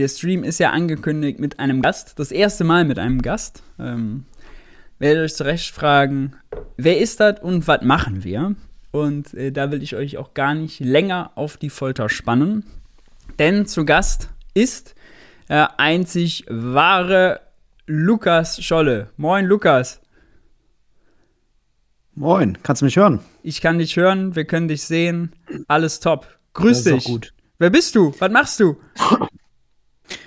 der 0.00 0.08
Stream 0.08 0.44
ist 0.44 0.58
ja 0.58 0.70
angekündigt 0.70 1.38
mit 1.38 1.58
einem 1.58 1.82
Gast. 1.82 2.18
Das 2.18 2.32
erste 2.32 2.64
Mal 2.64 2.84
mit 2.84 2.98
einem 2.98 3.22
Gast. 3.22 3.62
Ähm, 3.78 4.24
werdet 4.98 5.24
euch 5.24 5.34
zurecht 5.34 5.70
fragen, 5.70 6.34
wer 6.76 6.98
ist 6.98 7.20
das 7.20 7.40
und 7.40 7.66
was 7.68 7.82
machen 7.82 8.24
wir? 8.24 8.54
Und 8.90 9.34
äh, 9.34 9.52
da 9.52 9.70
will 9.70 9.82
ich 9.82 9.96
euch 9.96 10.18
auch 10.18 10.34
gar 10.34 10.54
nicht 10.54 10.80
länger 10.80 11.32
auf 11.36 11.56
die 11.56 11.70
Folter 11.70 12.08
spannen. 12.08 12.64
Denn 13.38 13.66
zu 13.66 13.84
Gast 13.84 14.30
ist 14.54 14.94
äh, 15.48 15.66
einzig 15.76 16.44
wahre 16.48 17.40
Lukas 17.86 18.62
Scholle. 18.62 19.10
Moin, 19.16 19.46
Lukas. 19.46 20.00
Moin, 22.14 22.58
kannst 22.62 22.82
du 22.82 22.86
mich 22.86 22.96
hören? 22.96 23.20
Ich 23.42 23.60
kann 23.60 23.78
dich 23.78 23.96
hören, 23.96 24.36
wir 24.36 24.44
können 24.44 24.68
dich 24.68 24.84
sehen. 24.84 25.34
Alles 25.66 26.00
top. 26.00 26.26
Grüß 26.52 26.84
dich. 26.84 27.32
Wer 27.58 27.70
bist 27.70 27.94
du? 27.94 28.14
Was 28.18 28.30
machst 28.30 28.60
du? 28.60 28.76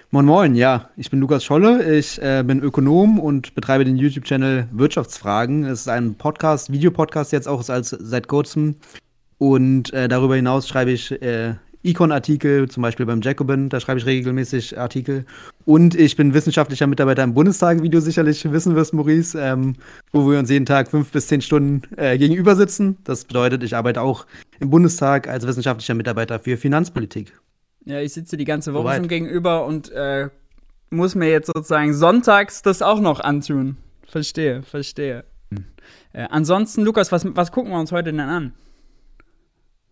Moin 0.10 0.26
Moin, 0.26 0.56
ja, 0.56 0.90
ich 0.96 1.12
bin 1.12 1.20
Lukas 1.20 1.44
Scholle, 1.44 1.98
ich 1.98 2.22
äh, 2.22 2.42
bin 2.42 2.62
Ökonom 2.62 3.20
und 3.20 3.54
betreibe 3.56 3.84
den 3.84 3.98
YouTube-Channel 3.98 4.70
Wirtschaftsfragen. 4.72 5.66
Es 5.66 5.82
ist 5.82 5.90
ein 5.90 6.16
Podcast, 6.16 6.72
Videopodcast 6.72 7.34
jetzt 7.34 7.46
auch 7.46 7.68
als, 7.68 7.90
seit 7.90 8.30
kurzem. 8.30 8.76
Und 9.38 9.92
äh, 9.92 10.08
darüber 10.08 10.38
hinaus 10.38 10.66
schreibe 10.66 10.92
ich 10.92 11.12
äh, 11.22 11.56
Econ-Artikel, 11.84 12.70
zum 12.70 12.84
Beispiel 12.84 13.06
beim 13.06 13.20
Jacobin, 13.20 13.68
da 13.68 13.82
schreibe 13.82 14.00
ich 14.00 14.06
regelmäßig 14.06 14.80
Artikel. 14.80 15.26
Und 15.66 15.94
ich 15.94 16.16
bin 16.16 16.34
wissenschaftlicher 16.34 16.88
Mitarbeiter 16.88 17.24
im 17.24 17.34
Bundestag, 17.34 17.84
wie 17.84 17.90
du 17.90 18.00
sicherlich 18.00 18.50
wissen 18.50 18.76
wirst, 18.76 18.94
Maurice, 18.94 19.38
ähm, 19.38 19.76
wo 20.14 20.32
wir 20.32 20.40
uns 20.40 20.50
jeden 20.50 20.66
Tag 20.66 20.90
fünf 20.90 21.12
bis 21.12 21.28
zehn 21.28 21.42
Stunden 21.42 21.82
äh, 21.98 22.18
gegenüber 22.18 22.56
sitzen. 22.56 22.96
Das 23.04 23.26
bedeutet, 23.26 23.62
ich 23.62 23.76
arbeite 23.76 24.02
auch 24.02 24.26
im 24.62 24.70
Bundestag 24.70 25.28
als 25.28 25.46
wissenschaftlicher 25.46 25.96
Mitarbeiter 25.96 26.40
für 26.40 26.56
Finanzpolitik. 26.56 27.34
Ja, 27.88 28.02
ich 28.02 28.12
sitze 28.12 28.36
die 28.36 28.44
ganze 28.44 28.74
Woche 28.74 28.84
Soweit. 28.84 28.98
schon 28.98 29.08
gegenüber 29.08 29.66
und 29.66 29.90
äh, 29.92 30.28
muss 30.90 31.16
mir 31.16 31.30
jetzt 31.30 31.48
sozusagen 31.48 31.94
sonntags 31.94 32.62
das 32.62 32.82
auch 32.82 33.00
noch 33.00 33.22
antun. 33.22 33.78
Verstehe, 34.06 34.62
verstehe. 34.62 35.24
Äh, 36.12 36.28
ansonsten, 36.30 36.84
Lukas, 36.84 37.14
was, 37.14 37.26
was 37.34 37.54
gucken 37.54 37.72
wir 37.72 37.80
uns 37.80 37.94
heute 37.94 38.12
denn 38.12 38.20
an? 38.20 38.54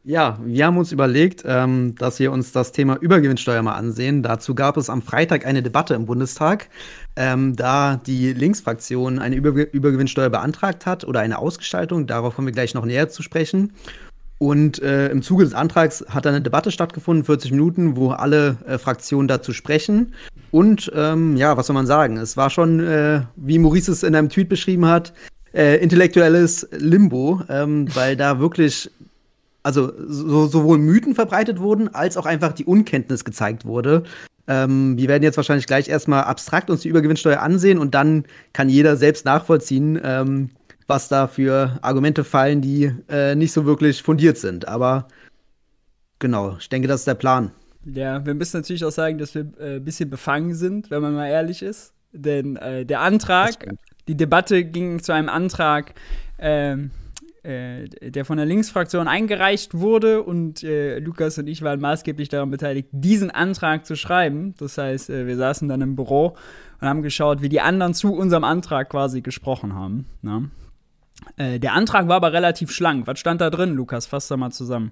Ja, 0.04 0.38
wir 0.44 0.66
haben 0.66 0.78
uns 0.78 0.92
überlegt, 0.92 1.44
ähm, 1.46 1.96
dass 1.96 2.20
wir 2.20 2.34
uns 2.34 2.52
das 2.52 2.74
Thema 2.74 2.98
Übergewinnsteuer 2.98 3.62
mal 3.62 3.76
ansehen. 3.76 4.24
Dazu 4.24 4.56
gab 4.56 4.76
es 4.76 4.90
am 4.90 5.02
Freitag 5.02 5.46
eine 5.46 5.64
Debatte 5.64 5.94
im 5.94 6.06
Bundestag, 6.06 6.68
ähm, 7.16 7.56
da 7.56 7.96
die 7.96 8.34
Linksfraktion 8.34 9.20
eine 9.20 9.36
Über 9.36 9.50
Übergewinnsteuer 9.50 10.30
beantragt 10.30 10.86
hat 10.86 11.06
oder 11.06 11.22
eine 11.22 11.40
Ausgestaltung. 11.40 12.08
Darauf 12.08 12.36
kommen 12.36 12.48
wir 12.48 12.54
gleich 12.54 12.74
noch 12.76 12.86
näher 12.86 13.10
zu 13.10 13.24
sprechen. 13.24 13.74
Und 14.38 14.82
äh, 14.82 15.10
im 15.10 15.22
Zuge 15.22 15.46
des 15.46 15.54
Antrags 15.54 16.06
hat 16.10 16.28
eine 16.28 16.42
Debatte 16.42 16.72
stattgefunden, 16.72 17.24
40 17.24 17.52
Minuten, 17.52 17.96
wo 17.96 18.10
alle 18.10 18.58
äh, 18.68 18.78
Fraktionen 18.78 19.28
dazu 19.28 19.54
sprechen. 19.54 20.14
Und 20.52 20.92
ähm, 20.94 21.38
ja, 21.38 21.56
was 21.56 21.68
soll 21.68 21.74
man 21.74 21.88
sagen? 21.88 22.18
Es 22.18 22.36
war 22.36 22.50
schon, 22.50 22.80
äh, 22.82 23.22
wie 23.36 23.60
Maurice 23.60 23.92
es 23.92 24.04
in 24.04 24.16
einem 24.16 24.30
Tweet 24.30 24.50
beschrieben 24.50 24.86
hat, 24.86 25.14
äh, 25.54 25.78
intellektuelles 25.78 26.68
Limbo, 26.72 27.42
ähm, 27.48 27.88
weil 27.96 28.18
da 28.18 28.40
wirklich 28.40 28.92
also 29.64 29.92
so, 30.08 30.46
sowohl 30.46 30.78
Mythen 30.78 31.16
verbreitet 31.16 31.60
wurden, 31.60 31.94
als 31.94 32.18
auch 32.18 32.28
einfach 32.28 32.54
die 32.54 32.66
Unkenntnis 32.66 33.26
gezeigt 33.26 33.66
wurde. 33.66 34.04
Ähm, 34.48 34.96
wir 34.96 35.08
werden 35.08 35.24
jetzt 35.24 35.38
wahrscheinlich 35.38 35.66
gleich 35.66 35.88
erstmal 35.88 36.24
abstrakt 36.26 36.70
uns 36.70 36.82
die 36.82 36.90
Übergewinnsteuer 36.90 37.42
ansehen 37.42 37.80
und 37.80 37.96
dann 37.96 38.26
kann 38.54 38.70
jeder 38.70 38.96
selbst 38.96 39.26
nachvollziehen, 39.26 40.00
ähm, 40.04 40.52
was 40.88 41.08
da 41.08 41.28
für 41.28 41.78
Argumente 41.82 42.24
fallen, 42.24 42.62
die 42.62 42.92
äh, 43.10 43.36
nicht 43.36 43.52
so 43.52 43.66
wirklich 43.66 44.04
fundiert 44.04 44.38
sind. 44.38 44.68
Aber 44.68 45.08
genau, 46.20 46.58
ich 46.60 46.70
denke, 46.70 46.88
das 46.88 47.02
ist 47.02 47.08
der 47.08 47.16
Plan. 47.16 47.52
Ja, 47.86 48.26
wir 48.26 48.34
müssen 48.34 48.58
natürlich 48.58 48.84
auch 48.84 48.92
sagen, 48.92 49.18
dass 49.18 49.36
wir 49.36 49.42
ein 49.60 49.78
äh, 49.78 49.80
bisschen 49.80 50.10
befangen 50.10 50.56
sind, 50.56 50.90
wenn 50.90 51.02
man 51.02 51.14
mal 51.14 51.28
ehrlich 51.28 51.62
ist. 51.62 51.94
Denn 52.12 52.56
äh, 52.56 52.86
der 52.86 53.02
Antrag, 53.02 53.54
die 54.08 54.16
Debatte 54.16 54.64
ging 54.64 55.02
zu 55.02 55.12
einem 55.12 55.30
Antrag, 55.30 55.94
ähm, 56.40 56.92
äh, 57.44 57.88
der 58.10 58.26
von 58.26 58.38
der 58.38 58.46
Linksfraktion 58.46 59.08
eingereicht 59.08 59.76
wurde 59.76 60.24
und 60.24 60.64
äh, 60.64 60.98
Lukas 61.00 61.38
und 61.38 61.48
ich 61.48 61.62
waren 61.62 61.80
maßgeblich 61.80 62.30
daran 62.30 62.50
beteiligt, 62.50 62.90
diesen 62.92 63.30
Antrag 63.30 63.86
zu 63.86 63.96
schreiben. 63.96 64.56
Das 64.58 64.78
heißt, 64.78 65.12
äh, 65.12 65.28
wir 65.28 65.38
saßen 65.38 65.68
dann 65.68 65.82
im 65.82 65.96
Büro 65.96 66.36
und 66.82 66.88
haben 66.88 67.04
geschaut, 67.04 67.44
wie 67.44 67.50
die 67.50 67.62
anderen 67.62 67.94
zu 67.94 68.16
unserem 68.16 68.44
Antrag 68.44 68.90
quasi 68.90 69.22
gesprochen 69.22 69.76
haben. 69.76 70.08
Ne? 70.24 70.50
Äh, 71.38 71.60
der 71.60 71.74
Antrag 71.74 72.08
war 72.08 72.18
aber 72.18 72.34
relativ 72.34 72.72
schlank. 72.72 73.08
Was 73.08 73.20
stand 73.20 73.42
da 73.42 73.50
drin, 73.50 73.74
Lukas? 73.74 74.06
Fass 74.06 74.28
da 74.28 74.38
mal 74.38 74.52
zusammen. 74.52 74.92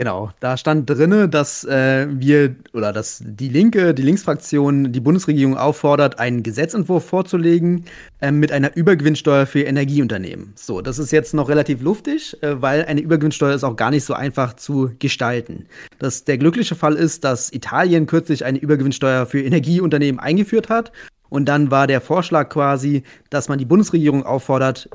Genau, 0.00 0.30
da 0.40 0.56
stand 0.56 0.88
drinne, 0.88 1.28
dass 1.28 1.62
äh, 1.64 2.06
wir 2.08 2.56
oder 2.72 2.90
dass 2.90 3.22
die 3.22 3.50
Linke, 3.50 3.92
die 3.92 4.00
Linksfraktion, 4.00 4.92
die 4.92 5.00
Bundesregierung 5.00 5.58
auffordert, 5.58 6.18
einen 6.18 6.42
Gesetzentwurf 6.42 7.04
vorzulegen 7.04 7.84
äh, 8.22 8.32
mit 8.32 8.50
einer 8.50 8.74
Übergewinnsteuer 8.74 9.44
für 9.44 9.60
Energieunternehmen. 9.60 10.54
So, 10.56 10.80
das 10.80 10.98
ist 10.98 11.10
jetzt 11.10 11.34
noch 11.34 11.50
relativ 11.50 11.82
luftig, 11.82 12.42
äh, 12.42 12.62
weil 12.62 12.86
eine 12.86 13.02
Übergewinnsteuer 13.02 13.54
ist 13.54 13.62
auch 13.62 13.76
gar 13.76 13.90
nicht 13.90 14.06
so 14.06 14.14
einfach 14.14 14.54
zu 14.54 14.90
gestalten. 14.98 15.66
Das, 15.98 16.24
der 16.24 16.38
glückliche 16.38 16.76
Fall 16.76 16.94
ist, 16.94 17.24
dass 17.24 17.52
Italien 17.52 18.06
kürzlich 18.06 18.46
eine 18.46 18.58
Übergewinnsteuer 18.58 19.26
für 19.26 19.42
Energieunternehmen 19.42 20.18
eingeführt 20.18 20.70
hat. 20.70 20.92
Und 21.30 21.46
dann 21.46 21.70
war 21.70 21.86
der 21.86 22.02
Vorschlag 22.02 22.50
quasi, 22.50 23.04
dass 23.30 23.48
man 23.48 23.58
die 23.58 23.64
Bundesregierung 23.64 24.26
auffordert, 24.26 24.90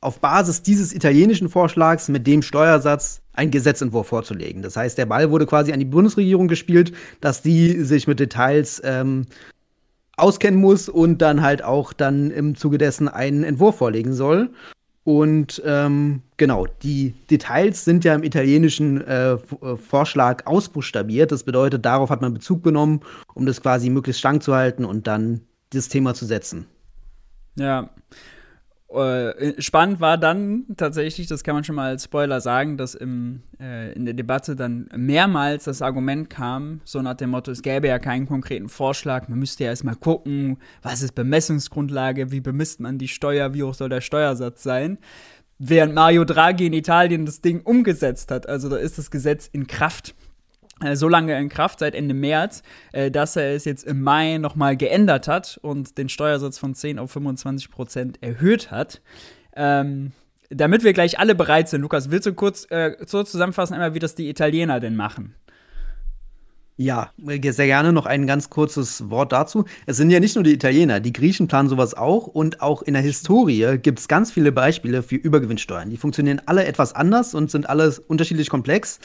auf 0.00 0.20
Basis 0.20 0.62
dieses 0.62 0.92
italienischen 0.92 1.48
Vorschlags 1.48 2.08
mit 2.08 2.26
dem 2.26 2.42
Steuersatz 2.42 3.22
einen 3.32 3.50
Gesetzentwurf 3.50 4.08
vorzulegen. 4.08 4.62
Das 4.62 4.76
heißt, 4.76 4.98
der 4.98 5.06
Ball 5.06 5.30
wurde 5.30 5.46
quasi 5.46 5.72
an 5.72 5.78
die 5.78 5.86
Bundesregierung 5.86 6.48
gespielt, 6.48 6.92
dass 7.20 7.42
die 7.42 7.82
sich 7.82 8.06
mit 8.06 8.20
Details 8.20 8.82
ähm, 8.84 9.26
auskennen 10.16 10.60
muss 10.60 10.88
und 10.88 11.18
dann 11.22 11.42
halt 11.42 11.64
auch 11.64 11.92
dann 11.92 12.30
im 12.30 12.54
Zuge 12.54 12.78
dessen 12.78 13.08
einen 13.08 13.44
Entwurf 13.44 13.78
vorlegen 13.78 14.12
soll. 14.12 14.50
Und 15.04 15.62
ähm, 15.66 16.22
genau, 16.38 16.66
die 16.82 17.14
Details 17.30 17.84
sind 17.84 18.04
ja 18.04 18.14
im 18.14 18.22
italienischen 18.22 19.06
äh, 19.06 19.32
äh 19.32 19.38
Vorschlag 19.76 20.46
ausbuchstabiert. 20.46 21.30
Das 21.30 21.42
bedeutet, 21.42 21.84
darauf 21.84 22.08
hat 22.08 22.22
man 22.22 22.32
Bezug 22.32 22.62
genommen, 22.62 23.00
um 23.34 23.44
das 23.44 23.60
quasi 23.60 23.90
möglichst 23.90 24.20
schlank 24.20 24.42
zu 24.42 24.54
halten 24.54 24.84
und 24.84 25.06
dann 25.06 25.42
das 25.74 25.88
Thema 25.88 26.14
zu 26.14 26.26
setzen. 26.26 26.66
Ja, 27.56 27.90
äh, 28.94 29.60
spannend 29.60 30.00
war 30.00 30.18
dann 30.18 30.66
tatsächlich, 30.76 31.26
das 31.26 31.42
kann 31.42 31.54
man 31.54 31.64
schon 31.64 31.74
mal 31.74 31.90
als 31.90 32.04
Spoiler 32.04 32.40
sagen, 32.40 32.76
dass 32.76 32.94
im, 32.94 33.42
äh, 33.58 33.92
in 33.92 34.04
der 34.04 34.14
Debatte 34.14 34.54
dann 34.54 34.88
mehrmals 34.94 35.64
das 35.64 35.82
Argument 35.82 36.30
kam, 36.30 36.80
so 36.84 37.02
nach 37.02 37.14
dem 37.14 37.30
Motto, 37.30 37.50
es 37.50 37.62
gäbe 37.62 37.88
ja 37.88 37.98
keinen 37.98 38.26
konkreten 38.26 38.68
Vorschlag, 38.68 39.28
man 39.28 39.38
müsste 39.38 39.64
ja 39.64 39.70
erstmal 39.70 39.96
gucken, 39.96 40.58
was 40.82 41.02
ist 41.02 41.14
Bemessungsgrundlage, 41.14 42.30
wie 42.30 42.40
bemisst 42.40 42.78
man 42.80 42.98
die 42.98 43.08
Steuer, 43.08 43.52
wie 43.54 43.64
hoch 43.64 43.74
soll 43.74 43.88
der 43.88 44.00
Steuersatz 44.00 44.62
sein. 44.62 44.98
Während 45.58 45.94
Mario 45.94 46.24
Draghi 46.24 46.66
in 46.66 46.72
Italien 46.72 47.26
das 47.26 47.40
Ding 47.40 47.62
umgesetzt 47.62 48.30
hat, 48.30 48.48
also 48.48 48.68
da 48.68 48.76
ist 48.76 48.98
das 48.98 49.10
Gesetz 49.10 49.48
in 49.50 49.66
Kraft 49.66 50.14
so 50.94 51.08
lange 51.08 51.38
in 51.38 51.48
Kraft, 51.48 51.78
seit 51.78 51.94
Ende 51.94 52.14
März, 52.14 52.62
äh, 52.92 53.10
dass 53.10 53.36
er 53.36 53.54
es 53.54 53.64
jetzt 53.64 53.84
im 53.84 54.02
Mai 54.02 54.38
nochmal 54.38 54.76
geändert 54.76 55.28
hat 55.28 55.58
und 55.62 55.98
den 55.98 56.08
Steuersatz 56.08 56.58
von 56.58 56.74
10 56.74 56.98
auf 56.98 57.10
25 57.12 57.70
Prozent 57.70 58.22
erhöht 58.22 58.70
hat. 58.70 59.00
Ähm, 59.56 60.12
damit 60.50 60.84
wir 60.84 60.92
gleich 60.92 61.18
alle 61.18 61.34
bereit 61.34 61.68
sind, 61.68 61.80
Lukas, 61.80 62.10
willst 62.10 62.26
du 62.26 62.34
kurz 62.34 62.66
äh, 62.70 62.96
so 63.06 63.22
zusammenfassen, 63.22 63.74
einmal, 63.74 63.94
wie 63.94 63.98
das 63.98 64.14
die 64.14 64.28
Italiener 64.28 64.80
denn 64.80 64.96
machen? 64.96 65.34
Ja, 66.76 67.12
sehr 67.16 67.66
gerne 67.66 67.92
noch 67.92 68.04
ein 68.04 68.26
ganz 68.26 68.50
kurzes 68.50 69.08
Wort 69.08 69.30
dazu. 69.30 69.64
Es 69.86 69.96
sind 69.96 70.10
ja 70.10 70.18
nicht 70.18 70.34
nur 70.34 70.42
die 70.42 70.52
Italiener, 70.52 70.98
die 70.98 71.12
Griechen 71.12 71.46
planen 71.46 71.68
sowas 71.68 71.94
auch 71.94 72.26
und 72.26 72.62
auch 72.62 72.82
in 72.82 72.94
der 72.94 73.02
Historie 73.02 73.78
gibt 73.78 74.00
es 74.00 74.08
ganz 74.08 74.32
viele 74.32 74.50
Beispiele 74.50 75.04
für 75.04 75.14
Übergewinnsteuern. 75.14 75.88
Die 75.88 75.96
funktionieren 75.96 76.42
alle 76.46 76.64
etwas 76.64 76.92
anders 76.92 77.32
und 77.32 77.48
sind 77.48 77.68
alle 77.68 77.94
unterschiedlich 78.08 78.50
komplex. 78.50 78.98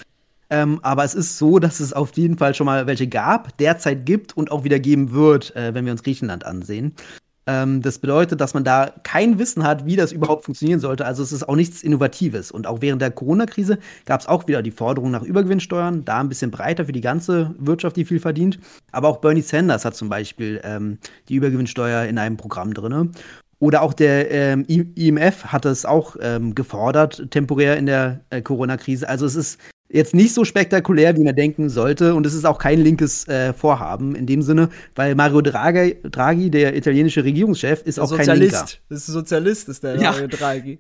Ähm, 0.50 0.80
aber 0.82 1.04
es 1.04 1.14
ist 1.14 1.38
so, 1.38 1.60
dass 1.60 1.80
es 1.80 1.94
auf 1.94 2.12
jeden 2.14 2.38
Fall 2.38 2.56
schon 2.56 2.66
mal 2.66 2.88
welche 2.88 3.08
gab, 3.08 3.56
derzeit 3.58 4.06
gibt 4.06 4.36
und 4.36 4.52
auch 4.52 4.64
wieder 4.64 4.80
geben 4.80 5.12
wird, 5.12 5.56
äh, 5.56 5.74
wenn 5.74 5.86
wir 5.86 5.92
uns 5.92 6.04
Griechenland 6.04 6.46
ansehen. 6.46 6.96
Ähm, 7.50 7.82
das 7.82 7.98
bedeutet, 7.98 8.42
dass 8.42 8.54
man 8.54 8.64
da 8.64 8.94
kein 9.04 9.40
Wissen 9.40 9.64
hat, 9.64 9.86
wie 9.86 9.96
das 9.96 10.12
überhaupt 10.12 10.46
funktionieren 10.46 10.80
sollte. 10.80 11.06
Also 11.06 11.24
es 11.24 11.32
ist 11.32 11.50
auch 11.50 11.56
nichts 11.56 11.82
Innovatives. 11.82 12.52
Und 12.52 12.68
auch 12.68 12.82
während 12.82 13.02
der 13.02 13.10
Corona-Krise 13.10 13.80
gab 14.06 14.22
es 14.22 14.28
auch 14.28 14.48
wieder 14.48 14.62
die 14.62 14.70
Forderung 14.70 15.10
nach 15.10 15.24
Übergewinnsteuern, 15.24 16.06
da 16.06 16.20
ein 16.20 16.30
bisschen 16.30 16.52
breiter 16.52 16.86
für 16.86 16.92
die 16.92 17.02
ganze 17.02 17.56
Wirtschaft, 17.58 17.96
die 17.96 18.06
viel 18.06 18.20
verdient. 18.20 18.60
Aber 18.92 19.08
auch 19.08 19.18
Bernie 19.18 19.42
Sanders 19.42 19.84
hat 19.84 19.96
zum 19.96 20.10
Beispiel 20.10 20.62
ähm, 20.64 21.00
die 21.28 21.36
Übergewinnsteuer 21.36 22.06
in 22.06 22.20
einem 22.20 22.38
Programm 22.38 22.76
drin. 22.76 23.12
Oder 23.58 23.82
auch 23.82 23.94
der 23.94 24.30
ähm, 24.32 24.66
IMF 24.66 25.46
hat 25.46 25.66
es 25.66 25.86
auch 25.86 26.16
ähm, 26.22 26.54
gefordert, 26.54 27.32
temporär 27.32 27.78
in 27.78 27.88
der 27.88 28.22
äh, 28.30 28.44
Corona-Krise. 28.44 29.10
Also 29.10 29.26
es 29.26 29.36
ist 29.36 29.60
jetzt 29.90 30.14
nicht 30.14 30.34
so 30.34 30.46
spektakulär, 30.46 31.18
wie 31.18 31.24
man 31.24 31.36
denken 31.36 31.70
sollte. 31.70 32.14
Und 32.14 32.26
es 32.26 32.34
ist 32.34 32.46
auch 32.46 32.58
kein 32.58 32.80
linkes 32.80 33.28
äh, 33.28 33.54
Vorhaben 33.54 34.16
in 34.16 34.26
dem 34.26 34.42
Sinne, 34.42 34.70
weil 34.96 35.16
Mario 35.16 35.42
Draghi, 35.42 35.98
Draghi 36.04 36.50
der 36.50 36.76
italienische 36.76 37.24
Regierungschef, 37.24 37.82
ist 37.84 38.00
auch 38.00 38.08
Sozialist. 38.08 38.52
kein 38.54 38.60
Linker. 38.62 38.74
Das 38.90 39.00
ist 39.00 39.08
Sozialist, 39.08 39.70
ist 39.70 39.84
der 39.84 39.96
ja. 39.96 40.12
Mario 40.12 40.28
Draghi. 40.28 40.80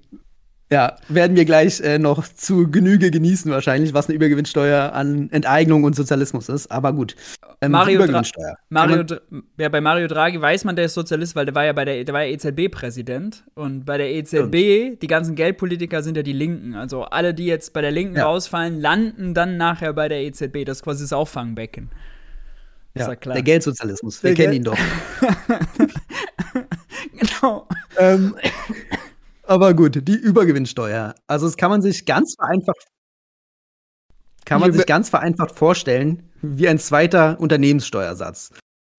Ja, 0.71 0.97
werden 1.07 1.35
wir 1.35 1.45
gleich 1.45 1.81
äh, 1.81 1.97
noch 1.97 2.27
zu 2.27 2.69
Genüge 2.69 3.09
genießen 3.09 3.51
wahrscheinlich, 3.51 3.95
was 3.95 4.07
eine 4.07 4.15
Übergewinnsteuer 4.15 4.93
an 4.93 5.31
Enteignung 5.31 5.83
und 5.83 5.95
Sozialismus 5.95 6.47
ist. 6.47 6.71
Aber 6.71 6.93
gut. 6.93 7.15
Ähm, 7.61 7.71
Mario, 7.71 8.05
Dra 8.05 8.21
Mario 8.69 9.03
ja, 9.57 9.69
bei 9.69 9.81
Mario 9.81 10.07
Draghi 10.07 10.39
weiß 10.39 10.65
man, 10.65 10.75
der 10.75 10.85
ist 10.85 10.93
Sozialist, 10.93 11.35
weil 11.35 11.45
der 11.45 11.55
war 11.55 11.65
ja 11.65 11.73
bei 11.73 11.85
der, 11.85 12.03
der 12.03 12.13
war 12.13 12.23
ja 12.23 12.31
EZB-Präsident. 12.33 13.45
Und 13.55 13.85
bei 13.85 13.97
der 13.97 14.11
EZB, 14.11 14.91
und. 14.91 15.01
die 15.01 15.07
ganzen 15.07 15.33
Geldpolitiker 15.33 16.03
sind 16.03 16.15
ja 16.17 16.21
die 16.21 16.33
Linken. 16.33 16.75
Also 16.75 17.03
alle, 17.03 17.33
die 17.33 17.47
jetzt 17.47 17.73
bei 17.73 17.81
der 17.81 17.91
Linken 17.91 18.17
ja. 18.17 18.25
rausfallen, 18.25 18.79
landen 18.79 19.33
dann 19.33 19.57
nachher 19.57 19.93
bei 19.93 20.07
der 20.07 20.21
EZB. 20.21 20.65
Das 20.65 20.77
ist 20.77 20.83
quasi 20.83 21.03
das 21.03 21.13
Auffangbecken. 21.13 21.89
Ja, 22.95 23.15
der 23.15 23.41
Geldsozialismus. 23.41 24.21
Wir 24.21 24.35
der 24.35 24.51
kennen 24.51 24.51
Geld 24.51 24.57
ihn 24.57 24.63
doch. 24.63 24.77
genau. 27.41 27.67
ähm, 27.97 28.35
aber 29.49 29.73
gut, 29.73 30.07
die 30.07 30.15
Übergewinnsteuer. 30.15 31.15
Also 31.27 31.45
das 31.47 31.57
kann 31.57 31.71
man 31.71 31.81
sich 31.81 32.05
ganz 32.05 32.35
vereinfacht 32.37 32.87
kann 34.49 34.61
man 34.61 34.73
sich 34.73 34.85
ganz 34.87 35.09
vereinfacht 35.09 35.55
vorstellen, 35.55 36.23
wie 36.41 36.67
ein 36.67 36.79
zweiter 36.79 37.39
Unternehmenssteuersatz. 37.39 38.51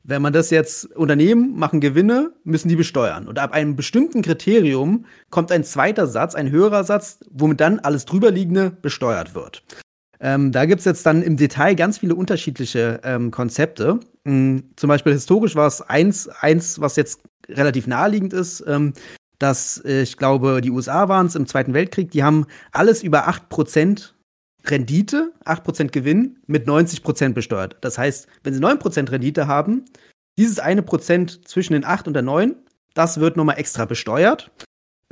Wenn 0.05 0.23
man 0.23 0.33
das 0.33 0.51
jetzt 0.51 0.97
Unternehmen 0.97 1.59
machen 1.59 1.81
Gewinne, 1.81 2.33
müssen 2.45 2.69
die 2.69 2.77
besteuern. 2.77 3.27
Und 3.27 3.39
ab 3.39 3.53
einem 3.53 3.75
bestimmten 3.75 4.23
Kriterium 4.23 5.07
kommt 5.31 5.51
ein 5.51 5.65
zweiter 5.65 6.07
Satz, 6.07 6.37
ein 6.37 6.51
höherer 6.51 6.85
Satz, 6.85 7.19
womit 7.31 7.61
dann 7.61 7.81
alles 7.81 8.05
drüberliegende 8.05 8.71
besteuert 8.71 9.35
wird. 9.35 9.65
Ähm, 10.21 10.53
da 10.53 10.67
gibt 10.67 10.81
es 10.81 10.85
jetzt 10.85 11.05
dann 11.05 11.23
im 11.23 11.37
Detail 11.37 11.75
ganz 11.75 11.99
viele 11.99 12.15
unterschiedliche 12.15 13.01
ähm, 13.03 13.31
Konzepte. 13.31 13.99
Mhm, 14.25 14.71
zum 14.77 14.89
Beispiel 14.89 15.13
historisch 15.13 15.57
war 15.57 15.67
es 15.67 15.83
eins, 15.83 16.29
eins, 16.29 16.81
was 16.81 16.97
jetzt 16.97 17.23
relativ 17.49 17.87
naheliegend 17.87 18.33
ist, 18.33 18.63
ähm, 18.67 18.93
dass 19.41 19.83
äh, 19.85 20.03
ich 20.03 20.17
glaube, 20.17 20.61
die 20.61 20.71
USA 20.71 21.09
waren 21.09 21.27
es 21.27 21.35
im 21.35 21.47
Zweiten 21.47 21.75
Weltkrieg, 21.75 22.13
die 22.13 22.23
haben 22.23 22.47
alles 22.71 23.03
über 23.03 23.29
8% 23.29 24.13
Rendite, 24.67 25.33
8% 25.45 25.89
Gewinn 25.89 26.39
mit 26.47 26.69
90% 26.69 27.33
besteuert. 27.33 27.77
Das 27.81 27.99
heißt, 27.99 28.29
wenn 28.45 28.55
sie 28.55 28.61
9% 28.61 29.11
Rendite 29.11 29.49
haben, 29.49 29.87
dieses 30.39 30.59
eine 30.59 30.83
Prozent 30.83 31.49
zwischen 31.49 31.73
den 31.73 31.85
8 31.85 32.07
und 32.07 32.15
der 32.15 32.23
9, 32.23 32.55
das 32.95 33.19
wird 33.19 33.37
nochmal 33.37 33.59
extra 33.59 33.87
besteuert. 33.87 34.51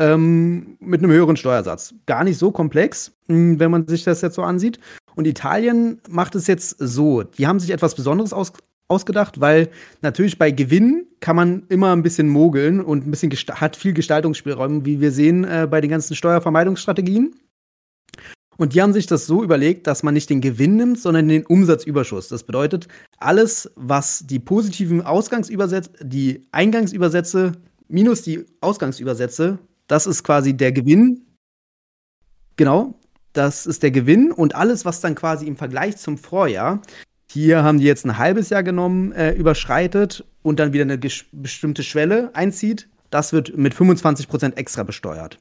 Ähm, 0.01 0.77
mit 0.79 1.03
einem 1.03 1.11
höheren 1.11 1.37
Steuersatz. 1.37 1.93
Gar 2.07 2.23
nicht 2.23 2.39
so 2.39 2.53
komplex, 2.53 3.13
hm, 3.27 3.59
wenn 3.59 3.73
man 3.73 3.89
sich 3.89 4.05
das 4.05 4.21
jetzt 4.21 4.37
so 4.37 4.43
ansieht. 4.43 4.79
Und 5.17 5.27
Italien 5.27 6.01
macht 6.09 6.37
es 6.37 6.47
jetzt 6.47 6.77
so. 6.79 7.25
Die 7.25 7.49
haben 7.49 7.59
sich 7.59 7.71
etwas 7.71 7.97
Besonderes 7.97 8.33
aus 8.33 8.53
ausgedacht, 8.89 9.41
weil 9.41 9.69
natürlich 10.01 10.39
bei 10.39 10.51
Gewinn 10.51 11.07
kann 11.21 11.37
man 11.37 11.65
immer 11.69 11.93
ein 11.93 12.03
bisschen 12.03 12.29
mogeln 12.29 12.81
und 12.81 13.07
ein 13.07 13.11
bisschen 13.11 13.31
hat 13.31 13.77
viel 13.77 13.93
Gestaltungsspielräume, 13.93 14.85
wie 14.85 15.01
wir 15.01 15.13
sehen 15.13 15.45
äh, 15.45 15.69
bei 15.71 15.81
den 15.81 15.91
ganzen 15.91 16.17
Steuervermeidungsstrategien. 16.17 17.35
Und 18.57 18.75
die 18.75 18.83
haben 18.83 18.93
sich 18.93 19.07
das 19.07 19.27
so 19.27 19.45
überlegt, 19.45 19.87
dass 19.87 20.03
man 20.03 20.15
nicht 20.15 20.31
den 20.31 20.41
Gewinn 20.41 20.77
nimmt, 20.77 20.99
sondern 20.99 21.29
den 21.29 21.47
Umsatzüberschuss. 21.47 22.27
Das 22.27 22.43
bedeutet, 22.43 22.89
alles, 23.19 23.71
was 23.77 24.27
die 24.27 24.41
positiven 24.41 25.01
Ausgangsübersätze, 25.01 25.93
die 26.03 26.43
Eingangsübersätze 26.51 27.53
minus 27.87 28.23
die 28.23 28.45
Ausgangsübersätze, 28.61 29.59
das 29.87 30.07
ist 30.07 30.25
quasi 30.25 30.55
der 30.55 30.73
Gewinn. 30.73 31.25
Genau, 32.57 32.99
das 33.33 33.67
ist 33.67 33.85
der 33.85 33.93
Gewinn 33.93 34.33
und 34.33 34.57
alles, 34.57 34.85
was 34.85 35.01
dann 35.01 35.15
quasi 35.15 35.47
im 35.47 35.57
Vergleich 35.57 35.97
zum 35.97 36.19
Vorjahr 36.19 36.83
hier 37.31 37.63
haben 37.63 37.79
die 37.79 37.85
jetzt 37.85 38.05
ein 38.07 38.19
halbes 38.19 38.51
Jahr 38.51 38.63
genommen, 38.63 39.13
äh, 39.13 39.33
überschreitet 39.33 40.25
und 40.43 40.59
dann 40.59 40.73
wieder 40.73 40.83
eine 40.83 40.99
bestimmte 40.99 41.83
Schwelle 41.83 42.31
einzieht. 42.35 42.89
Das 43.11 43.33
wird 43.33 43.57
mit 43.57 43.75
25% 43.75 44.57
extra 44.57 44.83
besteuert. 44.83 45.39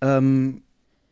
Ähm, 0.00 0.62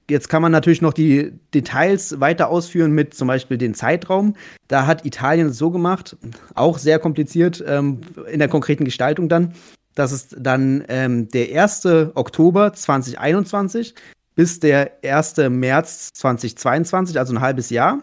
jetzt 0.09 0.29
kann 0.29 0.43
man 0.43 0.53
natürlich 0.53 0.83
noch 0.83 0.93
die 0.93 1.33
Details 1.55 2.21
weiter 2.21 2.49
ausführen 2.49 2.93
mit 2.93 3.15
zum 3.15 3.29
Beispiel 3.29 3.57
den 3.57 3.75
Zeitraum. 3.75 4.35
Da 4.69 4.87
hat 4.87 5.07
Italien 5.07 5.49
es 5.49 5.59
so 5.59 5.71
gemacht, 5.71 6.17
auch 6.55 6.79
sehr 6.79 6.99
kompliziert 6.99 7.63
ähm, 7.67 8.01
in 8.31 8.41
der 8.41 8.49
konkreten 8.49 8.85
Gestaltung 8.85 9.29
dann, 9.29 9.55
dass 9.95 10.11
es 10.13 10.29
dann 10.37 10.85
ähm, 10.89 11.29
der 11.29 11.63
1. 11.63 11.87
Oktober 12.15 12.73
2021 12.73 13.95
bis 14.35 14.61
der 14.61 14.93
1. 15.05 15.37
März 15.51 16.11
2022, 16.15 17.19
also 17.19 17.35
ein 17.35 17.41
halbes 17.41 17.71
Jahr, 17.71 18.03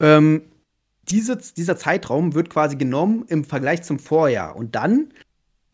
ähm, 0.00 0.42
diese, 1.08 1.36
dieser 1.36 1.76
Zeitraum 1.76 2.34
wird 2.34 2.50
quasi 2.50 2.76
genommen 2.76 3.24
im 3.28 3.44
Vergleich 3.44 3.82
zum 3.82 3.98
Vorjahr. 3.98 4.56
Und 4.56 4.74
dann 4.74 5.08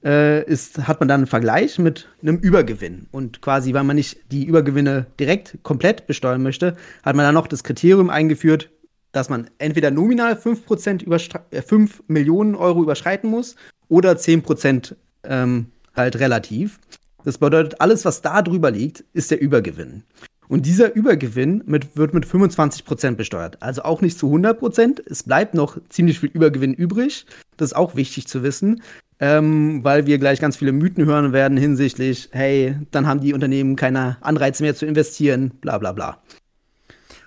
äh, 0.04 0.44
ist, 0.44 0.88
hat 0.88 1.00
man 1.00 1.08
dann 1.08 1.20
einen 1.20 1.26
Vergleich 1.26 1.78
mit 1.78 2.08
einem 2.22 2.36
Übergewinn. 2.36 3.06
Und 3.10 3.40
quasi, 3.40 3.74
weil 3.74 3.84
man 3.84 3.96
nicht 3.96 4.32
die 4.32 4.44
Übergewinne 4.44 5.06
direkt 5.18 5.58
komplett 5.62 6.06
besteuern 6.06 6.42
möchte, 6.42 6.76
hat 7.02 7.16
man 7.16 7.24
dann 7.24 7.34
noch 7.34 7.46
das 7.46 7.64
Kriterium 7.64 8.10
eingeführt, 8.10 8.70
dass 9.12 9.28
man 9.28 9.50
entweder 9.58 9.90
nominal 9.90 10.34
5%, 10.34 11.40
äh, 11.50 11.62
5 11.62 12.04
Millionen 12.06 12.54
Euro 12.54 12.82
überschreiten 12.82 13.30
muss 13.30 13.56
oder 13.88 14.12
10% 14.12 14.94
ähm, 15.24 15.66
halt 15.94 16.18
relativ. 16.18 16.80
Das 17.24 17.38
bedeutet, 17.38 17.80
alles, 17.80 18.04
was 18.04 18.22
da 18.22 18.40
drüber 18.42 18.70
liegt, 18.70 19.04
ist 19.12 19.30
der 19.30 19.40
Übergewinn. 19.40 20.04
Und 20.50 20.66
dieser 20.66 20.96
Übergewinn 20.96 21.62
mit, 21.66 21.96
wird 21.96 22.12
mit 22.12 22.26
25% 22.26 23.14
besteuert. 23.14 23.62
Also 23.62 23.84
auch 23.84 24.00
nicht 24.00 24.18
zu 24.18 24.34
100%. 24.34 25.00
Es 25.06 25.22
bleibt 25.22 25.54
noch 25.54 25.78
ziemlich 25.90 26.18
viel 26.18 26.30
Übergewinn 26.30 26.74
übrig. 26.74 27.24
Das 27.56 27.68
ist 27.68 27.76
auch 27.76 27.94
wichtig 27.94 28.26
zu 28.26 28.42
wissen, 28.42 28.82
ähm, 29.20 29.84
weil 29.84 30.06
wir 30.06 30.18
gleich 30.18 30.40
ganz 30.40 30.56
viele 30.56 30.72
Mythen 30.72 31.06
hören 31.06 31.32
werden 31.32 31.56
hinsichtlich, 31.56 32.30
hey, 32.32 32.74
dann 32.90 33.06
haben 33.06 33.20
die 33.20 33.32
Unternehmen 33.32 33.76
keine 33.76 34.16
Anreize 34.22 34.64
mehr 34.64 34.74
zu 34.74 34.86
investieren, 34.86 35.52
bla 35.60 35.78
bla 35.78 35.92
bla. 35.92 36.18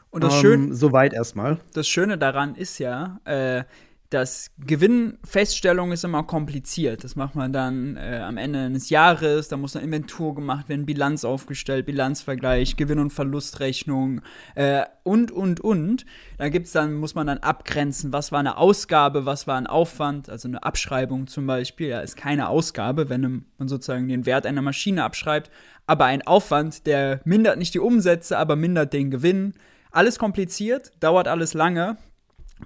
Und 0.09 0.21
das 0.21 0.33
ähm, 0.33 0.41
Schöne. 0.41 0.75
Soweit 0.75 1.13
erstmal. 1.13 1.59
Das 1.73 1.87
Schöne 1.87 2.17
daran 2.17 2.55
ist 2.55 2.77
ja, 2.77 3.21
äh, 3.23 3.63
das 4.13 4.51
Gewinnfeststellung 4.59 5.91
ist 5.91 6.03
immer 6.03 6.23
kompliziert. 6.23 7.03
Das 7.03 7.15
macht 7.15 7.35
man 7.35 7.51
dann 7.51 7.97
äh, 7.97 8.21
am 8.23 8.37
Ende 8.37 8.59
eines 8.59 8.89
Jahres, 8.89 9.47
da 9.47 9.57
muss 9.57 9.75
eine 9.75 9.85
Inventur 9.85 10.35
gemacht 10.35 10.69
werden, 10.69 10.85
Bilanz 10.85 11.25
aufgestellt, 11.25 11.85
Bilanzvergleich, 11.85 12.77
Gewinn- 12.77 12.99
und 12.99 13.11
Verlustrechnung 13.11 14.21
äh, 14.55 14.83
und, 15.03 15.31
und, 15.31 15.59
und. 15.61 16.05
Da 16.37 16.49
gibt's 16.49 16.71
dann, 16.71 16.93
muss 16.93 17.15
man 17.15 17.27
dann 17.27 17.39
abgrenzen, 17.39 18.13
was 18.13 18.31
war 18.31 18.39
eine 18.39 18.57
Ausgabe, 18.57 19.25
was 19.25 19.47
war 19.47 19.57
ein 19.57 19.67
Aufwand, 19.67 20.29
also 20.29 20.47
eine 20.47 20.61
Abschreibung 20.61 21.27
zum 21.27 21.47
Beispiel, 21.47 21.87
ja, 21.87 22.01
ist 22.01 22.15
keine 22.15 22.49
Ausgabe, 22.49 23.09
wenn 23.09 23.45
man 23.57 23.67
sozusagen 23.67 24.07
den 24.07 24.25
Wert 24.25 24.45
einer 24.45 24.61
Maschine 24.61 25.03
abschreibt, 25.03 25.49
aber 25.87 26.05
ein 26.05 26.21
Aufwand, 26.21 26.85
der 26.85 27.19
mindert 27.25 27.57
nicht 27.57 27.73
die 27.73 27.79
Umsätze, 27.79 28.37
aber 28.37 28.55
mindert 28.55 28.93
den 28.93 29.11
Gewinn. 29.11 29.53
Alles 29.91 30.17
kompliziert, 30.17 30.91
dauert 30.99 31.27
alles 31.27 31.53
lange 31.53 31.97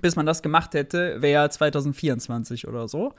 bis 0.01 0.15
man 0.15 0.25
das 0.25 0.41
gemacht 0.41 0.73
hätte, 0.73 1.21
wäre 1.21 1.49
2024 1.49 2.67
oder 2.67 2.87
so. 2.87 3.13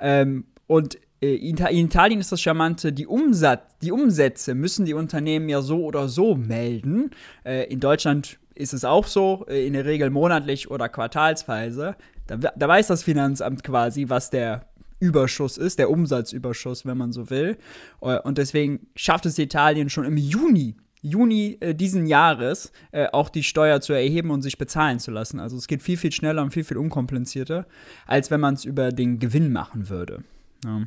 Ähm, 0.00 0.44
und 0.66 0.98
äh, 1.22 1.34
in 1.36 1.56
Italien 1.86 2.20
ist 2.20 2.32
das 2.32 2.40
Charmante, 2.40 2.92
die, 2.92 3.06
Umsatz, 3.06 3.62
die 3.80 3.92
Umsätze 3.92 4.54
müssen 4.54 4.84
die 4.84 4.94
Unternehmen 4.94 5.48
ja 5.48 5.62
so 5.62 5.84
oder 5.84 6.08
so 6.08 6.34
melden. 6.34 7.10
Äh, 7.44 7.72
in 7.72 7.80
Deutschland 7.80 8.38
ist 8.54 8.74
es 8.74 8.84
auch 8.84 9.06
so, 9.06 9.46
äh, 9.48 9.66
in 9.66 9.72
der 9.72 9.84
Regel 9.84 10.10
monatlich 10.10 10.70
oder 10.70 10.88
quartalsweise. 10.88 11.96
Da, 12.26 12.36
da 12.36 12.68
weiß 12.68 12.88
das 12.88 13.02
Finanzamt 13.02 13.62
quasi, 13.64 14.08
was 14.08 14.30
der 14.30 14.66
Überschuss 15.00 15.58
ist, 15.58 15.78
der 15.78 15.90
Umsatzüberschuss, 15.90 16.86
wenn 16.86 16.96
man 16.96 17.10
so 17.10 17.28
will. 17.28 17.58
Und 17.98 18.38
deswegen 18.38 18.86
schafft 18.94 19.26
es 19.26 19.36
Italien 19.36 19.90
schon 19.90 20.04
im 20.04 20.16
Juni 20.16 20.76
Juni 21.02 21.58
äh, 21.60 21.74
diesen 21.74 22.06
Jahres 22.06 22.72
äh, 22.92 23.08
auch 23.12 23.28
die 23.28 23.42
Steuer 23.42 23.80
zu 23.80 23.92
erheben 23.92 24.30
und 24.30 24.42
sich 24.42 24.56
bezahlen 24.56 25.00
zu 25.00 25.10
lassen. 25.10 25.40
Also 25.40 25.56
es 25.56 25.66
geht 25.66 25.82
viel, 25.82 25.96
viel 25.96 26.12
schneller 26.12 26.42
und 26.42 26.52
viel, 26.52 26.64
viel 26.64 26.78
unkomplizierter, 26.78 27.66
als 28.06 28.30
wenn 28.30 28.40
man 28.40 28.54
es 28.54 28.64
über 28.64 28.90
den 28.90 29.18
Gewinn 29.18 29.52
machen 29.52 29.90
würde. 29.90 30.22
Ja. 30.64 30.82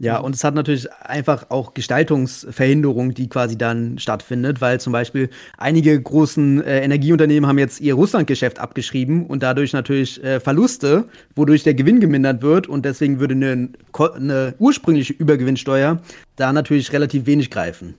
Ja, 0.00 0.18
und 0.18 0.32
es 0.32 0.44
hat 0.44 0.54
natürlich 0.54 0.92
einfach 0.92 1.50
auch 1.50 1.74
Gestaltungsverhinderung, 1.74 3.14
die 3.14 3.28
quasi 3.28 3.58
dann 3.58 3.98
stattfindet, 3.98 4.60
weil 4.60 4.78
zum 4.78 4.92
Beispiel 4.92 5.28
einige 5.56 6.00
großen 6.00 6.62
äh, 6.62 6.84
Energieunternehmen 6.84 7.48
haben 7.48 7.58
jetzt 7.58 7.80
ihr 7.80 7.94
Russlandgeschäft 7.94 8.60
abgeschrieben 8.60 9.26
und 9.26 9.42
dadurch 9.42 9.72
natürlich 9.72 10.22
äh, 10.22 10.38
Verluste, 10.38 11.08
wodurch 11.34 11.64
der 11.64 11.74
Gewinn 11.74 11.98
gemindert 11.98 12.42
wird 12.42 12.68
und 12.68 12.84
deswegen 12.84 13.18
würde 13.18 13.34
eine, 13.34 13.70
eine 14.14 14.54
ursprüngliche 14.60 15.14
Übergewinnsteuer 15.14 16.00
da 16.36 16.52
natürlich 16.52 16.92
relativ 16.92 17.26
wenig 17.26 17.50
greifen. 17.50 17.96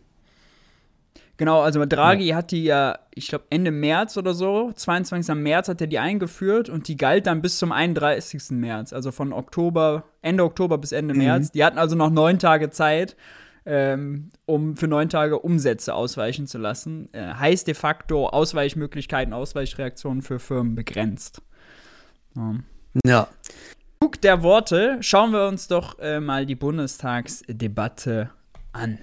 Genau, 1.39 1.61
also 1.61 1.85
Draghi 1.85 2.25
ja. 2.25 2.35
hat 2.35 2.51
die 2.51 2.65
ja, 2.65 2.99
ich 3.15 3.29
glaube 3.29 3.45
Ende 3.49 3.71
März 3.71 4.17
oder 4.17 4.33
so, 4.33 4.73
22. 4.73 5.33
März 5.35 5.69
hat 5.69 5.79
er 5.79 5.87
die 5.87 5.97
eingeführt 5.97 6.67
und 6.67 6.89
die 6.89 6.97
galt 6.97 7.27
dann 7.27 7.41
bis 7.41 7.57
zum 7.59 7.71
31. 7.71 8.51
März, 8.51 8.91
also 8.91 9.13
von 9.13 9.31
Oktober, 9.31 10.03
Ende 10.21 10.43
Oktober 10.43 10.77
bis 10.77 10.91
Ende 10.91 11.13
mhm. 11.13 11.21
März. 11.21 11.51
Die 11.51 11.63
hatten 11.63 11.77
also 11.77 11.95
noch 11.95 12.09
neun 12.09 12.39
Tage 12.39 12.71
Zeit, 12.71 13.15
ähm, 13.65 14.31
um 14.47 14.75
für 14.75 14.89
neun 14.89 15.07
Tage 15.07 15.39
Umsätze 15.39 15.93
ausweichen 15.93 16.45
zu 16.45 16.57
lassen. 16.57 17.07
Äh, 17.13 17.35
heißt 17.35 17.67
de 17.67 17.73
facto 17.73 18.27
Ausweichmöglichkeiten, 18.27 19.33
Ausweichreaktionen 19.33 20.21
für 20.21 20.39
Firmen 20.39 20.75
begrenzt. 20.75 21.41
Ja. 22.35 22.55
ja. 23.05 23.27
Guck 24.01 24.19
der 24.19 24.43
Worte, 24.43 24.97
schauen 24.99 25.31
wir 25.31 25.47
uns 25.47 25.69
doch 25.69 25.99
äh, 25.99 26.19
mal 26.19 26.45
die 26.45 26.55
Bundestagsdebatte 26.55 28.29
an. 28.73 28.99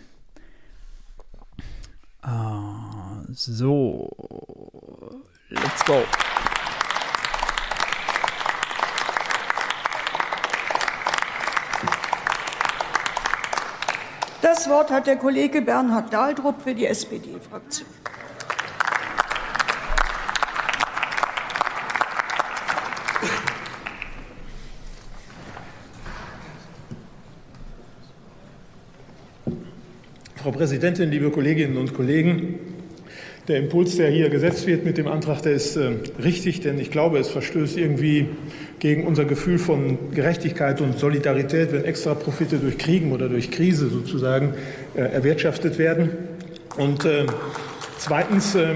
Uh, 2.27 3.23
so, 3.33 4.11
let's 5.49 5.85
go. 5.85 6.03
Das 14.43 14.69
Wort 14.69 14.91
hat 14.91 15.07
der 15.07 15.17
Kollege 15.17 15.63
Bernhard 15.63 16.13
Dahldrup 16.13 16.63
für 16.63 16.75
die 16.75 16.87
SPD-Fraktion. 16.87 17.87
Frau 30.47 30.53
Präsidentin, 30.53 31.11
liebe 31.11 31.31
Kolleginnen 31.31 31.77
und 31.77 31.93
Kollegen! 31.93 32.61
Der 33.49 33.57
Impuls, 33.57 33.97
der 33.97 34.11
hier 34.11 34.29
gesetzt 34.29 34.69
wird 34.69 34.85
mit 34.85 34.97
dem 34.97 35.09
Antrag, 35.09 35.43
der 35.43 35.55
ist 35.55 35.75
äh, 35.75 35.95
richtig, 36.23 36.61
denn 36.61 36.79
ich 36.79 36.93
glaube, 36.93 37.19
es 37.19 37.31
verstößt 37.31 37.77
irgendwie 37.77 38.29
gegen 38.79 39.09
unser 39.09 39.25
Gefühl 39.25 39.59
von 39.59 39.99
Gerechtigkeit 40.15 40.81
und 40.81 41.01
Solidarität, 41.01 41.73
wenn 41.73 41.83
extra 41.83 42.15
Profite 42.15 42.59
durch 42.59 42.79
Kriegen 42.79 43.11
oder 43.11 43.29
durch 43.29 43.51
Krise 43.51 43.89
sozusagen 43.89 44.55
äh, 44.95 45.01
erwirtschaftet 45.01 45.79
werden. 45.79 46.11
Und 46.77 47.05
äh, 47.05 47.27
zweitens, 47.99 48.55
äh, 48.55 48.75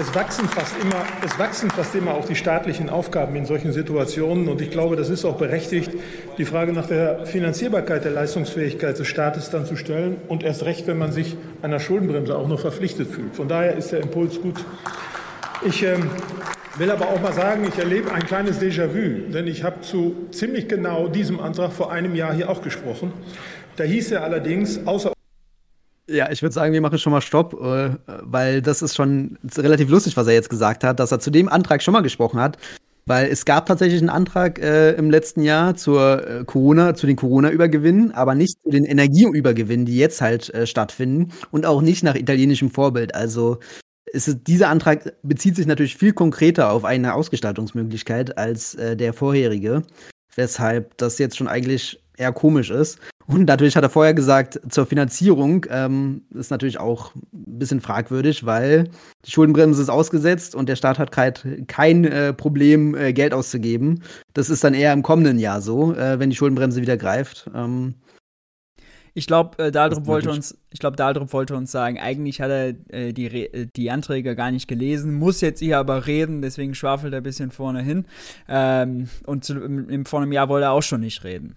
es 0.00 0.14
wachsen, 0.14 0.48
fast 0.48 0.74
immer, 0.80 1.04
es 1.24 1.38
wachsen 1.38 1.70
fast 1.70 1.94
immer 1.94 2.14
auch 2.14 2.24
die 2.24 2.34
staatlichen 2.34 2.90
Aufgaben 2.90 3.36
in 3.36 3.46
solchen 3.46 3.72
Situationen. 3.72 4.48
Und 4.48 4.60
ich 4.60 4.70
glaube, 4.70 4.96
das 4.96 5.08
ist 5.08 5.24
auch 5.24 5.36
berechtigt, 5.36 5.92
die 6.36 6.44
Frage 6.44 6.72
nach 6.72 6.86
der 6.86 7.26
Finanzierbarkeit 7.26 8.04
der 8.04 8.10
Leistungsfähigkeit 8.10 8.98
des 8.98 9.06
Staates 9.06 9.50
dann 9.50 9.66
zu 9.66 9.76
stellen. 9.76 10.16
Und 10.26 10.42
erst 10.42 10.64
recht, 10.64 10.86
wenn 10.88 10.98
man 10.98 11.12
sich 11.12 11.36
einer 11.62 11.78
Schuldenbremse 11.78 12.36
auch 12.36 12.48
noch 12.48 12.60
verpflichtet 12.60 13.08
fühlt. 13.08 13.36
Von 13.36 13.46
daher 13.46 13.76
ist 13.76 13.92
der 13.92 14.00
Impuls 14.00 14.40
gut. 14.40 14.64
Ich 15.64 15.84
ähm, 15.84 16.10
will 16.76 16.90
aber 16.90 17.08
auch 17.08 17.20
mal 17.20 17.32
sagen, 17.32 17.64
ich 17.68 17.78
erlebe 17.78 18.12
ein 18.12 18.26
kleines 18.26 18.60
Déjà-vu, 18.60 19.30
denn 19.32 19.46
ich 19.46 19.62
habe 19.62 19.80
zu 19.82 20.26
ziemlich 20.32 20.68
genau 20.68 21.06
diesem 21.06 21.38
Antrag 21.38 21.72
vor 21.72 21.92
einem 21.92 22.16
Jahr 22.16 22.34
hier 22.34 22.50
auch 22.50 22.62
gesprochen. 22.62 23.12
Da 23.76 23.84
hieß 23.84 24.12
er 24.12 24.24
allerdings, 24.24 24.86
außer 24.86 25.14
ja, 26.08 26.30
ich 26.30 26.42
würde 26.42 26.52
sagen, 26.52 26.72
wir 26.72 26.80
machen 26.80 26.98
schon 26.98 27.12
mal 27.12 27.20
Stopp, 27.20 27.54
äh, 27.54 27.96
weil 28.22 28.62
das 28.62 28.82
ist 28.82 28.94
schon 28.94 29.38
relativ 29.56 29.88
lustig, 29.88 30.16
was 30.16 30.26
er 30.26 30.34
jetzt 30.34 30.50
gesagt 30.50 30.84
hat, 30.84 31.00
dass 31.00 31.12
er 31.12 31.20
zu 31.20 31.30
dem 31.30 31.48
Antrag 31.48 31.82
schon 31.82 31.92
mal 31.92 32.02
gesprochen 32.02 32.40
hat. 32.40 32.58
Weil 33.06 33.30
es 33.30 33.44
gab 33.44 33.66
tatsächlich 33.66 34.00
einen 34.00 34.08
Antrag 34.08 34.58
äh, 34.58 34.92
im 34.92 35.10
letzten 35.10 35.42
Jahr 35.42 35.74
zur 35.74 36.26
äh, 36.26 36.44
Corona, 36.44 36.94
zu 36.94 37.06
den 37.06 37.16
Corona-Übergewinnen, 37.16 38.12
aber 38.12 38.34
nicht 38.34 38.62
zu 38.62 38.70
den 38.70 38.84
Energieübergewinnen, 38.84 39.84
die 39.84 39.98
jetzt 39.98 40.22
halt 40.22 40.52
äh, 40.54 40.66
stattfinden 40.66 41.30
und 41.50 41.66
auch 41.66 41.82
nicht 41.82 42.02
nach 42.02 42.14
italienischem 42.14 42.70
Vorbild. 42.70 43.14
Also 43.14 43.58
ist, 44.06 44.46
dieser 44.46 44.70
Antrag 44.70 45.12
bezieht 45.22 45.56
sich 45.56 45.66
natürlich 45.66 45.96
viel 45.96 46.12
konkreter 46.12 46.70
auf 46.70 46.84
eine 46.84 47.14
Ausgestaltungsmöglichkeit 47.14 48.38
als 48.38 48.74
äh, 48.76 48.96
der 48.96 49.12
vorherige, 49.12 49.82
weshalb 50.34 50.96
das 50.96 51.18
jetzt 51.18 51.36
schon 51.36 51.48
eigentlich 51.48 52.00
eher 52.16 52.32
komisch 52.32 52.70
ist. 52.70 52.98
Und 53.26 53.46
natürlich 53.46 53.76
hat 53.76 53.84
er 53.84 53.90
vorher 53.90 54.14
gesagt, 54.14 54.60
zur 54.68 54.86
Finanzierung 54.86 55.66
ähm, 55.70 56.22
ist 56.34 56.50
natürlich 56.50 56.78
auch 56.78 57.14
ein 57.14 57.58
bisschen 57.58 57.80
fragwürdig, 57.80 58.44
weil 58.44 58.90
die 59.24 59.30
Schuldenbremse 59.30 59.80
ist 59.80 59.88
ausgesetzt 59.88 60.54
und 60.54 60.68
der 60.68 60.76
Staat 60.76 60.98
hat 60.98 61.10
kein, 61.10 61.66
kein 61.66 62.04
äh, 62.04 62.32
Problem, 62.34 62.94
äh, 62.94 63.12
Geld 63.12 63.32
auszugeben. 63.32 64.02
Das 64.34 64.50
ist 64.50 64.62
dann 64.62 64.74
eher 64.74 64.92
im 64.92 65.02
kommenden 65.02 65.38
Jahr 65.38 65.62
so, 65.62 65.94
äh, 65.94 66.18
wenn 66.18 66.30
die 66.30 66.36
Schuldenbremse 66.36 66.82
wieder 66.82 66.98
greift. 66.98 67.50
Ähm, 67.54 67.94
ich 69.16 69.28
glaube, 69.28 69.62
äh, 69.62 69.70
Daldrup 69.70 70.06
wollte 70.06 70.30
uns, 70.30 70.58
ich 70.70 70.80
glaube, 70.80 70.96
Daldrup 70.96 71.32
wollte 71.32 71.54
uns 71.54 71.70
sagen, 71.70 72.00
eigentlich 72.00 72.40
hat 72.40 72.50
er 72.50 72.74
äh, 72.88 73.12
die, 73.12 73.26
äh, 73.26 73.68
die 73.74 73.90
Anträge 73.92 74.34
gar 74.34 74.50
nicht 74.50 74.66
gelesen, 74.66 75.14
muss 75.14 75.40
jetzt 75.40 75.60
hier 75.60 75.78
aber 75.78 76.06
reden, 76.06 76.42
deswegen 76.42 76.74
schwafelt 76.74 77.14
er 77.14 77.20
ein 77.20 77.22
bisschen 77.22 77.52
vorne 77.52 77.80
hin. 77.80 78.06
Ähm, 78.48 79.08
und 79.24 79.44
zu, 79.44 79.54
im, 79.54 79.88
im, 79.88 80.04
vor 80.04 80.20
einem 80.20 80.32
Jahr 80.32 80.48
wollte 80.48 80.66
er 80.66 80.72
auch 80.72 80.82
schon 80.82 81.00
nicht 81.00 81.22
reden. 81.22 81.56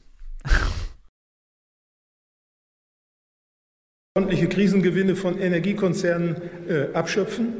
Ordentliche 4.17 4.47
Krisengewinne 4.47 5.15
von 5.15 5.39
Energiekonzernen 5.39 6.37
äh, 6.67 6.95
abschöpfen. 6.95 7.53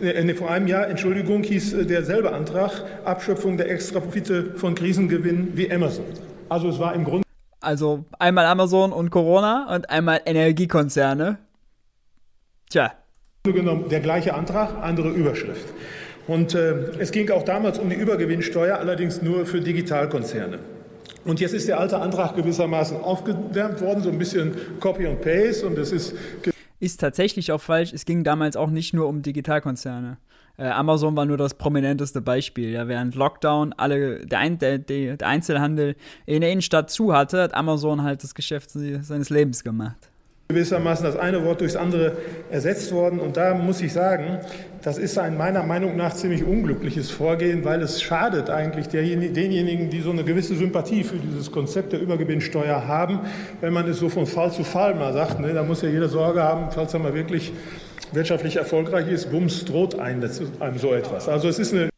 Äh, 0.00 0.34
vor 0.34 0.48
einem 0.48 0.68
Jahr, 0.68 0.86
Entschuldigung, 0.86 1.42
hieß 1.42 1.72
äh, 1.72 1.86
derselbe 1.86 2.32
Antrag 2.32 2.84
Abschöpfung 3.04 3.56
der 3.56 3.68
Extraprofite 3.68 4.54
von 4.54 4.76
Krisengewinnen 4.76 5.56
wie 5.56 5.72
Amazon. 5.72 6.04
Also 6.48 6.68
es 6.68 6.78
war 6.78 6.94
im 6.94 7.02
Grunde. 7.02 7.24
Also 7.60 8.04
einmal 8.20 8.46
Amazon 8.46 8.92
und 8.92 9.10
Corona 9.10 9.74
und 9.74 9.90
einmal 9.90 10.20
Energiekonzerne. 10.24 11.38
Tja. 12.70 12.92
Genommen 13.42 13.88
der 13.88 14.00
gleiche 14.00 14.34
Antrag, 14.34 14.70
andere 14.80 15.08
Überschrift. 15.08 15.66
Und 16.28 16.54
äh, 16.54 16.74
es 17.00 17.10
ging 17.10 17.28
auch 17.32 17.42
damals 17.42 17.80
um 17.80 17.90
die 17.90 17.96
Übergewinnsteuer, 17.96 18.78
allerdings 18.78 19.20
nur 19.20 19.46
für 19.46 19.60
Digitalkonzerne. 19.60 20.60
Und 21.24 21.40
jetzt 21.40 21.54
ist 21.54 21.68
der 21.68 21.80
alte 21.80 21.98
Antrag 21.98 22.36
gewissermaßen 22.36 22.98
aufgewärmt 22.98 23.80
worden, 23.80 24.02
so 24.02 24.10
ein 24.10 24.18
bisschen 24.18 24.54
Copy 24.80 25.06
and 25.06 25.20
Paste. 25.20 25.66
Und 25.66 25.78
es 25.78 25.92
ist. 25.92 26.14
Ist 26.80 27.00
tatsächlich 27.00 27.50
auch 27.52 27.60
falsch. 27.60 27.92
Es 27.92 28.04
ging 28.04 28.24
damals 28.24 28.56
auch 28.56 28.70
nicht 28.70 28.92
nur 28.92 29.08
um 29.08 29.22
Digitalkonzerne. 29.22 30.18
Äh, 30.56 30.66
Amazon 30.66 31.16
war 31.16 31.24
nur 31.24 31.36
das 31.36 31.54
prominenteste 31.54 32.20
Beispiel. 32.20 32.70
Ja, 32.70 32.88
während 32.88 33.14
Lockdown 33.14 33.72
alle, 33.72 34.26
der, 34.26 34.38
Ein, 34.38 34.58
der, 34.58 34.78
der 34.78 35.26
Einzelhandel 35.26 35.96
in 36.26 36.42
der 36.42 36.50
Innenstadt 36.50 36.90
zu 36.90 37.14
hatte, 37.14 37.42
hat 37.42 37.54
Amazon 37.54 38.02
halt 38.02 38.22
das 38.22 38.34
Geschäft 38.34 38.70
seines 38.70 39.30
Lebens 39.30 39.64
gemacht 39.64 40.10
gewissermaßen 40.48 41.04
das 41.04 41.16
eine 41.16 41.44
Wort 41.44 41.60
durchs 41.60 41.76
andere 41.76 42.16
ersetzt 42.50 42.92
worden. 42.92 43.18
Und 43.18 43.36
da 43.36 43.54
muss 43.54 43.80
ich 43.80 43.92
sagen, 43.92 44.40
das 44.84 44.98
ist 44.98 45.18
ein 45.18 45.38
meiner 45.38 45.62
Meinung 45.62 45.96
nach 45.96 46.12
ziemlich 46.12 46.44
unglückliches 46.44 47.10
Vorgehen, 47.10 47.64
weil 47.64 47.80
es 47.80 48.02
schadet 48.02 48.50
eigentlich 48.50 48.88
denjenigen, 48.88 49.88
die 49.88 50.00
so 50.02 50.10
eine 50.10 50.24
gewisse 50.24 50.54
Sympathie 50.56 51.04
für 51.04 51.16
dieses 51.16 51.50
Konzept 51.50 51.94
der 51.94 52.02
Übergewinnsteuer 52.02 52.86
haben, 52.86 53.20
wenn 53.62 53.72
man 53.72 53.88
es 53.88 53.98
so 53.98 54.10
von 54.10 54.26
Fall 54.26 54.52
zu 54.52 54.62
Fall 54.62 54.94
mal 54.94 55.14
sagt. 55.14 55.40
Ne, 55.40 55.54
da 55.54 55.62
muss 55.62 55.80
ja 55.80 55.88
jeder 55.88 56.10
Sorge 56.10 56.42
haben, 56.42 56.70
falls 56.70 56.92
er 56.92 57.00
mal 57.00 57.14
wirklich 57.14 57.52
wirtschaftlich 58.12 58.56
erfolgreich 58.56 59.08
ist, 59.08 59.30
bums, 59.30 59.64
droht 59.64 59.98
einem 59.98 60.28
so 60.76 60.92
etwas. 60.92 61.30
Also 61.30 61.48
es 61.48 61.58
ist 61.58 61.72
eine 61.72 61.88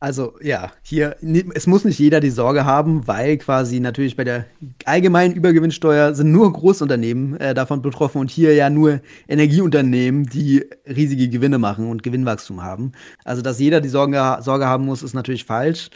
also 0.00 0.32
ja, 0.42 0.72
hier, 0.82 1.16
es 1.54 1.66
muss 1.66 1.84
nicht 1.84 1.98
jeder 1.98 2.20
die 2.20 2.30
Sorge 2.30 2.64
haben, 2.64 3.06
weil 3.06 3.36
quasi 3.36 3.80
natürlich 3.80 4.16
bei 4.16 4.24
der 4.24 4.46
allgemeinen 4.86 5.34
Übergewinnsteuer 5.34 6.14
sind 6.14 6.32
nur 6.32 6.50
Großunternehmen 6.50 7.38
äh, 7.38 7.52
davon 7.52 7.82
betroffen 7.82 8.18
und 8.18 8.30
hier 8.30 8.54
ja 8.54 8.70
nur 8.70 9.02
Energieunternehmen, 9.28 10.24
die 10.24 10.64
riesige 10.86 11.28
Gewinne 11.28 11.58
machen 11.58 11.90
und 11.90 12.02
Gewinnwachstum 12.02 12.62
haben. 12.62 12.92
Also 13.24 13.42
dass 13.42 13.60
jeder 13.60 13.82
die 13.82 13.90
Sorge, 13.90 14.38
Sorge 14.40 14.66
haben 14.66 14.86
muss, 14.86 15.02
ist 15.02 15.12
natürlich 15.12 15.44
falsch. 15.44 15.90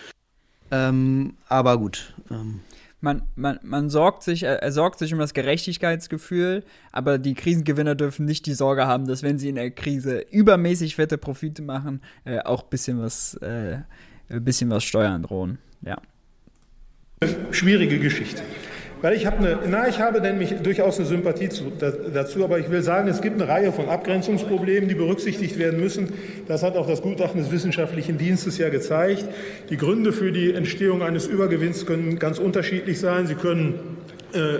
Ähm, 0.70 1.34
aber 1.48 1.78
gut. 1.78 2.14
Ähm. 2.30 2.60
Man, 3.04 3.20
man, 3.36 3.58
man 3.62 3.90
sorgt 3.90 4.22
sich, 4.22 4.44
er 4.44 4.72
sorgt 4.72 4.98
sich 4.98 5.12
um 5.12 5.18
das 5.18 5.34
Gerechtigkeitsgefühl, 5.34 6.64
aber 6.90 7.18
die 7.18 7.34
Krisengewinner 7.34 7.94
dürfen 7.94 8.24
nicht 8.24 8.46
die 8.46 8.54
Sorge 8.54 8.86
haben, 8.86 9.06
dass 9.06 9.22
wenn 9.22 9.38
sie 9.38 9.50
in 9.50 9.56
der 9.56 9.70
Krise 9.72 10.24
übermäßig 10.30 10.96
fette 10.96 11.18
Profite 11.18 11.60
machen, 11.60 12.00
äh, 12.24 12.38
auch 12.38 12.62
ein 12.62 12.70
bisschen 12.70 13.02
was, 13.02 13.34
äh, 13.42 13.80
bisschen 14.30 14.70
was 14.70 14.84
steuern 14.84 15.22
drohen. 15.22 15.58
Ja. 15.82 16.00
Schwierige 17.50 17.98
Geschichte. 17.98 18.42
Weil 19.04 19.16
ich 19.16 19.26
habe 19.26 19.36
eine, 19.36 19.58
na, 19.68 19.86
ich 19.86 20.00
habe 20.00 20.22
nämlich 20.22 20.54
durchaus 20.62 20.96
eine 20.96 21.06
Sympathie 21.06 21.50
zu, 21.50 21.70
da, 21.78 21.90
dazu, 21.90 22.42
aber 22.42 22.58
ich 22.58 22.70
will 22.70 22.80
sagen, 22.80 23.06
es 23.06 23.20
gibt 23.20 23.38
eine 23.38 23.50
Reihe 23.50 23.70
von 23.70 23.90
Abgrenzungsproblemen, 23.90 24.88
die 24.88 24.94
berücksichtigt 24.94 25.58
werden 25.58 25.78
müssen. 25.78 26.14
Das 26.48 26.62
hat 26.62 26.74
auch 26.74 26.86
das 26.86 27.02
Gutachten 27.02 27.38
des 27.38 27.52
Wissenschaftlichen 27.52 28.16
Dienstes 28.16 28.56
ja 28.56 28.70
gezeigt. 28.70 29.26
Die 29.68 29.76
Gründe 29.76 30.14
für 30.14 30.32
die 30.32 30.54
Entstehung 30.54 31.02
eines 31.02 31.26
Übergewinns 31.26 31.84
können 31.84 32.18
ganz 32.18 32.38
unterschiedlich 32.38 32.98
sein. 32.98 33.26
Sie 33.26 33.34
können 33.34 33.74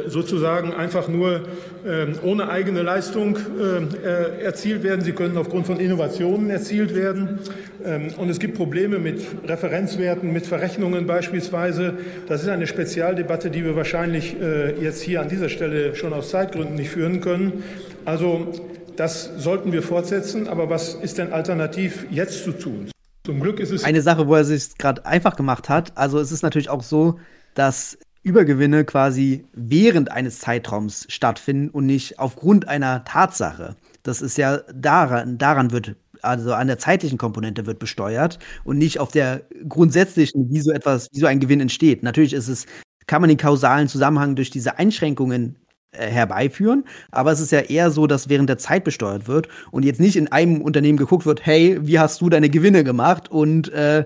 sozusagen 0.07 0.73
einfach 0.73 1.09
nur 1.09 1.43
ähm, 1.87 2.15
ohne 2.23 2.49
eigene 2.49 2.83
Leistung 2.83 3.37
äh, 3.37 4.43
erzielt 4.43 4.83
werden. 4.83 5.05
Sie 5.05 5.13
können 5.13 5.37
aufgrund 5.37 5.67
von 5.67 5.81
Innovationen 5.81 6.49
erzielt 6.49 6.95
werden. 6.95 7.41
Ähm, 7.85 8.15
und 8.17 8.31
es 8.31 8.39
gibt 8.39 8.57
Probleme 8.57 8.99
mit 8.99 9.21
Referenzwerten, 9.47 10.33
mit 10.33 10.47
Verrechnungen 10.47 11.07
beispielsweise. 11.07 11.95
Das 12.29 12.43
ist 12.43 12.49
eine 12.49 12.67
Spezialdebatte, 12.67 13.51
die 13.51 13.65
wir 13.65 13.77
wahrscheinlich 13.77 14.41
äh, 14.41 14.81
jetzt 14.81 15.03
hier 15.03 15.21
an 15.21 15.29
dieser 15.29 15.49
Stelle 15.49 15.95
schon 15.95 16.13
aus 16.13 16.31
Zeitgründen 16.31 16.77
nicht 16.77 16.91
führen 16.91 17.21
können. 17.21 17.65
Also 18.05 18.53
das 18.97 19.31
sollten 19.37 19.73
wir 19.73 19.83
fortsetzen. 19.83 20.49
Aber 20.49 20.71
was 20.71 20.95
ist 20.95 21.19
denn 21.19 21.33
alternativ 21.33 22.07
jetzt 22.11 22.45
zu 22.45 22.53
tun? 22.53 22.91
Zum 23.27 23.41
Glück 23.41 23.61
ist 23.61 23.71
es. 23.71 23.85
Eine 23.85 24.03
Sache, 24.03 24.27
wo 24.27 24.35
er 24.35 24.45
sich 24.45 24.79
gerade 24.79 25.05
einfach 25.05 25.37
gemacht 25.37 25.69
hat. 25.69 25.93
Also 25.97 26.19
es 26.19 26.33
ist 26.33 26.43
natürlich 26.43 26.71
auch 26.71 26.83
so, 26.83 27.19
dass 27.55 27.99
Übergewinne 28.25 28.85
quasi 28.85 29.45
während 29.53 30.11
eines 30.11 30.39
Zeitraums 30.41 31.07
stattfinden 31.09 31.69
und 31.69 31.87
nicht 31.87 32.19
aufgrund 32.19 32.67
einer 32.67 33.05
Tatsache. 33.05 33.77
Das 34.03 34.23
ist 34.23 34.39
ja 34.39 34.59
daran, 34.75 35.39
daran 35.39 35.71
wird, 35.73 35.95
also 36.23 36.55
an 36.55 36.67
der 36.67 36.79
zeitlichen 36.79 37.19
Komponente 37.19 37.67
wird 37.67 37.79
besteuert 37.79 38.39
und 38.65 38.79
nicht 38.79 38.99
auf 38.99 39.13
der 39.13 39.43
grundsätzlichen, 39.69 40.51
wie 40.51 40.61
so 40.61 40.73
etwas, 40.73 41.09
wie 41.13 41.21
so 41.21 41.27
ein 41.27 41.39
Gewinn 41.39 41.61
entsteht. 41.61 42.03
Natürlich 42.03 42.33
ist 42.33 42.49
es, 42.49 42.67
kann 43.07 43.21
man 43.21 43.29
den 43.29 43.37
kausalen 43.37 43.89
Zusammenhang 43.89 44.37
durch 44.37 44.51
diese 44.51 44.79
Einschränkungen 44.79 45.57
herbeiführen. 45.97 46.85
Aber 47.11 47.33
es 47.33 47.41
ist 47.41 47.53
ja 47.53 47.61
eher 47.61 47.91
so, 47.91 48.07
dass 48.07 48.29
während 48.29 48.49
der 48.49 48.59
Zeit 48.59 48.85
besteuert 48.85 49.29
wird 49.29 49.49
und 49.71 49.85
jetzt 49.85 50.01
nicht 50.01 50.17
in 50.17 50.31
einem 50.31 50.61
Unternehmen 50.61 50.99
geguckt 50.99 51.27
wird, 51.27 51.45
hey, 51.47 51.79
wie 51.81 51.99
hast 51.99 52.21
du 52.21 52.29
deine 52.29 52.51
Gewinne 52.51 52.85
gemacht 52.85 53.31
und 53.31 53.73
äh, 53.73 54.05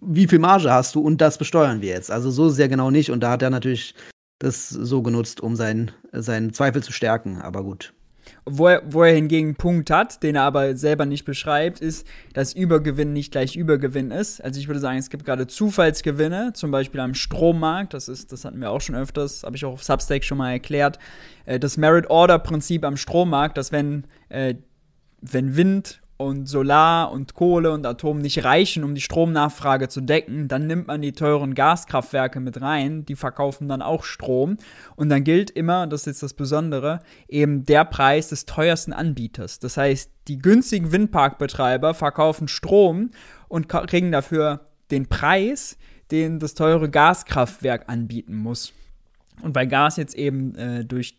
wie 0.00 0.26
viel 0.26 0.38
Marge 0.38 0.70
hast 0.70 0.94
du 0.94 1.00
und 1.00 1.20
das 1.20 1.38
besteuern 1.38 1.80
wir 1.80 1.90
jetzt. 1.90 2.10
Also 2.10 2.30
so 2.30 2.48
ja 2.60 2.66
genau 2.66 2.90
nicht. 2.90 3.10
Und 3.10 3.20
da 3.20 3.30
hat 3.30 3.42
er 3.42 3.50
natürlich 3.50 3.94
das 4.38 4.68
so 4.68 5.02
genutzt, 5.02 5.40
um 5.40 5.56
seinen, 5.56 5.90
seinen 6.12 6.52
Zweifel 6.52 6.82
zu 6.82 6.92
stärken. 6.92 7.40
Aber 7.40 7.62
gut. 7.62 7.92
Wo 8.52 8.66
er, 8.68 8.82
wo 8.86 9.02
er 9.04 9.14
hingegen 9.14 9.48
einen 9.48 9.54
Punkt 9.56 9.90
hat, 9.90 10.22
den 10.22 10.34
er 10.34 10.42
aber 10.42 10.76
selber 10.76 11.06
nicht 11.06 11.24
beschreibt, 11.24 11.80
ist, 11.80 12.06
dass 12.32 12.52
Übergewinn 12.52 13.12
nicht 13.12 13.32
gleich 13.32 13.54
Übergewinn 13.54 14.10
ist. 14.10 14.42
Also 14.42 14.58
ich 14.58 14.66
würde 14.66 14.80
sagen, 14.80 14.98
es 14.98 15.10
gibt 15.10 15.24
gerade 15.24 15.46
Zufallsgewinne, 15.46 16.52
zum 16.54 16.70
Beispiel 16.70 17.00
am 17.00 17.14
Strommarkt, 17.14 17.94
das 17.94 18.08
ist, 18.08 18.32
das 18.32 18.44
hatten 18.44 18.60
wir 18.60 18.70
auch 18.70 18.80
schon 18.80 18.96
öfters, 18.96 19.44
habe 19.44 19.56
ich 19.56 19.64
auch 19.64 19.74
auf 19.74 19.84
Substack 19.84 20.24
schon 20.24 20.38
mal 20.38 20.50
erklärt. 20.50 20.98
Äh, 21.46 21.60
das 21.60 21.76
Merit-Order-Prinzip 21.76 22.84
am 22.84 22.96
Strommarkt, 22.96 23.56
dass 23.56 23.72
wenn, 23.72 24.04
äh, 24.28 24.54
wenn 25.20 25.56
Wind 25.56 26.00
und 26.20 26.46
Solar 26.50 27.10
und 27.12 27.32
Kohle 27.32 27.72
und 27.72 27.86
Atom 27.86 28.18
nicht 28.18 28.44
reichen, 28.44 28.84
um 28.84 28.94
die 28.94 29.00
Stromnachfrage 29.00 29.88
zu 29.88 30.02
decken, 30.02 30.48
dann 30.48 30.66
nimmt 30.66 30.86
man 30.86 31.00
die 31.00 31.12
teuren 31.12 31.54
Gaskraftwerke 31.54 32.40
mit 32.40 32.60
rein, 32.60 33.06
die 33.06 33.16
verkaufen 33.16 33.68
dann 33.68 33.80
auch 33.80 34.04
Strom 34.04 34.58
und 34.96 35.08
dann 35.08 35.24
gilt 35.24 35.50
immer, 35.50 35.86
das 35.86 36.02
ist 36.02 36.06
jetzt 36.06 36.22
das 36.22 36.34
Besondere, 36.34 37.00
eben 37.26 37.64
der 37.64 37.86
Preis 37.86 38.28
des 38.28 38.44
teuersten 38.44 38.92
Anbieters. 38.92 39.60
Das 39.60 39.78
heißt, 39.78 40.10
die 40.28 40.36
günstigen 40.36 40.92
Windparkbetreiber 40.92 41.94
verkaufen 41.94 42.48
Strom 42.48 43.12
und 43.48 43.70
kriegen 43.70 44.12
dafür 44.12 44.66
den 44.90 45.08
Preis, 45.08 45.78
den 46.10 46.38
das 46.38 46.52
teure 46.52 46.90
Gaskraftwerk 46.90 47.88
anbieten 47.88 48.36
muss. 48.36 48.74
Und 49.40 49.54
weil 49.54 49.68
Gas 49.68 49.96
jetzt 49.96 50.14
eben 50.14 50.54
äh, 50.56 50.84
durch 50.84 51.18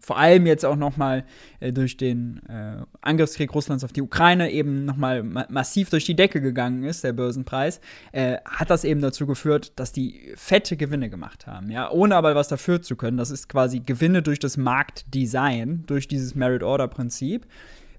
vor 0.00 0.18
allem 0.18 0.46
jetzt 0.46 0.64
auch 0.64 0.76
nochmal 0.76 1.24
äh, 1.60 1.72
durch 1.72 1.96
den 1.96 2.42
äh, 2.48 2.82
Angriffskrieg 3.00 3.54
Russlands 3.54 3.84
auf 3.84 3.92
die 3.92 4.02
Ukraine 4.02 4.50
eben 4.50 4.84
nochmal 4.84 5.22
ma 5.22 5.46
massiv 5.48 5.88
durch 5.88 6.04
die 6.04 6.14
Decke 6.14 6.40
gegangen 6.40 6.84
ist, 6.84 7.04
der 7.04 7.12
Börsenpreis, 7.12 7.80
äh, 8.12 8.36
hat 8.44 8.70
das 8.70 8.84
eben 8.84 9.00
dazu 9.00 9.26
geführt, 9.26 9.72
dass 9.76 9.92
die 9.92 10.32
fette 10.36 10.76
Gewinne 10.76 11.08
gemacht 11.08 11.46
haben, 11.46 11.70
ja, 11.70 11.90
ohne 11.90 12.16
aber 12.16 12.34
was 12.34 12.48
dafür 12.48 12.82
zu 12.82 12.96
können. 12.96 13.16
Das 13.16 13.30
ist 13.30 13.48
quasi 13.48 13.80
Gewinne 13.80 14.22
durch 14.22 14.38
das 14.38 14.56
Marktdesign, 14.56 15.84
durch 15.86 16.06
dieses 16.06 16.34
Merit-Order-Prinzip 16.34 17.46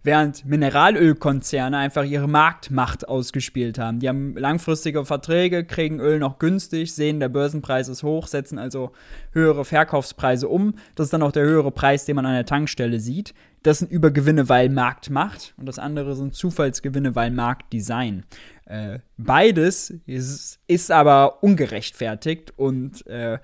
während 0.04 0.46
Mineralölkonzerne 0.46 1.78
einfach 1.78 2.04
ihre 2.04 2.28
Marktmacht 2.28 3.08
ausgespielt 3.08 3.80
haben. 3.80 4.00
Die 4.00 4.10
haben 4.10 4.36
langfristige 4.36 5.06
Verträge, 5.06 5.64
kriegen 5.64 6.00
Öl 6.00 6.20
noch 6.20 6.40
günstig, 6.40 6.94
sehen, 6.94 7.20
der 7.20 7.30
Börsenpreis 7.30 7.88
ist 7.88 8.04
hoch, 8.04 8.28
setzen 8.28 8.60
also 8.60 8.92
höhere 9.32 9.66
Verkaufspreise 9.66 10.50
um. 10.50 10.76
Das 10.96 11.06
ist 11.06 11.14
dann 11.14 11.24
auch 11.24 11.32
der 11.32 11.44
höhere 11.44 11.72
Preis, 11.72 12.06
den 12.06 12.18
man 12.18 12.26
an 12.26 12.34
der 12.34 12.46
Tankstelle 12.46 13.00
sieht. 13.00 13.34
Das 13.64 13.80
sind 13.80 13.90
Übergewinne, 13.90 14.50
weil 14.50 14.68
Marktmacht 14.68 15.54
und 15.58 15.68
das 15.68 15.80
andere 15.80 16.16
sind 16.16 16.36
Zufallsgewinne, 16.36 17.16
weil 17.16 17.32
Marktdesign. 17.32 18.26
Äh, 18.66 19.00
beides 19.18 19.90
ist, 20.06 20.60
ist, 20.68 20.92
aber 20.92 21.44
ungerechtfertigt 21.44 22.54
und 22.58 23.08
äh, 23.08 23.40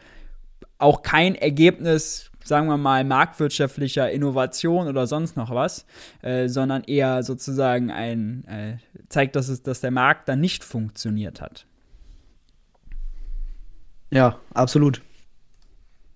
auch 0.78 1.04
kein 1.04 1.36
Ergebnis 1.36 2.32
sagen 2.50 2.68
wir 2.68 2.78
mal, 2.78 3.06
marktwirtschaftlicher 3.06 4.12
Innovation 4.12 4.88
oder 4.88 5.08
sonst 5.08 5.38
noch 5.38 5.52
was, 5.52 5.86
äh, 6.22 6.50
sondern 6.50 6.84
eher 6.84 7.24
sozusagen 7.24 7.92
ein, 7.92 8.44
äh, 8.48 8.78
zeigt, 9.08 9.38
dass, 9.38 9.48
es, 9.48 9.64
dass 9.64 9.80
der 9.80 9.92
Markt 9.92 10.28
dann 10.28 10.42
nicht 10.42 10.66
funktioniert 10.66 11.40
hat. 11.40 11.66
Ja, 14.12 14.40
absolut. 14.54 15.02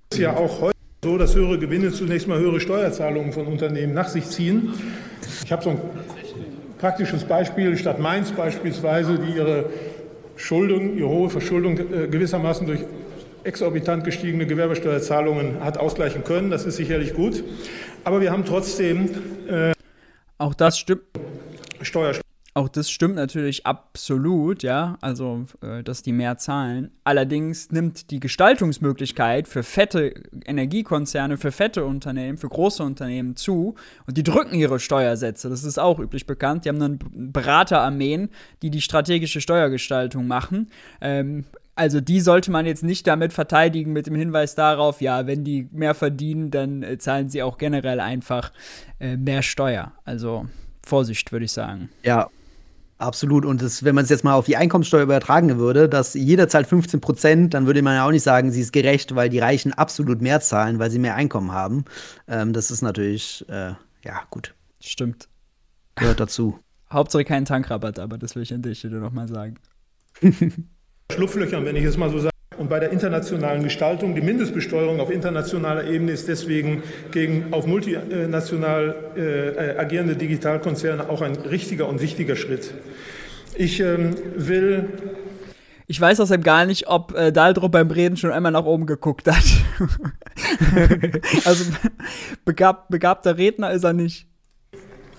Es 0.10 0.18
ist 0.18 0.24
ja 0.24 0.36
auch 0.36 0.62
heute 0.62 0.78
so, 1.04 1.18
dass 1.18 1.36
höhere 1.36 1.60
Gewinne 1.60 1.92
zunächst 1.92 2.28
mal 2.28 2.40
höhere 2.40 2.60
Steuerzahlungen 2.60 3.34
von 3.34 3.46
Unternehmen 3.46 3.94
nach 3.94 4.08
sich 4.08 4.26
ziehen. 4.26 4.74
Ich 5.44 5.52
habe 5.52 5.64
so 5.64 5.72
ein 5.72 5.82
praktisches 6.80 7.24
Beispiel, 7.24 7.78
Stadt 7.78 8.00
Mainz 8.00 8.32
beispielsweise, 8.32 9.20
die 9.20 9.38
ihre 9.38 9.70
Schuldung, 10.36 10.98
ihre 10.98 11.10
hohe 11.10 11.30
Verschuldung 11.30 11.78
äh, 11.78 12.08
gewissermaßen 12.08 12.66
durch 12.66 12.82
exorbitant 13.44 14.04
gestiegene 14.04 14.46
Gewerbesteuerzahlungen 14.46 15.64
hat 15.64 15.78
ausgleichen 15.78 16.24
können. 16.24 16.50
Das 16.50 16.66
ist 16.66 16.78
sicherlich 16.78 17.14
gut. 17.14 17.44
Aber 18.04 18.22
wir 18.22 18.32
haben 18.32 18.46
trotzdem. 18.46 19.10
Äh, 19.48 19.74
auch 20.38 20.54
das 20.54 20.78
stimmt. 20.78 21.04
Steuer. 21.82 22.14
Auch 22.56 22.70
das 22.70 22.92
stimmt 22.92 23.16
natürlich 23.16 23.66
absolut, 23.66 24.62
ja, 24.62 24.96
also 25.02 25.46
äh, 25.64 25.82
dass 25.82 26.04
die 26.04 26.12
mehr 26.12 26.38
zahlen. 26.38 26.92
Allerdings 27.04 27.72
nimmt 27.72 28.12
die 28.12 28.20
Gestaltungsmöglichkeit 28.20 29.48
für 29.48 29.64
fette 29.64 30.14
Energiekonzerne, 30.46 31.38
für 31.38 31.52
fette 31.52 31.84
Unternehmen, 31.84 32.38
für 32.38 32.50
große 32.50 32.84
Unternehmen 32.84 33.36
zu 33.36 33.74
und 34.06 34.18
die 34.18 34.24
drücken 34.24 34.54
ihre 34.54 34.80
Steuersätze. 34.80 35.50
Das 35.50 35.64
ist 35.64 35.80
auch 35.80 35.98
üblich 35.98 36.28
bekannt. 36.28 36.66
Die 36.66 36.70
haben 36.70 36.80
dann 36.80 37.00
Beraterarmeen, 37.12 38.30
die 38.62 38.70
die 38.70 38.82
strategische 38.82 39.42
Steuergestaltung 39.42 40.28
machen. 40.28 40.70
Ähm, 41.02 41.46
also 41.76 42.02
die 42.02 42.20
sollte 42.20 42.52
man 42.52 42.66
jetzt 42.66 42.84
nicht 42.84 43.08
damit 43.08 43.34
verteidigen 43.34 43.94
mit 43.94 44.08
dem 44.08 44.16
Hinweis 44.16 44.56
darauf, 44.56 45.02
ja, 45.02 45.26
wenn 45.26 45.44
die 45.44 45.68
mehr 45.72 45.96
verdienen, 45.96 46.52
dann 46.52 46.84
äh, 46.84 46.98
zahlen 46.98 47.30
sie 47.30 47.42
auch 47.42 47.58
generell 47.58 48.00
einfach 48.00 48.52
äh, 49.00 49.18
mehr 49.18 49.42
Steuer. 49.42 49.94
Also 50.06 50.48
Vorsicht, 50.86 51.32
würde 51.32 51.46
ich 51.46 51.52
sagen. 51.52 51.90
Ja, 52.04 52.30
absolut. 53.00 53.46
Und 53.46 53.62
das, 53.62 53.84
wenn 53.84 53.96
man 53.96 54.04
es 54.04 54.10
jetzt 54.10 54.24
mal 54.24 54.36
auf 54.36 54.46
die 54.46 54.58
Einkommensteuer 54.58 55.04
übertragen 55.04 55.58
würde, 55.58 55.90
dass 55.90 56.14
jeder 56.14 56.48
zahlt 56.48 56.68
15 56.68 57.02
Prozent, 57.02 57.54
dann 57.54 57.66
würde 57.66 57.82
man 57.82 57.96
ja 57.96 58.06
auch 58.06 58.12
nicht 58.12 58.24
sagen, 58.24 58.52
sie 58.52 58.62
ist 58.62 58.74
gerecht, 58.74 59.16
weil 59.16 59.30
die 59.30 59.40
Reichen 59.40 59.74
absolut 59.74 60.22
mehr 60.22 60.42
zahlen, 60.42 60.78
weil 60.78 60.92
sie 60.92 61.00
mehr 61.00 61.16
Einkommen 61.16 61.52
haben. 61.52 61.86
Ähm, 62.28 62.54
das 62.54 62.70
ist 62.70 62.82
natürlich, 62.82 63.46
äh, 63.50 63.74
ja, 64.04 64.22
gut. 64.30 64.54
Stimmt. 64.80 65.28
Gehört 65.96 66.20
dazu. 66.20 66.60
Hauptsache 66.92 67.24
keinen 67.24 67.46
Tankrabatt, 67.46 67.98
aber 67.98 68.20
das 68.20 68.36
will 68.36 68.44
ich 68.44 68.54
an 68.54 68.62
der 68.62 68.76
Stelle 68.76 69.00
nochmal 69.00 69.28
sagen. 69.28 69.56
Schlupflöchern, 71.14 71.66
wenn 71.66 71.76
ich 71.76 71.86
es 71.86 71.98
mal 71.98 72.10
so 72.10 72.20
sage. 72.20 72.34
Und 72.58 72.70
bei 72.70 72.80
der 72.80 72.92
internationalen 72.92 73.64
Gestaltung, 73.64 74.16
die 74.16 74.22
Mindestbesteuerung 74.22 75.00
auf 75.00 75.10
internationaler 75.10 75.86
Ebene 75.86 76.12
ist 76.12 76.28
deswegen 76.28 76.84
gegen 77.12 77.52
auf 77.52 77.66
multinational 77.66 78.96
äh, 79.16 79.80
agierende 79.80 80.16
Digitalkonzerne 80.16 81.10
auch 81.10 81.22
ein 81.22 81.36
richtiger 81.36 81.88
und 81.88 82.02
wichtiger 82.02 82.36
Schritt. 82.36 82.74
Ich 83.56 83.80
ähm, 83.80 84.16
will 84.36 84.90
ich 85.86 86.00
weiß 86.00 86.22
außerdem 86.22 86.44
gar 86.44 86.66
nicht, 86.66 86.88
ob 86.88 87.14
äh, 87.14 87.32
Daldrup 87.32 87.74
beim 87.74 87.92
Reden 87.92 88.18
schon 88.18 88.32
einmal 88.32 88.52
nach 88.52 88.66
oben 88.66 88.86
geguckt 88.86 89.28
hat. 89.28 89.44
also 91.46 91.66
begab, 92.46 92.90
begabter 92.90 93.38
Redner 93.38 93.72
ist 93.72 93.84
er 93.84 93.94
nicht 93.94 94.28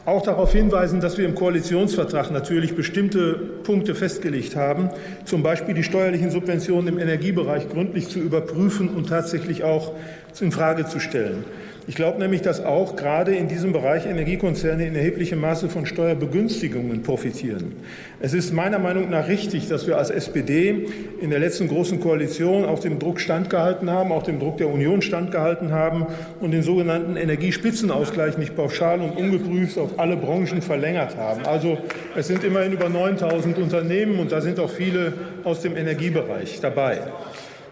auch 0.06 0.22
darauf 0.22 0.52
hinweisen, 0.52 1.00
dass 1.00 1.16
wir 1.16 1.24
im 1.24 1.34
Koalitionsvertrag 1.34 2.30
natürlich 2.30 2.74
bestimmte 2.74 3.34
Punkte 3.62 3.94
festgelegt 3.94 4.54
haben, 4.56 4.90
zum 5.24 5.42
Beispiel 5.42 5.74
die 5.74 5.82
steuerlichen 5.82 6.30
Subventionen 6.30 6.88
im 6.88 6.98
Energiebereich 6.98 7.68
gründlich 7.68 8.08
zu 8.08 8.18
überprüfen 8.18 8.88
und 8.90 9.08
tatsächlich 9.08 9.64
auch 9.64 9.92
in 10.40 10.52
Frage 10.52 10.86
zu 10.86 11.00
stellen. 11.00 11.44
Ich 11.86 11.96
glaube 11.96 12.18
nämlich, 12.18 12.40
dass 12.40 12.64
auch 12.64 12.96
gerade 12.96 13.34
in 13.34 13.46
diesem 13.46 13.72
Bereich 13.72 14.06
Energiekonzerne 14.06 14.86
in 14.86 14.96
erheblichem 14.96 15.38
Maße 15.38 15.68
von 15.68 15.84
Steuerbegünstigungen 15.84 17.02
profitieren. 17.02 17.72
Es 18.20 18.32
ist 18.32 18.54
meiner 18.54 18.78
Meinung 18.78 19.10
nach 19.10 19.28
richtig, 19.28 19.68
dass 19.68 19.86
wir 19.86 19.98
als 19.98 20.08
SPD 20.08 20.86
in 21.20 21.28
der 21.28 21.40
letzten 21.40 21.68
großen 21.68 22.00
Koalition 22.00 22.64
auch 22.64 22.78
dem 22.78 22.98
Druck 22.98 23.20
standgehalten 23.20 23.90
haben, 23.90 24.12
auch 24.12 24.22
dem 24.22 24.38
Druck 24.38 24.56
der 24.56 24.70
Union 24.70 25.02
standgehalten 25.02 25.72
haben 25.72 26.06
und 26.40 26.52
den 26.52 26.62
sogenannten 26.62 27.16
Energiespitzenausgleich 27.16 28.38
nicht 28.38 28.56
pauschal 28.56 29.00
und 29.00 29.18
ungeprüft 29.18 29.76
auf 29.76 29.98
alle 29.98 30.16
Branchen 30.16 30.62
verlängert 30.62 31.18
haben. 31.18 31.44
Also 31.44 31.76
es 32.16 32.28
sind 32.28 32.44
immerhin 32.44 32.72
über 32.72 32.88
9000 32.88 33.58
Unternehmen 33.58 34.20
und 34.20 34.32
da 34.32 34.40
sind 34.40 34.58
auch 34.58 34.70
viele 34.70 35.12
aus 35.44 35.60
dem 35.60 35.76
Energiebereich 35.76 36.60
dabei. 36.62 37.00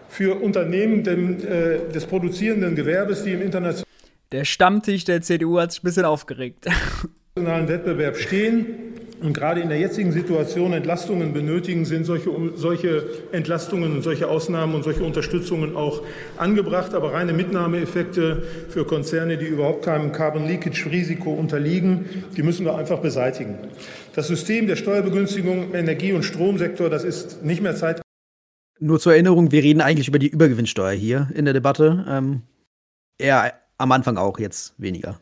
Für 0.07 0.35
Unternehmen 0.39 1.03
äh, 1.03 1.91
des 1.91 2.05
produzierenden 2.05 2.75
Gewerbes, 2.75 3.23
die 3.23 3.31
im 3.31 3.41
internationalen 3.41 3.92
der 4.33 4.45
Stammtisch 4.45 5.05
der 5.05 5.21
CDU 5.21 5.59
hat 5.59 5.71
sich 5.71 5.81
ein 5.81 5.85
bisschen 5.85 6.05
aufgeregt. 6.05 6.65
Internationalen 7.35 7.67
Wettbewerb 7.67 8.17
stehen 8.17 8.65
und 9.21 9.33
gerade 9.33 9.61
in 9.61 9.69
der 9.69 9.79
jetzigen 9.79 10.11
Situation 10.11 10.73
Entlastungen 10.73 11.33
benötigen, 11.33 11.85
sind 11.85 12.03
solche, 12.03 12.29
solche 12.55 13.05
Entlastungen 13.31 13.93
und 13.93 14.01
solche 14.01 14.27
Ausnahmen 14.27 14.75
und 14.75 14.83
solche 14.83 15.03
Unterstützungen 15.03 15.75
auch 15.75 16.01
angebracht. 16.37 16.93
Aber 16.93 17.13
reine 17.13 17.31
Mitnahmeeffekte 17.31 18.43
für 18.69 18.85
Konzerne, 18.85 19.37
die 19.37 19.45
überhaupt 19.45 19.85
keinem 19.85 20.11
Carbon 20.11 20.45
Leakage 20.45 20.89
Risiko 20.91 21.31
unterliegen, 21.31 22.25
die 22.35 22.43
müssen 22.43 22.65
wir 22.65 22.75
einfach 22.75 22.99
beseitigen. 22.99 23.57
Das 24.13 24.27
System 24.27 24.67
der 24.67 24.75
Steuerbegünstigung 24.75 25.69
im 25.69 25.75
Energie- 25.75 26.13
und 26.13 26.23
Stromsektor, 26.23 26.89
das 26.89 27.03
ist 27.03 27.43
nicht 27.43 27.61
mehr 27.61 27.75
Zeit. 27.75 28.01
Nur 28.79 28.99
zur 28.99 29.13
Erinnerung, 29.13 29.51
wir 29.51 29.63
reden 29.63 29.79
eigentlich 29.79 30.07
über 30.07 30.19
die 30.19 30.27
Übergewinnsteuer 30.27 30.91
hier 30.91 31.29
in 31.33 31.45
der 31.45 31.53
Debatte. 31.53 32.05
Ähm, 32.09 32.41
eher 33.17 33.53
am 33.77 33.91
Anfang 33.91 34.17
auch, 34.17 34.39
jetzt 34.39 34.73
weniger. 34.77 35.19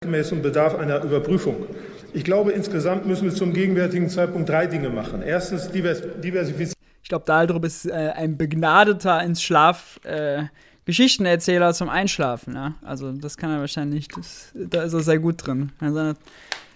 Gemäß 0.00 0.32
und 0.32 0.42
bedarf 0.42 0.74
einer 0.74 1.02
Überprüfung. 1.02 1.66
Ich 2.12 2.24
glaube, 2.24 2.52
insgesamt 2.52 3.06
müssen 3.06 3.24
wir 3.24 3.34
zum 3.34 3.52
gegenwärtigen 3.52 4.08
Zeitpunkt 4.08 4.48
drei 4.48 4.66
Dinge 4.66 4.90
machen. 4.90 5.22
Erstens 5.22 5.70
Divers 5.70 6.02
Diversifizierung. 6.22 6.74
Ich 7.02 7.08
glaube, 7.08 7.24
Daldrup 7.26 7.64
ist 7.64 7.86
äh, 7.86 8.12
ein 8.14 8.36
begnadeter 8.36 9.22
ins 9.22 9.42
Schlaf 9.42 10.00
äh, 10.04 10.44
Geschichtenerzähler 10.84 11.74
zum 11.74 11.88
Einschlafen. 11.88 12.54
Ja? 12.54 12.74
Also 12.82 13.12
das 13.12 13.36
kann 13.36 13.50
er 13.50 13.60
wahrscheinlich, 13.60 14.08
das, 14.08 14.52
da 14.54 14.82
ist 14.82 14.94
er 14.94 15.00
sehr 15.00 15.18
gut 15.18 15.46
drin. 15.46 15.72
Also, 15.80 16.14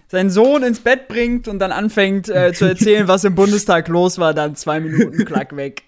seinen 0.08 0.28
Sohn 0.28 0.62
ins 0.62 0.80
Bett 0.80 1.08
bringt 1.08 1.48
und 1.48 1.58
dann 1.58 1.72
anfängt 1.72 2.28
äh, 2.28 2.52
zu 2.52 2.66
erzählen, 2.66 3.08
was 3.08 3.24
im 3.24 3.34
Bundestag 3.34 3.88
los 3.88 4.18
war, 4.18 4.34
dann 4.34 4.54
zwei 4.56 4.78
Minuten 4.78 5.24
klack 5.24 5.56
weg. 5.56 5.84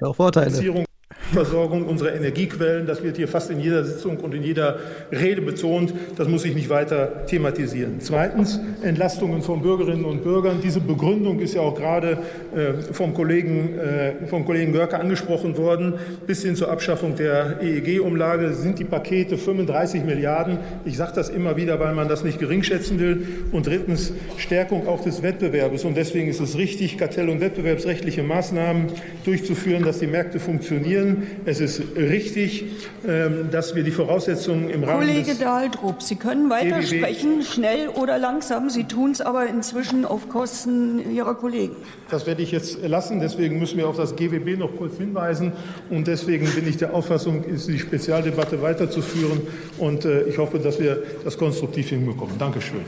Auch 0.00 0.14
Vorteile. 0.14 0.84
Versorgung 1.32 1.86
unserer 1.86 2.14
Energiequellen. 2.14 2.86
Das 2.86 3.02
wird 3.02 3.16
hier 3.16 3.28
fast 3.28 3.50
in 3.50 3.58
jeder 3.58 3.84
Sitzung 3.84 4.18
und 4.18 4.34
in 4.34 4.42
jeder 4.42 4.78
Rede 5.10 5.42
betont. 5.42 5.92
Das 6.16 6.28
muss 6.28 6.44
ich 6.44 6.54
nicht 6.54 6.68
weiter 6.68 7.26
thematisieren. 7.26 7.96
Zweitens, 8.00 8.60
Entlastungen 8.82 9.42
von 9.42 9.62
Bürgerinnen 9.62 10.04
und 10.04 10.22
Bürgern. 10.22 10.60
Diese 10.62 10.80
Begründung 10.80 11.40
ist 11.40 11.54
ja 11.54 11.62
auch 11.62 11.74
gerade 11.74 12.18
äh, 12.54 12.92
vom, 12.92 13.14
Kollegen, 13.14 13.78
äh, 13.78 14.26
vom 14.26 14.44
Kollegen 14.44 14.72
Görke 14.72 14.98
angesprochen 14.98 15.56
worden. 15.56 15.94
Bis 16.26 16.42
hin 16.42 16.56
zur 16.56 16.70
Abschaffung 16.70 17.16
der 17.16 17.60
EEG-Umlage 17.62 18.52
sind 18.52 18.78
die 18.78 18.84
Pakete 18.84 19.36
35 19.36 20.04
Milliarden. 20.04 20.58
Ich 20.84 20.96
sage 20.96 21.12
das 21.14 21.30
immer 21.30 21.56
wieder, 21.56 21.80
weil 21.80 21.94
man 21.94 22.08
das 22.08 22.22
nicht 22.22 22.38
geringschätzen 22.38 23.00
will. 23.00 23.26
Und 23.50 23.66
drittens, 23.66 24.12
Stärkung 24.36 24.86
auch 24.86 25.02
des 25.02 25.22
Wettbewerbs. 25.22 25.84
Und 25.84 25.96
deswegen 25.96 26.28
ist 26.28 26.40
es 26.40 26.56
richtig, 26.56 26.96
kartell- 26.98 27.28
und 27.28 27.40
wettbewerbsrechtliche 27.40 28.22
Maßnahmen 28.22 28.86
durchzuführen, 29.24 29.84
dass 29.84 29.98
die 29.98 30.06
Märkte 30.06 30.38
funktionieren. 30.38 31.03
Es 31.44 31.60
ist 31.60 31.82
richtig, 31.96 32.64
ähm, 33.06 33.50
dass 33.50 33.74
wir 33.74 33.82
die 33.82 33.90
Voraussetzungen 33.90 34.70
im 34.70 34.84
Rahmen 34.84 35.06
Kollege 35.06 35.34
Dahldrup, 35.34 36.02
Sie 36.02 36.16
können 36.16 36.50
weitersprechen, 36.50 37.42
schnell 37.42 37.88
oder 37.88 38.18
langsam. 38.18 38.70
Sie 38.70 38.84
tun 38.84 39.12
es 39.12 39.20
aber 39.20 39.46
inzwischen 39.46 40.04
auf 40.04 40.28
Kosten 40.28 41.10
Ihrer 41.14 41.34
Kollegen. 41.34 41.76
Das 42.10 42.26
werde 42.26 42.42
ich 42.42 42.52
jetzt 42.52 42.80
lassen. 42.82 43.20
Deswegen 43.20 43.58
müssen 43.58 43.78
wir 43.78 43.88
auf 43.88 43.96
das 43.96 44.16
GWB 44.16 44.58
noch 44.58 44.76
kurz 44.76 44.96
hinweisen. 44.96 45.52
Und 45.90 46.06
deswegen 46.06 46.46
bin 46.52 46.68
ich 46.68 46.76
der 46.76 46.94
Auffassung, 46.94 47.44
ist 47.44 47.68
die 47.68 47.78
Spezialdebatte 47.78 48.62
weiterzuführen. 48.62 49.42
Und 49.78 50.04
äh, 50.04 50.22
ich 50.22 50.38
hoffe, 50.38 50.58
dass 50.58 50.80
wir 50.80 51.02
das 51.24 51.38
konstruktiv 51.38 51.88
hinbekommen. 51.88 52.38
Dankeschön. 52.38 52.84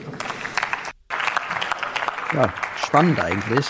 Ja, 2.32 2.52
spannend 2.76 3.20
eigentlich. 3.20 3.66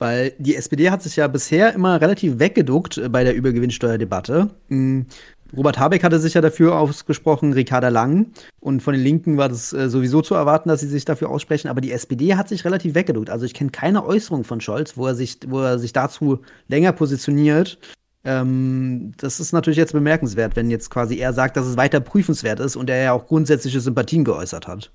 Weil 0.00 0.32
die 0.38 0.56
SPD 0.56 0.90
hat 0.90 1.02
sich 1.02 1.16
ja 1.16 1.28
bisher 1.28 1.74
immer 1.74 2.00
relativ 2.00 2.38
weggeduckt 2.38 2.96
äh, 2.96 3.08
bei 3.10 3.22
der 3.22 3.34
Übergewinnsteuerdebatte. 3.34 4.48
Mhm. 4.68 5.06
Robert 5.54 5.78
Habeck 5.78 6.02
hatte 6.04 6.18
sich 6.18 6.34
ja 6.34 6.40
dafür 6.40 6.78
ausgesprochen, 6.78 7.52
Ricarda 7.52 7.88
Lang. 7.88 8.32
Und 8.60 8.82
von 8.82 8.94
den 8.94 9.02
Linken 9.02 9.36
war 9.36 9.50
das 9.50 9.72
äh, 9.72 9.90
sowieso 9.90 10.22
zu 10.22 10.34
erwarten, 10.34 10.70
dass 10.70 10.80
sie 10.80 10.88
sich 10.88 11.04
dafür 11.04 11.28
aussprechen. 11.28 11.68
Aber 11.68 11.82
die 11.82 11.92
SPD 11.92 12.34
hat 12.36 12.48
sich 12.48 12.64
relativ 12.64 12.94
weggeduckt. 12.94 13.28
Also 13.28 13.44
ich 13.44 13.52
kenne 13.52 13.70
keine 13.70 14.06
Äußerung 14.06 14.44
von 14.44 14.62
Scholz, 14.62 14.96
wo 14.96 15.06
er 15.06 15.14
sich, 15.14 15.38
wo 15.46 15.60
er 15.60 15.78
sich 15.78 15.92
dazu 15.92 16.40
länger 16.68 16.92
positioniert. 16.92 17.78
Ähm, 18.24 19.12
das 19.18 19.38
ist 19.38 19.52
natürlich 19.52 19.78
jetzt 19.78 19.92
bemerkenswert, 19.92 20.56
wenn 20.56 20.70
jetzt 20.70 20.88
quasi 20.88 21.18
er 21.18 21.34
sagt, 21.34 21.58
dass 21.58 21.66
es 21.66 21.76
weiter 21.76 22.00
prüfenswert 22.00 22.60
ist 22.60 22.76
und 22.76 22.88
er 22.88 23.02
ja 23.02 23.12
auch 23.12 23.26
grundsätzliche 23.26 23.80
Sympathien 23.80 24.24
geäußert 24.24 24.66
hat. 24.66 24.90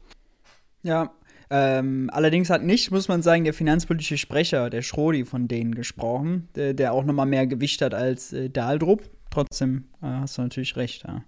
Ja, 0.81 1.11
ähm, 1.49 2.09
allerdings 2.11 2.49
hat 2.49 2.63
nicht, 2.63 2.91
muss 2.91 3.07
man 3.07 3.21
sagen, 3.21 3.43
der 3.43 3.53
finanzpolitische 3.53 4.17
Sprecher, 4.17 4.69
der 4.69 4.81
Schrodi, 4.81 5.25
von 5.25 5.47
denen 5.47 5.75
gesprochen, 5.75 6.47
der, 6.55 6.73
der 6.73 6.93
auch 6.93 7.03
nochmal 7.03 7.25
mehr 7.25 7.47
Gewicht 7.47 7.81
hat 7.81 7.93
als 7.93 8.33
äh, 8.33 8.49
Dahldrup. 8.49 9.03
Trotzdem 9.29 9.85
äh, 10.01 10.07
hast 10.07 10.37
du 10.37 10.43
natürlich 10.43 10.75
recht. 10.75 11.03
Ja. 11.07 11.23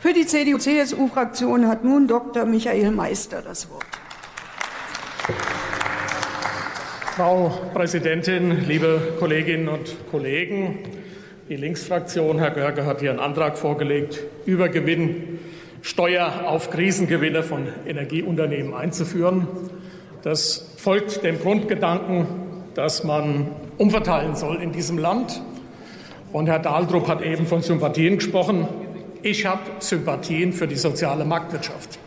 Für 0.00 0.12
die 0.12 0.26
CDU-CSU-Fraktion 0.26 1.68
hat 1.68 1.84
nun 1.84 2.08
Dr. 2.08 2.46
Michael 2.46 2.90
Meister 2.90 3.42
das 3.42 3.70
Wort. 3.70 3.86
Frau 7.16 7.48
Präsidentin, 7.72 8.66
liebe 8.66 9.14
Kolleginnen 9.20 9.68
und 9.68 9.94
Kollegen! 10.10 10.78
Die 11.48 11.56
Linksfraktion, 11.56 12.38
Herr 12.38 12.50
Görge, 12.50 12.86
hat 12.86 13.00
hier 13.00 13.10
einen 13.10 13.20
Antrag 13.20 13.58
vorgelegt, 13.58 14.18
Übergewinn 14.46 15.38
Steuer 15.84 16.46
auf 16.46 16.70
Krisengewinne 16.70 17.42
von 17.42 17.68
Energieunternehmen 17.86 18.72
einzuführen. 18.72 19.46
Das 20.22 20.72
folgt 20.78 21.22
dem 21.22 21.38
Grundgedanken, 21.38 22.26
dass 22.74 23.04
man 23.04 23.48
umverteilen 23.76 24.34
soll 24.34 24.62
in 24.62 24.72
diesem 24.72 24.96
Land. 24.96 25.42
Und 26.32 26.46
Herr 26.46 26.58
Dahldrup 26.58 27.06
hat 27.06 27.20
eben 27.20 27.46
von 27.46 27.60
Sympathien 27.60 28.16
gesprochen. 28.16 28.66
Ich 29.20 29.44
habe 29.44 29.60
Sympathien 29.80 30.54
für 30.54 30.66
die 30.66 30.76
soziale 30.76 31.26
Marktwirtschaft. 31.26 31.98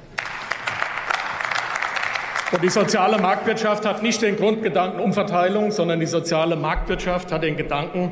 Und 2.52 2.64
die 2.64 2.70
soziale 2.70 3.20
Marktwirtschaft 3.20 3.86
hat 3.86 4.02
nicht 4.02 4.24
den 4.24 4.38
Grundgedanken 4.38 5.00
Umverteilung, 5.00 5.70
sondern 5.70 6.00
die 6.00 6.08
soziale 6.08 6.56
Marktwirtschaft 6.56 7.32
hat 7.32 7.44
den 7.44 7.56
Gedanken 7.56 8.12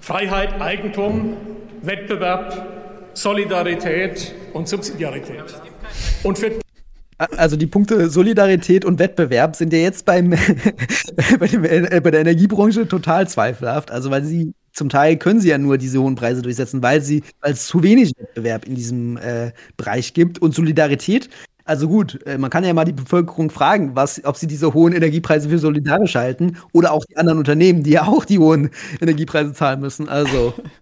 Freiheit, 0.00 0.60
Eigentum, 0.60 1.36
Wettbewerb, 1.82 2.79
Solidarität 3.14 4.34
und 4.52 4.68
Subsidiarität. 4.68 5.44
Und 6.22 6.38
für 6.38 6.52
also 7.36 7.56
die 7.56 7.66
Punkte 7.66 8.08
Solidarität 8.08 8.84
und 8.86 8.98
Wettbewerb 8.98 9.54
sind 9.54 9.74
ja 9.74 9.78
jetzt 9.78 10.06
beim, 10.06 10.30
bei, 11.38 11.46
dem, 11.46 11.64
äh, 11.64 12.00
bei, 12.02 12.10
der 12.10 12.20
Energiebranche 12.20 12.88
total 12.88 13.28
zweifelhaft. 13.28 13.90
Also 13.90 14.10
weil 14.10 14.24
sie 14.24 14.54
zum 14.72 14.88
Teil 14.88 15.16
können 15.16 15.40
sie 15.40 15.50
ja 15.50 15.58
nur 15.58 15.76
diese 15.76 16.00
hohen 16.00 16.14
Preise 16.14 16.40
durchsetzen, 16.40 16.82
weil 16.82 17.02
sie, 17.02 17.22
weil 17.42 17.52
es 17.52 17.66
zu 17.66 17.82
wenig 17.82 18.12
Wettbewerb 18.16 18.64
in 18.64 18.74
diesem 18.74 19.18
äh, 19.18 19.52
Bereich 19.76 20.14
gibt 20.14 20.38
und 20.40 20.54
Solidarität. 20.54 21.28
Also 21.64 21.88
gut, 21.88 22.24
äh, 22.26 22.38
man 22.38 22.50
kann 22.50 22.64
ja 22.64 22.72
mal 22.72 22.84
die 22.84 22.92
Bevölkerung 22.92 23.50
fragen, 23.50 23.94
was, 23.94 24.24
ob 24.24 24.36
sie 24.36 24.46
diese 24.46 24.72
hohen 24.72 24.94
Energiepreise 24.94 25.50
für 25.50 25.58
solidarisch 25.58 26.14
halten 26.14 26.56
oder 26.72 26.92
auch 26.92 27.04
die 27.04 27.16
anderen 27.16 27.38
Unternehmen, 27.38 27.82
die 27.82 27.90
ja 27.90 28.04
auch 28.04 28.24
die 28.24 28.38
hohen 28.38 28.70
Energiepreise 29.00 29.52
zahlen 29.52 29.80
müssen. 29.80 30.08
Also 30.08 30.54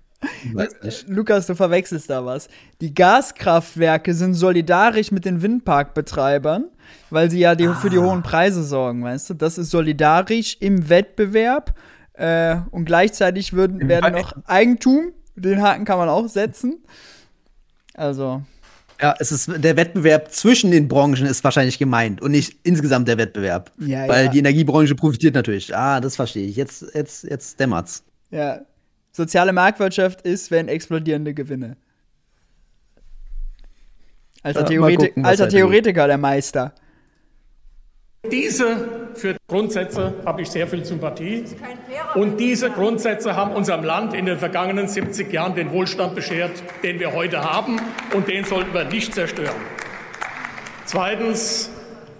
Lukas, 1.06 1.46
du 1.46 1.54
verwechselst 1.54 2.10
da 2.10 2.24
was. 2.24 2.48
Die 2.80 2.94
Gaskraftwerke 2.94 4.14
sind 4.14 4.34
solidarisch 4.34 5.12
mit 5.12 5.24
den 5.24 5.42
Windparkbetreibern, 5.42 6.64
weil 7.10 7.30
sie 7.30 7.40
ja 7.40 7.54
die, 7.54 7.68
ah. 7.68 7.74
für 7.74 7.90
die 7.90 7.98
hohen 7.98 8.22
Preise 8.22 8.64
sorgen, 8.64 9.04
weißt 9.04 9.30
du? 9.30 9.34
Das 9.34 9.58
ist 9.58 9.70
solidarisch 9.70 10.56
im 10.60 10.88
Wettbewerb 10.88 11.74
äh, 12.14 12.56
und 12.70 12.84
gleichzeitig 12.84 13.52
würden, 13.52 13.88
werden 13.88 14.12
noch 14.12 14.34
Eigentum, 14.46 15.12
den 15.36 15.62
Haken 15.62 15.84
kann 15.84 15.98
man 15.98 16.08
auch 16.08 16.28
setzen. 16.28 16.82
Also. 17.94 18.42
Ja, 19.00 19.14
es 19.20 19.30
ist 19.30 19.48
der 19.56 19.76
Wettbewerb 19.76 20.32
zwischen 20.32 20.72
den 20.72 20.88
Branchen 20.88 21.26
ist 21.26 21.44
wahrscheinlich 21.44 21.78
gemeint 21.78 22.20
und 22.20 22.32
nicht 22.32 22.56
insgesamt 22.64 23.06
der 23.06 23.16
Wettbewerb. 23.16 23.70
Ja, 23.78 24.08
weil 24.08 24.24
ja. 24.24 24.30
die 24.32 24.40
Energiebranche 24.40 24.96
profitiert 24.96 25.34
natürlich. 25.34 25.76
Ah, 25.76 26.00
das 26.00 26.16
verstehe 26.16 26.48
ich. 26.48 26.56
Jetzt, 26.56 26.84
jetzt, 26.94 27.22
jetzt 27.22 27.60
dämmert's. 27.60 28.02
Ja, 28.30 28.60
Soziale 29.18 29.52
Marktwirtschaft 29.52 30.20
ist, 30.20 30.52
wenn 30.52 30.68
explodierende 30.68 31.34
Gewinne. 31.34 31.76
Alter, 34.44 34.64
Theoretik 34.64 35.08
gucken, 35.08 35.24
alter 35.24 35.48
Theoretiker, 35.48 36.06
der 36.06 36.18
Meister. 36.18 36.72
Diese 38.30 39.10
für 39.14 39.34
Grundsätze 39.48 40.14
habe 40.24 40.42
ich 40.42 40.50
sehr 40.50 40.68
viel 40.68 40.84
Sympathie. 40.84 41.46
Und 42.14 42.38
diese 42.38 42.70
Grundsätze 42.70 43.34
haben 43.34 43.56
unserem 43.56 43.82
Land 43.82 44.14
in 44.14 44.24
den 44.24 44.38
vergangenen 44.38 44.86
70 44.86 45.32
Jahren 45.32 45.56
den 45.56 45.72
Wohlstand 45.72 46.14
beschert, 46.14 46.52
den 46.84 47.00
wir 47.00 47.12
heute 47.12 47.42
haben. 47.42 47.80
Und 48.14 48.28
den 48.28 48.44
sollten 48.44 48.72
wir 48.72 48.84
nicht 48.84 49.14
zerstören. 49.14 49.60
Zweitens, 50.84 51.70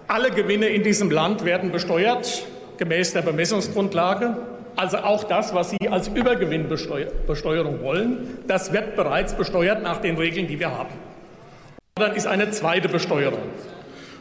alle 0.09 0.31
Gewinne 0.31 0.67
in 0.67 0.83
diesem 0.83 1.09
Land 1.11 1.45
werden 1.45 1.71
besteuert, 1.71 2.45
gemäß 2.75 3.13
der 3.13 3.21
Bemessungsgrundlage. 3.21 4.58
Also 4.79 4.99
auch 4.99 5.25
das, 5.25 5.53
was 5.53 5.71
Sie 5.71 5.89
als 5.89 6.07
Übergewinnbesteuerung 6.07 7.81
wollen, 7.81 8.37
das 8.47 8.71
wird 8.71 8.95
bereits 8.95 9.33
besteuert 9.33 9.83
nach 9.83 9.97
den 9.97 10.15
Regeln, 10.15 10.47
die 10.47 10.57
wir 10.57 10.71
haben. 10.71 10.93
Und 11.97 12.07
dann 12.07 12.15
ist 12.15 12.27
eine 12.27 12.49
zweite 12.51 12.87
Besteuerung. 12.87 13.43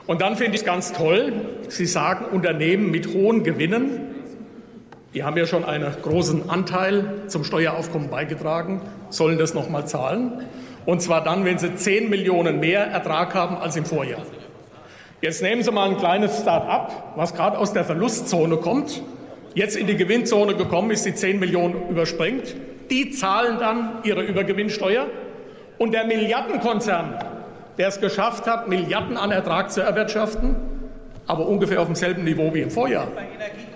Und 0.09 0.21
dann 0.21 0.35
finde 0.35 0.57
ich 0.57 0.63
es 0.63 0.67
ganz 0.67 0.93
toll, 0.93 1.33
Sie 1.69 1.87
sagen, 1.87 2.25
Unternehmen 2.33 2.91
mit 2.91 3.15
hohen 3.15 3.45
Gewinnen, 3.45 4.17
die 5.15 5.23
haben 5.23 5.37
ja 5.37 5.47
schon 5.47 5.65
einen 5.65 5.95
großen 6.03 6.51
Anteil 6.51 7.05
zum 7.29 7.45
Steueraufkommen 7.45 8.11
beigetragen, 8.11 8.83
sollen 9.11 9.39
das 9.39 9.55
nochmal 9.55 9.87
zahlen. 9.87 10.43
Und 10.87 11.03
zwar 11.03 11.23
dann, 11.23 11.45
wenn 11.45 11.59
sie 11.59 11.77
10 11.77 12.11
Millionen 12.11 12.59
mehr 12.59 12.85
Ertrag 12.85 13.33
haben 13.33 13.59
als 13.59 13.77
im 13.77 13.85
Vorjahr. 13.85 14.23
Jetzt 15.21 15.41
nehmen 15.41 15.63
Sie 15.63 15.71
mal 15.71 15.89
ein 15.89 15.99
kleines 15.99 16.41
Start-up, 16.41 17.13
was 17.15 17.33
gerade 17.33 17.59
aus 17.59 17.73
der 17.73 17.85
Verlustzone 17.85 18.57
kommt 18.57 19.03
jetzt 19.55 19.77
in 19.77 19.87
die 19.87 19.97
Gewinnzone 19.97 20.55
gekommen 20.55 20.91
ist, 20.91 21.05
die 21.05 21.15
10 21.15 21.39
Millionen 21.39 21.89
überspringt, 21.89 22.55
die 22.91 23.11
zahlen 23.11 23.59
dann 23.59 23.99
ihre 24.05 24.23
Übergewinnsteuer. 24.23 25.07
Und 25.79 25.93
der 25.93 26.05
Milliardenkonzern, 26.05 27.15
der 27.77 27.89
es 27.89 28.01
geschafft 28.01 28.47
hat, 28.47 28.69
Milliarden 28.69 29.17
an 29.17 29.31
Ertrag 29.31 29.71
zu 29.71 29.81
erwirtschaften, 29.81 30.57
aber 31.27 31.47
ungefähr 31.47 31.81
auf 31.81 31.87
demselben 31.87 32.25
Niveau 32.25 32.53
wie 32.53 32.63
im 32.63 32.71
Vorjahr, 32.71 33.09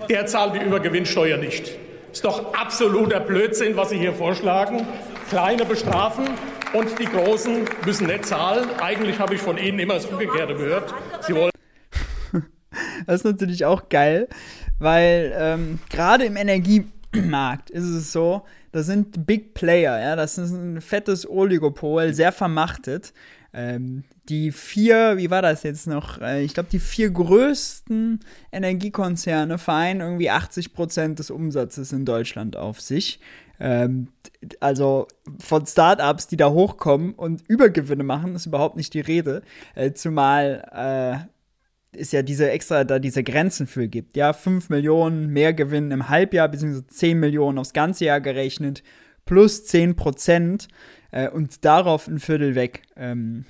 der 0.09 0.27
zahlt 0.27 0.55
die 0.55 0.65
Übergewinnsteuer 0.65 1.37
nicht. 1.37 1.73
Ist 2.11 2.25
doch 2.25 2.55
absoluter 2.55 3.21
Blödsinn, 3.21 3.77
was 3.77 3.91
Sie 3.91 3.99
hier 3.99 4.13
vorschlagen. 4.13 4.87
Kleine 5.31 5.65
bestrafen 5.65 6.25
und 6.73 6.99
die 6.99 7.07
Großen 7.07 7.65
müssen 7.87 8.07
nicht 8.07 8.27
zahlen. 8.27 8.67
Eigentlich 8.81 9.19
habe 9.19 9.35
ich 9.35 9.41
von 9.41 9.57
Ihnen 9.57 9.79
immer 9.79 9.95
das 9.95 10.07
Umgekehrte 10.07 10.55
gehört. 10.55 10.93
Sie 11.21 11.35
wollen 11.35 11.53
das 13.07 13.17
ist 13.17 13.25
natürlich 13.25 13.65
auch 13.65 13.89
geil 13.89 14.29
weil 14.83 15.33
ähm, 15.37 15.79
gerade 15.91 16.25
im 16.25 16.37
Energie 16.37 16.87
Markt 17.15 17.71
ist 17.71 17.85
es 17.85 18.13
so, 18.13 18.43
da 18.73 18.83
sind 18.83 19.27
Big 19.27 19.55
Player, 19.55 20.01
ja, 20.01 20.17
das 20.17 20.39
ist 20.39 20.53
ein 20.53 20.81
fettes 20.81 21.29
Oligopol, 21.29 22.15
sehr 22.15 22.33
vermachtet. 22.33 23.13
Ähm, 23.55 24.05
die 24.31 24.51
vier, 24.51 25.19
wie 25.19 25.31
war 25.31 25.43
das 25.43 25.63
jetzt 25.63 25.87
noch? 25.87 26.21
Äh, 26.21 26.43
ich 26.43 26.55
glaube, 26.55 26.71
die 26.73 26.79
vier 26.79 27.11
größten 27.11 28.21
Energiekonzerne 28.51 29.59
vereinen 29.59 30.01
irgendwie 30.01 30.31
80 30.31 30.73
Prozent 30.73 31.19
des 31.19 31.31
Umsatzes 31.31 31.93
in 31.93 32.07
Deutschland 32.07 32.57
auf 32.57 32.81
sich. 32.81 33.21
Ähm, 33.61 34.09
also 34.61 35.07
von 35.39 35.67
Startups, 35.67 36.29
die 36.29 36.39
da 36.39 36.51
hochkommen 36.51 37.13
und 37.13 37.43
Übergewinne 37.47 38.05
machen, 38.05 38.35
ist 38.35 38.47
überhaupt 38.47 38.77
nicht 38.77 38.95
die 38.95 39.01
Rede. 39.01 39.43
Äh, 39.75 39.93
zumal 39.93 41.29
es 41.97 42.13
ja 42.13 42.23
diese 42.23 42.51
extra 42.51 42.85
da 42.85 42.99
diese 42.99 43.23
Grenzen 43.23 43.67
für 43.67 43.89
gibt. 43.89 44.17
Ja, 44.17 44.33
5 44.33 44.71
Millionen 44.71 45.29
mehr 45.29 45.53
Gewinn 45.53 45.91
im 45.91 46.09
Halbjahr, 46.09 46.49
beziehungsweise 46.49 46.87
10 46.87 47.19
Millionen 47.21 47.59
aufs 47.59 47.73
ganze 47.73 48.07
Jahr 48.07 48.21
gerechnet, 48.21 48.83
plus 49.25 49.65
10 49.65 49.97
Prozent 49.97 50.69
äh, 51.11 51.29
und 51.29 51.65
darauf 51.65 52.09
ein 52.09 52.19
Viertel 52.19 52.55
weg. 52.55 52.83
Ähm, 52.97 53.45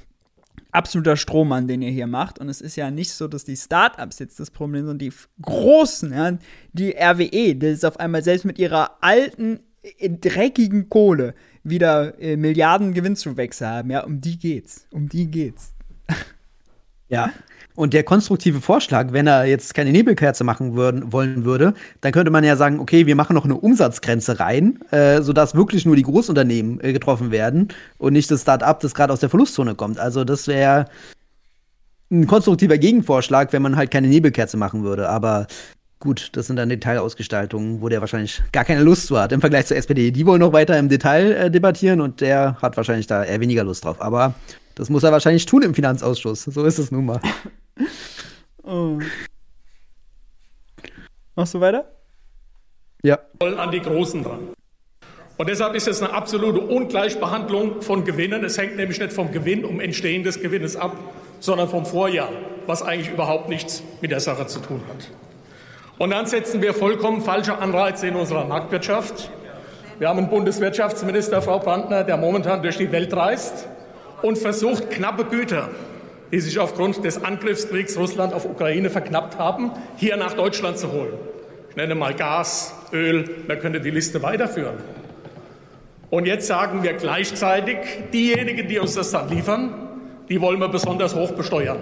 absoluter 0.73 1.17
Strohmann, 1.17 1.69
den 1.69 1.83
ihr 1.83 1.91
hier 1.91 2.07
macht. 2.07 2.39
Und 2.39 2.49
es 2.49 2.61
ist 2.61 2.77
ja 2.77 2.91
nicht 2.91 3.13
so, 3.13 3.29
dass 3.29 3.45
die 3.45 3.57
Startups 3.57 4.19
jetzt 4.19 4.41
das 4.41 4.51
Problem 4.51 4.87
sind, 4.87 5.01
die 5.01 5.13
großen, 5.41 6.13
ja, 6.13 6.39
die 6.73 6.97
RWE, 6.97 7.55
die 7.55 7.67
ist 7.67 7.85
auf 7.85 8.01
einmal 8.01 8.23
selbst 8.25 8.45
mit 8.45 8.59
ihrer 8.59 9.03
alten, 9.03 9.61
äh, 9.99 10.11
dreckigen 10.11 10.89
Kohle 10.89 11.35
wieder 11.63 12.21
äh, 12.21 12.37
Milliarden 12.37 12.95
Gewinnzuwächse 12.95 13.67
haben. 13.67 13.91
Ja, 13.91 14.05
um 14.05 14.21
die 14.21 14.39
geht's. 14.39 14.87
Um 14.91 15.09
die 15.09 15.31
geht's. 15.31 15.75
Ja, 17.09 17.33
und 17.75 17.95
der 17.95 18.03
konstruktive 18.03 18.61
Vorschlag, 18.61 19.13
wenn 19.13 19.27
er 19.27 19.45
jetzt 19.45 19.75
keine 19.75 19.93
Nebelkerze 19.93 20.45
machen 20.45 20.75
würden, 20.75 21.13
wollen 21.13 21.45
würde, 21.45 21.75
dann 22.01 22.13
könnte 22.13 22.31
man 22.31 22.45
ja 22.45 22.57
sagen, 22.57 22.81
okay, 22.81 23.07
wir 23.07 23.17
machen 23.17 23.35
noch 23.35 23.45
eine 23.45 23.57
Umsatzgrenze 23.57 24.41
rein, 24.41 24.79
äh, 24.91 25.23
sodass 25.23 25.55
wirklich 25.55 25.87
nur 25.87 25.97
die 25.97 26.03
Großunternehmen 26.03 26.81
äh, 26.83 26.93
getroffen 26.93 27.31
werden 27.31 27.69
und 27.99 28.13
nicht 28.13 28.31
das 28.31 28.43
Start-up, 28.43 28.81
das 28.81 28.95
gerade 28.95 29.13
aus 29.13 29.21
der 29.21 29.31
Verlustzone 29.31 29.75
kommt. 29.75 29.99
Also 29.99 30.25
das 30.25 30.47
wäre 30.49 30.87
ein 32.11 32.27
konstruktiver 32.27 32.77
Gegenvorschlag, 32.77 33.53
wenn 33.53 33.63
man 33.63 33.77
halt 33.77 33.91
keine 33.91 34.09
Nebelkerze 34.09 34.59
machen 34.59 34.85
würde. 34.85 35.09
Aber 35.09 35.47
gut, 35.99 36.29
das 36.33 36.49
sind 36.49 36.57
dann 36.57 36.69
Detailausgestaltungen, 36.69 37.81
wo 37.81 37.89
der 37.89 38.01
wahrscheinlich 38.01 38.43
gar 38.53 38.65
keine 38.65 38.83
Lust 38.83 39.07
zu 39.07 39.19
hat 39.19 39.33
im 39.33 39.41
Vergleich 39.41 39.67
zur 39.67 39.79
SPD. 39.79 40.11
Die 40.11 40.27
wollen 40.27 40.41
noch 40.41 40.53
weiter 40.53 40.79
im 40.79 40.91
Detail 40.91 41.33
äh, 41.33 41.51
debattieren 41.51 42.03
und 42.03 42.21
der 42.21 42.59
hat 42.61 42.77
wahrscheinlich 42.77 43.07
da 43.07 43.25
eher 43.25 43.41
weniger 43.41 43.65
Lust 43.65 43.85
drauf. 43.85 44.03
Aber 44.03 44.35
das 44.75 44.91
muss 44.91 45.03
er 45.03 45.13
wahrscheinlich 45.13 45.47
tun 45.47 45.63
im 45.63 45.75
Finanzausschuss. 45.75 46.45
So 46.45 46.65
ist 46.65 46.79
es 46.79 46.91
nun 46.91 47.07
mal. 47.07 47.21
Oh. 48.63 48.99
Machst 51.35 51.55
du 51.55 51.61
weiter? 51.61 51.91
Ja. 53.03 53.19
An 53.41 53.71
die 53.71 53.81
Großen 53.81 54.23
dran. 54.23 54.51
Und 55.39 55.49
deshalb 55.49 55.75
ist 55.75 55.89
es 55.89 56.03
eine 56.03 56.13
absolute 56.13 56.61
Ungleichbehandlung 56.61 57.83
von 57.83 58.05
Gewinnen. 58.05 58.45
Es 58.45 58.59
hängt 58.59 58.77
nämlich 58.77 59.01
nicht 59.01 59.13
vom 59.13 59.33
Gewinn, 59.33 59.65
um 59.65 59.81
Entstehen 59.81 60.23
des 60.23 60.41
Gewinnes 60.41 60.77
ab, 60.77 60.97
sondern 61.41 61.69
vom 61.69 61.85
Vorjahr, 61.85 62.29
was 62.67 62.83
eigentlich 62.83 63.11
überhaupt 63.11 63.49
nichts 63.49 63.83
mit 64.01 64.11
der 64.11 64.21
Sache 64.21 64.47
zu 64.47 64.61
tun 64.61 64.83
hat. 64.89 65.11
Und 65.99 66.11
dann 66.11 66.27
setzen 66.27 66.63
wir 66.63 66.75
vollkommen 66.75 67.23
falsche 67.23 67.59
Anreize 67.59 68.07
in 68.07 68.15
unserer 68.15 68.45
Marktwirtschaft. 68.45 69.31
Wir 69.99 70.09
haben 70.09 70.19
einen 70.19 70.31
Bundeswirtschaftsminister, 70.31 71.43
Frau 71.43 71.59
Brandner, 71.59 72.05
der 72.05 72.17
momentan 72.19 72.63
durch 72.63 72.77
die 72.77 72.93
Welt 72.93 73.15
reist 73.15 73.67
und 74.21 74.39
versucht, 74.39 74.91
knappe 74.91 75.25
Güter 75.25 75.71
die 76.33 76.41
sich 76.41 76.59
aufgrund 76.59 77.05
des 77.05 77.23
Angriffskriegs 77.23 77.97
Russland 77.99 78.33
auf 78.33 78.47
Ukraine 78.47 78.89
verknappt 78.89 79.39
haben, 79.39 79.71
hier 79.97 80.17
nach 80.17 80.33
Deutschland 80.33 80.79
zu 80.79 80.91
holen. 80.91 81.13
Ich 81.69 81.77
nenne 81.77 81.95
mal 81.95 82.15
Gas, 82.15 82.75
Öl, 82.93 83.29
man 83.47 83.61
könnte 83.61 83.81
die 83.81 83.91
Liste 83.91 84.23
weiterführen. 84.23 84.79
Und 86.09 86.27
jetzt 86.27 86.47
sagen 86.47 86.83
wir 86.83 86.95
gleichzeitig, 86.95 87.77
diejenigen, 88.13 88.67
die 88.67 88.79
uns 88.79 88.95
das 88.95 89.11
dann 89.11 89.29
liefern, 89.29 89.75
die 90.29 90.41
wollen 90.41 90.59
wir 90.59 90.69
besonders 90.69 91.15
hoch 91.15 91.33
besteuern. 91.33 91.79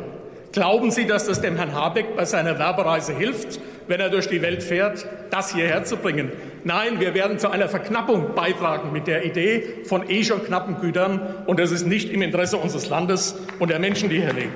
Glauben 0.52 0.90
Sie, 0.90 1.06
dass 1.06 1.26
das 1.26 1.40
dem 1.40 1.56
Herrn 1.56 1.74
Habeck 1.74 2.16
bei 2.16 2.24
seiner 2.24 2.58
Werbereise 2.58 3.16
hilft, 3.16 3.60
wenn 3.86 4.00
er 4.00 4.08
durch 4.08 4.28
die 4.28 4.42
Welt 4.42 4.64
fährt, 4.64 5.06
das 5.30 5.54
hierher 5.54 5.84
zu 5.84 5.96
bringen? 5.96 6.32
Nein, 6.64 7.01
wir 7.01 7.14
werden 7.14 7.38
zu 7.38 7.51
einer 7.51 7.68
Verknappung 7.68 8.35
beitragen 8.35 8.92
mit 8.92 9.07
der 9.07 9.25
Idee 9.25 9.85
von 9.85 10.09
eh 10.09 10.25
schon 10.25 10.44
knappen 10.44 10.81
Gütern. 10.81 11.44
Und 11.46 11.59
das 11.59 11.70
ist 11.70 11.87
nicht 11.87 12.11
im 12.11 12.23
Interesse 12.23 12.57
unseres 12.57 12.88
Landes 12.88 13.37
und 13.59 13.70
der 13.70 13.79
Menschen, 13.79 14.11
die 14.11 14.20
hier 14.20 14.33
leben. 14.33 14.53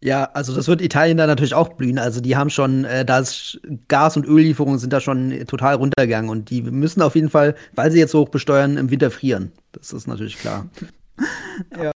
Ja, 0.00 0.24
also 0.32 0.54
das 0.54 0.68
wird 0.68 0.80
Italien 0.80 1.16
da 1.16 1.26
natürlich 1.26 1.54
auch 1.54 1.70
blühen. 1.70 1.98
Also 1.98 2.20
die 2.20 2.36
haben 2.36 2.50
schon, 2.50 2.84
äh, 2.84 3.04
da 3.04 3.18
ist 3.18 3.60
Gas- 3.88 4.16
und 4.16 4.26
Öllieferungen 4.26 4.78
sind 4.78 4.92
da 4.92 5.00
schon 5.00 5.46
total 5.46 5.74
runtergegangen 5.74 6.30
und 6.30 6.50
die 6.50 6.62
müssen 6.62 7.02
auf 7.02 7.16
jeden 7.16 7.30
Fall, 7.30 7.56
weil 7.74 7.90
sie 7.90 7.98
jetzt 7.98 8.12
so 8.12 8.20
hoch 8.20 8.28
besteuern, 8.28 8.76
im 8.76 8.90
Winter 8.90 9.10
frieren. 9.10 9.50
Das 9.72 9.92
ist 9.92 10.06
natürlich 10.06 10.38
klar. 10.38 10.66
ja. 11.82 11.90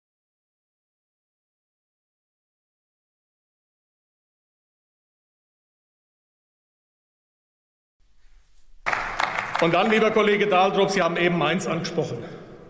Und 9.61 9.75
dann, 9.75 9.91
lieber 9.91 10.09
Kollege 10.09 10.47
Dahldrup, 10.47 10.89
Sie 10.89 11.03
haben 11.03 11.17
eben 11.17 11.37
Mainz 11.37 11.67
angesprochen. 11.67 12.17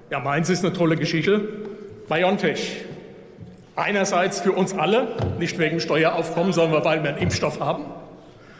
Ja, 0.10 0.20
Mainz 0.20 0.50
ist 0.50 0.66
eine 0.66 0.74
tolle 0.74 0.98
Geschichte. 0.98 1.42
BioNTech. 2.10 2.84
Einerseits 3.78 4.42
für 4.42 4.52
uns 4.52 4.74
alle, 4.74 5.16
nicht 5.40 5.58
wegen 5.58 5.80
Steueraufkommen, 5.80 6.52
sondern 6.52 6.84
weil 6.84 7.02
wir 7.02 7.12
einen 7.12 7.20
Impfstoff 7.20 7.62
haben. 7.62 7.86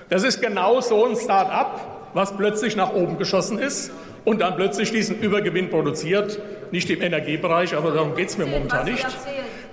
Das 0.08 0.24
ist 0.24 0.42
genau 0.42 0.80
so 0.80 1.06
ein 1.06 1.18
Start-up, 1.18 2.10
was 2.14 2.38
plötzlich 2.38 2.78
nach 2.78 2.94
oben 2.94 3.18
geschossen 3.18 3.60
ist 3.60 3.92
und 4.24 4.40
dann 4.40 4.56
plötzlich 4.56 4.92
diesen 4.92 5.20
Übergewinn 5.20 5.70
produziert. 5.70 6.40
Nicht 6.72 6.90
im 6.90 7.02
Energiebereich, 7.02 7.76
aber 7.76 7.92
darum 7.92 8.16
geht 8.16 8.30
es 8.30 8.38
mir 8.38 8.46
momentan 8.46 8.86
nicht. 8.86 9.06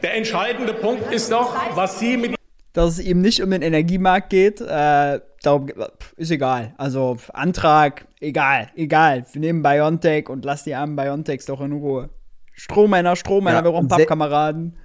Der 0.02 0.16
entscheidende 0.16 0.74
Punkt 0.74 1.12
ist 1.12 1.30
doch, 1.30 1.54
was 1.76 2.00
Sie 2.00 2.16
mit 2.16 2.37
dass 2.72 2.94
es 2.94 2.98
eben 2.98 3.20
nicht 3.20 3.42
um 3.42 3.50
den 3.50 3.62
Energiemarkt 3.62 4.30
geht. 4.30 4.60
Äh, 4.60 5.20
darum 5.42 5.70
ist 6.16 6.30
egal. 6.30 6.74
Also 6.76 7.16
Antrag, 7.32 8.06
egal, 8.20 8.68
egal. 8.76 9.24
Wir 9.32 9.40
nehmen 9.40 9.62
Biontech 9.62 10.28
und 10.28 10.44
lass 10.44 10.64
die 10.64 10.74
armen 10.74 10.96
Biontechs 10.96 11.46
doch 11.46 11.60
in 11.60 11.72
Ruhe. 11.72 12.10
Strohmänner, 12.52 13.16
Strohmänner, 13.16 13.58
ja, 13.58 13.64
wir 13.64 13.70
brauchen 13.70 13.88
Pappkameraden. 13.88 14.76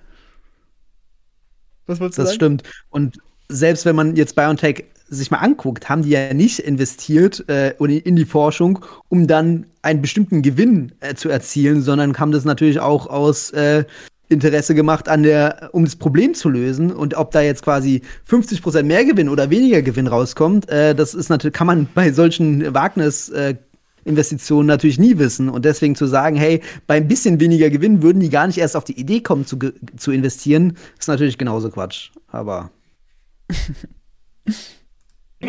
Was 1.86 2.00
wolltest 2.00 2.19
du 2.19 2.22
das 2.22 2.30
sagen? 2.30 2.36
stimmt. 2.36 2.63
Und 2.89 3.17
selbst 3.50 3.86
wenn 3.86 3.96
man 3.96 4.15
jetzt 4.15 4.36
Biontech 4.36 4.86
sich 5.08 5.32
mal 5.32 5.39
anguckt, 5.39 5.89
haben 5.89 6.04
die 6.04 6.10
ja 6.10 6.34
nicht 6.34 6.60
investiert 6.60 7.48
äh, 7.50 7.72
in 7.72 8.15
die 8.15 8.26
Forschung, 8.26 8.80
um 9.10 9.28
dann 9.28 9.65
einen 9.82 10.02
bestimmten 10.02 10.41
Gewinn 10.41 10.93
äh, 11.02 11.13
zu 11.15 11.30
erzielen, 11.30 11.82
sondern 11.82 12.17
haben 12.17 12.32
das 12.32 12.46
natürlich 12.46 12.80
auch 12.80 13.08
aus 13.08 13.52
äh, 13.52 13.86
Interesse 14.30 14.74
gemacht 14.76 15.10
an 15.10 15.24
der, 15.24 15.70
um 15.74 15.86
das 15.86 15.96
Problem 15.96 16.34
zu 16.34 16.50
lösen. 16.50 16.92
Und 16.92 17.16
ob 17.16 17.32
da 17.32 17.42
jetzt 17.42 17.64
quasi 17.64 18.02
50% 18.30 18.84
mehr 18.84 19.06
Gewinn 19.06 19.30
oder 19.30 19.50
weniger 19.50 19.82
Gewinn 19.82 20.08
rauskommt, 20.08 20.70
äh, 20.70 20.96
das 20.96 21.14
ist 21.14 21.30
natürlich, 21.30 21.54
kann 21.54 21.68
man 21.68 21.88
bei 21.94 22.12
solchen 22.12 22.74
Wagnis- 22.74 23.30
äh, 23.30 23.56
Investitionen 24.06 24.68
natürlich 24.68 25.00
nie 25.00 25.18
wissen. 25.18 25.48
Und 25.48 25.64
deswegen 25.64 25.96
zu 25.96 26.08
sagen, 26.08 26.36
hey, 26.36 26.62
bei 26.88 26.96
ein 26.96 27.08
bisschen 27.08 27.40
weniger 27.40 27.70
Gewinn 27.70 28.04
würden 28.04 28.20
die 28.20 28.30
gar 28.30 28.48
nicht 28.48 28.58
erst 28.58 28.76
auf 28.76 28.84
die 28.84 29.00
Idee 29.00 29.22
kommen 29.22 29.46
zu, 29.46 29.58
zu 29.96 30.12
investieren, 30.12 30.78
ist 31.00 31.08
natürlich 31.08 31.38
genauso 31.38 31.70
Quatsch. 31.70 32.10
Aber. 32.28 32.70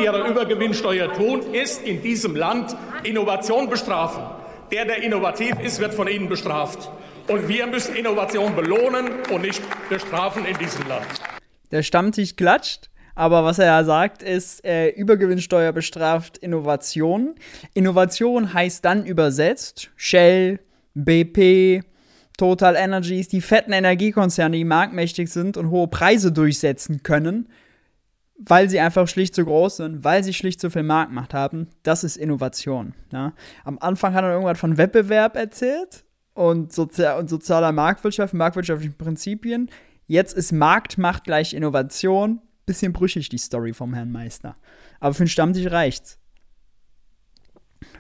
ihre 0.03 0.29
Übergewinnsteuer 0.29 1.13
tun, 1.13 1.43
ist 1.53 1.83
in 1.83 2.03
diesem 2.03 2.37
Land 2.37 2.77
Innovation 3.05 3.69
bestrafen. 3.69 4.23
Der, 4.73 4.85
der 4.85 5.03
innovativ 5.03 5.59
ist, 5.61 5.81
wird 5.81 5.95
von 5.95 6.09
Ihnen 6.09 6.29
bestraft. 6.29 6.91
Und 7.27 7.49
wir 7.49 7.67
müssen 7.67 7.97
Innovation 7.97 8.55
belohnen 8.55 9.07
und 9.33 9.41
nicht 9.41 9.63
bestrafen 9.89 10.45
in 10.45 10.59
diesem 10.59 10.87
Land. 10.87 11.07
Der 11.71 11.83
Stammtisch 11.83 12.37
klatscht. 12.37 12.91
Aber 13.15 13.45
was 13.45 13.59
er 13.59 13.67
ja 13.67 13.85
sagt, 13.85 14.23
ist, 14.23 14.65
äh, 14.65 14.89
Übergewinnsteuer 14.89 15.73
bestraft 15.73 16.37
Innovation. 16.37 17.37
Innovation 17.73 18.53
heißt 18.53 18.85
dann 18.85 19.07
übersetzt 19.07 19.91
Shell, 19.97 20.59
BP, 20.95 21.83
Total 22.37 22.75
Energies, 22.75 23.29
die 23.29 23.41
fetten 23.41 23.73
Energiekonzerne, 23.73 24.57
die 24.57 24.65
marktmächtig 24.65 25.31
sind 25.31 25.57
und 25.57 25.71
hohe 25.71 25.87
Preise 25.87 26.33
durchsetzen 26.33 27.05
können, 27.05 27.49
weil 28.37 28.69
sie 28.69 28.81
einfach 28.81 29.07
schlicht 29.07 29.37
zu 29.37 29.45
groß 29.45 29.77
sind, 29.77 30.03
weil 30.03 30.25
sie 30.25 30.35
schlicht 30.35 30.61
zu 30.61 30.69
viel 30.69 30.83
Marktmacht 30.83 31.33
haben. 31.33 31.69
Das 31.85 32.03
ist 32.03 32.17
Innovation. 32.17 32.93
Ja? 33.13 33.33
Am 33.63 33.79
Anfang 33.79 34.13
hat 34.13 34.25
er 34.25 34.33
irgendwas 34.33 34.59
von 34.59 34.77
Wettbewerb 34.77 35.37
erzählt 35.37 36.04
und, 36.35 36.73
Sozi 36.73 37.07
und 37.19 37.31
sozialer 37.31 37.73
Marktwirtschaft, 37.73 38.35
marktwirtschaftlichen 38.35 38.97
Prinzipien. 38.97 39.71
Jetzt 40.07 40.37
ist 40.37 40.53
Marktmacht 40.53 41.25
gleich 41.25 41.55
Innovation. 41.55 42.41
Bisschen 42.67 42.93
brüchig 42.93 43.29
die 43.29 43.39
Story 43.39 43.73
vom 43.73 43.95
Herrn 43.95 44.11
Meister. 44.11 44.57
Aber 45.01 45.15
für 45.15 45.25
den 45.25 45.29
Stammtisch 45.29 45.71
reicht's. 45.71 46.19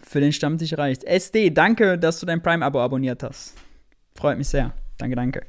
Für 0.02 0.20
den 0.20 0.32
Stammtisch 0.32 0.76
reicht's. 0.76 1.04
SD, 1.04 1.50
danke, 1.50 1.98
dass 1.98 2.20
du 2.20 2.26
dein 2.26 2.42
Prime-Abo 2.42 2.80
abonniert 2.80 3.22
hast. 3.22 3.54
Freut 4.14 4.38
mich 4.38 4.48
sehr. 4.48 4.72
Danke, 4.98 5.16
danke. 5.16 5.46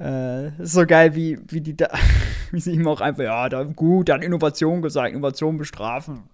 Äh, 0.00 0.48
ist 0.62 0.72
so 0.72 0.86
geil, 0.86 1.14
wie, 1.14 1.38
wie 1.48 1.60
die 1.60 1.76
da, 1.76 1.88
wie 2.52 2.60
sie 2.60 2.72
ihm 2.72 2.86
auch 2.86 3.00
einfach, 3.00 3.24
ja, 3.24 3.48
da, 3.48 3.64
gut, 3.64 4.08
dann 4.08 4.22
Innovation 4.22 4.80
gesagt, 4.82 5.12
Innovation 5.12 5.58
bestrafen. 5.58 6.24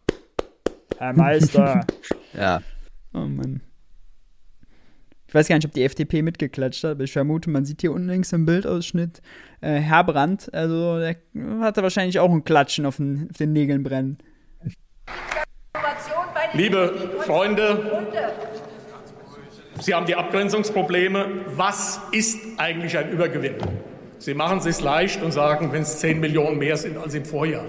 Herr 0.98 1.12
Meister. 1.12 1.86
ja. 2.34 2.60
Oh 3.12 3.20
Mann. 3.20 3.62
Ich 5.34 5.36
weiß 5.36 5.48
gar 5.48 5.56
nicht, 5.56 5.66
ob 5.66 5.72
die 5.72 5.82
FDP 5.82 6.22
mitgeklatscht 6.22 6.84
hat, 6.84 6.92
aber 6.92 7.02
ich 7.02 7.10
vermute, 7.10 7.50
man 7.50 7.64
sieht 7.64 7.80
hier 7.80 7.90
unten 7.90 8.06
links 8.06 8.32
im 8.32 8.46
Bildausschnitt 8.46 9.20
äh, 9.62 9.80
Herr 9.80 10.04
Brandt. 10.04 10.48
Also 10.54 11.00
der 11.00 11.16
hatte 11.58 11.82
wahrscheinlich 11.82 12.20
auch 12.20 12.30
ein 12.30 12.44
Klatschen 12.44 12.86
auf 12.86 12.98
den, 12.98 13.26
auf 13.28 13.38
den 13.38 13.52
Nägeln 13.52 13.82
brennen. 13.82 14.18
Liebe 16.52 16.94
Freunde, 17.26 18.06
Sie 19.80 19.92
haben 19.92 20.06
die 20.06 20.14
Abgrenzungsprobleme. 20.14 21.26
Was 21.56 22.00
ist 22.12 22.38
eigentlich 22.58 22.96
ein 22.96 23.10
Übergewinn? 23.10 23.56
Sie 24.20 24.34
machen 24.34 24.58
es 24.58 24.64
sich 24.64 24.80
leicht 24.80 25.20
und 25.20 25.32
sagen, 25.32 25.72
wenn 25.72 25.82
es 25.82 25.98
10 25.98 26.20
Millionen 26.20 26.58
mehr 26.58 26.76
sind 26.76 26.96
als 26.96 27.12
im 27.12 27.24
Vorjahr. 27.24 27.64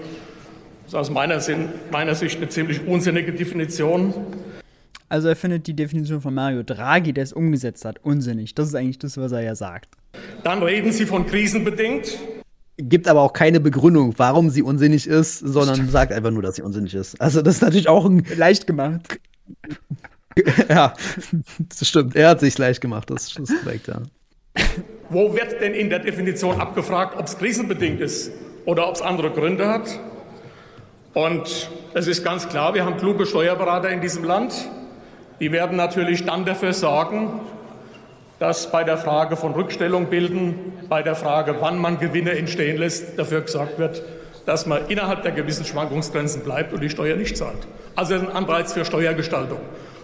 Das 0.84 0.92
ist 0.92 0.94
aus 0.94 1.10
meiner, 1.10 1.40
Sinn, 1.40 1.70
meiner 1.90 2.14
Sicht 2.14 2.36
eine 2.36 2.48
ziemlich 2.48 2.86
unsinnige 2.86 3.32
Definition. 3.32 4.14
Also 5.08 5.28
er 5.28 5.36
findet 5.36 5.66
die 5.66 5.74
Definition 5.74 6.20
von 6.20 6.34
Mario 6.34 6.62
Draghi, 6.62 7.12
der 7.12 7.24
es 7.24 7.32
umgesetzt 7.32 7.84
hat, 7.84 8.04
unsinnig. 8.04 8.54
Das 8.54 8.68
ist 8.68 8.74
eigentlich 8.74 8.98
das, 8.98 9.16
was 9.16 9.32
er 9.32 9.42
ja 9.42 9.54
sagt. 9.54 9.88
Dann 10.42 10.62
reden 10.62 10.92
Sie 10.92 11.06
von 11.06 11.26
krisenbedingt. 11.26 12.18
Gibt 12.78 13.08
aber 13.08 13.22
auch 13.22 13.32
keine 13.32 13.60
Begründung, 13.60 14.14
warum 14.18 14.50
sie 14.50 14.62
unsinnig 14.62 15.06
ist, 15.06 15.38
sondern 15.38 15.88
sagt 15.88 16.12
einfach 16.12 16.30
nur, 16.30 16.42
dass 16.42 16.56
sie 16.56 16.62
unsinnig 16.62 16.94
ist. 16.94 17.18
Also 17.18 17.40
das 17.40 17.56
ist 17.56 17.62
natürlich 17.62 17.88
auch 17.88 18.04
ein 18.04 18.22
leicht 18.36 18.66
gemacht. 18.66 19.18
ja, 20.68 20.92
das 21.58 21.88
stimmt. 21.88 22.14
Er 22.14 22.28
hat 22.30 22.40
sich 22.40 22.58
leicht 22.58 22.82
gemacht. 22.82 23.08
Das 23.08 23.34
ist 23.38 23.62
korrekt, 23.62 23.88
ja. 23.88 24.02
Wo 25.08 25.32
wird 25.32 25.60
denn 25.60 25.72
in 25.72 25.88
der 25.88 26.00
Definition 26.00 26.60
abgefragt, 26.60 27.16
ob 27.18 27.26
es 27.26 27.38
krisenbedingt 27.38 28.00
ist 28.00 28.32
oder 28.66 28.88
ob 28.88 28.96
es 28.96 29.02
andere 29.02 29.30
Gründe 29.30 29.68
hat? 29.68 29.98
Und 31.14 31.70
es 31.94 32.06
ist 32.06 32.24
ganz 32.24 32.46
klar, 32.46 32.74
wir 32.74 32.84
haben 32.84 32.98
kluge 32.98 33.24
Steuerberater 33.24 33.88
in 33.88 34.02
diesem 34.02 34.24
Land. 34.24 34.68
Die 35.40 35.52
werden 35.52 35.76
natürlich 35.76 36.24
dann 36.24 36.44
dafür 36.44 36.72
sorgen, 36.72 37.40
dass 38.38 38.70
bei 38.70 38.84
der 38.84 38.98
Frage 38.98 39.36
von 39.36 39.52
Rückstellung 39.52 40.06
bilden, 40.06 40.72
bei 40.88 41.02
der 41.02 41.14
Frage, 41.14 41.56
wann 41.60 41.78
man 41.78 41.98
Gewinne 41.98 42.32
entstehen 42.32 42.78
lässt, 42.78 43.18
dafür 43.18 43.42
gesorgt 43.42 43.78
wird, 43.78 44.02
dass 44.44 44.66
man 44.66 44.86
innerhalb 44.88 45.22
der 45.22 45.32
gewissen 45.32 45.64
Schwankungsgrenzen 45.64 46.42
bleibt 46.42 46.72
und 46.72 46.80
die 46.80 46.90
Steuer 46.90 47.16
nicht 47.16 47.36
zahlt. 47.36 47.66
Also 47.94 48.14
ein 48.14 48.30
Anreiz 48.30 48.72
für 48.72 48.84
Steuergestaltung. 48.84 49.58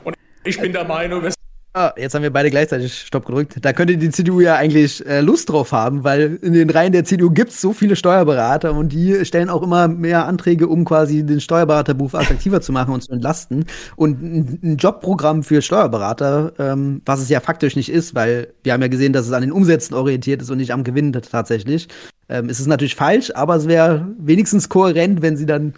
Und 0.04 0.16
ich 0.44 0.58
bin 0.58 0.72
der 0.72 0.84
Meinung, 0.84 1.22
wir 1.22 1.32
Ah, 1.74 1.94
jetzt 1.96 2.14
haben 2.14 2.22
wir 2.22 2.30
beide 2.30 2.50
gleichzeitig 2.50 2.92
Stopp 2.92 3.24
gedrückt. 3.24 3.56
Da 3.62 3.72
könnte 3.72 3.96
die 3.96 4.10
CDU 4.10 4.40
ja 4.40 4.56
eigentlich 4.56 5.06
äh, 5.06 5.22
Lust 5.22 5.48
drauf 5.48 5.72
haben, 5.72 6.04
weil 6.04 6.38
in 6.42 6.52
den 6.52 6.68
Reihen 6.68 6.92
der 6.92 7.04
CDU 7.04 7.30
gibt 7.30 7.50
es 7.50 7.62
so 7.62 7.72
viele 7.72 7.96
Steuerberater 7.96 8.74
und 8.74 8.92
die 8.92 9.24
stellen 9.24 9.48
auch 9.48 9.62
immer 9.62 9.88
mehr 9.88 10.26
Anträge, 10.26 10.68
um 10.68 10.84
quasi 10.84 11.24
den 11.24 11.40
Steuerberaterberuf 11.40 12.14
attraktiver 12.14 12.60
zu 12.60 12.72
machen 12.72 12.92
und 12.92 13.02
zu 13.02 13.12
entlasten. 13.12 13.64
Und 13.96 14.22
ein, 14.22 14.76
Jobprogramm 14.76 15.42
für 15.42 15.62
Steuerberater, 15.62 16.52
ähm, 16.58 17.00
was 17.06 17.20
es 17.20 17.30
ja 17.30 17.40
faktisch 17.40 17.74
nicht 17.74 17.90
ist, 17.90 18.14
weil 18.14 18.52
wir 18.62 18.74
haben 18.74 18.82
ja 18.82 18.88
gesehen, 18.88 19.14
dass 19.14 19.26
es 19.26 19.32
an 19.32 19.40
den 19.40 19.52
Umsätzen 19.52 19.94
orientiert 19.94 20.42
ist 20.42 20.50
und 20.50 20.58
nicht 20.58 20.74
am 20.74 20.84
Gewinn 20.84 21.14
tatsächlich, 21.14 21.88
ähm, 22.28 22.50
ist 22.50 22.60
es 22.60 22.66
natürlich 22.66 22.96
falsch, 22.96 23.30
aber 23.34 23.56
es 23.56 23.66
wäre 23.66 24.08
wenigstens 24.18 24.68
kohärent, 24.68 25.22
wenn 25.22 25.38
sie 25.38 25.46
dann 25.46 25.72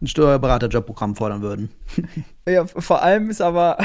ein 0.00 0.06
Steuerberaterjobprogramm 0.06 1.16
fordern 1.16 1.42
würden. 1.42 1.68
Ja, 2.46 2.66
vor 2.66 3.02
allem 3.02 3.30
ist 3.30 3.40
aber 3.40 3.78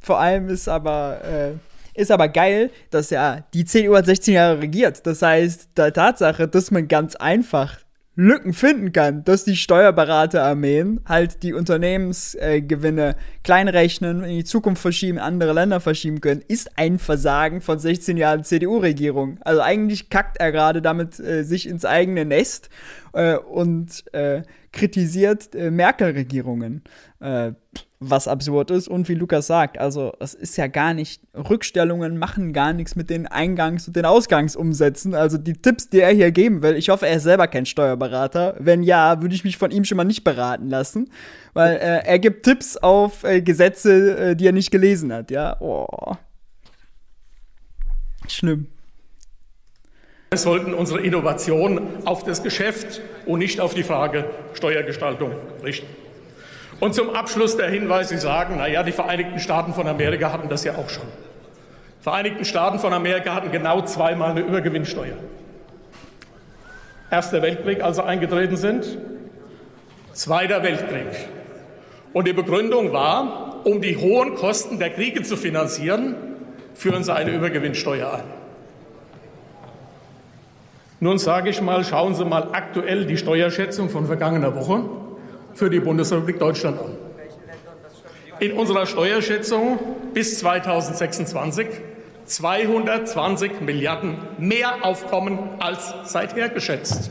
Vor 0.00 0.18
allem 0.18 0.48
ist 0.48 0.68
aber, 0.68 1.20
äh, 1.24 2.00
ist 2.00 2.10
aber 2.10 2.28
geil, 2.28 2.70
dass 2.90 3.10
ja 3.10 3.44
die 3.54 3.64
CDU 3.64 3.96
hat 3.96 4.06
16 4.06 4.34
Jahre 4.34 4.60
regiert. 4.60 5.06
Das 5.06 5.22
heißt, 5.22 5.70
der 5.76 5.92
Tatsache, 5.92 6.48
dass 6.48 6.70
man 6.70 6.88
ganz 6.88 7.16
einfach 7.16 7.78
Lücken 8.16 8.52
finden 8.52 8.92
kann, 8.92 9.24
dass 9.24 9.44
die 9.44 9.56
Steuerberaterarmeen 9.56 11.00
halt 11.06 11.42
die 11.42 11.54
Unternehmensgewinne 11.54 13.10
äh, 13.10 13.14
kleinrechnen, 13.44 14.24
in 14.24 14.36
die 14.36 14.44
Zukunft 14.44 14.82
verschieben, 14.82 15.18
andere 15.18 15.54
Länder 15.54 15.80
verschieben 15.80 16.20
können, 16.20 16.42
ist 16.46 16.76
ein 16.76 16.98
Versagen 16.98 17.62
von 17.62 17.78
16 17.78 18.18
Jahren 18.18 18.44
CDU-Regierung. 18.44 19.38
Also 19.42 19.62
eigentlich 19.62 20.10
kackt 20.10 20.38
er 20.38 20.52
gerade 20.52 20.82
damit 20.82 21.18
äh, 21.18 21.44
sich 21.44 21.66
ins 21.66 21.86
eigene 21.86 22.26
Nest 22.26 22.68
äh, 23.14 23.36
und 23.36 24.04
äh, 24.12 24.42
kritisiert 24.72 25.54
äh, 25.54 25.70
Merkel-Regierungen. 25.70 26.82
Äh, 27.20 27.52
was 28.02 28.26
absurd 28.26 28.70
ist 28.70 28.88
und 28.88 29.10
wie 29.10 29.14
Lukas 29.14 29.46
sagt, 29.46 29.76
also 29.78 30.14
es 30.20 30.32
ist 30.32 30.56
ja 30.56 30.68
gar 30.68 30.94
nicht, 30.94 31.20
Rückstellungen 31.34 32.16
machen 32.16 32.54
gar 32.54 32.72
nichts 32.72 32.96
mit 32.96 33.10
den 33.10 33.28
Eingangs- 33.28 33.86
und 33.86 33.94
den 33.94 34.06
Ausgangsumsätzen. 34.06 35.14
Also 35.14 35.36
die 35.36 35.52
Tipps, 35.52 35.90
die 35.90 36.00
er 36.00 36.14
hier 36.14 36.30
geben 36.30 36.62
will, 36.62 36.76
ich 36.76 36.88
hoffe, 36.88 37.06
er 37.06 37.16
ist 37.16 37.24
selber 37.24 37.46
kein 37.46 37.66
Steuerberater. 37.66 38.56
Wenn 38.58 38.82
ja, 38.82 39.20
würde 39.20 39.34
ich 39.34 39.44
mich 39.44 39.58
von 39.58 39.70
ihm 39.70 39.84
schon 39.84 39.98
mal 39.98 40.04
nicht 40.04 40.24
beraten 40.24 40.70
lassen, 40.70 41.10
weil 41.52 41.76
äh, 41.76 42.06
er 42.06 42.18
gibt 42.18 42.44
Tipps 42.46 42.78
auf 42.78 43.22
äh, 43.22 43.42
Gesetze, 43.42 44.30
äh, 44.30 44.36
die 44.36 44.46
er 44.46 44.52
nicht 44.52 44.70
gelesen 44.70 45.12
hat, 45.12 45.30
ja. 45.30 45.60
Oh. 45.60 46.16
Schlimm. 48.28 48.68
Wir 50.30 50.38
sollten 50.38 50.72
unsere 50.72 51.00
Innovation 51.00 51.86
auf 52.06 52.24
das 52.24 52.42
Geschäft 52.42 53.02
und 53.26 53.40
nicht 53.40 53.60
auf 53.60 53.74
die 53.74 53.82
Frage 53.82 54.24
Steuergestaltung 54.54 55.32
richten. 55.62 55.86
Und 56.80 56.94
zum 56.94 57.10
Abschluss 57.10 57.56
der 57.56 57.68
Hinweis, 57.68 58.08
Sie 58.08 58.16
sagen, 58.16 58.56
naja, 58.56 58.82
die 58.82 58.92
Vereinigten 58.92 59.38
Staaten 59.38 59.74
von 59.74 59.86
Amerika 59.86 60.32
hatten 60.32 60.48
das 60.48 60.64
ja 60.64 60.76
auch 60.76 60.88
schon. 60.88 61.06
Die 62.00 62.02
Vereinigten 62.02 62.44
Staaten 62.44 62.78
von 62.78 62.92
Amerika 62.92 63.34
hatten 63.34 63.52
genau 63.52 63.82
zweimal 63.82 64.30
eine 64.30 64.40
Übergewinnsteuer. 64.40 65.16
Erster 67.10 67.42
Weltkrieg, 67.42 67.82
als 67.82 67.96
sie 67.96 68.04
eingetreten 68.04 68.56
sind, 68.56 68.98
Zweiter 70.12 70.62
Weltkrieg. 70.62 71.06
Und 72.12 72.26
die 72.26 72.32
Begründung 72.32 72.92
war, 72.92 73.64
um 73.64 73.80
die 73.80 73.96
hohen 73.96 74.34
Kosten 74.34 74.78
der 74.78 74.90
Kriege 74.90 75.22
zu 75.22 75.36
finanzieren, 75.36 76.14
führen 76.74 77.04
sie 77.04 77.14
eine 77.14 77.30
Übergewinnsteuer 77.30 78.12
ein. 78.12 78.24
Nun 80.98 81.18
sage 81.18 81.48
ich 81.48 81.62
mal, 81.62 81.84
schauen 81.84 82.14
Sie 82.14 82.24
mal 82.24 82.48
aktuell 82.52 83.06
die 83.06 83.16
Steuerschätzung 83.16 83.88
von 83.88 84.06
vergangener 84.06 84.54
Woche 84.54 84.82
für 85.54 85.70
die 85.70 85.80
Bundesrepublik 85.80 86.38
Deutschland 86.38 86.78
an. 86.80 86.96
In 88.38 88.52
unserer 88.52 88.86
Steuerschätzung 88.86 89.78
bis 90.14 90.38
2026 90.38 91.66
220 92.30 93.60
Milliarden 93.60 94.16
mehr 94.38 94.84
Aufkommen 94.84 95.38
als 95.58 95.92
seither 96.04 96.48
geschätzt. 96.48 97.10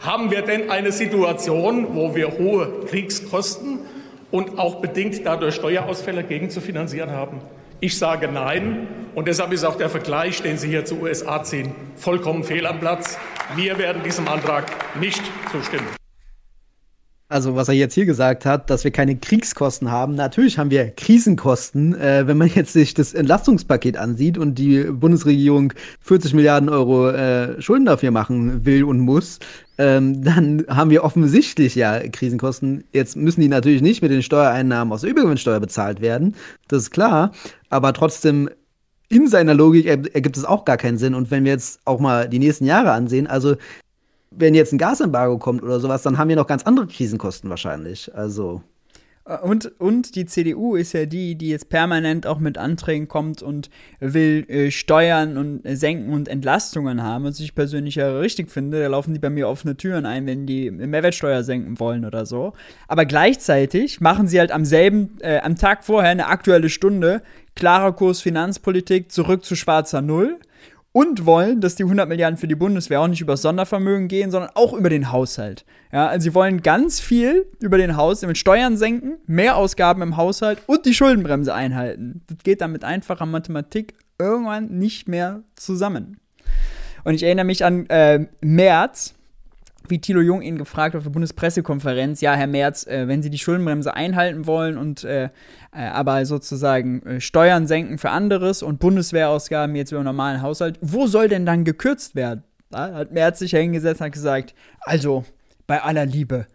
Haben 0.00 0.30
wir 0.30 0.42
denn 0.42 0.70
eine 0.70 0.92
Situation, 0.92 1.94
wo 1.94 2.14
wir 2.14 2.38
hohe 2.38 2.84
Kriegskosten 2.88 3.80
und 4.30 4.58
auch 4.58 4.76
bedingt 4.76 5.24
dadurch 5.24 5.54
Steuerausfälle 5.54 6.24
gegen 6.24 6.50
zu 6.50 6.60
finanzieren 6.60 7.10
haben? 7.10 7.40
Ich 7.80 7.96
sage 7.96 8.28
nein. 8.28 8.88
Und 9.14 9.28
deshalb 9.28 9.52
ist 9.52 9.64
auch 9.64 9.76
der 9.76 9.88
Vergleich, 9.88 10.42
den 10.42 10.56
Sie 10.58 10.68
hier 10.68 10.84
zu 10.84 11.00
USA 11.00 11.42
ziehen, 11.42 11.72
vollkommen 11.96 12.44
fehl 12.44 12.66
am 12.66 12.80
Platz. 12.80 13.18
Wir 13.56 13.78
werden 13.78 14.02
diesem 14.02 14.28
Antrag 14.28 14.66
nicht 15.00 15.22
zustimmen 15.50 15.99
also 17.30 17.54
was 17.54 17.68
er 17.68 17.74
jetzt 17.74 17.94
hier 17.94 18.06
gesagt 18.06 18.44
hat, 18.44 18.68
dass 18.70 18.82
wir 18.82 18.90
keine 18.90 19.16
Kriegskosten 19.16 19.90
haben. 19.90 20.16
Natürlich 20.16 20.58
haben 20.58 20.70
wir 20.70 20.90
Krisenkosten. 20.90 21.94
Äh, 21.94 22.26
wenn 22.26 22.36
man 22.36 22.48
jetzt 22.48 22.72
sich 22.72 22.92
das 22.92 23.14
Entlastungspaket 23.14 23.96
ansieht 23.96 24.36
und 24.36 24.56
die 24.56 24.82
Bundesregierung 24.82 25.72
40 26.00 26.34
Milliarden 26.34 26.68
Euro 26.68 27.08
äh, 27.08 27.62
Schulden 27.62 27.86
dafür 27.86 28.10
machen 28.10 28.66
will 28.66 28.82
und 28.82 28.98
muss, 28.98 29.38
ähm, 29.78 30.24
dann 30.24 30.64
haben 30.68 30.90
wir 30.90 31.04
offensichtlich 31.04 31.76
ja 31.76 32.00
Krisenkosten. 32.00 32.82
Jetzt 32.92 33.16
müssen 33.16 33.40
die 33.40 33.48
natürlich 33.48 33.80
nicht 33.80 34.02
mit 34.02 34.10
den 34.10 34.24
Steuereinnahmen 34.24 34.92
aus 34.92 35.02
der 35.02 35.10
Übergewinnsteuer 35.10 35.60
bezahlt 35.60 36.00
werden. 36.00 36.34
Das 36.66 36.82
ist 36.82 36.90
klar. 36.90 37.30
Aber 37.68 37.92
trotzdem 37.92 38.50
in 39.08 39.28
seiner 39.28 39.54
Logik 39.54 39.86
ergibt 39.86 40.36
es 40.36 40.44
auch 40.44 40.64
gar 40.64 40.76
keinen 40.76 40.98
Sinn. 40.98 41.14
Und 41.14 41.30
wenn 41.30 41.44
wir 41.44 41.52
jetzt 41.52 41.80
auch 41.84 42.00
mal 42.00 42.28
die 42.28 42.40
nächsten 42.40 42.64
Jahre 42.64 42.90
ansehen, 42.90 43.28
also 43.28 43.54
wenn 44.30 44.54
jetzt 44.54 44.72
ein 44.72 44.78
Gasembargo 44.78 45.38
kommt 45.38 45.62
oder 45.62 45.80
sowas, 45.80 46.02
dann 46.02 46.18
haben 46.18 46.28
wir 46.28 46.36
noch 46.36 46.46
ganz 46.46 46.62
andere 46.62 46.86
Krisenkosten 46.86 47.50
wahrscheinlich. 47.50 48.14
Also. 48.14 48.62
Äh, 49.24 49.38
und, 49.38 49.80
und 49.80 50.14
die 50.14 50.26
CDU 50.26 50.76
ist 50.76 50.92
ja 50.92 51.06
die, 51.06 51.34
die 51.34 51.48
jetzt 51.48 51.68
permanent 51.68 52.26
auch 52.26 52.38
mit 52.38 52.56
Anträgen 52.56 53.08
kommt 53.08 53.42
und 53.42 53.70
will 53.98 54.44
äh, 54.48 54.70
Steuern 54.70 55.36
und 55.36 55.66
äh, 55.66 55.76
senken 55.76 56.12
und 56.12 56.28
Entlastungen 56.28 57.02
haben, 57.02 57.24
was 57.24 57.40
ich 57.40 57.54
persönlich 57.54 57.96
ja 57.96 58.18
richtig 58.18 58.50
finde. 58.50 58.80
Da 58.80 58.88
laufen 58.88 59.14
die 59.14 59.20
bei 59.20 59.30
mir 59.30 59.48
offene 59.48 59.76
Türen 59.76 60.06
ein, 60.06 60.26
wenn 60.26 60.46
die 60.46 60.70
Mehrwertsteuer 60.70 61.42
senken 61.42 61.80
wollen 61.80 62.04
oder 62.04 62.24
so. 62.24 62.52
Aber 62.86 63.06
gleichzeitig 63.06 64.00
machen 64.00 64.28
sie 64.28 64.38
halt 64.38 64.52
am 64.52 64.64
selben, 64.64 65.18
äh, 65.20 65.40
am 65.40 65.56
Tag 65.56 65.84
vorher 65.84 66.10
eine 66.10 66.28
aktuelle 66.28 66.68
Stunde, 66.68 67.22
klarer 67.56 67.92
Kurs 67.92 68.20
Finanzpolitik, 68.20 69.10
zurück 69.10 69.44
zu 69.44 69.56
schwarzer 69.56 70.02
Null 70.02 70.38
und 70.92 71.24
wollen, 71.24 71.60
dass 71.60 71.76
die 71.76 71.84
100 71.84 72.08
Milliarden 72.08 72.36
für 72.36 72.48
die 72.48 72.54
Bundeswehr 72.54 73.00
auch 73.00 73.08
nicht 73.08 73.20
über 73.20 73.36
Sondervermögen 73.36 74.08
gehen, 74.08 74.30
sondern 74.30 74.50
auch 74.54 74.72
über 74.72 74.90
den 74.90 75.12
Haushalt. 75.12 75.64
Ja, 75.92 76.08
also 76.08 76.24
sie 76.24 76.34
wollen 76.34 76.62
ganz 76.62 77.00
viel 77.00 77.46
über 77.60 77.78
den 77.78 77.96
Haushalt, 77.96 78.28
mit 78.28 78.38
Steuern 78.38 78.76
senken, 78.76 79.18
mehr 79.26 79.56
Ausgaben 79.56 80.02
im 80.02 80.16
Haushalt 80.16 80.58
und 80.66 80.86
die 80.86 80.94
Schuldenbremse 80.94 81.54
einhalten. 81.54 82.22
Das 82.26 82.38
geht 82.38 82.60
dann 82.60 82.72
mit 82.72 82.84
einfacher 82.84 83.26
Mathematik 83.26 83.94
irgendwann 84.18 84.66
nicht 84.78 85.08
mehr 85.08 85.42
zusammen. 85.54 86.18
Und 87.04 87.14
ich 87.14 87.22
erinnere 87.22 87.46
mich 87.46 87.64
an 87.64 87.86
äh, 87.86 88.26
März, 88.40 89.14
wie 89.90 90.00
Thilo 90.00 90.20
Jung 90.20 90.42
ihn 90.42 90.56
gefragt 90.56 90.96
auf 90.96 91.02
der 91.02 91.10
Bundespressekonferenz, 91.10 92.20
ja, 92.20 92.34
Herr 92.34 92.46
Merz, 92.46 92.86
äh, 92.86 93.08
wenn 93.08 93.22
Sie 93.22 93.30
die 93.30 93.38
Schuldenbremse 93.38 93.94
einhalten 93.94 94.46
wollen 94.46 94.78
und 94.78 95.04
äh, 95.04 95.24
äh, 95.24 95.30
aber 95.72 96.24
sozusagen 96.26 97.02
äh, 97.02 97.20
Steuern 97.20 97.66
senken 97.66 97.98
für 97.98 98.10
anderes 98.10 98.62
und 98.62 98.78
Bundeswehrausgaben 98.80 99.74
jetzt 99.76 99.92
über 99.92 100.02
normalen 100.02 100.42
Haushalt, 100.42 100.78
wo 100.80 101.06
soll 101.06 101.28
denn 101.28 101.46
dann 101.46 101.64
gekürzt 101.64 102.14
werden? 102.14 102.44
Da 102.70 102.94
hat 102.94 103.12
Merz 103.12 103.40
sich 103.40 103.50
hingesetzt 103.50 104.00
und 104.00 104.06
hat 104.06 104.12
gesagt, 104.12 104.54
also, 104.80 105.24
bei 105.66 105.82
aller 105.82 106.06
Liebe, 106.06 106.46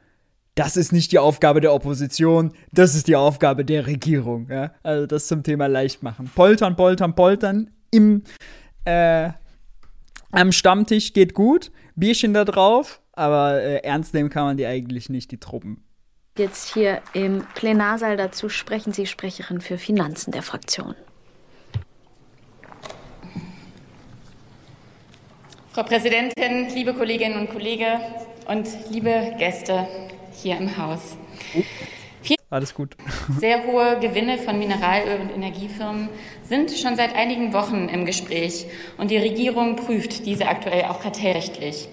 das 0.55 0.77
ist 0.77 0.93
nicht 0.93 1.11
die 1.11 1.19
Aufgabe 1.19 1.61
der 1.61 1.73
Opposition, 1.73 2.53
das 2.71 2.95
ist 2.95 3.07
die 3.07 3.15
Aufgabe 3.15 3.65
der 3.65 3.87
Regierung. 3.87 4.47
Ja? 4.49 4.71
Also 4.83 5.05
das 5.05 5.27
zum 5.27 5.43
Thema 5.43 5.67
leicht 5.67 6.01
machen. 6.01 6.31
Poltern, 6.33 6.75
poltern, 6.75 7.13
poltern 7.13 7.69
im 7.91 8.23
äh, 8.85 9.29
am 10.31 10.51
Stammtisch 10.51 11.13
geht 11.13 11.33
gut, 11.33 11.71
Bierchen 11.95 12.33
da 12.33 12.43
drauf, 12.43 13.01
aber 13.15 13.61
äh, 13.61 13.77
ernst 13.77 14.13
nehmen 14.13 14.29
kann 14.29 14.45
man 14.45 14.57
die 14.57 14.65
eigentlich 14.65 15.09
nicht, 15.09 15.31
die 15.31 15.39
Truppen. 15.39 15.83
Jetzt 16.37 16.73
hier 16.73 17.01
im 17.13 17.45
Plenarsaal 17.55 18.17
dazu 18.17 18.49
sprechen 18.49 18.91
Sie 18.91 19.05
Sprecherin 19.05 19.61
für 19.61 19.77
Finanzen 19.77 20.31
der 20.31 20.41
Fraktion. 20.41 20.95
Frau 25.71 25.83
Präsidentin, 25.83 26.73
liebe 26.73 26.93
Kolleginnen 26.93 27.39
und 27.39 27.49
Kollegen 27.49 27.99
und 28.47 28.67
liebe 28.89 29.33
Gäste 29.37 29.87
hier 30.33 30.57
im 30.57 30.77
Haus. 30.77 31.17
Alles 32.49 32.73
gut. 32.73 32.95
Sehr 33.39 33.65
hohe 33.65 33.99
Gewinne 33.99 34.37
von 34.37 34.57
Mineralöl- 34.59 35.19
und 35.19 35.29
Energiefirmen 35.35 36.09
sind 36.43 36.71
schon 36.71 36.95
seit 36.95 37.15
einigen 37.15 37.53
Wochen 37.53 37.89
im 37.89 38.05
Gespräch 38.05 38.65
und 38.97 39.11
die 39.11 39.17
Regierung 39.17 39.75
prüft 39.75 40.25
diese 40.25 40.47
aktuell 40.47 40.85
auch 40.85 41.01
kartellrechtlich. 41.01 41.89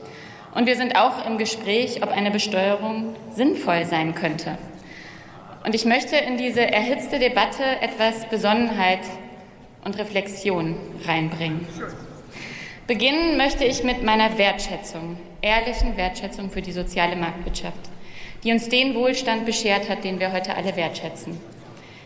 Und 0.55 0.67
wir 0.67 0.77
sind 0.77 0.97
auch 0.97 1.27
im 1.27 1.39
Gespräch, 1.39 2.03
ob 2.03 2.11
eine 2.11 2.31
Besteuerung 2.31 3.15
sinnvoll 3.35 3.87
sein 3.87 4.15
könnte. 4.15 4.59
Und 5.65 5.75
ich 5.75 5.85
möchte 5.85 6.17
in 6.17 6.37
diese 6.37 6.61
erhitzte 6.61 7.19
Debatte 7.19 7.63
etwas 7.81 8.29
Besonnenheit 8.29 9.01
und 9.85 9.99
Reflexion 9.99 10.77
reinbringen. 11.07 11.67
Beginnen 12.87 13.37
möchte 13.37 13.65
ich 13.65 13.85
mit 13.85 14.03
meiner 14.03 14.37
Wertschätzung, 14.39 15.17
ehrlichen 15.41 15.97
Wertschätzung 15.97 16.51
für 16.51 16.63
die 16.63 16.73
soziale 16.73 17.17
Marktwirtschaft, 17.17 17.79
die 18.45 18.53
uns 18.53 18.69
den 18.69 18.95
Wohlstand 18.95 19.47
beschert 19.47 19.89
hat, 19.89 20.05
den 20.05 20.21
wir 20.21 20.33
heute 20.33 20.57
alle 20.57 20.77
wertschätzen. 20.77 21.41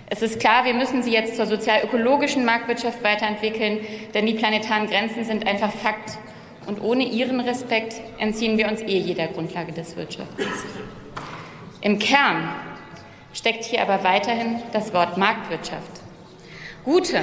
Es 0.09 0.23
ist 0.23 0.39
klar, 0.39 0.65
wir 0.65 0.75
müssen 0.75 1.03
sie 1.03 1.13
jetzt 1.13 1.35
zur 1.35 1.47
sozial-ökologischen 1.47 2.45
Marktwirtschaft 2.45 3.03
weiterentwickeln, 3.03 3.81
denn 4.15 4.27
die 4.27 4.35
planetaren 4.35 4.87
Grenzen 4.87 5.25
sind 5.25 5.47
einfach 5.47 5.73
Fakt. 5.73 6.19
Und 6.67 6.81
ohne 6.81 7.05
ihren 7.05 7.41
Respekt 7.41 7.95
entziehen 8.19 8.59
wir 8.59 8.69
uns 8.69 8.83
eh 8.83 8.99
jeder 8.99 9.29
Grundlage 9.29 9.73
des 9.73 9.97
Wirtschaftens. 9.97 10.65
Im 11.81 11.99
Kern 11.99 12.49
steckt 13.33 13.65
hier 13.65 13.83
aber 13.83 14.03
weiterhin 14.03 14.63
das 14.73 14.93
Wort 14.93 15.17
Marktwirtschaft. 15.17 16.01
Gute, 16.85 17.23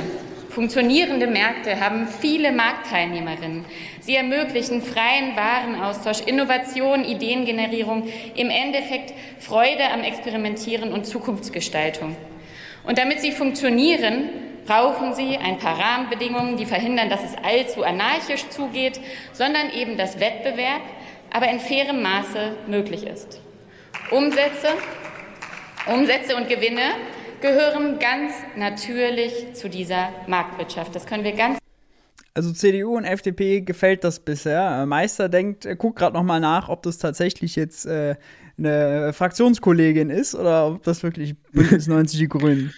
Funktionierende 0.54 1.26
Märkte 1.26 1.80
haben 1.80 2.08
viele 2.08 2.52
Marktteilnehmerinnen. 2.52 3.66
Sie 4.02 4.16
ermöglichen 4.16 4.84
freien 4.84 5.36
Warenaustausch, 5.36 6.22
Innovation, 6.28 7.04
Ideengenerierung, 7.04 8.08
im 8.36 8.52
Endeffekt 8.52 9.16
Freude 9.40 9.90
am 9.92 10.04
Experimentieren 10.04 10.94
und 10.94 11.08
Zukunftsgestaltung. 11.08 12.16
Und 12.84 13.00
damit 13.00 13.20
sie 13.22 13.32
funktionieren, 13.32 14.30
brauchen 14.66 15.14
sie 15.14 15.38
ein 15.38 15.58
paar 15.58 15.78
Rahmenbedingungen, 15.78 16.58
die 16.58 16.66
verhindern, 16.66 17.10
dass 17.10 17.24
es 17.24 17.36
allzu 17.44 17.84
anarchisch 17.84 18.50
zugeht, 18.50 19.00
sondern 19.34 19.70
eben 19.72 19.98
dass 19.98 20.20
Wettbewerb, 20.20 20.82
aber 21.32 21.50
in 21.50 21.60
fairem 21.60 22.02
Maße 22.02 22.56
möglich 22.68 23.06
ist. 23.06 23.42
Umsätze, 24.12 24.70
Umsätze 25.88 26.36
und 26.36 26.48
Gewinne 26.48 26.96
gehören 27.42 28.00
ganz 28.00 28.34
natürlich 28.56 29.54
zu 29.54 29.70
dieser 29.70 30.10
Marktwirtschaft. 30.28 30.96
Das 30.96 31.06
können 31.06 31.24
wir 31.24 31.34
ganz 31.34 31.60
also 32.36 32.52
CDU 32.52 32.98
und 32.98 33.06
FDP 33.06 33.62
gefällt 33.62 34.04
das 34.04 34.20
bisher. 34.20 34.82
Äh, 34.82 34.86
Meister 34.88 35.30
denkt, 35.30 35.66
äh, 35.66 35.76
guckt 35.76 36.00
gerade 36.00 36.16
noch 36.16 36.24
mal 36.24 36.40
nach, 36.40 36.68
ob 36.68 36.82
das 36.82 36.98
tatsächlich 36.98 37.56
jetzt 37.56 37.86
äh, 37.86 38.16
eine 38.58 39.14
Fraktionskollegin 39.14 40.10
ist 40.10 40.34
oder 40.34 40.68
ob 40.68 40.84
das 40.84 41.04
wirklich 41.04 41.36
Bündnis 41.52 41.88
90 41.88 42.20
die 42.20 42.28
Grünen. 42.28 42.74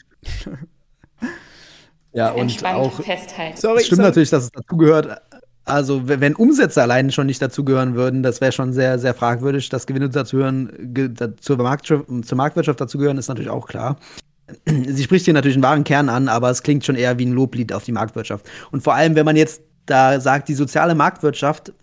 Ja, 2.16 2.32
und 2.32 2.66
auch 2.66 2.93
festhalten. 3.01 3.57
Sorry, 3.57 3.80
es 3.80 3.86
stimmt 3.86 3.97
sorry. 3.97 4.09
natürlich, 4.09 4.30
dass 4.30 4.45
es 4.45 4.51
dazugehört. 4.51 5.22
Also, 5.66 6.07
wenn 6.07 6.36
Umsätze 6.36 6.82
allein 6.82 7.11
schon 7.11 7.26
nicht 7.26 7.41
dazugehören 7.41 7.95
würden, 7.95 8.22
das 8.22 8.39
wäre 8.39 8.51
schon 8.51 8.72
sehr, 8.72 8.99
sehr 8.99 9.16
fragwürdig. 9.16 9.70
Dass 9.70 9.88
Gewinne 9.88 10.09
dazugehören, 10.09 10.93
zur, 11.41 11.57
Marktwirtschaft, 11.57 12.26
zur 12.28 12.38
Marktwirtschaft 12.38 12.80
dazugehören, 12.80 13.18
ist 13.18 13.28
natürlich 13.28 13.49
auch 13.49 13.68
klar 13.68 13.97
sie 14.68 15.03
spricht 15.03 15.26
hier 15.26 15.34
natürlich 15.34 15.55
einen 15.55 15.63
wahren 15.63 15.84
Kern 15.84 16.09
an, 16.09 16.28
aber 16.28 16.49
es 16.49 16.63
klingt 16.63 16.86
schon 16.86 16.95
eher 16.95 17.18
wie 17.18 17.26
ein 17.26 17.34
Loblied 17.34 17.74
auf 17.74 17.84
die 17.84 17.91
Marktwirtschaft. 17.91 18.49
Und 18.72 18.84
vor 18.84 18.93
allem, 18.93 19.16
wenn 19.16 19.26
man 19.26 19.36
jetzt 19.36 19.61
da 19.86 20.20
sagt, 20.20 20.49
die 20.49 20.53
soziale 20.53 20.95
Marktwirtschaft 20.95 21.74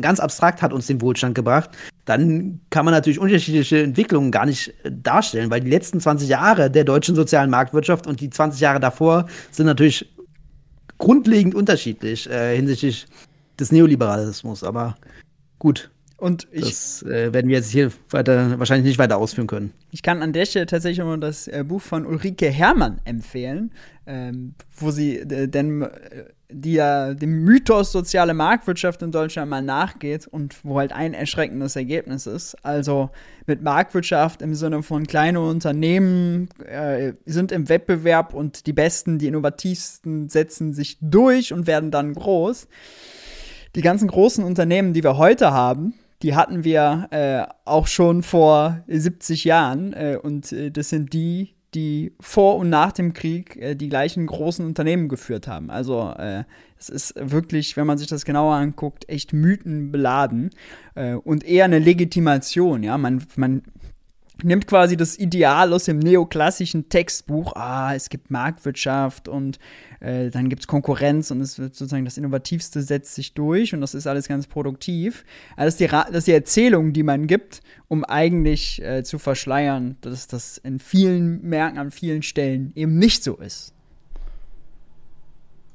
ganz 0.00 0.20
abstrakt 0.20 0.62
hat 0.62 0.72
uns 0.72 0.86
den 0.86 1.00
Wohlstand 1.00 1.34
gebracht, 1.34 1.70
dann 2.04 2.60
kann 2.70 2.84
man 2.84 2.94
natürlich 2.94 3.18
unterschiedliche 3.18 3.82
Entwicklungen 3.82 4.30
gar 4.30 4.46
nicht 4.46 4.68
äh, 4.84 4.90
darstellen, 4.92 5.50
weil 5.50 5.60
die 5.60 5.70
letzten 5.70 6.00
20 6.00 6.28
Jahre 6.28 6.70
der 6.70 6.84
deutschen 6.84 7.14
sozialen 7.14 7.50
Marktwirtschaft 7.50 8.06
und 8.06 8.20
die 8.20 8.30
20 8.30 8.60
Jahre 8.60 8.80
davor 8.80 9.26
sind 9.50 9.66
natürlich 9.66 10.12
grundlegend 10.98 11.54
unterschiedlich 11.54 12.28
äh, 12.30 12.56
hinsichtlich 12.56 13.06
des 13.58 13.72
Neoliberalismus. 13.72 14.64
Aber 14.64 14.96
gut, 15.58 15.90
und 16.18 16.48
ich, 16.50 16.64
das 16.64 17.02
äh, 17.02 17.32
werden 17.34 17.48
wir 17.48 17.56
jetzt 17.56 17.70
hier 17.70 17.92
weiter, 18.10 18.58
wahrscheinlich 18.58 18.86
nicht 18.86 18.98
weiter 18.98 19.18
ausführen 19.18 19.46
können. 19.46 19.72
Ich 19.90 20.02
kann 20.02 20.22
an 20.22 20.32
der 20.32 20.46
Stelle 20.46 20.66
tatsächlich 20.66 21.00
immer 21.00 21.18
das 21.18 21.46
äh, 21.46 21.62
Buch 21.66 21.82
von 21.82 22.06
Ulrike 22.06 22.48
Herrmann 22.48 23.00
empfehlen, 23.04 23.70
ähm, 24.06 24.54
wo 24.78 24.90
sie 24.90 25.18
äh, 25.18 25.46
denn 25.46 25.82
äh, 25.82 25.88
die 26.48 26.74
ja 26.74 27.12
dem 27.12 27.44
Mythos 27.44 27.92
soziale 27.92 28.32
Marktwirtschaft 28.32 29.02
in 29.02 29.10
Deutschland 29.10 29.50
mal 29.50 29.62
nachgeht 29.62 30.26
und 30.26 30.64
wo 30.64 30.78
halt 30.78 30.92
ein 30.92 31.12
erschreckendes 31.12 31.76
Ergebnis 31.76 32.26
ist. 32.26 32.56
Also 32.64 33.10
mit 33.46 33.62
Marktwirtschaft 33.62 34.42
im 34.42 34.54
Sinne 34.54 34.82
von 34.82 35.06
kleine 35.06 35.40
Unternehmen 35.40 36.48
äh, 36.64 37.12
sind 37.26 37.52
im 37.52 37.68
Wettbewerb 37.68 38.32
und 38.32 38.66
die 38.66 38.72
Besten, 38.72 39.18
die 39.18 39.26
innovativsten 39.26 40.28
setzen 40.28 40.72
sich 40.72 40.98
durch 41.00 41.52
und 41.52 41.66
werden 41.66 41.90
dann 41.90 42.14
groß. 42.14 42.68
Die 43.74 43.82
ganzen 43.82 44.08
großen 44.08 44.44
Unternehmen, 44.44 44.94
die 44.94 45.02
wir 45.02 45.18
heute 45.18 45.52
haben, 45.52 45.94
die 46.22 46.34
hatten 46.34 46.64
wir 46.64 47.08
äh, 47.10 47.52
auch 47.64 47.86
schon 47.86 48.22
vor 48.22 48.82
70 48.88 49.44
Jahren. 49.44 49.92
Äh, 49.92 50.18
und 50.22 50.52
äh, 50.52 50.70
das 50.70 50.88
sind 50.88 51.12
die, 51.12 51.54
die 51.74 52.12
vor 52.20 52.56
und 52.56 52.70
nach 52.70 52.92
dem 52.92 53.12
Krieg 53.12 53.56
äh, 53.56 53.74
die 53.74 53.88
gleichen 53.88 54.26
großen 54.26 54.64
Unternehmen 54.64 55.08
geführt 55.08 55.46
haben. 55.46 55.70
Also 55.70 56.12
äh, 56.18 56.44
es 56.78 56.88
ist 56.88 57.14
wirklich, 57.18 57.76
wenn 57.76 57.86
man 57.86 57.98
sich 57.98 58.06
das 58.06 58.24
genauer 58.24 58.54
anguckt, 58.54 59.08
echt 59.08 59.32
mythenbeladen 59.32 60.50
äh, 60.94 61.14
und 61.14 61.44
eher 61.44 61.66
eine 61.66 61.78
Legitimation. 61.78 62.82
Ja, 62.82 62.96
man, 62.98 63.24
man 63.36 63.62
nimmt 64.42 64.66
quasi 64.66 64.96
das 64.96 65.18
Ideal 65.18 65.72
aus 65.72 65.84
dem 65.84 65.98
neoklassischen 65.98 66.88
Textbuch, 66.88 67.54
ah, 67.56 67.94
es 67.94 68.08
gibt 68.08 68.30
Marktwirtschaft 68.30 69.28
und 69.28 69.58
äh, 70.06 70.30
dann 70.30 70.48
gibt 70.48 70.62
es 70.62 70.66
Konkurrenz 70.68 71.32
und 71.32 71.40
es 71.40 71.58
wird 71.58 71.74
sozusagen 71.74 72.04
das 72.04 72.16
Innovativste 72.16 72.80
setzt 72.80 73.14
sich 73.16 73.34
durch 73.34 73.74
und 73.74 73.80
das 73.80 73.92
ist 73.92 74.06
alles 74.06 74.28
ganz 74.28 74.46
produktiv. 74.46 75.24
Also 75.56 75.66
das, 75.66 75.74
ist 75.74 75.80
die, 75.80 75.88
das 75.88 76.18
ist 76.18 76.26
die 76.28 76.32
Erzählung, 76.32 76.92
die 76.92 77.02
man 77.02 77.26
gibt, 77.26 77.60
um 77.88 78.04
eigentlich 78.04 78.80
äh, 78.82 79.02
zu 79.02 79.18
verschleiern, 79.18 79.96
dass 80.02 80.28
das 80.28 80.58
in 80.58 80.78
vielen 80.78 81.42
Märkten 81.42 81.78
an 81.78 81.90
vielen 81.90 82.22
Stellen 82.22 82.70
eben 82.76 82.98
nicht 82.98 83.24
so 83.24 83.34
ist. 83.36 83.72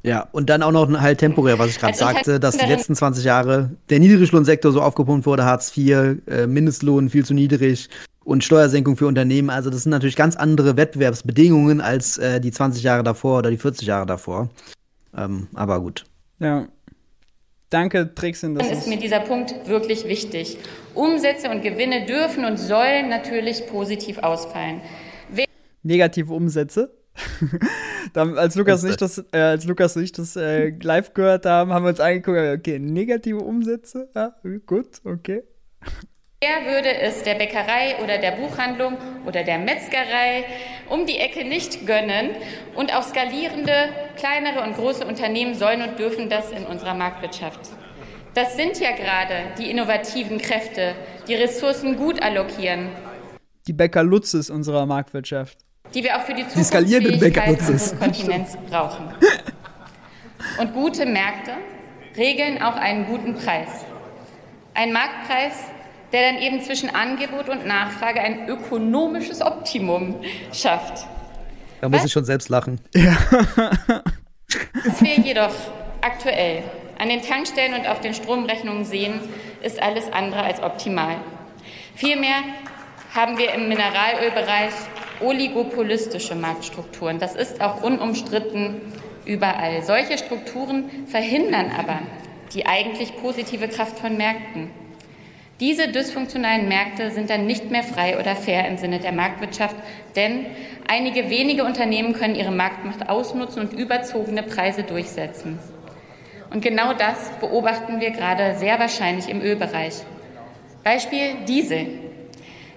Ja, 0.04 0.28
und 0.32 0.50
dann 0.50 0.64
auch 0.64 0.72
noch 0.72 0.90
halt 1.00 1.20
temporär, 1.20 1.60
was 1.60 1.70
ich 1.70 1.80
gerade 1.80 1.94
also 2.02 2.06
sagte, 2.06 2.40
dass 2.40 2.58
die 2.58 2.66
letzten 2.66 2.96
20 2.96 3.26
Jahre 3.26 3.72
der 3.90 4.00
Niedriglohnsektor 4.00 4.72
so 4.72 4.82
aufgepumpt 4.82 5.26
wurde, 5.26 5.44
Hartz 5.44 5.76
IV, 5.76 6.18
äh, 6.28 6.48
Mindestlohn 6.48 7.10
viel 7.10 7.26
zu 7.26 7.34
niedrig, 7.34 7.90
und 8.32 8.44
Steuersenkung 8.44 8.96
für 8.98 9.08
Unternehmen. 9.08 9.50
Also 9.50 9.70
das 9.70 9.84
sind 9.84 9.92
natürlich 9.92 10.16
ganz 10.16 10.36
andere 10.36 10.78
Wettbewerbsbedingungen 10.78 11.82
als 11.82 12.18
äh, 12.18 12.40
die 12.40 12.52
20 12.52 12.82
Jahre 12.82 13.04
davor 13.04 13.40
oder 13.40 13.52
die 13.52 13.58
40 13.58 13.88
Jahre 13.88 14.06
davor. 14.06 14.50
Ähm, 15.16 15.48
aber 15.54 15.82
gut. 15.82 16.06
Ja. 16.40 16.68
Danke, 17.70 18.14
Trixin. 18.14 18.56
Das 18.56 18.70
ist 18.70 18.88
mir 18.88 18.98
dieser 18.98 19.22
Punkt 19.22 19.68
wirklich 19.68 20.06
wichtig. 20.06 20.58
Umsätze 20.94 21.50
und 21.50 21.62
Gewinne 21.62 22.06
dürfen 22.06 22.44
und 22.44 22.58
sollen 22.58 23.08
natürlich 23.10 23.68
positiv 23.68 24.18
ausfallen. 24.18 24.82
We 25.30 25.46
Negative 25.84 26.34
Umsätze? 26.34 26.94
Dann, 28.14 28.38
als 28.38 28.56
Lukas 28.56 28.84
nicht 28.84 29.02
das, 29.02 29.24
äh, 29.32 29.38
als 29.38 29.66
Lukas 29.66 29.96
nicht 29.96 30.18
das 30.18 30.36
äh, 30.36 30.70
live 30.82 31.14
gehört 31.14 31.46
haben, 31.46 31.72
haben 31.72 31.86
wir 31.86 31.90
uns 31.90 32.00
angeguckt, 32.00 32.38
okay, 32.38 32.80
negative 32.80 33.40
Umsätze, 33.40 34.10
ja, 34.16 34.36
gut, 34.66 35.02
okay. 35.04 35.44
Wer 36.44 36.74
würde 36.74 37.00
es 37.00 37.22
der 37.22 37.36
Bäckerei 37.36 37.98
oder 38.04 38.18
der 38.18 38.32
Buchhandlung 38.32 38.98
oder 39.28 39.44
der 39.44 39.60
Metzgerei 39.60 40.44
um 40.90 41.06
die 41.06 41.20
Ecke 41.20 41.46
nicht 41.46 41.86
gönnen? 41.86 42.32
Und 42.74 42.96
auch 42.96 43.04
skalierende 43.04 43.90
kleinere 44.16 44.64
und 44.64 44.76
große 44.76 45.06
Unternehmen 45.06 45.54
sollen 45.54 45.88
und 45.88 46.00
dürfen 46.00 46.30
das 46.30 46.50
in 46.50 46.66
unserer 46.66 46.96
Marktwirtschaft. 46.96 47.60
Das 48.34 48.56
sind 48.56 48.80
ja 48.80 48.90
gerade 48.90 49.36
die 49.60 49.70
innovativen 49.70 50.40
Kräfte, 50.40 50.96
die 51.28 51.36
Ressourcen 51.36 51.96
gut 51.96 52.20
allokieren. 52.24 52.90
Die 53.68 53.74
Bäcker 53.74 54.02
Lutzes 54.02 54.50
unserer 54.50 54.88
Marktwirtschaft. 54.88 55.60
Die 55.94 56.04
wir 56.04 56.18
auch 56.18 56.22
für 56.22 56.34
die 56.34 56.48
Zukunftsfähigkeit 56.48 57.50
unseres 57.50 58.00
Kontinents 58.00 58.58
brauchen. 58.68 59.14
Und 60.60 60.74
gute 60.74 61.06
Märkte 61.06 61.52
regeln 62.18 62.64
auch 62.64 62.78
einen 62.78 63.06
guten 63.06 63.36
Preis. 63.36 63.86
Ein 64.74 64.92
Marktpreis, 64.92 65.54
der 66.12 66.32
dann 66.32 66.42
eben 66.42 66.62
zwischen 66.62 66.94
Angebot 66.94 67.50
und 67.50 67.66
Nachfrage 67.66 68.22
ein 68.22 68.48
ökonomisches 68.48 69.42
Optimum 69.42 70.16
schafft. 70.54 71.06
Da 71.80 71.90
muss 71.90 72.00
Was? 72.00 72.06
ich 72.06 72.12
schon 72.12 72.26
selbst 72.26 72.50
lachen. 72.50 72.80
Ja. 72.94 73.18
Was 74.86 75.02
wir 75.02 75.16
jedoch 75.20 75.54
aktuell 76.02 76.64
an 77.00 77.10
den 77.10 77.22
Tankstellen 77.22 77.74
und 77.74 77.88
auf 77.88 78.02
den 78.02 78.14
Stromrechnungen 78.14 78.86
sehen, 78.86 79.20
ist 79.64 79.82
alles 79.82 80.12
andere 80.12 80.44
als 80.44 80.62
optimal. 80.62 81.16
Vielmehr 81.96 82.36
haben 83.14 83.38
wir 83.38 83.54
im 83.54 83.68
Mineralölbereich 83.68 84.74
oligopolistische 85.20 86.36
Marktstrukturen. 86.36 87.20
Das 87.20 87.36
ist 87.36 87.62
auch 87.62 87.82
unumstritten 87.84 88.82
überall. 89.26 89.84
Solche 89.84 90.18
Strukturen 90.18 91.08
verhindern 91.08 91.72
aber 91.78 92.00
die 92.54 92.66
eigentlich 92.66 93.16
positive 93.18 93.68
Kraft 93.68 94.00
von 94.00 94.18
Märkten. 94.18 94.72
Diese 95.62 95.90
dysfunktionalen 95.90 96.68
Märkte 96.68 97.12
sind 97.12 97.30
dann 97.30 97.46
nicht 97.46 97.70
mehr 97.70 97.84
frei 97.84 98.20
oder 98.20 98.36
fair 98.36 98.68
im 98.68 98.78
Sinne 98.78 98.98
der 98.98 99.12
Marktwirtschaft, 99.12 99.76
denn 100.16 100.48
einige 100.88 101.30
wenige 101.30 101.64
Unternehmen 101.64 102.14
können 102.14 102.34
ihre 102.34 102.52
Marktmacht 102.52 103.08
ausnutzen 103.08 103.62
und 103.62 103.74
überzogene 103.74 104.42
Preise 104.42 104.82
durchsetzen. 104.82 105.60
Und 106.52 106.64
genau 106.64 106.94
das 106.94 107.30
beobachten 107.40 108.00
wir 108.00 108.10
gerade 108.10 108.58
sehr 108.58 108.80
wahrscheinlich 108.80 109.30
im 109.30 109.40
Ölbereich. 109.40 110.02
Beispiel 110.84 111.36
Diesel. 111.48 111.86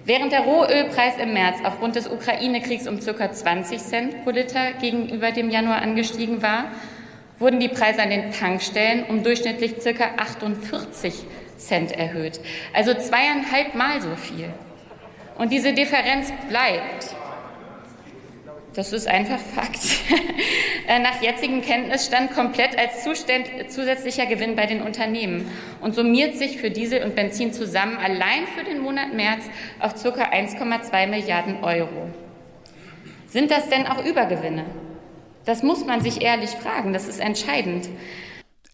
Während 0.05 0.31
der 0.31 0.41
Rohölpreis 0.41 1.17
im 1.17 1.33
März 1.33 1.57
aufgrund 1.63 1.95
des 1.95 2.07
Ukraine-Kriegs 2.07 2.87
um 2.87 2.99
ca. 2.99 3.33
20 3.33 3.79
Cent 3.79 4.23
pro 4.23 4.29
Liter 4.29 4.73
gegenüber 4.79 5.31
dem 5.31 5.49
Januar 5.49 5.81
angestiegen 5.81 6.43
war, 6.43 6.65
wurden 7.39 7.59
die 7.59 7.67
Preise 7.67 8.03
an 8.03 8.11
den 8.11 8.29
Tankstellen 8.29 9.05
um 9.09 9.23
durchschnittlich 9.23 9.73
ca. 9.83 10.11
48 10.17 11.25
Cent 11.57 11.91
erhöht. 11.91 12.39
Also 12.73 12.93
zweieinhalb 12.93 13.75
Mal 13.75 14.01
so 14.01 14.15
viel. 14.15 14.49
Und 15.37 15.51
diese 15.51 15.73
Differenz 15.73 16.31
bleibt. 16.49 17.15
Das 18.73 18.91
ist 18.91 19.07
einfach 19.07 19.39
Fakt. 19.39 19.79
Äh, 20.87 20.99
nach 20.99 21.19
jetzigem 21.19 21.63
Kenntnisstand 21.63 22.31
komplett 22.35 22.77
als 22.77 23.03
zusätzlicher 23.03 24.27
Gewinn 24.27 24.55
bei 24.55 24.67
den 24.67 24.83
Unternehmen 24.83 25.49
und 25.81 25.95
summiert 25.95 26.35
sich 26.35 26.57
für 26.57 26.69
Diesel 26.69 27.01
und 27.03 27.15
Benzin 27.15 27.53
zusammen 27.53 27.97
allein 27.97 28.45
für 28.55 28.63
den 28.63 28.81
Monat 28.81 29.11
März 29.11 29.45
auf 29.79 29.95
ca. 29.95 30.09
1,2 30.09 31.07
Milliarden 31.07 31.63
Euro. 31.63 32.09
Sind 33.25 33.49
das 33.49 33.67
denn 33.67 33.87
auch 33.87 34.05
Übergewinne? 34.05 34.65
Das 35.45 35.63
muss 35.63 35.83
man 35.85 36.01
sich 36.01 36.21
ehrlich 36.21 36.51
fragen, 36.51 36.93
das 36.93 37.07
ist 37.07 37.19
entscheidend. 37.19 37.89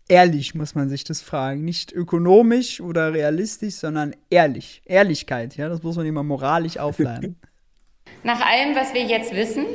Ehrlich 0.08 0.56
muss 0.56 0.76
man 0.76 0.89
sich 0.89 1.04
das 1.04 1.22
fragen. 1.22 1.64
Nicht 1.64 1.91
ökonomisch 1.91 2.82
oder 2.82 3.14
realistisch, 3.14 3.76
sondern 3.76 4.14
ehrlich. 4.30 4.82
Ehrlichkeit, 4.86 5.56
ja, 5.56 5.70
das 5.70 5.84
muss 5.84 5.95
man 5.95 6.06
immer 6.06 6.24
moralisch 6.24 6.78
aufladen. 6.78 7.38
Nach 8.24 8.41
allem, 8.41 8.76
was 8.76 8.93
wir 8.93 9.04
jetzt 9.04 9.36
wissen, 9.36 9.66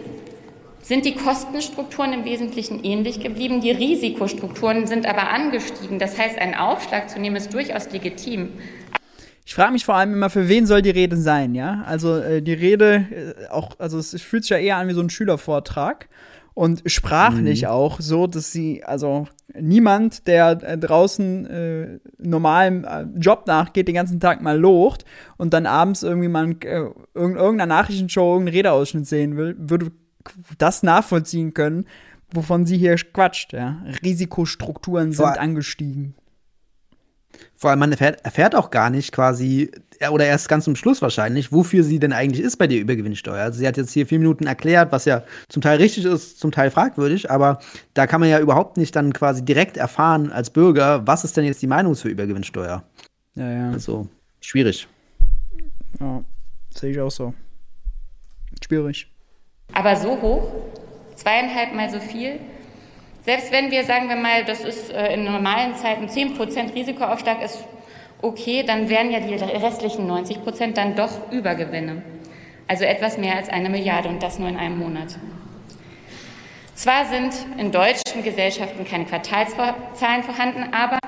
sind 0.83 1.05
die 1.05 1.17
Kostenstrukturen 1.17 2.13
im 2.13 2.25
Wesentlichen 2.25 2.85
ähnlich 2.85 3.19
geblieben. 3.19 3.61
Die 3.61 3.73
Risikostrukturen 3.73 4.87
sind 4.87 5.07
aber 5.07 5.31
angestiegen. 5.31 5.99
Das 5.99 6.17
heißt, 6.17 6.39
einen 6.39 6.55
Aufschlag 6.55 7.11
zu 7.11 7.19
nehmen 7.19 7.35
ist 7.35 7.53
durchaus 7.53 7.91
legitim. 7.91 8.51
Ich 9.45 9.55
frage 9.55 9.73
mich 9.73 9.85
vor 9.85 9.97
allem 9.97 10.13
immer, 10.13 10.31
für 10.31 10.49
wen 10.49 10.67
soll 10.67 10.83
die 10.83 10.91
Rede 10.91 11.17
sein, 11.17 11.55
ja? 11.55 11.83
Also 11.87 12.17
äh, 12.17 12.43
die 12.43 12.53
Rede, 12.53 13.07
äh, 13.11 13.49
auch, 13.49 13.79
also 13.79 13.99
es, 13.99 14.21
fühlt 14.21 14.45
sich 14.45 14.51
ja 14.51 14.59
eher 14.59 14.77
an 14.77 14.89
wie 14.89 14.93
so 14.93 15.01
ein 15.01 15.11
Schülervortrag 15.11 16.09
und 16.55 16.83
sprachlich 16.87 17.63
mhm. 17.63 17.69
auch 17.69 18.01
so, 18.01 18.27
dass 18.27 18.53
sie, 18.53 18.85
also 18.85 19.29
niemand, 19.61 20.27
der 20.27 20.63
äh, 20.63 20.79
draußen 20.79 21.47
äh, 21.47 21.99
normalem 22.19 22.85
äh, 22.85 23.03
Job 23.19 23.47
nachgeht, 23.47 23.89
den 23.89 23.95
ganzen 23.95 24.21
Tag 24.21 24.43
mal 24.43 24.59
locht 24.59 25.05
und 25.37 25.53
dann 25.53 25.67
abends 25.67 26.03
irgendwie 26.03 26.29
mal 26.29 26.51
äh, 26.65 26.85
irgendeiner 27.15 27.67
Nachrichtenshow 27.67 28.33
irgendeinen 28.33 28.57
Redeausschnitt 28.57 29.07
sehen 29.07 29.37
will, 29.37 29.57
würde 29.59 29.93
das 30.59 30.83
nachvollziehen 30.83 31.55
können, 31.55 31.87
wovon 32.33 32.67
sie 32.67 32.79
hier 32.79 32.97
quatscht. 32.97 33.53
Ja. 33.53 33.83
Risikostrukturen 34.03 35.13
sind 35.13 35.25
Vor 35.25 35.41
angestiegen. 35.41 36.15
Vor 37.55 37.71
allem, 37.71 37.79
man 37.79 37.93
erfährt, 37.93 38.25
erfährt, 38.25 38.55
auch 38.55 38.71
gar 38.71 38.91
nicht 38.91 39.13
quasi, 39.13 39.71
oder 40.11 40.27
erst 40.27 40.49
ganz 40.49 40.65
zum 40.65 40.77
Schluss 40.77 41.01
wahrscheinlich, 41.03 41.53
wofür 41.53 41.83
sie 41.83 41.99
denn 41.99 42.13
eigentlich 42.13 42.45
ist 42.45 42.57
bei 42.57 42.67
der 42.67 42.79
Übergewinnsteuer. 42.79 43.43
Also 43.43 43.59
sie 43.59 43.67
hat 43.67 43.77
jetzt 43.77 43.93
hier 43.93 44.07
vier 44.07 44.19
Minuten 44.19 44.47
erklärt, 44.47 44.93
was 44.93 45.05
ja 45.05 45.23
zum 45.49 45.63
Teil 45.63 45.79
richtig 45.79 46.05
ist, 46.05 46.39
zum 46.39 46.53
Teil 46.53 46.71
fragwürdig, 46.71 47.31
aber 47.31 47.61
da 47.95 48.07
kann 48.07 48.21
man 48.21 48.29
ja 48.29 48.41
überhaupt 48.41 48.77
nicht 48.77 48.95
dann 48.95 49.13
quasi 49.13 49.45
direkt 49.45 49.77
erfahren 49.77 50.31
als 50.31 50.51
Bürger, 50.51 51.07
was 51.07 51.25
ist 51.25 51.37
denn 51.37 51.45
jetzt 51.45 51.63
die 51.63 51.67
Meinung 51.67 51.95
zur 51.95 52.11
Übergewinnsteuer. 52.11 52.83
Ja, 53.35 53.51
ja. 53.51 53.71
Also, 53.71 54.09
schwierig. 54.41 54.87
Ja, 56.01 56.23
sehe 56.71 56.91
ich 56.91 57.01
auch 57.01 57.11
so. 57.11 57.35
Schwierig. 58.65 59.11
Aber 59.73 59.97
so 59.97 60.21
hoch? 60.21 60.53
Zweieinhalb 61.15 61.75
Mal 61.75 61.91
so 61.91 61.99
viel? 61.99 62.39
Selbst 63.27 63.51
wenn 63.51 63.73
wir, 63.73 63.83
sagen 63.83 64.09
wir 64.09 64.15
mal, 64.15 64.45
das 64.45 64.61
ist 64.61 64.93
äh, 64.93 65.15
in 65.15 65.25
normalen 65.25 65.75
Zeiten 65.75 66.07
10% 66.07 66.73
Risikoaufschlag 66.73 67.43
ist 67.43 67.65
okay, 68.23 68.63
dann 68.65 68.89
wären 68.89 69.11
ja 69.11 69.19
die 69.19 69.35
restlichen 69.35 70.09
90% 70.09 70.75
dann 70.75 70.95
doch 70.95 71.11
Übergewinne. 71.33 72.03
Also 72.69 72.85
etwas 72.85 73.19
mehr 73.19 73.37
als 73.37 73.49
eine 73.49 73.69
Milliarde 73.69 74.09
und 74.09 74.23
das 74.23 74.39
nur 74.39 74.49
in 74.49 74.57
einem 74.57 74.79
Monat. 74.79 75.19
Zwar 76.77 77.05
sind 77.07 77.33
in 77.59 77.73
deutschen 77.73 78.23
Gesellschaften 78.23 78.85
keine 78.85 79.07
Quartalszahlen 79.07 80.23
vorhanden, 80.23 80.73
aber 80.73 80.99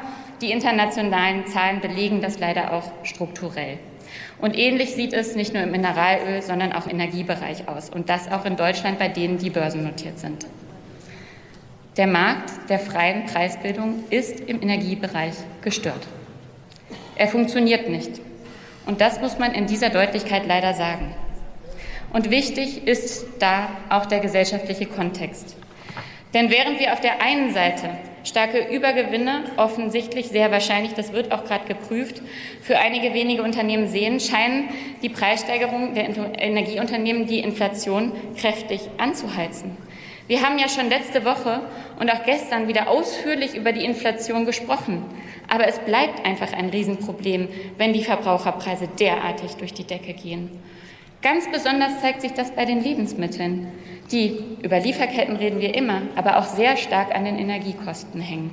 die 0.41 0.51
internationalen 0.51 1.47
Zahlen 1.47 1.81
belegen 1.81 2.21
das 2.21 2.41
leider 2.41 2.73
auch 2.73 2.91
strukturell. 3.05 3.79
Und 4.41 4.59
ähnlich 4.59 4.95
sieht 4.97 5.12
es 5.12 5.37
nicht 5.37 5.55
nur 5.55 5.62
im 5.62 5.71
Mineralöl, 5.71 6.43
sondern 6.43 6.73
auch 6.73 6.87
im 6.87 6.99
Energiebereich 6.99 7.69
aus. 7.69 7.91
Und 7.91 8.09
das 8.09 8.29
auch 8.31 8.45
in 8.45 8.57
Deutschland 8.57 8.99
bei 8.99 9.07
denen, 9.07 9.39
die 9.39 9.51
börsennotiert 9.51 10.19
sind. 10.19 10.47
Der 11.99 12.07
Markt 12.07 12.53
der 12.68 12.78
freien 12.78 13.26
Preisbildung 13.26 14.05
ist 14.09 14.38
im 14.38 14.62
Energiebereich 14.62 15.34
gestört. 15.62 16.07
Er 17.16 17.26
funktioniert 17.26 17.88
nicht. 17.88 18.20
Und 18.86 19.01
das 19.01 19.20
muss 19.20 19.40
man 19.40 19.53
in 19.53 19.66
dieser 19.66 19.90
Deutlichkeit 19.90 20.46
leider 20.46 20.74
sagen. 20.74 21.12
Und 22.12 22.30
wichtig 22.30 22.86
ist 22.86 23.26
da 23.40 23.68
auch 23.88 24.07
der 24.07 24.20
gesellschaftliche 24.20 24.86
Kontext. 24.86 25.57
Denn 26.34 26.51
während 26.51 26.78
wir 26.78 26.92
auf 26.92 27.01
der 27.01 27.20
einen 27.20 27.53
Seite 27.53 27.90
starke 28.22 28.72
Übergewinne 28.72 29.42
offensichtlich 29.57 30.28
sehr 30.28 30.53
wahrscheinlich, 30.53 30.94
das 30.94 31.12
wird 31.12 31.32
auch 31.32 31.44
gerade 31.46 31.66
geprüft, 31.66 32.22
für 32.62 32.78
einige 32.78 33.12
wenige 33.12 33.42
Unternehmen 33.42 33.88
sehen, 33.88 34.20
scheinen 34.20 34.68
die 35.03 35.09
Preissteigerungen 35.09 35.94
der 35.94 36.09
Energieunternehmen 36.40 37.26
die 37.26 37.40
Inflation 37.40 38.12
kräftig 38.36 38.82
anzuheizen. 38.99 39.76
Wir 40.29 40.43
haben 40.43 40.59
ja 40.59 40.68
schon 40.68 40.91
letzte 40.91 41.24
Woche 41.24 41.62
und 41.99 42.12
auch 42.12 42.22
gestern 42.22 42.68
wieder 42.68 42.89
ausführlich 42.89 43.55
über 43.55 43.72
die 43.72 43.85
Inflation 43.85 44.45
gesprochen. 44.45 45.03
Aber 45.49 45.66
es 45.66 45.79
bleibt 45.79 46.26
einfach 46.26 46.53
ein 46.53 46.68
Riesenproblem, 46.68 47.49
wenn 47.79 47.95
die 47.95 48.05
Verbraucherpreise 48.05 48.89
derartig 49.01 49.53
durch 49.57 49.72
die 49.72 49.85
Decke 49.85 50.12
gehen. 50.12 50.51
Ganz 51.22 51.51
besonders 51.51 52.03
zeigt 52.03 52.20
sich 52.20 52.33
das 52.33 52.51
bei 52.51 52.66
den 52.66 52.83
Lebensmitteln, 52.83 53.68
die 54.12 54.39
über 54.62 54.79
Lieferketten 54.79 55.37
reden 55.37 55.61
wir 55.61 55.74
immer, 55.74 56.03
aber 56.14 56.37
auch 56.37 56.45
sehr 56.45 56.76
stark 56.76 57.14
an 57.14 57.24
den 57.24 57.39
Energiekosten 57.39 58.20
hängen. 58.20 58.51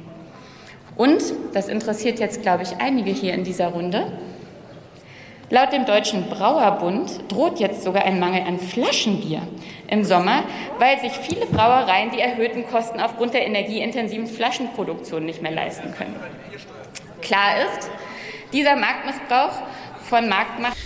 Und, 0.95 1.21
das 1.53 1.67
interessiert 1.67 2.19
jetzt, 2.19 2.41
glaube 2.41 2.63
ich, 2.63 2.77
einige 2.77 3.11
hier 3.11 3.33
in 3.33 3.43
dieser 3.43 3.67
Runde, 3.67 4.13
Laut 5.51 5.71
dem 5.71 5.85
Deutschen 5.85 6.27
Brauerbund 6.27 7.31
droht 7.31 7.59
jetzt 7.59 7.83
sogar 7.83 8.03
ein 8.03 8.19
Mangel 8.19 8.41
an 8.41 8.59
Flaschenbier 8.59 9.41
im 9.87 10.03
Sommer, 10.03 10.43
weil 10.79 10.99
sich 10.99 11.11
viele 11.11 11.45
Brauereien 11.45 12.09
die 12.11 12.19
erhöhten 12.19 12.65
Kosten 12.65 12.99
aufgrund 12.99 13.35
der 13.35 13.45
energieintensiven 13.45 14.25
Flaschenproduktion 14.25 15.23
nicht 15.23 15.43
mehr 15.43 15.51
leisten 15.51 15.93
können. 15.93 16.15
Klar 17.21 17.57
ist, 17.61 17.89
dieser 18.53 18.75
Marktmissbrauch 18.75 19.61
von 20.05 20.27
Marktmacht. 20.29 20.77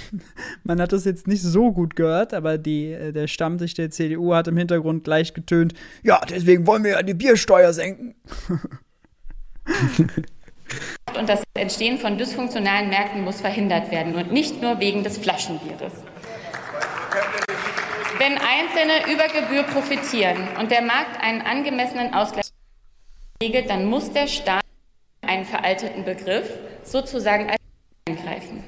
Man 0.63 0.81
hat 0.81 0.91
das 0.91 1.05
jetzt 1.05 1.27
nicht 1.27 1.41
so 1.41 1.71
gut 1.71 1.95
gehört, 1.95 2.33
aber 2.33 2.57
die, 2.57 2.91
äh, 2.91 3.11
der 3.11 3.27
Stammtisch 3.27 3.73
der 3.73 3.91
CDU 3.91 4.33
hat 4.33 4.47
im 4.47 4.57
Hintergrund 4.57 5.03
gleich 5.03 5.33
getönt, 5.33 5.73
ja, 6.03 6.21
deswegen 6.29 6.65
wollen 6.67 6.83
wir 6.83 6.91
ja 6.91 7.03
die 7.03 7.13
Biersteuer 7.13 7.73
senken. 7.73 8.15
Und 11.17 11.27
das 11.27 11.43
Entstehen 11.55 11.97
von 11.97 12.17
dysfunktionalen 12.17 12.89
Märkten 12.89 13.21
muss 13.21 13.41
verhindert 13.41 13.91
werden 13.91 14.15
und 14.15 14.31
nicht 14.31 14.61
nur 14.61 14.79
wegen 14.79 15.03
des 15.03 15.17
Flaschenbieres. 15.17 15.93
Wenn 18.17 18.37
Einzelne 18.37 19.13
über 19.13 19.27
Gebühr 19.27 19.63
profitieren 19.63 20.37
und 20.59 20.71
der 20.71 20.81
Markt 20.81 21.21
einen 21.21 21.41
angemessenen 21.41 22.13
Ausgleich 22.13 22.49
regelt, 23.41 23.69
dann 23.69 23.85
muss 23.85 24.11
der 24.11 24.27
Staat 24.27 24.63
einen 25.21 25.45
veralteten 25.45 26.03
Begriff 26.03 26.51
sozusagen 26.83 27.49
als 27.49 27.59
eingreifen. 28.07 28.63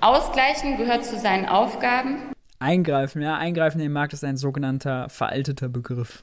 Ausgleichen 0.00 0.76
gehört 0.76 1.04
zu 1.04 1.18
seinen 1.18 1.46
Aufgaben. 1.46 2.32
Eingreifen, 2.58 3.22
ja, 3.22 3.36
eingreifen 3.36 3.80
in 3.80 3.86
den 3.86 3.92
Markt 3.92 4.12
ist 4.12 4.24
ein 4.24 4.36
sogenannter 4.36 5.08
veralteter 5.08 5.68
Begriff. 5.68 6.22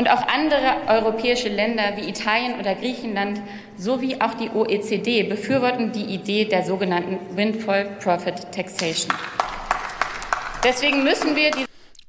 Und 0.00 0.08
auch 0.08 0.26
andere 0.28 0.88
europäische 0.88 1.50
Länder 1.50 1.94
wie 1.94 2.08
Italien 2.08 2.58
oder 2.58 2.74
Griechenland 2.74 3.38
sowie 3.76 4.16
auch 4.18 4.32
die 4.32 4.48
OECD 4.48 5.24
befürworten 5.24 5.92
die 5.92 6.04
Idee 6.04 6.46
der 6.46 6.64
sogenannten 6.64 7.36
Windfall 7.36 7.84
Profit 8.02 8.50
Taxation. 8.50 9.14
Deswegen 10.64 11.04
müssen 11.04 11.36
wir 11.36 11.50
die 11.50 11.66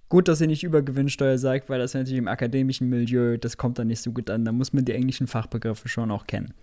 Gut, 0.08 0.30
dass 0.30 0.40
ihr 0.40 0.48
nicht 0.48 0.64
Übergewinnsteuer 0.64 1.38
sagt, 1.38 1.70
weil 1.70 1.80
das 1.80 1.94
natürlich 1.94 2.18
im 2.18 2.30
akademischen 2.30 2.88
Milieu, 2.88 3.36
das 3.36 3.58
kommt 3.58 3.78
dann 3.78 3.88
nicht 3.88 4.02
so 4.02 4.14
gut 4.14 4.30
an. 4.30 4.46
Da 4.46 4.54
muss 4.54 4.72
man 4.72 4.86
die 4.86 4.94
englischen 4.94 5.28
Fachbegriffe 5.28 5.90
schon 5.90 6.12
auch 6.12 6.26
kennen. 6.28 6.54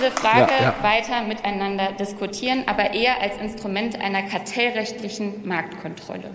Diese 0.00 0.10
Frage 0.10 0.52
ja, 0.58 0.62
ja. 0.62 0.74
weiter 0.82 1.22
miteinander 1.28 1.92
diskutieren, 2.00 2.64
aber 2.64 2.94
eher 2.94 3.20
als 3.20 3.36
Instrument 3.36 4.00
einer 4.00 4.22
kartellrechtlichen 4.22 5.46
Marktkontrolle. 5.46 6.30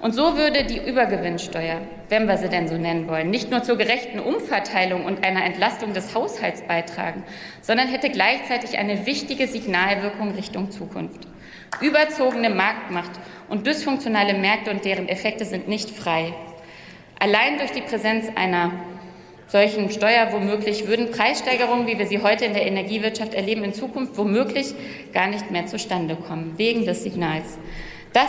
Und 0.00 0.14
so 0.14 0.36
würde 0.36 0.64
die 0.64 0.78
Übergewinnsteuer, 0.78 1.80
wenn 2.08 2.28
wir 2.28 2.38
sie 2.38 2.48
denn 2.48 2.68
so 2.68 2.76
nennen 2.76 3.08
wollen, 3.08 3.30
nicht 3.30 3.50
nur 3.50 3.64
zur 3.64 3.76
gerechten 3.76 4.20
Umverteilung 4.20 5.04
und 5.04 5.24
einer 5.24 5.44
Entlastung 5.44 5.92
des 5.92 6.14
Haushalts 6.14 6.62
beitragen, 6.62 7.24
sondern 7.62 7.88
hätte 7.88 8.08
gleichzeitig 8.08 8.78
eine 8.78 9.06
wichtige 9.06 9.48
Signalwirkung 9.48 10.32
Richtung 10.32 10.70
Zukunft. 10.70 11.26
Überzogene 11.80 12.50
Marktmacht 12.50 13.10
und 13.48 13.66
dysfunktionale 13.66 14.34
Märkte 14.34 14.70
und 14.70 14.84
deren 14.84 15.08
Effekte 15.08 15.44
sind 15.44 15.66
nicht 15.66 15.90
frei. 15.90 16.32
Allein 17.18 17.58
durch 17.58 17.72
die 17.72 17.82
Präsenz 17.82 18.26
einer 18.36 18.70
solchen 19.48 19.90
Steuer 19.90 20.28
womöglich 20.32 20.86
würden 20.86 21.10
Preissteigerungen, 21.10 21.88
wie 21.88 21.98
wir 21.98 22.06
sie 22.06 22.22
heute 22.22 22.44
in 22.44 22.54
der 22.54 22.66
Energiewirtschaft 22.66 23.34
erleben, 23.34 23.64
in 23.64 23.74
Zukunft 23.74 24.16
womöglich 24.16 24.74
gar 25.12 25.26
nicht 25.26 25.50
mehr 25.50 25.66
zustande 25.66 26.14
kommen, 26.14 26.54
wegen 26.56 26.84
des 26.84 27.02
Signals. 27.02 27.58
Das 28.12 28.28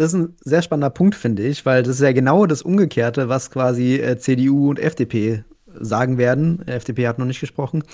das 0.00 0.14
ist 0.14 0.18
ein 0.18 0.34
sehr 0.40 0.62
spannender 0.62 0.88
Punkt, 0.88 1.14
finde 1.14 1.42
ich, 1.42 1.66
weil 1.66 1.82
das 1.82 1.96
ist 1.96 2.00
ja 2.00 2.12
genau 2.12 2.46
das 2.46 2.62
Umgekehrte, 2.62 3.28
was 3.28 3.50
quasi 3.50 3.96
äh, 3.96 4.16
CDU 4.16 4.70
und 4.70 4.78
FDP 4.78 5.44
sagen 5.74 6.16
werden. 6.16 6.66
FDP 6.66 7.06
hat 7.06 7.18
noch 7.18 7.26
nicht 7.26 7.40
gesprochen, 7.40 7.84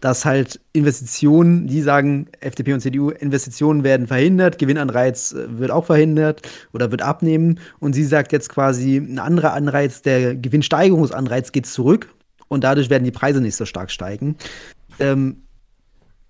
dass 0.00 0.24
halt 0.24 0.60
Investitionen, 0.72 1.66
die 1.66 1.82
sagen, 1.82 2.28
FDP 2.38 2.72
und 2.72 2.80
CDU, 2.82 3.10
Investitionen 3.10 3.82
werden 3.82 4.06
verhindert, 4.06 4.58
Gewinnanreiz 4.58 5.32
äh, 5.32 5.58
wird 5.58 5.72
auch 5.72 5.86
verhindert 5.86 6.42
oder 6.72 6.92
wird 6.92 7.02
abnehmen. 7.02 7.58
Und 7.80 7.94
sie 7.94 8.04
sagt 8.04 8.30
jetzt 8.30 8.48
quasi, 8.48 8.98
ein 8.98 9.18
anderer 9.18 9.52
Anreiz, 9.52 10.02
der 10.02 10.36
Gewinnsteigerungsanreiz 10.36 11.50
geht 11.50 11.66
zurück 11.66 12.14
und 12.46 12.62
dadurch 12.62 12.90
werden 12.90 13.02
die 13.02 13.10
Preise 13.10 13.40
nicht 13.40 13.56
so 13.56 13.64
stark 13.64 13.90
steigen. 13.90 14.36
Ähm, 15.00 15.42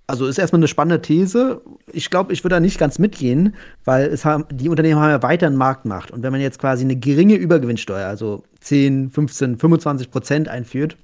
also 0.06 0.26
ist 0.26 0.38
erstmal 0.38 0.60
eine 0.60 0.68
spannende 0.68 1.02
These. 1.02 1.62
Ich 1.92 2.10
glaube, 2.10 2.32
ich 2.32 2.44
würde 2.44 2.56
da 2.56 2.60
nicht 2.60 2.78
ganz 2.78 2.98
mitgehen, 2.98 3.54
weil 3.84 4.06
es 4.06 4.24
haben, 4.24 4.44
die 4.52 4.68
Unternehmen 4.68 5.00
haben 5.00 5.10
ja 5.10 5.22
weiter 5.22 5.46
einen 5.46 5.56
Marktmacht. 5.56 6.10
Und 6.12 6.22
wenn 6.22 6.32
man 6.32 6.40
jetzt 6.40 6.60
quasi 6.60 6.84
eine 6.84 6.96
geringe 6.96 7.34
Übergewinnsteuer, 7.34 8.06
also 8.06 8.44
10, 8.60 9.10
15, 9.10 9.58
25 9.58 10.10
Prozent 10.10 10.48
einführt, 10.48 10.96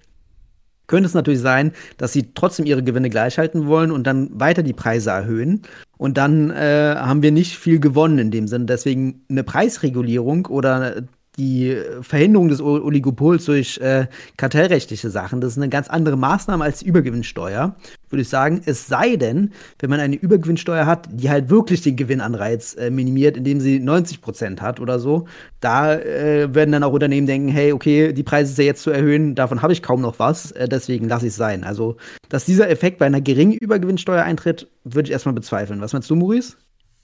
könnte 0.86 1.06
es 1.06 1.14
natürlich 1.14 1.40
sein, 1.40 1.72
dass 1.96 2.12
sie 2.12 2.32
trotzdem 2.34 2.66
ihre 2.66 2.82
Gewinne 2.82 3.10
gleichhalten 3.10 3.66
wollen 3.66 3.90
und 3.90 4.06
dann 4.06 4.28
weiter 4.38 4.62
die 4.62 4.72
Preise 4.72 5.10
erhöhen. 5.10 5.62
Und 5.96 6.16
dann 6.18 6.50
äh, 6.50 6.94
haben 6.96 7.22
wir 7.22 7.32
nicht 7.32 7.56
viel 7.56 7.80
gewonnen 7.80 8.18
in 8.18 8.30
dem 8.30 8.46
Sinne. 8.46 8.66
Deswegen 8.66 9.24
eine 9.28 9.42
Preisregulierung 9.42 10.46
oder 10.46 11.02
die 11.38 11.74
Verhinderung 12.02 12.48
des 12.48 12.60
Oligopols 12.60 13.46
durch 13.46 13.78
äh, 13.78 14.06
kartellrechtliche 14.36 15.08
Sachen, 15.08 15.40
das 15.40 15.52
ist 15.52 15.56
eine 15.56 15.70
ganz 15.70 15.88
andere 15.88 16.16
Maßnahme 16.16 16.62
als 16.62 16.80
die 16.80 16.86
Übergewinnsteuer, 16.86 17.74
würde 18.10 18.22
ich 18.22 18.28
sagen. 18.28 18.60
Es 18.66 18.86
sei 18.86 19.16
denn, 19.16 19.52
wenn 19.78 19.88
man 19.88 20.00
eine 20.00 20.16
Übergewinnsteuer 20.16 20.84
hat, 20.84 21.08
die 21.10 21.30
halt 21.30 21.48
wirklich 21.48 21.80
den 21.80 21.96
Gewinnanreiz 21.96 22.74
äh, 22.74 22.90
minimiert, 22.90 23.38
indem 23.38 23.60
sie 23.60 23.80
90 23.80 24.20
Prozent 24.20 24.60
hat 24.60 24.78
oder 24.78 24.98
so, 24.98 25.26
da 25.60 25.94
äh, 25.94 26.54
werden 26.54 26.72
dann 26.72 26.82
auch 26.82 26.92
Unternehmen 26.92 27.26
denken, 27.26 27.48
hey, 27.48 27.72
okay, 27.72 28.12
die 28.12 28.22
Preise 28.22 28.62
jetzt 28.62 28.82
zu 28.82 28.90
erhöhen, 28.90 29.34
davon 29.34 29.62
habe 29.62 29.72
ich 29.72 29.82
kaum 29.82 30.02
noch 30.02 30.18
was, 30.18 30.52
äh, 30.52 30.68
deswegen 30.68 31.08
lasse 31.08 31.26
ich 31.26 31.30
es 31.30 31.36
sein. 31.36 31.64
Also, 31.64 31.96
dass 32.28 32.44
dieser 32.44 32.68
Effekt 32.68 32.98
bei 32.98 33.06
einer 33.06 33.22
geringen 33.22 33.54
Übergewinnsteuer 33.54 34.22
eintritt, 34.22 34.68
würde 34.84 35.06
ich 35.06 35.12
erstmal 35.12 35.34
bezweifeln. 35.34 35.80
Was 35.80 35.94
meinst 35.94 36.10
du, 36.10 36.16
Maurice? 36.16 36.56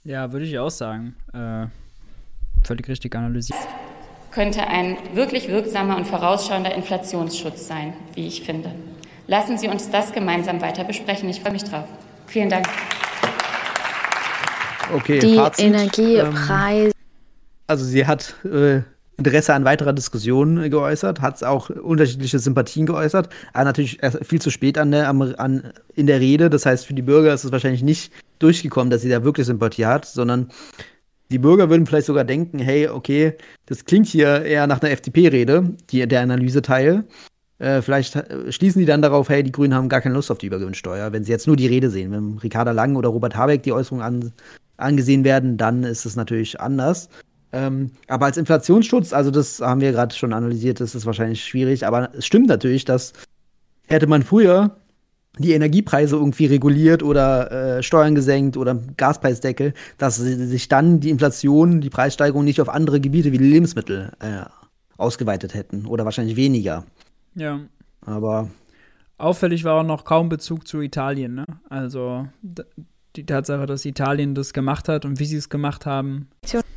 Ja, 0.05 0.33
würde 0.33 0.45
ich 0.45 0.59
auch 0.59 0.71
sagen. 0.71 1.17
Äh, 1.33 1.67
völlig 2.63 2.89
richtig 2.89 3.17
analysiert 3.17 3.59
könnte 4.39 4.69
ein 4.69 4.97
wirklich 5.15 5.49
wirksamer 5.49 5.97
und 5.97 6.07
vorausschauender 6.07 6.73
Inflationsschutz 6.73 7.67
sein, 7.67 7.93
wie 8.15 8.29
ich 8.29 8.43
finde. 8.43 8.71
Lassen 9.27 9.59
Sie 9.59 9.67
uns 9.67 9.91
das 9.91 10.13
gemeinsam 10.13 10.63
weiter 10.63 10.85
besprechen. 10.85 11.29
Ich 11.29 11.41
freue 11.41 11.51
mich 11.51 11.65
drauf. 11.65 11.87
Vielen 12.29 12.49
Dank. 12.49 12.65
Okay, 14.95 15.19
Die 15.19 15.35
Fazit, 15.35 15.65
Energiepreise. 15.65 16.87
Ähm, 16.87 16.93
also 17.67 17.85
sie 17.85 18.07
hat 18.07 18.37
äh, 18.45 18.83
Interesse 19.17 19.55
an 19.55 19.65
weiterer 19.65 19.93
Diskussion 19.93 20.71
geäußert, 20.71 21.21
hat 21.21 21.43
auch 21.43 21.69
unterschiedliche 21.71 22.39
Sympathien 22.39 22.87
geäußert, 22.87 23.31
aber 23.53 23.65
natürlich 23.65 23.99
viel 24.23 24.41
zu 24.41 24.51
spät 24.51 24.79
an 24.79 24.93
der, 24.93 25.09
an, 25.09 25.73
in 25.97 26.07
der 26.07 26.21
Rede. 26.21 26.49
Das 26.49 26.65
heißt, 26.65 26.87
für 26.87 26.95
die 26.95 27.03
Bürger 27.03 27.35
ist 27.35 27.43
es 27.43 27.51
wahrscheinlich 27.51 27.83
nicht 27.83 28.13
durchgekommen, 28.39 28.91
dass 28.91 29.03
sie 29.03 29.09
da 29.09 29.25
wirklich 29.25 29.49
Sympathie 29.49 29.87
hat, 29.87 30.05
sondern 30.05 30.53
die 31.31 31.39
Bürger 31.39 31.69
würden 31.71 31.87
vielleicht 31.87 32.07
sogar 32.07 32.25
denken, 32.25 32.59
hey, 32.59 32.89
okay, 32.89 33.35
das 33.67 33.85
klingt 33.85 34.07
hier 34.07 34.43
eher 34.43 34.67
nach 34.67 34.81
einer 34.81 34.91
FDP-Rede, 34.91 35.77
der 35.93 36.21
Analyseteil. 36.21 37.05
Äh, 37.59 37.83
vielleicht 37.83 38.17
äh, 38.17 38.53
schließen 38.53 38.81
die 38.81 38.87
dann 38.87 39.03
darauf, 39.03 39.29
hey, 39.29 39.43
die 39.43 39.53
Grünen 39.53 39.75
haben 39.75 39.89
gar 39.89 40.01
keine 40.01 40.15
Lust 40.15 40.31
auf 40.31 40.39
die 40.39 40.47
Übergewinnsteuer. 40.47 41.13
Wenn 41.13 41.25
sie 41.25 41.33
jetzt 41.33 41.47
nur 41.47 41.57
die 41.57 41.67
Rede 41.67 41.91
sehen, 41.91 42.13
wenn 42.13 42.39
Ricarda 42.39 42.71
Lang 42.71 42.97
oder 42.97 43.09
Robert 43.09 43.37
Habeck 43.37 43.63
die 43.65 43.73
Äußerungen 43.73 44.05
an, 44.05 44.33
angesehen 44.77 45.25
werden, 45.25 45.57
dann 45.57 45.83
ist 45.83 46.07
es 46.07 46.15
natürlich 46.15 46.61
anders. 46.61 47.09
Ähm, 47.53 47.91
aber 48.07 48.27
als 48.27 48.37
Inflationsschutz, 48.37 49.13
also 49.13 49.31
das 49.31 49.61
haben 49.61 49.81
wir 49.81 49.93
gerade 49.93 50.15
schon 50.15 50.33
analysiert, 50.33 50.81
das 50.81 50.95
ist 50.95 51.07
wahrscheinlich 51.07 51.45
schwierig. 51.45 51.87
Aber 51.87 52.11
es 52.15 52.27
stimmt 52.27 52.47
natürlich, 52.47 52.85
dass 52.85 53.13
hätte 53.89 54.07
man 54.07 54.23
früher 54.23 54.77
die 55.39 55.53
Energiepreise 55.53 56.17
irgendwie 56.17 56.47
reguliert 56.47 57.03
oder 57.03 57.79
äh, 57.79 57.83
Steuern 57.83 58.15
gesenkt 58.15 58.57
oder 58.57 58.79
Gaspreisdeckel, 58.97 59.75
dass 59.97 60.17
sich 60.17 60.69
dann 60.69 61.01
die 61.01 61.11
Inflation, 61.11 61.81
die 61.81 61.91
Preissteigerung 61.91 62.45
nicht 62.45 62.61
auf 62.61 62.69
andere 62.69 63.01
Gebiete 63.01 63.33
wie 63.33 63.39
die 63.39 63.51
Lebensmittel 63.51 64.13
äh, 64.21 64.45
ausgeweitet 64.97 65.55
hätten 65.55 65.87
oder 65.87 66.05
wahrscheinlich 66.05 66.37
weniger. 66.37 66.85
Ja. 67.35 67.61
Aber 68.05 68.51
auffällig 69.17 69.65
war 69.65 69.81
auch 69.81 69.87
noch 69.87 70.05
kaum 70.05 70.29
Bezug 70.29 70.67
zu 70.67 70.81
Italien, 70.81 71.35
ne? 71.35 71.47
Also 71.69 72.27
die 73.19 73.27
Tatsache, 73.27 73.67
dass 73.67 73.85
Italien 73.85 74.37
das 74.37 74.53
gemacht 74.53 74.89
hat 74.89 75.05
und 75.05 75.19
wie 75.19 75.25
sie 75.25 75.37
es 75.37 75.49
gemacht 75.49 75.87
haben. 75.87 76.29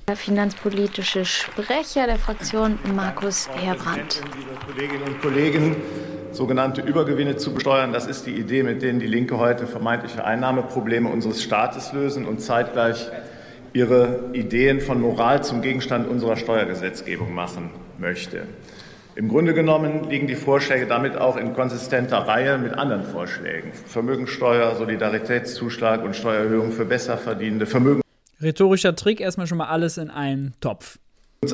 Der 0.08 0.16
finanzpolitische 0.16 1.24
Sprecher 1.24 2.08
der 2.08 2.18
Fraktion 2.18 2.80
Markus 2.96 3.48
Herbrandt. 3.50 4.24
Liebe 4.36 4.66
Kolleginnen 4.66 5.04
und 5.04 5.22
Kollegen, 5.22 5.76
sogenannte 6.32 6.82
Übergewinne 6.82 7.38
zu 7.38 7.54
besteuern. 7.54 7.94
Das 7.94 8.08
ist 8.08 8.26
die 8.26 8.32
Idee, 8.32 8.64
mit 8.64 8.82
denen 8.82 9.00
die 9.00 9.06
Linke 9.06 9.38
heute 9.38 9.68
vermeintliche 9.68 10.26
Einnahmeprobleme 10.26 11.08
unseres 11.08 11.44
Staates 11.44 11.94
lösen 11.94 12.26
und 12.26 12.42
zeitgleich 12.42 13.12
ihre 13.74 14.32
Ideen 14.34 14.82
von 14.82 15.00
Moral 15.00 15.44
zum 15.44 15.62
Gegenstand 15.62 16.10
unserer 16.10 16.38
Steuergesetzgebung 16.38 17.36
machen 17.36 17.70
möchte. 18.00 18.48
Im 19.16 19.28
Grunde 19.28 19.54
genommen 19.54 20.10
liegen 20.10 20.28
die 20.28 20.36
Vorschläge 20.36 20.88
damit 20.88 21.18
auch 21.18 21.36
in 21.36 21.54
konsistenter 21.54 22.20
Reihe 22.20 22.58
mit 22.58 22.74
anderen 22.74 23.04
Vorschlägen. 23.04 23.74
Vermögensteuer, 23.74 24.76
Solidaritätszuschlag 24.76 26.04
und 26.04 26.16
Steuererhöhung 26.16 26.72
für 26.72 26.86
Besserverdienende, 26.86 27.66
Vermögen. 27.66 28.02
Rhetorischer 28.42 28.96
Trick, 28.96 29.20
erstmal 29.20 29.48
schon 29.48 29.58
mal 29.58 29.68
alles 29.68 29.98
in 29.98 30.10
einen 30.10 30.54
Topf. 30.62 30.98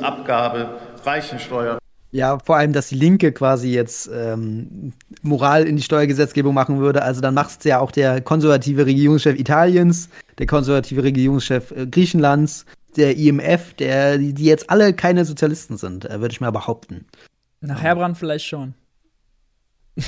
Abgabe, 0.02 0.80
Reichensteuer. 1.04 1.80
Ja, 2.12 2.38
vor 2.40 2.56
allem, 2.56 2.74
dass 2.74 2.90
die 2.90 2.96
Linke 2.96 3.32
quasi 3.32 3.74
jetzt 3.74 4.10
ähm, 4.14 4.94
Moral 5.22 5.66
in 5.66 5.76
die 5.76 5.82
Steuergesetzgebung 5.82 6.54
machen 6.54 6.80
würde. 6.80 7.02
Also 7.02 7.22
dann 7.22 7.34
macht 7.34 7.60
es 7.60 7.64
ja 7.66 7.80
auch 7.80 7.92
der 7.92 8.22
konservative 8.22 8.86
Regierungschef 8.86 9.38
Italiens, 9.38 10.10
der 10.38 10.46
konservative 10.46 11.04
Regierungschef 11.04 11.72
äh, 11.72 11.88
Griechenlands, 11.88 12.66
der 12.96 13.16
IMF, 13.16 13.74
der, 13.76 14.18
die 14.18 14.46
jetzt 14.46 14.70
alle 14.70 14.94
keine 14.94 15.26
Sozialisten 15.26 15.78
sind, 15.78 16.06
äh, 16.06 16.20
würde 16.20 16.32
ich 16.32 16.42
mal 16.42 16.52
behaupten. 16.52 17.06
Nach 17.62 17.82
Herbrand 17.82 18.18
vielleicht 18.18 18.46
schon. 18.46 18.74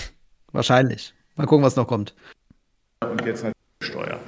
Wahrscheinlich. 0.51 1.13
Mal 1.35 1.47
gucken, 1.47 1.65
was 1.65 1.75
noch 1.75 1.87
kommt. 1.87 2.13
Und 3.01 3.25
jetzt 3.25 3.43
natürlich 3.43 3.55
Steuer. 3.81 4.19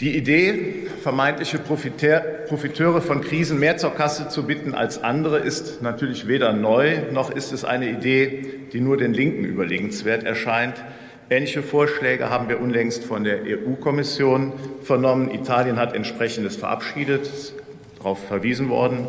Die 0.00 0.16
Idee, 0.16 0.88
vermeintliche 1.02 1.58
Profiteure 1.58 3.00
von 3.00 3.20
Krisen 3.20 3.60
mehr 3.60 3.76
zur 3.76 3.94
Kasse 3.94 4.28
zu 4.28 4.44
bitten 4.44 4.74
als 4.74 5.02
andere, 5.04 5.38
ist 5.38 5.82
natürlich 5.82 6.26
weder 6.26 6.52
neu, 6.52 7.12
noch 7.12 7.30
ist 7.30 7.52
es 7.52 7.64
eine 7.64 7.88
Idee, 7.90 8.44
die 8.72 8.80
nur 8.80 8.96
den 8.96 9.14
Linken 9.14 9.44
überlegenswert 9.44 10.24
erscheint. 10.24 10.82
Ähnliche 11.30 11.62
Vorschläge 11.62 12.28
haben 12.28 12.48
wir 12.48 12.60
unlängst 12.60 13.04
von 13.04 13.22
der 13.22 13.42
EU-Kommission 13.44 14.52
vernommen. 14.82 15.30
Italien 15.30 15.78
hat 15.78 15.94
entsprechendes 15.94 16.56
verabschiedet, 16.56 17.54
darauf 17.98 18.26
verwiesen 18.26 18.68
worden. 18.68 19.06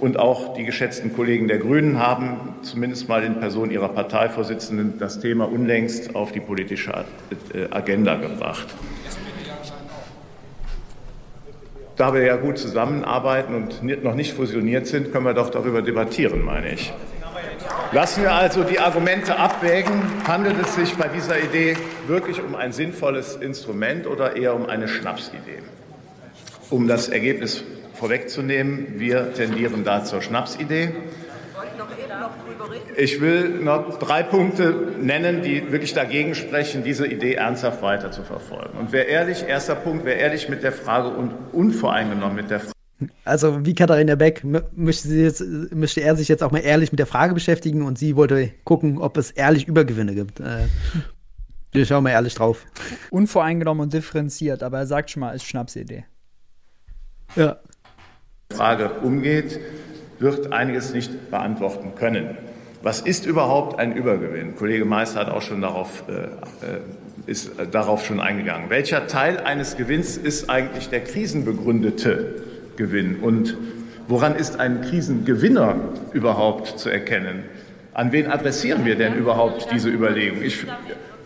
Und 0.00 0.18
auch 0.18 0.54
die 0.54 0.64
geschätzten 0.64 1.12
Kollegen 1.12 1.48
der 1.48 1.58
Grünen 1.58 1.98
haben 1.98 2.54
zumindest 2.62 3.08
mal 3.08 3.24
in 3.24 3.40
Person 3.40 3.70
ihrer 3.70 3.88
Parteivorsitzenden 3.88 4.98
das 4.98 5.18
Thema 5.18 5.50
unlängst 5.50 6.14
auf 6.14 6.30
die 6.30 6.40
politische 6.40 7.04
äh, 7.52 7.66
Agenda 7.70 8.16
gebracht. 8.16 8.68
Da 11.96 12.14
wir 12.14 12.22
ja 12.22 12.36
gut 12.36 12.58
zusammenarbeiten 12.58 13.56
und 13.56 13.82
noch 14.04 14.14
nicht 14.14 14.34
fusioniert 14.34 14.86
sind, 14.86 15.12
können 15.12 15.24
wir 15.24 15.34
doch 15.34 15.50
darüber 15.50 15.82
debattieren, 15.82 16.44
meine 16.44 16.72
ich. 16.72 16.92
Lassen 17.90 18.22
wir 18.22 18.32
also 18.32 18.62
die 18.62 18.78
Argumente 18.78 19.36
abwägen. 19.36 20.02
Handelt 20.26 20.56
es 20.62 20.76
sich 20.76 20.94
bei 20.94 21.08
dieser 21.08 21.42
Idee 21.42 21.76
wirklich 22.06 22.40
um 22.40 22.54
ein 22.54 22.70
sinnvolles 22.70 23.34
Instrument 23.34 24.06
oder 24.06 24.36
eher 24.36 24.54
um 24.54 24.66
eine 24.66 24.86
Schnapsidee? 24.86 25.62
Um 26.70 26.86
das 26.86 27.08
Ergebnis 27.08 27.64
vorwegzunehmen, 27.98 28.98
wir 28.98 29.34
tendieren 29.34 29.84
da 29.84 30.04
zur 30.04 30.22
Schnapsidee. 30.22 30.90
Ich 32.96 33.20
will 33.20 33.60
noch 33.60 33.98
drei 33.98 34.22
Punkte 34.22 34.94
nennen, 35.00 35.42
die 35.42 35.70
wirklich 35.70 35.94
dagegen 35.94 36.34
sprechen, 36.34 36.82
diese 36.82 37.06
Idee 37.06 37.34
ernsthaft 37.34 37.82
weiter 37.82 38.10
zu 38.10 38.22
verfolgen. 38.22 38.78
Und 38.78 38.92
wer 38.92 39.08
ehrlich, 39.08 39.44
erster 39.46 39.74
Punkt, 39.74 40.04
wer 40.04 40.16
ehrlich 40.16 40.48
mit 40.48 40.62
der 40.62 40.72
Frage 40.72 41.08
und 41.08 41.32
unvoreingenommen 41.52 42.36
mit 42.36 42.50
der 42.50 42.60
Frage 42.60 42.72
also 43.24 43.64
wie 43.64 43.74
Katharina 43.74 44.16
Beck 44.16 44.42
möchte, 44.74 45.08
jetzt, 45.14 45.40
möchte, 45.70 46.00
er 46.00 46.16
sich 46.16 46.26
jetzt 46.26 46.42
auch 46.42 46.50
mal 46.50 46.58
ehrlich 46.58 46.90
mit 46.90 46.98
der 46.98 47.06
Frage 47.06 47.32
beschäftigen 47.32 47.82
und 47.82 47.96
sie 47.96 48.16
wollte 48.16 48.50
gucken, 48.64 48.98
ob 48.98 49.16
es 49.16 49.30
ehrlich 49.30 49.68
Übergewinne 49.68 50.14
gibt. 50.14 50.40
Äh, 50.40 50.66
wir 51.70 51.86
schauen 51.86 52.02
mal 52.02 52.10
ehrlich 52.10 52.34
drauf. 52.34 52.64
Unvoreingenommen 53.10 53.82
und 53.82 53.92
differenziert, 53.92 54.62
aber 54.62 54.78
er 54.78 54.86
sagt 54.86 55.10
schon 55.10 55.20
mal, 55.20 55.32
ist 55.32 55.44
Schnapsidee. 55.44 56.06
Ja. 57.36 57.58
Frage 58.58 58.90
umgeht, 59.02 59.60
wird 60.18 60.52
einiges 60.52 60.92
nicht 60.92 61.30
beantworten 61.30 61.92
können. 61.94 62.36
Was 62.82 63.00
ist 63.00 63.26
überhaupt 63.26 63.78
ein 63.78 63.94
Übergewinn? 63.94 64.56
Kollege 64.56 64.84
Meister 64.84 65.20
hat 65.20 65.28
auch 65.30 65.42
schon 65.42 65.60
darauf, 65.60 66.04
äh, 66.08 66.12
äh 66.12 66.80
ist 67.26 67.52
darauf 67.70 68.06
schon 68.06 68.20
eingegangen. 68.20 68.70
Welcher 68.70 69.06
Teil 69.06 69.38
eines 69.38 69.76
Gewinns 69.76 70.16
ist 70.16 70.48
eigentlich 70.48 70.88
der 70.88 71.04
krisenbegründete 71.04 72.42
Gewinn? 72.76 73.20
Und 73.20 73.56
woran 74.08 74.34
ist 74.34 74.58
ein 74.58 74.80
Krisengewinner 74.80 75.76
überhaupt 76.14 76.78
zu 76.78 76.88
erkennen? 76.88 77.44
An 77.92 78.12
wen 78.12 78.28
adressieren 78.28 78.86
wir 78.86 78.96
denn 78.96 79.14
überhaupt 79.14 79.68
diese 79.70 79.90
Überlegung? 79.90 80.42
Ich, 80.42 80.64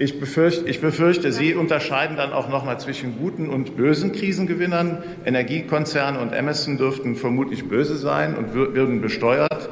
ich, 0.03 0.19
befürchte, 0.19 0.69
ich 0.69 0.81
befürchte, 0.81 1.33
Sie 1.33 1.55
unterscheiden 1.55 2.17
dann 2.17 2.33
auch 2.33 2.49
noch 2.49 2.65
mal 2.65 2.79
zwischen 2.79 3.19
guten 3.19 3.49
und 3.49 3.77
bösen 3.77 4.13
Krisengewinnern. 4.13 5.03
Energiekonzerne 5.25 6.19
und 6.19 6.33
Emerson 6.33 6.77
dürften 6.77 7.15
vermutlich 7.15 7.69
böse 7.69 7.97
sein 7.97 8.37
und 8.37 8.55
würden 8.55 9.01
besteuert. 9.01 9.69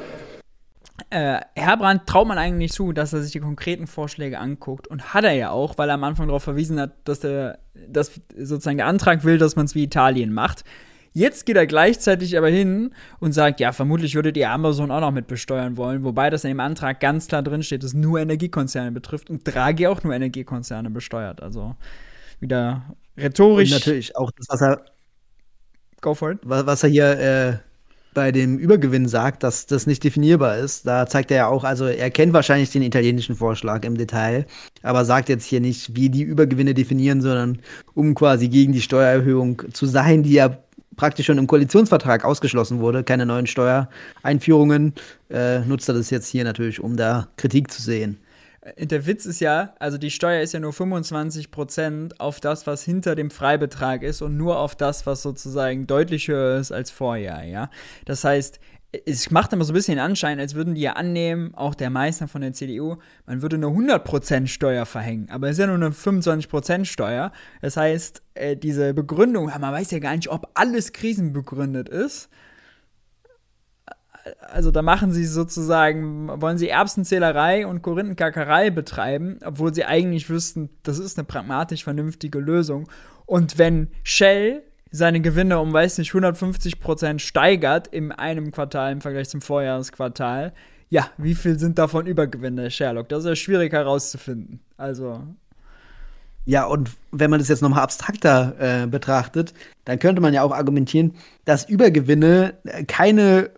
Äh, 1.11 1.41
Herbrand 1.57 2.07
traut 2.07 2.29
man 2.29 2.39
eigentlich 2.39 2.71
zu, 2.71 2.93
dass 2.93 3.13
er 3.13 3.23
sich 3.23 3.33
die 3.33 3.41
konkreten 3.41 3.89
Vorschläge 3.89 4.39
anguckt. 4.39 4.87
Und 4.87 5.13
hat 5.13 5.25
er 5.25 5.33
ja 5.33 5.51
auch, 5.51 5.77
weil 5.79 5.89
er 5.89 5.95
am 5.95 6.05
Anfang 6.05 6.29
darauf 6.29 6.45
verwiesen 6.45 6.79
hat, 6.79 6.93
dass, 7.05 7.21
der, 7.21 7.59
dass 7.89 8.21
sozusagen 8.37 8.77
der 8.77 8.87
Antrag 8.87 9.25
will, 9.25 9.39
dass 9.39 9.57
man 9.57 9.67
es 9.67 9.75
wie 9.75 9.83
Italien 9.83 10.33
macht. 10.33 10.65
Jetzt 11.13 11.45
geht 11.45 11.57
er 11.57 11.67
gleichzeitig 11.67 12.39
aber 12.39 12.49
hin 12.49 12.93
und 13.19 13.33
sagt, 13.33 13.59
ja, 13.59 13.73
vermutlich 13.73 14.15
würdet 14.15 14.37
ihr 14.37 14.51
Amazon 14.51 14.91
auch 14.91 15.01
noch 15.01 15.11
mit 15.11 15.27
besteuern 15.27 15.77
wollen, 15.77 16.05
wobei 16.05 16.31
das 16.31 16.45
in 16.45 16.49
dem 16.51 16.61
Antrag 16.61 17.01
ganz 17.01 17.27
klar 17.27 17.43
drinsteht, 17.43 17.83
dass 17.83 17.91
es 17.91 17.95
nur 17.95 18.21
Energiekonzerne 18.21 18.93
betrifft 18.93 19.29
und 19.29 19.43
Draghi 19.45 19.89
auch 19.89 20.03
nur 20.05 20.15
Energiekonzerne 20.15 20.91
besteuert. 20.91 21.43
Also 21.43 21.75
wieder 22.39 22.85
rhetorisch. 23.17 23.73
Und 23.73 23.79
natürlich 23.79 24.17
auch 24.17 24.31
das, 24.37 24.47
was 24.49 24.61
er. 24.63 24.85
Go 26.01 26.15
for 26.15 26.33
it. 26.33 26.39
Was 26.45 26.83
er 26.83 26.89
hier 26.89 27.19
äh, 27.21 27.59
bei 28.15 28.33
dem 28.33 28.59
Übergewinn 28.59 29.07
sagt, 29.07 29.43
dass 29.43 29.67
das 29.67 29.87
nicht 29.87 30.03
definierbar 30.03 30.59
ist. 30.59 30.87
Da 30.87 31.07
zeigt 31.07 31.31
er 31.31 31.37
ja 31.37 31.47
auch, 31.47 31.65
also 31.65 31.87
er 31.87 32.11
kennt 32.11 32.33
wahrscheinlich 32.33 32.71
den 32.71 32.83
italienischen 32.83 33.37
Vorschlag 33.37 33.85
im 33.85 33.97
Detail, 33.97 34.47
aber 34.83 35.05
sagt 35.05 35.29
jetzt 35.29 35.45
hier 35.45 35.61
nicht, 35.61 35.95
wie 35.95 36.09
die 36.09 36.23
Übergewinne 36.23 36.75
definieren, 36.75 37.21
sondern 37.21 37.61
um 37.95 38.15
quasi 38.15 38.49
gegen 38.49 38.73
die 38.73 38.81
Steuererhöhung 38.81 39.63
zu 39.73 39.87
sein, 39.87 40.23
die 40.23 40.33
ja 40.33 40.59
praktisch 40.97 41.27
schon 41.27 41.39
im 41.39 41.47
Koalitionsvertrag 41.47 42.25
ausgeschlossen 42.25 42.81
wurde, 42.81 43.05
keine 43.05 43.27
neuen 43.27 43.47
Steuereinführungen, 43.47 44.95
äh, 45.31 45.61
nutzt 45.61 45.89
er 45.89 45.95
das 45.95 46.11
jetzt 46.11 46.29
hier 46.29 46.45
natürlich, 46.45 46.81
um 46.81 46.97
da 46.97 47.29
Kritik 47.37 47.71
zu 47.71 47.83
sehen. 47.83 48.19
Äh, 48.61 48.87
der 48.87 49.07
Witz 49.07 49.27
ist 49.27 49.41
ja, 49.41 49.75
also 49.79 49.99
die 49.99 50.11
Steuer 50.11 50.43
ist 50.43 50.53
ja 50.53 50.61
nur 50.61 50.73
25% 50.73 52.19
auf 52.19 52.41
das, 52.41 52.67
was 52.67 52.83
hinter 52.83 53.15
dem 53.15 53.31
Freibetrag 53.31 54.03
ist 54.03 54.23
und 54.23 54.37
nur 54.37 54.59
auf 54.59 54.75
das, 54.75 55.07
was 55.07 55.23
sozusagen 55.23 55.87
deutlich 55.87 56.29
höher 56.29 56.59
ist 56.59 56.73
als 56.73 56.91
vorher, 56.91 57.45
ja. 57.45 57.71
Das 58.05 58.25
heißt, 58.25 58.61
es 58.93 59.31
macht 59.31 59.53
immer 59.53 59.65
so 59.65 59.73
ein 59.73 59.75
bisschen 59.75 59.97
den 59.97 60.05
Anschein, 60.05 60.41
als 60.41 60.55
würden 60.55 60.75
die 60.75 60.81
ja 60.81 60.95
annehmen, 60.95 61.55
auch 61.55 61.75
der 61.75 61.91
Meister 61.91 62.27
von 62.27 62.41
der 62.41 62.53
CDU, 62.53 62.97
man 63.25 63.41
würde 63.41 63.57
eine 63.57 63.67
100% 63.67 64.49
Steuer 64.49 64.85
verhängen. 64.85 65.29
Aber 65.31 65.49
es 65.49 65.53
ist 65.53 65.61
ja 65.61 65.67
nur 65.67 65.77
eine 65.77 65.91
25% 65.91 66.85
Steuer. 66.87 67.31
Das 67.63 67.77
heißt, 67.77 68.23
äh, 68.35 68.57
diese 68.57 68.93
Begründung, 68.93 69.47
man 69.47 69.73
weiß 69.73 69.93
ja 69.93 70.01
gar 70.01 70.17
nicht, 70.17 70.29
ob 70.29 70.51
alles 70.55 70.93
krisenbegründet 70.93 71.89
ist. 71.89 72.29
Also 74.41 74.71
da 74.71 74.83
machen 74.83 75.13
sie 75.13 75.25
sozusagen, 75.25 76.29
wollen 76.41 76.59
sie 76.59 76.69
Erbsenzählerei 76.69 77.67
und 77.67 77.83
Korinthenkackerei 77.83 78.71
betreiben, 78.71 79.39
obwohl 79.45 79.73
sie 79.73 79.85
eigentlich 79.85 80.29
wüssten, 80.29 80.69
das 80.83 80.99
ist 80.99 81.17
eine 81.17 81.25
pragmatisch 81.25 81.85
vernünftige 81.85 82.39
Lösung. 82.39 82.89
Und 83.25 83.57
wenn 83.57 83.89
Shell 84.03 84.63
seine 84.91 85.21
Gewinne 85.21 85.61
um, 85.61 85.73
weiß 85.73 85.99
nicht, 85.99 86.11
150 86.11 86.81
Prozent 86.81 87.23
steigert 87.23 87.87
in 87.89 88.13
einem 88.13 88.51
Quartal 88.51 88.93
im 88.93 89.01
Vergleich 89.01 89.29
zum 89.29 89.41
Vorjahresquartal, 89.41 90.53
ja, 90.91 91.09
wie 91.17 91.37
viel 91.37 91.59
sind 91.59 91.79
davon 91.79 92.07
Übergewinne, 92.07 92.69
Sherlock? 92.71 93.09
Das 93.09 93.21
ist 93.21 93.29
ja 93.29 93.37
schwierig 93.37 93.73
herauszufinden. 93.73 94.59
Also. 94.77 95.23
Ja, 96.45 96.67
und 96.67 96.91
wenn 97.13 97.31
man 97.31 97.39
das 97.39 97.49
jetzt 97.49 97.63
nochmal 97.63 97.83
abstrakter 97.83 98.55
äh, 98.59 98.87
betrachtet, 98.89 99.55
dann 99.85 100.01
könnte 100.01 100.21
man 100.21 100.35
ja 100.35 100.43
auch 100.43 100.51
argumentieren, 100.51 101.15
dass 101.45 101.69
Übergewinne 101.69 102.55
keine 102.89 103.51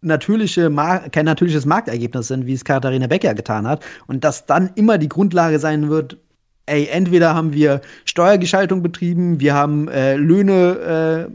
natürliche 0.00 0.70
kein 1.10 1.24
natürliches 1.24 1.66
Marktergebnis 1.66 2.28
sind, 2.28 2.46
wie 2.46 2.52
es 2.52 2.64
Katharina 2.64 3.08
Becker 3.08 3.34
getan 3.34 3.66
hat, 3.66 3.84
und 4.06 4.22
dass 4.22 4.46
dann 4.46 4.70
immer 4.76 4.98
die 4.98 5.08
Grundlage 5.08 5.58
sein 5.58 5.88
wird, 5.88 6.18
ey, 6.66 6.88
entweder 6.88 7.34
haben 7.34 7.52
wir 7.52 7.80
Steuergeschaltung 8.04 8.82
betrieben, 8.82 9.40
wir 9.40 9.54
haben 9.54 9.88
äh, 9.88 10.16
Löhne 10.16 11.28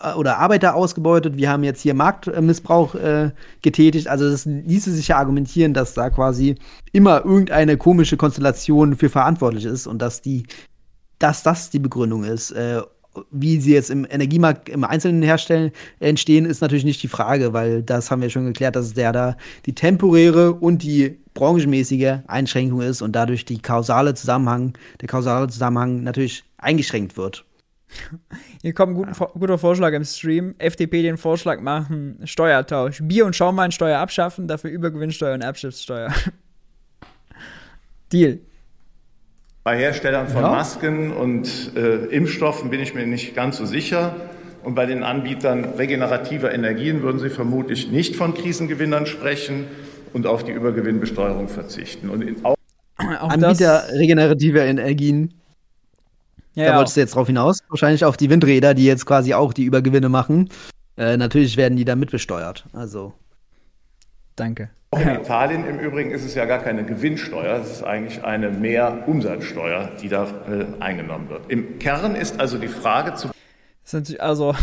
äh, 0.00 0.12
oder 0.14 0.38
Arbeiter 0.38 0.74
ausgebeutet, 0.74 1.36
wir 1.36 1.50
haben 1.50 1.64
jetzt 1.64 1.80
hier 1.80 1.94
Marktmissbrauch 1.94 2.94
äh, 2.94 3.30
getätigt. 3.62 4.08
Also 4.08 4.30
das 4.30 4.44
ließe 4.44 4.92
sich 4.92 5.08
ja 5.08 5.16
argumentieren, 5.16 5.72
dass 5.72 5.94
da 5.94 6.10
quasi 6.10 6.56
immer 6.92 7.24
irgendeine 7.24 7.76
komische 7.76 8.16
Konstellation 8.16 8.96
für 8.96 9.08
verantwortlich 9.08 9.64
ist 9.64 9.86
und 9.86 10.00
dass 10.00 10.20
die, 10.20 10.46
dass 11.18 11.42
das 11.42 11.70
die 11.70 11.78
Begründung 11.78 12.24
ist. 12.24 12.50
Äh, 12.50 12.82
wie 13.30 13.58
sie 13.60 13.72
jetzt 13.72 13.90
im 13.90 14.06
Energiemarkt 14.08 14.68
im 14.68 14.84
Einzelnen 14.84 15.22
herstellen, 15.22 15.72
entstehen, 16.00 16.44
ist 16.44 16.60
natürlich 16.60 16.84
nicht 16.84 17.02
die 17.02 17.08
Frage, 17.08 17.54
weil 17.54 17.82
das 17.82 18.10
haben 18.10 18.20
wir 18.20 18.28
schon 18.28 18.44
geklärt, 18.44 18.76
dass 18.76 18.92
der 18.92 19.12
da 19.12 19.36
die 19.64 19.74
temporäre 19.74 20.52
und 20.52 20.82
die 20.82 21.18
branchenmäßige 21.36 22.18
Einschränkung 22.26 22.80
ist 22.80 23.02
und 23.02 23.14
dadurch 23.14 23.44
die 23.44 23.62
kausale 23.62 24.14
Zusammenhang, 24.14 24.72
der 25.00 25.06
kausale 25.06 25.46
Zusammenhang 25.46 26.02
natürlich 26.02 26.42
eingeschränkt 26.58 27.16
wird. 27.16 27.44
Hier 28.62 28.72
kommt 28.72 28.98
ein 28.98 29.14
ja. 29.18 29.26
guter 29.26 29.58
Vorschlag 29.58 29.92
im 29.92 30.04
Stream. 30.04 30.56
FDP 30.58 31.02
den 31.02 31.16
Vorschlag 31.16 31.60
machen, 31.60 32.18
Steuertausch. 32.24 33.00
Bier- 33.02 33.26
und 33.26 33.36
Schaumweinsteuer 33.36 33.98
abschaffen, 33.98 34.48
dafür 34.48 34.70
Übergewinnsteuer 34.70 35.34
und 35.34 35.42
Erbschaftssteuer. 35.42 36.12
Deal. 38.12 38.40
Bei 39.62 39.78
Herstellern 39.78 40.28
von 40.28 40.42
ja. 40.42 40.50
Masken 40.50 41.12
und 41.12 41.72
äh, 41.76 42.06
Impfstoffen 42.06 42.70
bin 42.70 42.80
ich 42.80 42.94
mir 42.94 43.06
nicht 43.06 43.34
ganz 43.34 43.58
so 43.58 43.66
sicher. 43.66 44.16
Und 44.62 44.74
bei 44.74 44.86
den 44.86 45.04
Anbietern 45.04 45.64
regenerativer 45.64 46.52
Energien 46.52 47.02
würden 47.02 47.20
Sie 47.20 47.30
vermutlich 47.30 47.88
nicht 47.88 48.16
von 48.16 48.34
Krisengewinnern 48.34 49.06
sprechen 49.06 49.66
und 50.16 50.26
auf 50.26 50.44
die 50.44 50.52
Übergewinnbesteuerung 50.52 51.46
verzichten. 51.46 52.08
Und 52.08 52.22
in, 52.22 52.42
auch 52.42 52.56
Anbieter 52.96 53.84
regenerativer 53.92 54.64
Energien. 54.64 55.34
Ja, 56.54 56.70
da 56.70 56.78
wolltest 56.78 56.96
du 56.96 57.00
jetzt 57.00 57.14
drauf 57.14 57.26
hinaus. 57.26 57.58
Wahrscheinlich 57.68 58.02
auf 58.02 58.16
die 58.16 58.30
Windräder, 58.30 58.72
die 58.72 58.86
jetzt 58.86 59.04
quasi 59.04 59.34
auch 59.34 59.52
die 59.52 59.64
Übergewinne 59.64 60.08
machen. 60.08 60.48
Äh, 60.96 61.18
natürlich 61.18 61.58
werden 61.58 61.76
die 61.76 61.84
da 61.84 61.96
mitbesteuert. 61.96 62.64
Also. 62.72 63.12
Danke. 64.36 64.70
Auch 64.90 65.00
in 65.00 65.08
Italien 65.10 65.66
im 65.66 65.78
Übrigen 65.80 66.12
ist 66.12 66.24
es 66.24 66.34
ja 66.34 66.46
gar 66.46 66.60
keine 66.60 66.84
Gewinnsteuer, 66.84 67.60
es 67.60 67.70
ist 67.72 67.82
eigentlich 67.82 68.24
eine 68.24 68.48
Mehrumsatzsteuer, 68.48 69.90
die 70.00 70.08
da 70.08 70.24
äh, 70.48 70.64
eingenommen 70.80 71.28
wird. 71.28 71.50
Im 71.50 71.78
Kern 71.78 72.14
ist 72.14 72.40
also 72.40 72.56
die 72.56 72.68
Frage 72.68 73.14
zu. 73.14 73.28
Also, 74.18 74.52
äh, 74.52 74.54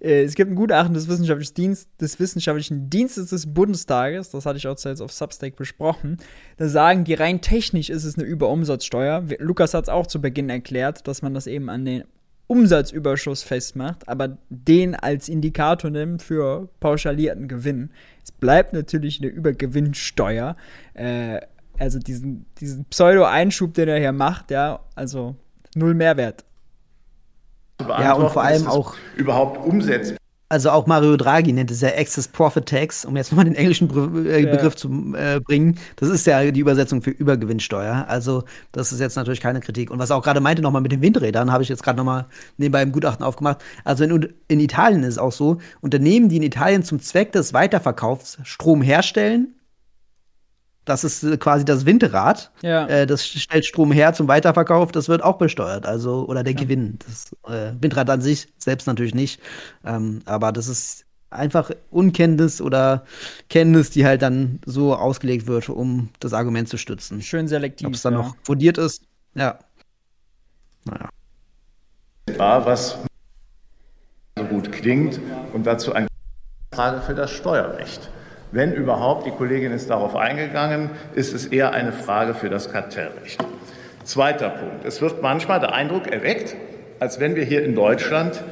es 0.00 0.34
gibt 0.34 0.50
ein 0.50 0.54
Gutachten 0.54 0.94
des 0.94 1.08
wissenschaftlichen, 1.08 1.54
Dienst, 1.54 1.88
des 2.00 2.18
wissenschaftlichen 2.18 2.90
Dienstes 2.90 3.30
des 3.30 3.52
Bundestages, 3.52 4.30
das 4.30 4.46
hatte 4.46 4.58
ich 4.58 4.66
auch 4.66 4.76
zuletzt 4.76 5.02
auf 5.02 5.12
Substack 5.12 5.56
besprochen. 5.56 6.18
Da 6.56 6.68
sagen 6.68 7.04
die, 7.04 7.14
rein 7.14 7.40
technisch 7.40 7.90
ist 7.90 8.04
es 8.04 8.18
eine 8.18 8.26
Überumsatzsteuer. 8.26 9.24
Lukas 9.38 9.74
hat 9.74 9.84
es 9.84 9.88
auch 9.88 10.06
zu 10.06 10.20
Beginn 10.20 10.50
erklärt, 10.50 11.06
dass 11.06 11.22
man 11.22 11.34
das 11.34 11.46
eben 11.46 11.68
an 11.68 11.84
den 11.84 12.04
Umsatzüberschuss 12.50 13.44
festmacht, 13.44 14.08
aber 14.08 14.36
den 14.48 14.96
als 14.96 15.28
Indikator 15.28 15.88
nimmt 15.88 16.20
für 16.20 16.68
pauschalierten 16.80 17.46
Gewinn. 17.46 17.90
Es 18.24 18.32
bleibt 18.32 18.72
natürlich 18.72 19.20
eine 19.20 19.30
Übergewinnsteuer. 19.30 20.56
Äh, 20.94 21.42
also 21.78 22.00
diesen, 22.00 22.46
diesen 22.60 22.86
Pseudo-Einschub, 22.86 23.72
den 23.74 23.88
er 23.88 24.00
hier 24.00 24.12
macht, 24.12 24.50
ja, 24.50 24.80
also 24.96 25.36
null 25.76 25.94
Mehrwert. 25.94 26.44
Ja, 27.88 28.14
und 28.14 28.30
vor 28.30 28.42
allem 28.42 28.66
auch 28.66 28.94
überhaupt 29.16 29.64
umsetzbar 29.64 30.20
also 30.50 30.70
auch 30.70 30.86
Mario 30.86 31.16
Draghi 31.16 31.52
nennt 31.52 31.70
es 31.70 31.80
ja 31.80 31.90
Excess 31.90 32.26
Profit 32.26 32.66
Tax, 32.66 33.04
um 33.04 33.16
jetzt 33.16 33.30
nochmal 33.30 33.44
den 33.44 33.54
englischen 33.54 33.86
Be 33.86 34.28
äh, 34.28 34.44
Begriff 34.44 34.74
ja. 34.74 34.76
zu 34.76 35.14
äh, 35.16 35.40
bringen. 35.40 35.78
Das 35.96 36.08
ist 36.08 36.26
ja 36.26 36.50
die 36.50 36.60
Übersetzung 36.60 37.02
für 37.02 37.10
Übergewinnsteuer. 37.10 38.06
Also 38.08 38.42
das 38.72 38.90
ist 38.92 38.98
jetzt 38.98 39.14
natürlich 39.14 39.40
keine 39.40 39.60
Kritik. 39.60 39.92
Und 39.92 40.00
was 40.00 40.10
er 40.10 40.16
auch 40.16 40.24
gerade 40.24 40.40
meinte 40.40 40.60
nochmal 40.60 40.82
mit 40.82 40.90
den 40.90 41.02
Windrädern, 41.02 41.52
habe 41.52 41.62
ich 41.62 41.68
jetzt 41.68 41.84
gerade 41.84 41.96
nochmal 41.96 42.26
nebenbei 42.58 42.82
im 42.82 42.90
Gutachten 42.90 43.24
aufgemacht. 43.24 43.58
Also 43.84 44.02
in, 44.02 44.28
in 44.48 44.58
Italien 44.58 45.04
ist 45.04 45.14
es 45.14 45.18
auch 45.18 45.32
so, 45.32 45.58
Unternehmen, 45.80 46.28
die 46.28 46.38
in 46.38 46.42
Italien 46.42 46.82
zum 46.82 47.00
Zweck 47.00 47.30
des 47.30 47.54
Weiterverkaufs 47.54 48.38
Strom 48.42 48.82
herstellen, 48.82 49.54
das 50.84 51.04
ist 51.04 51.22
äh, 51.22 51.36
quasi 51.36 51.64
das 51.64 51.86
Windrad. 51.86 52.50
Ja. 52.62 52.86
Äh, 52.86 53.06
das 53.06 53.26
stellt 53.26 53.64
Strom 53.64 53.92
her 53.92 54.12
zum 54.12 54.28
Weiterverkauf. 54.28 54.92
Das 54.92 55.08
wird 55.08 55.22
auch 55.22 55.38
besteuert. 55.38 55.86
Also, 55.86 56.26
oder 56.26 56.42
der 56.42 56.54
ja. 56.54 56.60
Gewinn. 56.60 56.98
Das 57.06 57.32
äh, 57.52 57.72
Windrad 57.80 58.10
an 58.10 58.20
sich 58.20 58.48
selbst 58.58 58.86
natürlich 58.86 59.14
nicht. 59.14 59.40
Ähm, 59.84 60.20
aber 60.24 60.52
das 60.52 60.68
ist 60.68 61.04
einfach 61.30 61.70
Unkenntnis 61.90 62.60
oder 62.60 63.04
Kenntnis, 63.48 63.90
die 63.90 64.04
halt 64.04 64.22
dann 64.22 64.60
so 64.66 64.96
ausgelegt 64.96 65.46
wird, 65.46 65.68
um 65.68 66.10
das 66.18 66.32
Argument 66.32 66.68
zu 66.68 66.76
stützen. 66.76 67.22
Schön 67.22 67.46
selektiv. 67.46 67.86
Ob 67.86 67.94
es 67.94 68.02
dann 68.02 68.14
ja. 68.14 68.18
noch 68.20 68.36
fundiert 68.42 68.78
ist. 68.78 69.04
Ja. 69.34 69.58
Naja. 70.84 71.08
Was 72.64 72.98
so 74.38 74.44
gut 74.44 74.72
klingt 74.72 75.20
und 75.52 75.66
dazu 75.66 75.92
eine 75.92 76.06
Frage 76.72 77.00
für 77.02 77.14
das 77.14 77.30
Steuerrecht. 77.30 78.10
Wenn 78.52 78.72
überhaupt, 78.72 79.26
die 79.26 79.30
Kollegin 79.30 79.72
ist 79.72 79.90
darauf 79.90 80.16
eingegangen, 80.16 80.90
ist 81.14 81.32
es 81.32 81.46
eher 81.46 81.72
eine 81.72 81.92
Frage 81.92 82.34
für 82.34 82.48
das 82.48 82.72
Kartellrecht. 82.72 83.44
Zweiter 84.02 84.50
Punkt. 84.50 84.84
Es 84.84 85.00
wird 85.00 85.22
manchmal 85.22 85.60
der 85.60 85.72
Eindruck 85.72 86.08
erweckt, 86.08 86.56
als 86.98 87.20
wenn 87.20 87.36
wir 87.36 87.44
hier 87.44 87.64
in 87.64 87.76
Deutschland 87.76 88.42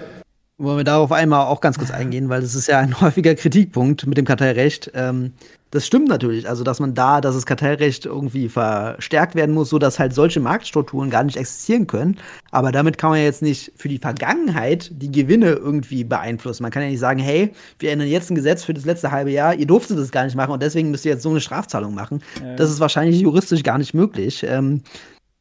wollen 0.59 0.76
wir 0.76 0.84
darauf 0.84 1.12
einmal 1.12 1.46
auch 1.46 1.61
ganz 1.61 1.78
kurz 1.78 1.92
eingehen, 1.92 2.28
weil 2.28 2.40
das 2.40 2.54
ist 2.56 2.66
ja 2.66 2.78
ein 2.80 3.00
häufiger 3.00 3.34
Kritikpunkt 3.34 4.06
mit 4.06 4.18
dem 4.18 4.24
Kartellrecht. 4.24 4.90
Ähm, 4.94 5.32
das 5.70 5.86
stimmt 5.86 6.09
natürlich, 6.09 6.48
also 6.48 6.64
dass 6.64 6.80
man 6.80 6.94
da, 6.94 7.20
dass 7.20 7.34
das 7.34 7.44
Kartellrecht 7.44 8.06
irgendwie 8.06 8.48
verstärkt 8.48 9.34
werden 9.34 9.54
muss, 9.54 9.68
so 9.68 9.78
dass 9.78 9.98
halt 9.98 10.14
solche 10.14 10.40
Marktstrukturen 10.40 11.11
gar 11.11 11.22
nicht 11.24 11.36
existieren 11.36 11.86
können. 11.86 12.16
Aber 12.50 12.72
damit 12.72 12.96
kann 12.96 13.11
man 13.11 13.20
jetzt 13.20 13.42
nicht 13.42 13.72
für 13.76 13.88
die 13.88 13.98
Vergangenheit 13.98 14.90
die 14.92 15.12
Gewinne 15.12 15.50
irgendwie 15.50 16.04
beeinflussen. 16.04 16.62
Man 16.62 16.72
kann 16.72 16.82
ja 16.82 16.88
nicht 16.88 17.00
sagen, 17.00 17.20
hey, 17.20 17.52
wir 17.78 17.92
ändern 17.92 18.09
jetzt 18.09 18.30
ein 18.30 18.34
Gesetz 18.34 18.64
für 18.64 18.72
das 18.72 18.86
letzte 18.86 19.12
halbe 19.12 19.30
Jahr, 19.30 19.54
ihr 19.54 19.66
durftet 19.66 19.98
das 19.98 20.11
gar 20.11 20.24
nicht 20.24 20.36
machen 20.36 20.52
und 20.52 20.62
deswegen 20.62 20.90
müsst 20.90 21.04
ihr 21.04 21.12
jetzt 21.12 21.22
so 21.22 21.30
eine 21.30 21.40
Strafzahlung 21.40 21.94
machen. 21.94 22.22
Ja. 22.42 22.56
Das 22.56 22.70
ist 22.70 22.80
wahrscheinlich 22.80 23.20
juristisch 23.20 23.62
gar 23.62 23.76
nicht 23.76 23.92
möglich. 23.92 24.44
Ähm, 24.48 24.82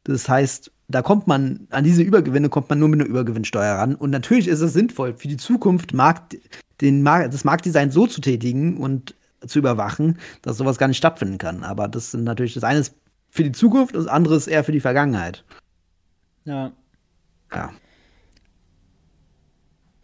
das 0.04 0.28
heißt, 0.28 0.70
da 0.88 1.02
kommt 1.02 1.26
man, 1.26 1.66
an 1.70 1.84
diese 1.84 2.02
Übergewinne 2.02 2.48
kommt 2.48 2.70
man 2.70 2.78
nur 2.78 2.88
mit 2.88 3.00
einer 3.00 3.08
Übergewinnsteuer 3.08 3.74
ran. 3.74 3.94
Und 3.94 4.10
natürlich 4.10 4.48
ist 4.48 4.60
es 4.60 4.72
sinnvoll, 4.72 5.14
für 5.14 5.28
die 5.28 5.36
Zukunft 5.36 5.92
Markt, 5.92 6.38
den 6.80 7.02
Markt, 7.02 7.34
das 7.34 7.44
Marktdesign 7.44 7.90
so 7.90 8.06
zu 8.06 8.22
tätigen 8.22 8.78
und 8.78 9.14
zu 9.46 9.58
überwachen, 9.58 10.18
dass 10.42 10.56
sowas 10.56 10.78
gar 10.78 10.88
nicht 10.88 10.96
stattfinden 10.96 11.38
kann. 11.38 11.62
Aber 11.62 11.88
das 11.88 12.10
sind 12.10 12.24
natürlich, 12.24 12.54
das 12.54 12.64
eine 12.64 12.80
ist 12.80 12.94
für 13.30 13.44
die 13.44 13.52
Zukunft, 13.52 13.94
das 13.94 14.06
andere 14.06 14.36
ist 14.36 14.46
eher 14.46 14.64
für 14.64 14.72
die 14.72 14.80
Vergangenheit. 14.80 15.44
Ja. 16.44 16.72
Ja. 17.54 17.70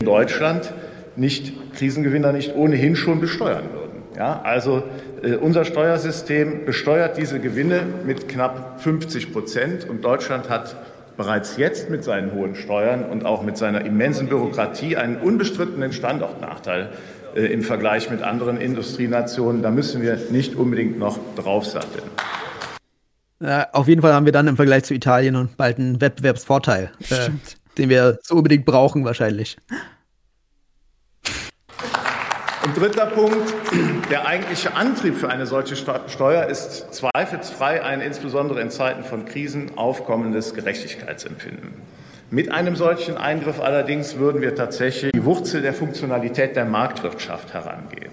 In 0.00 0.06
Deutschland 0.06 0.72
nicht 1.16 1.72
Krisengewinner 1.72 2.32
nicht 2.32 2.54
ohnehin 2.54 2.94
schon 2.94 3.20
besteuern 3.20 3.72
würden. 3.72 3.83
Ja, 4.16 4.40
also 4.42 4.82
äh, 5.22 5.34
unser 5.34 5.64
Steuersystem 5.64 6.64
besteuert 6.64 7.16
diese 7.16 7.40
Gewinne 7.40 7.82
mit 8.04 8.28
knapp 8.28 8.80
50 8.80 9.32
Prozent 9.32 9.88
und 9.88 10.04
Deutschland 10.04 10.48
hat 10.48 10.76
bereits 11.16 11.56
jetzt 11.56 11.90
mit 11.90 12.04
seinen 12.04 12.32
hohen 12.32 12.54
Steuern 12.54 13.04
und 13.04 13.24
auch 13.24 13.42
mit 13.42 13.56
seiner 13.56 13.84
immensen 13.84 14.28
Bürokratie 14.28 14.96
einen 14.96 15.16
unbestrittenen 15.16 15.92
Standortnachteil 15.92 16.90
äh, 17.34 17.46
im 17.46 17.62
Vergleich 17.62 18.10
mit 18.10 18.22
anderen 18.22 18.60
Industrienationen. 18.60 19.62
Da 19.62 19.70
müssen 19.70 20.02
wir 20.02 20.16
nicht 20.30 20.54
unbedingt 20.54 20.98
noch 20.98 21.18
draufsatteln. 21.36 22.04
Ja, 23.40 23.68
auf 23.72 23.88
jeden 23.88 24.00
Fall 24.00 24.12
haben 24.12 24.26
wir 24.26 24.32
dann 24.32 24.46
im 24.46 24.56
Vergleich 24.56 24.84
zu 24.84 24.94
Italien 24.94 25.36
und 25.36 25.56
bald 25.56 25.78
einen 25.78 26.00
Wettbewerbsvorteil, 26.00 26.92
äh, 27.10 27.30
den 27.78 27.88
wir 27.88 28.18
so 28.22 28.36
unbedingt 28.36 28.64
brauchen 28.64 29.04
wahrscheinlich. 29.04 29.56
Und 32.64 32.78
dritter 32.78 33.04
Punkt, 33.04 33.52
der 34.10 34.26
eigentliche 34.26 34.74
Antrieb 34.74 35.16
für 35.16 35.28
eine 35.28 35.44
solche 35.44 35.76
Steuer 35.76 36.46
ist 36.46 36.94
zweifelsfrei 36.94 37.82
ein 37.82 38.00
insbesondere 38.00 38.62
in 38.62 38.70
Zeiten 38.70 39.04
von 39.04 39.26
Krisen 39.26 39.72
aufkommendes 39.76 40.54
Gerechtigkeitsempfinden. 40.54 41.74
Mit 42.30 42.50
einem 42.50 42.74
solchen 42.74 43.18
Eingriff 43.18 43.60
allerdings 43.60 44.16
würden 44.16 44.40
wir 44.40 44.54
tatsächlich 44.54 45.12
die 45.12 45.24
Wurzel 45.26 45.60
der 45.60 45.74
Funktionalität 45.74 46.56
der 46.56 46.64
Marktwirtschaft 46.64 47.52
herangehen. 47.52 48.10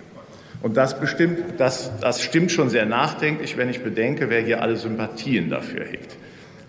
Und 0.62 0.76
das, 0.76 1.00
bestimmt, 1.00 1.40
das, 1.58 1.90
das 2.02 2.22
stimmt 2.22 2.52
schon 2.52 2.70
sehr 2.70 2.86
nachdenklich, 2.86 3.56
wenn 3.56 3.70
ich 3.70 3.82
bedenke, 3.82 4.30
wer 4.30 4.42
hier 4.42 4.62
alle 4.62 4.76
Sympathien 4.76 5.50
dafür 5.50 5.86
hegt. 5.86 6.18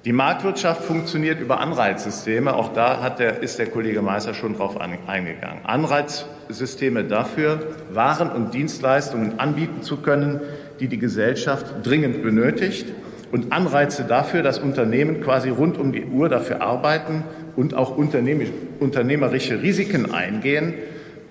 Die 0.05 0.13
Marktwirtschaft 0.13 0.83
funktioniert 0.83 1.39
über 1.41 1.61
Anreizsysteme. 1.61 2.55
Auch 2.55 2.73
da 2.73 3.09
der, 3.11 3.41
ist 3.41 3.61
der 3.61 3.67
Kollege 3.67 4.03
Meister 4.03 4.35
schon 4.35 4.55
darauf 4.55 4.77
eingegangen. 4.81 5.65
Anreizsysteme 5.65 7.05
dafür, 7.05 7.61
Waren 7.93 8.29
und 8.33 8.53
Dienstleistungen 8.53 9.39
anbieten 9.39 9.83
zu 9.83 9.99
können, 9.99 10.41
die 10.81 10.89
die 10.89 10.99
Gesellschaft 10.99 11.67
dringend 11.85 12.25
benötigt. 12.25 12.87
Und 13.31 13.53
Anreize 13.53 14.03
dafür, 14.03 14.43
dass 14.43 14.59
Unternehmen 14.59 15.21
quasi 15.21 15.51
rund 15.51 15.79
um 15.79 15.93
die 15.93 16.05
Uhr 16.05 16.29
dafür 16.29 16.63
arbeiten 16.63 17.23
und 17.55 17.75
auch 17.75 17.97
unternehmerische 17.97 19.63
Risiken 19.63 20.13
eingehen. 20.13 20.75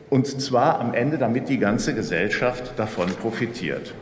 Und 0.09 0.27
zwar 0.27 0.79
am 0.79 0.93
Ende, 0.93 1.17
damit 1.17 1.49
die 1.49 1.59
ganze 1.59 1.93
Gesellschaft 1.93 2.71
davon 2.77 3.09
profitiert. 3.21 3.93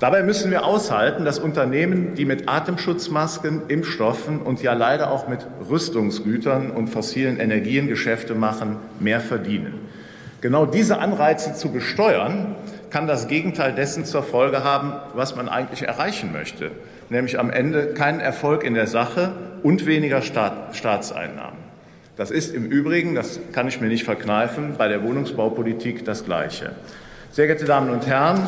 Dabei 0.00 0.22
müssen 0.22 0.50
wir 0.50 0.64
aushalten, 0.64 1.24
dass 1.24 1.38
Unternehmen, 1.38 2.14
die 2.14 2.24
mit 2.24 2.48
Atemschutzmasken, 2.48 3.62
Impfstoffen 3.68 4.40
und 4.40 4.60
ja 4.60 4.72
leider 4.72 5.10
auch 5.10 5.28
mit 5.28 5.46
Rüstungsgütern 5.70 6.70
und 6.72 6.88
fossilen 6.88 7.38
Energien 7.38 7.86
Geschäfte 7.86 8.34
machen, 8.34 8.76
mehr 8.98 9.20
verdienen. 9.20 9.78
Genau 10.40 10.66
diese 10.66 10.98
Anreize 10.98 11.54
zu 11.54 11.70
besteuern, 11.70 12.56
kann 12.90 13.06
das 13.06 13.28
Gegenteil 13.28 13.72
dessen 13.72 14.04
zur 14.04 14.22
Folge 14.22 14.62
haben, 14.62 14.92
was 15.14 15.36
man 15.36 15.48
eigentlich 15.48 15.82
erreichen 15.82 16.32
möchte, 16.32 16.70
nämlich 17.08 17.38
am 17.38 17.50
Ende 17.50 17.94
keinen 17.94 18.20
Erfolg 18.20 18.62
in 18.62 18.74
der 18.74 18.86
Sache 18.86 19.32
und 19.62 19.86
weniger 19.86 20.22
Staat, 20.22 20.76
Staatseinnahmen. 20.76 21.58
Das 22.16 22.30
ist 22.30 22.54
im 22.54 22.66
Übrigen, 22.66 23.14
das 23.14 23.40
kann 23.52 23.68
ich 23.68 23.80
mir 23.80 23.88
nicht 23.88 24.04
verkneifen, 24.04 24.74
bei 24.76 24.88
der 24.88 25.02
Wohnungsbaupolitik 25.02 26.04
das 26.04 26.24
Gleiche. 26.24 26.72
Sehr 27.32 27.46
geehrte 27.46 27.64
Damen 27.64 27.90
und 27.90 28.06
Herren, 28.06 28.42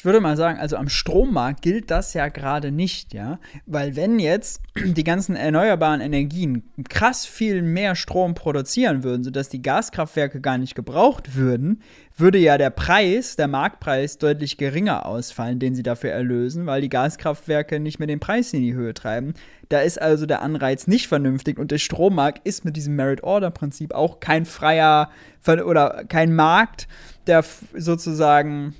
ich 0.00 0.06
würde 0.06 0.22
mal 0.22 0.38
sagen, 0.38 0.58
also 0.58 0.78
am 0.78 0.88
Strommarkt 0.88 1.60
gilt 1.60 1.90
das 1.90 2.14
ja 2.14 2.28
gerade 2.28 2.72
nicht, 2.72 3.12
ja. 3.12 3.38
Weil 3.66 3.96
wenn 3.96 4.18
jetzt 4.18 4.62
die 4.82 5.04
ganzen 5.04 5.36
erneuerbaren 5.36 6.00
Energien 6.00 6.62
krass 6.88 7.26
viel 7.26 7.60
mehr 7.60 7.94
Strom 7.94 8.32
produzieren 8.34 9.04
würden, 9.04 9.24
sodass 9.24 9.50
die 9.50 9.60
Gaskraftwerke 9.60 10.40
gar 10.40 10.56
nicht 10.56 10.74
gebraucht 10.74 11.36
würden, 11.36 11.82
würde 12.16 12.38
ja 12.38 12.56
der 12.56 12.70
Preis, 12.70 13.36
der 13.36 13.46
Marktpreis 13.46 14.16
deutlich 14.16 14.56
geringer 14.56 15.04
ausfallen, 15.04 15.58
den 15.58 15.74
sie 15.74 15.82
dafür 15.82 16.12
erlösen, 16.12 16.64
weil 16.64 16.80
die 16.80 16.88
Gaskraftwerke 16.88 17.78
nicht 17.78 17.98
mehr 17.98 18.08
den 18.08 18.20
Preis 18.20 18.54
in 18.54 18.62
die 18.62 18.72
Höhe 18.72 18.94
treiben. 18.94 19.34
Da 19.68 19.80
ist 19.80 20.00
also 20.00 20.24
der 20.24 20.40
Anreiz 20.40 20.86
nicht 20.86 21.08
vernünftig 21.08 21.58
und 21.58 21.72
der 21.72 21.78
Strommarkt 21.78 22.46
ist 22.46 22.64
mit 22.64 22.74
diesem 22.74 22.96
Merit-Order-Prinzip 22.96 23.92
auch 23.92 24.18
kein 24.18 24.46
freier 24.46 25.10
oder 25.46 26.04
kein 26.08 26.34
Markt, 26.34 26.88
der 27.26 27.44
sozusagen 27.74 28.74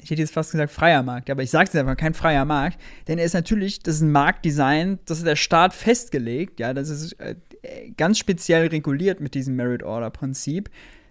ich 0.00 0.10
hätte 0.10 0.20
jetzt 0.20 0.32
fast 0.32 0.52
gesagt 0.52 0.72
freier 0.72 1.02
Markt, 1.02 1.30
aber 1.30 1.42
ich 1.42 1.50
sage 1.50 1.68
es 1.68 1.76
einfach, 1.76 1.96
kein 1.96 2.14
freier 2.14 2.44
Markt, 2.44 2.78
denn 3.08 3.18
er 3.18 3.24
ist 3.24 3.34
natürlich, 3.34 3.80
das 3.80 3.96
ist 3.96 4.02
ein 4.02 4.12
Marktdesign, 4.12 4.98
das 5.06 5.18
ist 5.18 5.26
der 5.26 5.36
Staat 5.36 5.74
festgelegt, 5.74 6.60
ja, 6.60 6.74
das 6.74 6.88
ist 6.88 7.12
äh, 7.20 7.34
ganz 7.96 8.18
speziell 8.18 8.68
reguliert 8.68 9.20
mit 9.20 9.34
diesem 9.34 9.56
Merit-Order-Prinzip. 9.56 10.70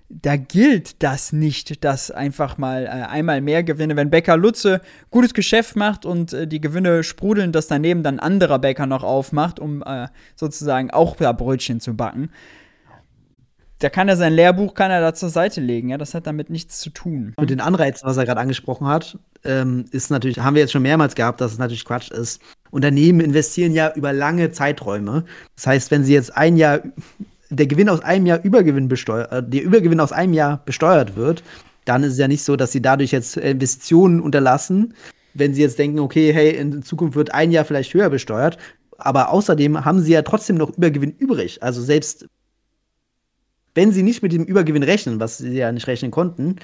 Da 0.09 0.36
gilt 0.36 1.01
das 1.03 1.32
nicht, 1.32 1.86
dass 1.86 2.11
einfach 2.11 2.57
mal 2.57 2.84
äh, 2.84 2.89
einmal 2.89 3.39
mehr 3.39 3.63
Gewinne, 3.63 3.95
wenn 3.95 4.09
Bäcker 4.09 4.36
Lutze 4.36 4.82
gutes 5.09 5.34
Geschäft 5.34 5.78
macht 5.78 6.05
und 6.05 6.34
äh, 6.34 6.47
die 6.47 6.59
Gewinne 6.59 7.03
sprudeln, 7.03 7.53
dass 7.53 7.67
daneben 7.67 8.03
dann 8.03 8.19
anderer 8.19 8.59
Bäcker 8.59 8.88
noch 8.88 9.03
aufmacht, 9.03 9.59
um 9.59 9.84
äh, 9.84 10.07
sozusagen 10.36 10.91
auch 10.91 11.15
da 11.15 11.32
Brötchen 11.32 11.80
zu 11.80 11.95
backen 11.95 12.30
da 13.82 13.89
kann 13.89 14.07
er 14.07 14.15
sein 14.15 14.34
Lehrbuch 14.34 14.75
kann 14.75 14.91
er 14.91 15.01
da 15.01 15.13
zur 15.13 15.29
Seite 15.29 15.59
legen, 15.59 15.89
ja, 15.89 15.97
das 15.97 16.13
hat 16.13 16.27
damit 16.27 16.49
nichts 16.49 16.79
zu 16.79 16.91
tun. 16.91 17.34
Mit 17.39 17.49
den 17.49 17.59
Anreizen, 17.59 18.07
was 18.07 18.15
er 18.15 18.25
gerade 18.25 18.39
angesprochen 18.39 18.88
hat, 18.88 19.17
ähm, 19.43 19.86
ist 19.91 20.11
natürlich, 20.11 20.39
haben 20.39 20.55
wir 20.55 20.61
jetzt 20.61 20.71
schon 20.71 20.84
mehrmals 20.84 21.15
gehabt, 21.15 21.41
dass 21.41 21.53
es 21.53 21.57
natürlich 21.57 21.86
Quatsch 21.86 22.11
ist. 22.11 22.41
Unternehmen 22.69 23.19
investieren 23.21 23.73
ja 23.73 23.91
über 23.95 24.13
lange 24.13 24.51
Zeiträume. 24.51 25.25
Das 25.55 25.67
heißt, 25.67 25.91
wenn 25.91 26.03
sie 26.03 26.13
jetzt 26.13 26.36
ein 26.38 26.57
Jahr 26.57 26.82
der 27.49 27.67
Gewinn 27.67 27.89
aus 27.89 28.01
einem 28.01 28.27
Jahr 28.27 28.43
Übergewinn 28.43 28.88
besteuert, 28.88 29.32
äh, 29.32 29.43
der 29.43 29.63
Übergewinn 29.63 29.99
aus 29.99 30.11
einem 30.11 30.34
Jahr 30.34 30.61
besteuert 30.63 31.15
wird, 31.15 31.43
dann 31.86 32.03
ist 32.03 32.13
es 32.13 32.19
ja 32.19 32.27
nicht 32.27 32.43
so, 32.43 32.55
dass 32.55 32.71
sie 32.71 32.82
dadurch 32.82 33.11
jetzt 33.11 33.36
Investitionen 33.36 34.21
unterlassen, 34.21 34.93
wenn 35.34 35.55
sie 35.55 35.61
jetzt 35.61 35.79
denken, 35.79 35.99
okay, 35.99 36.32
hey, 36.34 36.51
in 36.51 36.84
Zukunft 36.84 37.15
wird 37.15 37.34
ein 37.34 37.51
Jahr 37.51 37.65
vielleicht 37.65 37.93
höher 37.93 38.09
besteuert. 38.09 38.57
Aber 38.97 39.32
außerdem 39.32 39.84
haben 39.84 40.01
sie 40.01 40.13
ja 40.13 40.21
trotzdem 40.21 40.57
noch 40.57 40.77
Übergewinn 40.77 41.15
übrig. 41.17 41.63
Also 41.63 41.82
selbst 41.82 42.27
wenn 43.76 43.91
sie 43.91 44.03
nicht 44.03 44.22
mit 44.22 44.32
dem 44.32 44.43
Übergewinn 44.43 44.84
rechnen, 44.84 45.19
was 45.19 45.38
sie 45.38 45.57
ja 45.57 45.72
nicht 45.72 45.88
rechnen 45.88 46.11
konnten, 46.11 46.57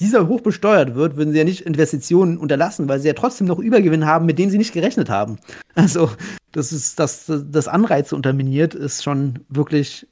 dieser 0.00 0.28
hoch 0.28 0.40
besteuert 0.40 0.94
wird, 0.94 1.16
würden 1.16 1.32
sie 1.32 1.38
ja 1.38 1.44
nicht 1.44 1.62
Investitionen 1.62 2.38
unterlassen, 2.38 2.88
weil 2.88 3.00
sie 3.00 3.08
ja 3.08 3.14
trotzdem 3.14 3.46
noch 3.46 3.58
Übergewinn 3.58 4.06
haben, 4.06 4.24
mit 4.26 4.38
denen 4.38 4.50
sie 4.50 4.58
nicht 4.58 4.72
gerechnet 4.72 5.10
haben. 5.10 5.38
Also, 5.74 6.10
das 6.52 6.72
ist, 6.72 6.98
dass 6.98 7.26
das 7.26 7.68
Anreize 7.68 8.16
unterminiert, 8.16 8.74
ist 8.74 9.04
schon 9.04 9.40
wirklich 9.48 10.06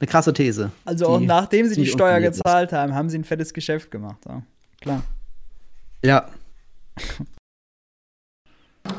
eine 0.00 0.08
krasse 0.08 0.32
These. 0.32 0.72
Also 0.84 1.06
auch 1.06 1.20
nachdem 1.20 1.68
sie 1.68 1.74
die 1.74 1.86
Steuer 1.86 2.20
gezahlt 2.20 2.72
ist. 2.72 2.78
haben, 2.78 2.94
haben 2.94 3.10
sie 3.10 3.18
ein 3.18 3.24
fettes 3.24 3.52
Geschäft 3.52 3.90
gemacht. 3.90 4.18
Ja. 4.26 4.42
Klar. 4.80 5.02
Ja. 6.02 6.28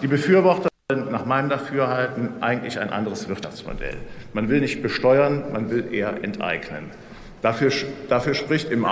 Die 0.02 0.08
Befürworter 0.08 0.71
nach 0.96 1.26
meinem 1.26 1.50
Dafürhalten 1.50 2.42
eigentlich 2.42 2.80
ein 2.80 2.90
anderes 2.90 3.28
Wirtschaftsmodell. 3.28 3.98
Man 4.34 4.50
will 4.50 4.62
nicht 4.62 4.82
besteuern, 4.82 5.52
man 5.52 5.70
will 5.70 5.94
eher 5.94 6.24
enteignen. 6.24 6.92
Dafür, 7.42 7.72
dafür 8.08 8.34
spricht 8.34 8.70
im 8.72 8.86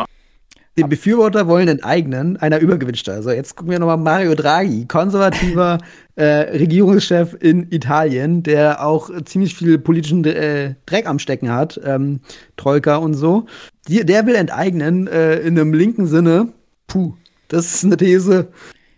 die 0.79 0.83
Befürworter 0.83 1.47
wollen 1.47 1.67
enteignen 1.67 2.37
einer 2.37 2.59
Übergewinnsteuer. 2.59 3.21
So, 3.21 3.31
jetzt 3.31 3.55
gucken 3.57 3.71
wir 3.71 3.79
nochmal 3.79 3.97
Mario 3.97 4.33
Draghi, 4.33 4.85
konservativer 4.85 5.77
äh, 6.15 6.23
Regierungschef 6.23 7.35
in 7.41 7.69
Italien, 7.69 8.43
der 8.43 8.85
auch 8.85 9.09
ziemlich 9.25 9.55
viel 9.55 9.77
politischen 9.77 10.23
äh, 10.23 10.75
Dreck 10.85 11.05
am 11.05 11.19
Stecken 11.19 11.51
hat, 11.51 11.81
ähm, 11.83 12.21
Troika 12.55 12.95
und 12.95 13.15
so. 13.15 13.45
Die, 13.89 14.05
der 14.05 14.25
will 14.25 14.35
enteignen 14.35 15.07
äh, 15.07 15.39
in 15.39 15.59
einem 15.59 15.73
linken 15.73 16.07
Sinne. 16.07 16.53
Puh, 16.87 17.13
das 17.49 17.75
ist 17.75 17.83
eine 17.83 17.97
These. 17.97 18.47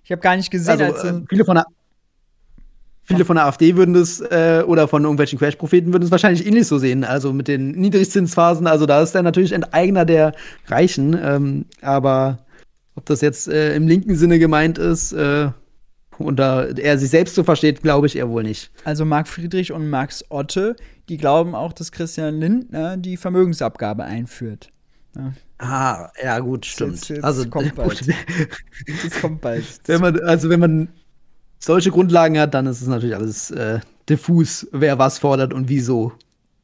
Ich 0.04 0.12
habe 0.12 0.22
gar 0.22 0.36
nicht 0.36 0.52
gesehen, 0.52 0.82
also, 0.82 1.08
als 1.08 1.24
viele 1.30 1.45
von 1.45 1.56
der 1.56 1.66
Viele 3.12 3.26
von 3.26 3.36
der 3.36 3.45
AfD 3.45 3.76
würden 3.76 3.93
das 3.93 4.22
äh, 4.22 4.64
oder 4.66 4.88
von 4.88 5.03
irgendwelchen 5.03 5.38
Crash-Propheten 5.38 5.93
würden 5.93 6.03
es 6.03 6.12
wahrscheinlich 6.12 6.45
ähnlich 6.45 6.68
so 6.68 6.78
sehen. 6.78 7.03
Also 7.03 7.34
mit 7.34 7.47
den 7.47 7.72
Niedrigzinsphasen, 7.72 8.68
also 8.68 8.86
da 8.86 9.01
ist 9.01 9.16
er 9.16 9.24
natürlich 9.24 9.51
Enteigner 9.51 10.05
der 10.05 10.34
Reichen. 10.68 11.18
Ähm, 11.22 11.66
aber 11.82 12.39
ob 12.95 13.05
das 13.05 13.22
jetzt 13.22 13.47
äh, 13.47 13.76
im 13.76 13.88
linken 13.88 14.16
Sinne 14.16 14.39
gemeint 14.39 14.78
ist 14.78 15.14
äh, 15.14 15.49
und 16.18 16.38
da 16.38 16.66
er 16.66 16.97
sich 16.97 17.09
selbst 17.09 17.36
so 17.36 17.43
versteht, 17.43 17.82
glaube 17.82 18.07
ich 18.07 18.16
eher 18.16 18.30
wohl 18.30 18.43
nicht. 18.43 18.72
Also 18.84 19.05
Marc 19.05 19.28
Friedrich 19.28 19.72
und 19.72 19.89
Max 19.89 20.24
Otte, 20.30 20.76
die 21.09 21.18
glauben 21.18 21.55
auch, 21.55 21.74
dass 21.74 21.91
Christian 21.91 22.39
Lindner 22.39 22.97
die 22.97 23.18
Vermögensabgabe 23.18 24.03
einführt. 24.03 24.70
Ja. 25.16 25.34
Ah, 25.57 26.09
ja, 26.24 26.39
gut, 26.39 26.66
stimmt. 26.66 26.93
Jetzt, 26.93 27.09
jetzt 27.09 27.24
also 27.24 27.47
kommt 27.47 27.76
bald. 27.76 28.01
das 29.03 29.22
kommt 29.22 29.41
bald. 29.41 29.64
Wenn 29.86 30.01
man, 30.01 30.20
also 30.22 30.49
wenn 30.49 30.59
man 30.59 30.89
solche 31.62 31.91
Grundlagen 31.91 32.38
hat, 32.39 32.53
dann 32.53 32.66
ist 32.66 32.82
es 32.82 32.88
natürlich 32.88 33.16
alles 33.16 33.51
äh, 33.51 33.80
diffus, 34.09 34.68
wer 34.72 34.99
was 34.99 35.20
fordert 35.20 35.53
und 35.53 35.70
wieso. 35.70 36.14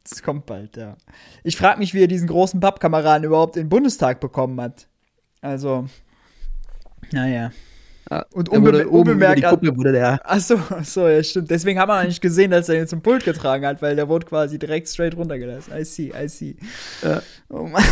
Das 0.09 0.23
kommt 0.23 0.45
bald, 0.45 0.77
ja. 0.77 0.95
Ich 1.43 1.57
frage 1.57 1.79
mich, 1.79 1.93
wie 1.93 2.01
er 2.01 2.07
diesen 2.07 2.27
großen 2.27 2.59
Pappkameraden 2.59 3.25
überhaupt 3.25 3.57
in 3.57 3.63
den 3.63 3.69
Bundestag 3.69 4.19
bekommen 4.19 4.59
hat. 4.59 4.87
Also, 5.41 5.87
naja. 7.11 7.51
Ja, 8.09 8.25
und 8.31 8.47
unbe 8.47 8.87
unbemerkt. 8.87 9.43
Ach 9.43 9.57
Achso, 10.23 10.55
achso, 10.69 11.07
ja, 11.09 11.21
stimmt. 11.21 11.51
Deswegen 11.51 11.77
haben 11.77 11.89
wir 11.89 12.03
nicht 12.05 12.21
gesehen, 12.21 12.51
dass 12.51 12.69
er 12.69 12.79
ihn 12.79 12.87
zum 12.87 13.01
Pult 13.01 13.25
getragen 13.25 13.65
hat, 13.65 13.81
weil 13.81 13.97
der 13.97 14.07
wurde 14.07 14.25
quasi 14.25 14.57
direkt 14.57 14.87
straight 14.87 15.17
runtergelassen. 15.17 15.73
I 15.77 15.83
see, 15.83 16.13
I 16.17 16.29
see. 16.29 16.55
Ja. 17.03 17.21
Oh 17.49 17.63
Mann. 17.63 17.83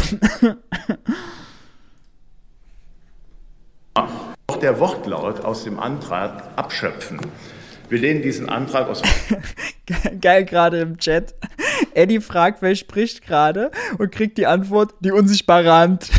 Auch 4.47 4.57
der 4.57 4.79
Wortlaut 4.79 5.43
aus 5.43 5.63
dem 5.63 5.79
Antrag 5.79 6.43
abschöpfen. 6.55 7.19
Wir 7.89 7.99
lehnen 7.99 8.21
diesen 8.21 8.49
Antrag 8.49 8.87
aus. 8.89 9.01
Geil 10.21 10.45
gerade 10.45 10.79
im 10.79 10.97
Chat. 10.97 11.35
Eddie 11.93 12.19
fragt, 12.19 12.61
wer 12.61 12.75
spricht 12.75 13.25
gerade 13.25 13.71
und 13.97 14.11
kriegt 14.11 14.37
die 14.37 14.45
Antwort, 14.47 14.93
die 14.99 15.11
unsichtbare 15.11 15.71
Hand. 15.71 16.05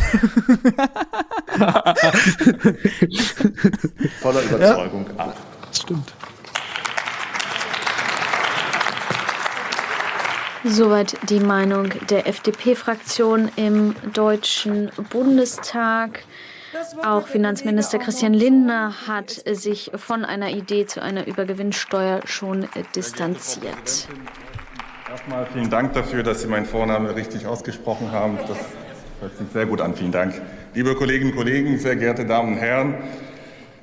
Voller 4.21 4.43
Überzeugung 4.43 5.07
ja, 5.17 5.25
ab. 5.25 5.37
Stimmt. 5.73 6.13
Soweit 10.65 11.17
die 11.31 11.41
Meinung 11.41 11.93
der 12.11 12.27
FDP-Fraktion 12.27 13.51
im 13.57 13.95
Deutschen 14.13 14.91
Bundestag. 15.11 16.25
Auch 17.05 17.27
Finanzminister 17.27 17.99
Christian 17.99 18.35
Lindner 18.35 18.93
hat 19.07 19.31
sich 19.31 19.91
von 19.95 20.25
einer 20.25 20.51
Idee 20.51 20.87
zu 20.87 21.03
einer 21.03 21.27
Übergewinnsteuer 21.27 22.21
schon 22.25 22.67
distanziert. 22.95 24.09
Erstmal 25.11 25.47
vielen 25.47 25.71
Dank 25.71 25.93
dafür, 25.95 26.23
dass 26.23 26.43
Sie 26.43 26.49
meinen 26.49 26.67
Vornamen 26.67 27.07
richtig 27.07 27.47
ausgesprochen 27.47 28.13
haben. 28.13 28.39
Das 28.49 28.59
hört 29.21 29.37
sich 29.37 29.47
sehr 29.53 29.67
gut 29.67 29.81
an. 29.81 29.95
Vielen 29.95 30.13
Dank. 30.13 30.41
Liebe 30.75 30.95
Kolleginnen 30.95 31.31
und 31.31 31.37
Kollegen, 31.37 31.79
sehr 31.79 31.97
geehrte 31.97 32.27
Damen 32.27 32.55
und 32.55 32.59
Herren, 32.59 32.95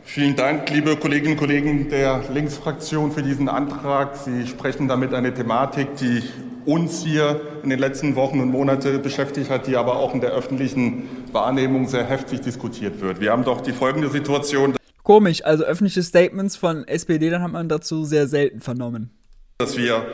Vielen 0.05 0.35
Dank, 0.35 0.69
liebe 0.69 0.97
Kolleginnen 0.97 1.33
und 1.33 1.39
Kollegen 1.39 1.89
der 1.89 2.25
Linksfraktion, 2.31 3.13
für 3.13 3.23
diesen 3.23 3.47
Antrag. 3.47 4.17
Sie 4.17 4.45
sprechen 4.45 4.89
damit 4.89 5.13
eine 5.13 5.33
Thematik, 5.33 5.95
die 5.95 6.21
uns 6.65 7.03
hier 7.03 7.41
in 7.63 7.69
den 7.69 7.79
letzten 7.79 8.15
Wochen 8.15 8.39
und 8.39 8.49
Monaten 8.49 9.01
beschäftigt 9.01 9.49
hat, 9.49 9.67
die 9.67 9.75
aber 9.75 9.97
auch 9.97 10.13
in 10.13 10.21
der 10.21 10.31
öffentlichen 10.31 11.03
Wahrnehmung 11.31 11.87
sehr 11.87 12.05
heftig 12.05 12.41
diskutiert 12.41 13.01
wird. 13.01 13.19
Wir 13.19 13.31
haben 13.31 13.43
doch 13.43 13.61
die 13.61 13.73
folgende 13.73 14.09
Situation. 14.09 14.75
Komisch, 15.03 15.43
also 15.43 15.63
öffentliche 15.63 16.01
Statements 16.01 16.55
von 16.55 16.87
SPD, 16.87 17.29
dann 17.29 17.41
hat 17.41 17.51
man 17.51 17.67
dazu 17.67 18.05
sehr 18.05 18.27
selten 18.27 18.61
vernommen. 18.61 19.11
Dass 19.57 19.77
wir 19.77 20.05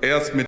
erst 0.00 0.34
mit 0.34 0.46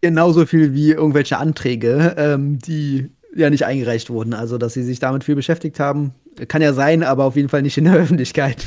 genauso 0.00 0.46
viel 0.46 0.74
wie 0.74 0.92
irgendwelche 0.92 1.38
Anträge, 1.38 2.14
ähm, 2.16 2.58
die 2.58 3.10
ja 3.34 3.50
nicht 3.50 3.64
eingereicht 3.64 4.10
wurden. 4.10 4.34
Also, 4.34 4.58
dass 4.58 4.74
sie 4.74 4.82
sich 4.82 4.98
damit 4.98 5.24
viel 5.24 5.34
beschäftigt 5.34 5.80
haben, 5.80 6.14
kann 6.48 6.62
ja 6.62 6.72
sein, 6.72 7.02
aber 7.02 7.24
auf 7.24 7.36
jeden 7.36 7.48
Fall 7.48 7.62
nicht 7.62 7.76
in 7.78 7.84
der 7.84 7.94
Öffentlichkeit. 7.96 8.64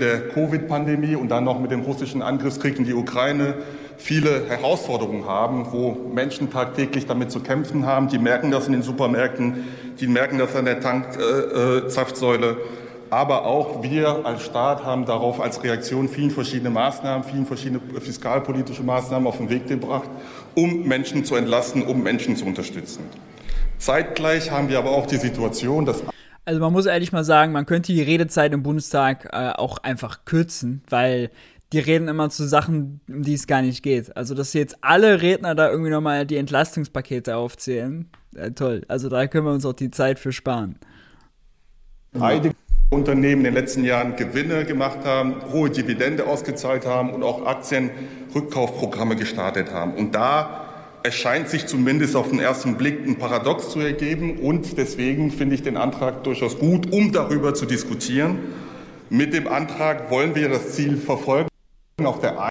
Der 0.00 0.28
Covid-Pandemie 0.28 1.14
und 1.14 1.28
dann 1.28 1.44
noch 1.44 1.60
mit 1.60 1.70
dem 1.70 1.82
russischen 1.82 2.22
Angriffskrieg 2.22 2.78
in 2.78 2.84
die 2.84 2.94
Ukraine 2.94 3.54
viele 4.02 4.48
Herausforderungen 4.48 5.26
haben, 5.26 5.66
wo 5.70 5.96
Menschen 6.12 6.50
tagtäglich 6.50 7.06
damit 7.06 7.30
zu 7.30 7.40
kämpfen 7.40 7.86
haben. 7.86 8.08
Die 8.08 8.18
merken 8.18 8.50
das 8.50 8.66
in 8.66 8.72
den 8.72 8.82
Supermärkten, 8.82 9.64
die 10.00 10.06
merken 10.06 10.38
das 10.38 10.54
an 10.56 10.64
der 10.64 10.80
Tanksaftsäule. 10.80 12.46
Äh, 12.46 12.50
äh 12.50 12.82
aber 13.12 13.44
auch 13.44 13.82
wir 13.82 14.24
als 14.24 14.42
Staat 14.42 14.86
haben 14.86 15.04
darauf 15.04 15.38
als 15.38 15.62
Reaktion 15.62 16.08
vielen 16.08 16.30
verschiedene 16.30 16.70
Maßnahmen, 16.70 17.24
vielen 17.24 17.44
verschiedene 17.44 17.78
fiskalpolitische 18.00 18.82
Maßnahmen 18.82 19.28
auf 19.28 19.36
den 19.36 19.50
Weg 19.50 19.66
gebracht, 19.66 20.08
um 20.54 20.88
Menschen 20.88 21.22
zu 21.22 21.36
entlasten, 21.36 21.82
um 21.82 22.02
Menschen 22.02 22.36
zu 22.36 22.46
unterstützen. 22.46 23.02
Zeitgleich 23.76 24.50
haben 24.50 24.70
wir 24.70 24.78
aber 24.78 24.92
auch 24.92 25.04
die 25.04 25.18
Situation, 25.18 25.84
dass 25.84 26.02
also 26.44 26.58
man 26.58 26.72
muss 26.72 26.86
ehrlich 26.86 27.12
mal 27.12 27.22
sagen, 27.22 27.52
man 27.52 27.66
könnte 27.66 27.92
die 27.92 28.02
Redezeit 28.02 28.52
im 28.52 28.64
Bundestag 28.64 29.28
äh, 29.32 29.50
auch 29.50 29.78
einfach 29.78 30.24
kürzen, 30.24 30.82
weil 30.88 31.30
die 31.72 31.78
reden 31.78 32.08
immer 32.08 32.28
zu 32.30 32.46
Sachen, 32.46 33.00
um 33.08 33.22
die 33.22 33.34
es 33.34 33.46
gar 33.46 33.62
nicht 33.62 33.82
geht. 33.82 34.16
Also, 34.16 34.34
dass 34.34 34.52
jetzt 34.52 34.76
alle 34.82 35.22
Redner 35.22 35.54
da 35.54 35.70
irgendwie 35.70 35.90
nochmal 35.90 36.26
die 36.26 36.36
Entlastungspakete 36.36 37.36
aufzählen, 37.36 38.10
äh, 38.34 38.50
toll. 38.50 38.82
Also, 38.88 39.08
da 39.08 39.26
können 39.26 39.46
wir 39.46 39.52
uns 39.52 39.64
auch 39.64 39.72
die 39.72 39.90
Zeit 39.90 40.18
für 40.18 40.32
sparen. 40.32 40.78
Einige 42.18 42.52
Unternehmen 42.90 43.38
in 43.38 43.44
den 43.44 43.54
letzten 43.54 43.84
Jahren 43.84 44.16
Gewinne 44.16 44.66
gemacht 44.66 44.98
haben, 45.04 45.36
hohe 45.50 45.70
Dividende 45.70 46.26
ausgezahlt 46.26 46.84
haben 46.84 47.14
und 47.14 47.22
auch 47.22 47.46
Aktienrückkaufprogramme 47.46 49.16
gestartet 49.16 49.72
haben. 49.72 49.94
Und 49.94 50.14
da 50.14 50.66
erscheint 51.02 51.48
sich 51.48 51.66
zumindest 51.66 52.14
auf 52.14 52.28
den 52.28 52.38
ersten 52.38 52.76
Blick 52.76 53.06
ein 53.06 53.16
Paradox 53.16 53.70
zu 53.70 53.80
ergeben. 53.80 54.38
Und 54.38 54.76
deswegen 54.76 55.30
finde 55.30 55.54
ich 55.54 55.62
den 55.62 55.78
Antrag 55.78 56.22
durchaus 56.24 56.58
gut, 56.58 56.92
um 56.92 57.12
darüber 57.12 57.54
zu 57.54 57.64
diskutieren. 57.64 58.38
Mit 59.08 59.32
dem 59.32 59.48
Antrag 59.48 60.10
wollen 60.10 60.34
wir 60.34 60.48
das 60.48 60.72
Ziel 60.72 60.96
verfolgen, 60.96 61.48
auf 61.98 62.20
der 62.20 62.50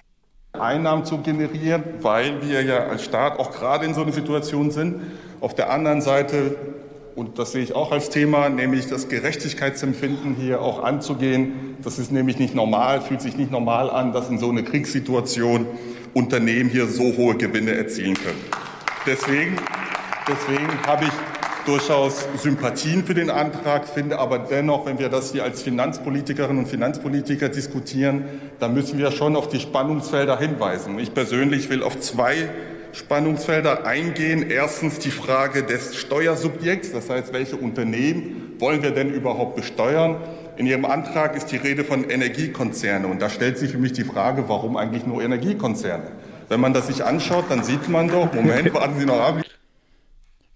Einnahmen 0.52 1.04
zu 1.04 1.18
generieren, 1.18 1.82
weil 2.00 2.42
wir 2.46 2.62
ja 2.62 2.86
als 2.86 3.04
Staat 3.04 3.38
auch 3.38 3.50
gerade 3.50 3.84
in 3.84 3.94
so 3.94 4.02
einer 4.02 4.12
Situation 4.12 4.70
sind. 4.70 5.02
Auf 5.40 5.54
der 5.54 5.70
anderen 5.70 6.00
Seite, 6.00 6.56
und 7.16 7.38
das 7.38 7.52
sehe 7.52 7.62
ich 7.62 7.74
auch 7.74 7.90
als 7.90 8.10
Thema, 8.10 8.48
nämlich 8.48 8.86
das 8.86 9.08
Gerechtigkeitsempfinden 9.08 10.36
hier 10.36 10.60
auch 10.60 10.82
anzugehen. 10.82 11.76
Das 11.82 11.98
ist 11.98 12.12
nämlich 12.12 12.38
nicht 12.38 12.54
normal, 12.54 13.00
fühlt 13.00 13.20
sich 13.20 13.36
nicht 13.36 13.50
normal 13.50 13.90
an, 13.90 14.12
dass 14.12 14.28
in 14.28 14.38
so 14.38 14.50
einer 14.50 14.62
Kriegssituation 14.62 15.66
Unternehmen 16.14 16.70
hier 16.70 16.86
so 16.86 17.16
hohe 17.16 17.36
Gewinne 17.36 17.72
erzielen 17.72 18.14
können. 18.14 18.40
Deswegen, 19.06 19.56
deswegen 20.28 20.68
habe 20.86 21.04
ich 21.04 21.31
durchaus 21.66 22.26
Sympathien 22.38 23.04
für 23.04 23.14
den 23.14 23.30
Antrag, 23.30 23.88
finde 23.88 24.18
aber 24.18 24.38
dennoch, 24.38 24.86
wenn 24.86 24.98
wir 24.98 25.08
das 25.08 25.32
hier 25.32 25.44
als 25.44 25.62
Finanzpolitikerinnen 25.62 26.58
und 26.64 26.68
Finanzpolitiker 26.68 27.48
diskutieren, 27.48 28.24
dann 28.58 28.74
müssen 28.74 28.98
wir 28.98 29.10
schon 29.10 29.36
auf 29.36 29.48
die 29.48 29.60
Spannungsfelder 29.60 30.38
hinweisen. 30.38 30.98
Ich 30.98 31.14
persönlich 31.14 31.70
will 31.70 31.82
auf 31.82 31.98
zwei 32.00 32.48
Spannungsfelder 32.92 33.86
eingehen. 33.86 34.50
Erstens 34.50 34.98
die 34.98 35.10
Frage 35.10 35.62
des 35.62 35.96
Steuersubjekts, 35.96 36.92
das 36.92 37.08
heißt, 37.08 37.32
welche 37.32 37.56
Unternehmen 37.56 38.54
wollen 38.58 38.82
wir 38.82 38.90
denn 38.90 39.12
überhaupt 39.12 39.56
besteuern? 39.56 40.16
In 40.56 40.66
Ihrem 40.66 40.84
Antrag 40.84 41.34
ist 41.34 41.46
die 41.46 41.56
Rede 41.56 41.84
von 41.84 42.08
Energiekonzerne 42.10 43.06
und 43.06 43.22
da 43.22 43.30
stellt 43.30 43.56
sich 43.56 43.72
für 43.72 43.78
mich 43.78 43.92
die 43.92 44.04
Frage, 44.04 44.44
warum 44.48 44.76
eigentlich 44.76 45.06
nur 45.06 45.22
Energiekonzerne? 45.22 46.04
Wenn 46.48 46.60
man 46.60 46.74
das 46.74 46.88
sich 46.88 47.02
anschaut, 47.04 47.46
dann 47.48 47.62
sieht 47.64 47.88
man 47.88 48.08
doch, 48.08 48.32
Moment, 48.34 48.74
warten 48.74 48.98
Sie 48.98 49.06
noch 49.06 49.20
ab. 49.20 49.42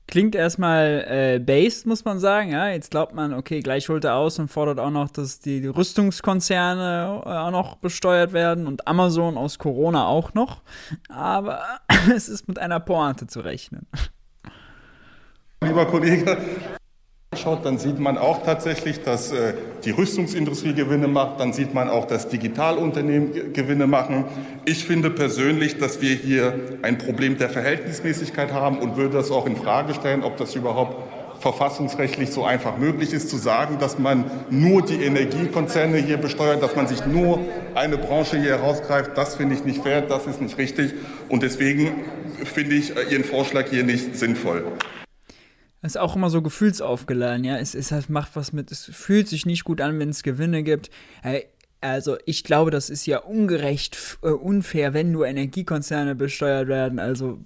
Klingt 0.09 0.37
erstmal 0.37 1.05
äh, 1.09 1.39
based, 1.41 1.85
muss 1.85 2.05
man 2.05 2.21
sagen. 2.21 2.53
Ja, 2.53 2.69
jetzt 2.69 2.93
glaubt 2.93 3.13
man, 3.13 3.35
okay, 3.35 3.61
gleich 3.61 3.89
holt 3.89 4.05
er 4.05 4.15
aus 4.15 4.39
und 4.39 4.49
fordert 4.49 4.79
auch 4.79 4.91
noch, 4.91 5.11
dass 5.11 5.41
die, 5.41 5.67
Rüstungskonzerne 5.67 7.23
äh, 7.25 7.29
auch 7.29 7.51
noch 7.51 7.77
besteuert 7.77 8.33
werden 8.33 8.69
und 8.69 8.87
Amazon 8.87 9.37
aus 9.37 9.59
Corona 9.59 10.07
auch 10.07 10.33
noch. 10.33 10.63
Aber 11.09 11.61
es 12.15 12.29
ist 12.29 12.47
mit 12.47 12.61
einer 12.61 12.79
Pointe 12.79 13.27
zu 13.27 13.41
rechnen. 13.41 13.87
Lieber 15.65 15.87
Kollege, 15.87 16.39
schaut, 17.37 17.65
dann 17.65 17.79
sieht 17.79 17.99
man 17.99 18.19
auch 18.19 18.43
tatsächlich, 18.45 19.03
dass 19.03 19.33
äh, 19.33 19.55
die 19.85 19.91
Rüstungsindustrie 19.91 20.75
Gewinne 20.75 21.09
macht. 21.09 21.41
Dann 21.41 21.53
sieht 21.53 21.75
man 21.75 21.89
auch, 21.89 22.07
dass 22.07 22.29
Digitalunternehmen 22.29 23.53
Gewinne 23.53 23.87
machen. 23.87 24.25
Ich 24.65 24.85
finde 24.85 25.11
persönlich, 25.11 25.79
dass 25.79 26.01
wir 26.01 26.15
hier 26.15 26.55
ein 26.83 26.99
Problem 26.99 27.39
der 27.39 27.49
Verhältnismäßigkeit 27.49 28.53
haben 28.53 28.79
und 28.79 28.97
würde 28.97 29.17
das 29.17 29.31
auch 29.31 29.47
in 29.47 29.57
Frage 29.57 29.95
stellen, 29.95 30.23
ob 30.23 30.37
das 30.37 30.55
überhaupt 30.55 30.97
verfassungsrechtlich 31.41 32.31
so 32.31 32.45
einfach 32.45 32.79
möglich 32.79 33.13
ist, 33.13 33.29
zu 33.29 33.37
sagen, 33.37 33.79
dass 33.79 33.99
man 33.99 34.25
nur 34.51 34.83
die 34.83 35.03
Energiekonzerne 35.03 35.99
hier 35.99 36.17
besteuert, 36.17 36.63
dass 36.63 36.77
man 36.77 36.87
sich 36.87 37.05
nur 37.07 37.41
eine 37.75 37.99
Branche 37.99 38.41
hier 38.41 38.59
herausgreift. 38.59 39.13
Das 39.17 39.37
finde 39.37 39.55
ich 39.55 39.65
nicht 39.65 39.83
fair, 39.83 40.01
das 40.01 40.27
ist 40.27 40.41
nicht 40.41 40.59
richtig. 40.59 40.95
Und 41.29 41.43
deswegen 41.43 42.05
finde 42.45 42.75
ich 42.77 42.97
äh, 42.97 43.13
Ihren 43.13 43.25
Vorschlag 43.25 43.69
hier 43.71 43.85
nicht 43.85 44.17
sinnvoll 44.17 44.65
ist 45.87 45.99
auch 45.99 46.17
immer 46.17 46.31
so 46.31 46.43
gefühlsaufgeladen, 46.43 47.45
ja. 47.45 47.59
Es, 47.59 47.75
es 47.75 48.09
macht 48.09 48.37
was 48.37 48.53
mit, 48.53 48.71
es 48.73 48.85
fühlt 48.85 49.29
sich 49.29 49.47
nicht 49.47 49.65
gut 49.65 49.81
an, 49.81 49.99
wenn 49.99 50.11
es 50.11 50.23
Gewinne 50.23 50.63
gibt. 50.63 50.91
Also 51.81 52.17
ich 52.25 52.45
glaube, 52.45 52.71
das 52.71 52.91
ist 52.91 53.07
ja 53.07 53.19
ungerecht, 53.19 54.19
äh, 54.23 54.29
unfair, 54.29 54.95
wenn 54.95 55.13
nur 55.13 55.27
Energiekonzerne 55.27 56.15
besteuert 56.15 56.69
werden. 56.69 56.99
Also 56.99 57.39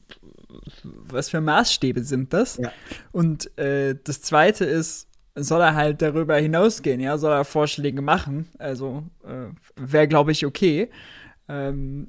was 0.82 1.28
für 1.28 1.41
Maßstäbe 1.41 2.03
sind 2.05 2.32
das? 2.32 2.57
Ja. 2.57 2.72
Und 3.12 3.57
äh, 3.59 3.97
das 4.03 4.22
Zweite 4.22 4.64
ist, 4.64 5.09
soll 5.34 5.61
er 5.61 5.74
halt 5.74 6.03
darüber 6.03 6.36
hinausgehen, 6.36 7.01
ja, 7.01 7.18
soll 7.18 7.32
er 7.32 7.45
Vorschläge 7.45 8.03
machen. 8.03 8.49
Also 8.59 9.05
äh, 9.24 9.53
wäre, 9.76 10.09
glaube 10.09 10.32
ich, 10.32 10.47
okay. 10.47 10.91
Ähm, 11.49 12.09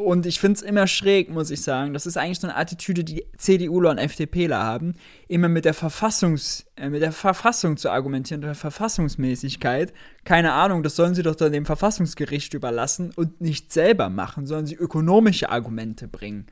und 0.00 0.26
ich 0.26 0.40
finde 0.40 0.56
es 0.56 0.62
immer 0.62 0.86
schräg, 0.86 1.30
muss 1.30 1.50
ich 1.50 1.62
sagen. 1.62 1.92
Das 1.92 2.06
ist 2.06 2.16
eigentlich 2.16 2.40
so 2.40 2.46
eine 2.46 2.56
Attitüde, 2.56 3.04
die 3.04 3.24
CDUler 3.36 3.90
und 3.90 3.98
FDPler 3.98 4.62
haben, 4.62 4.94
immer 5.28 5.48
mit 5.48 5.64
der 5.64 5.74
Verfassungs, 5.74 6.66
äh, 6.76 6.88
mit 6.88 7.02
der 7.02 7.12
Verfassung 7.12 7.76
zu 7.76 7.90
argumentieren, 7.90 8.40
der 8.40 8.54
Verfassungsmäßigkeit. 8.54 9.92
Keine 10.24 10.52
Ahnung, 10.52 10.82
das 10.82 10.96
sollen 10.96 11.14
sie 11.14 11.22
doch 11.22 11.34
dann 11.34 11.52
dem 11.52 11.66
Verfassungsgericht 11.66 12.54
überlassen 12.54 13.12
und 13.14 13.40
nicht 13.40 13.72
selber 13.72 14.10
machen, 14.10 14.46
sollen 14.46 14.66
sie 14.66 14.74
ökonomische 14.74 15.50
Argumente 15.50 16.08
bringen. 16.08 16.46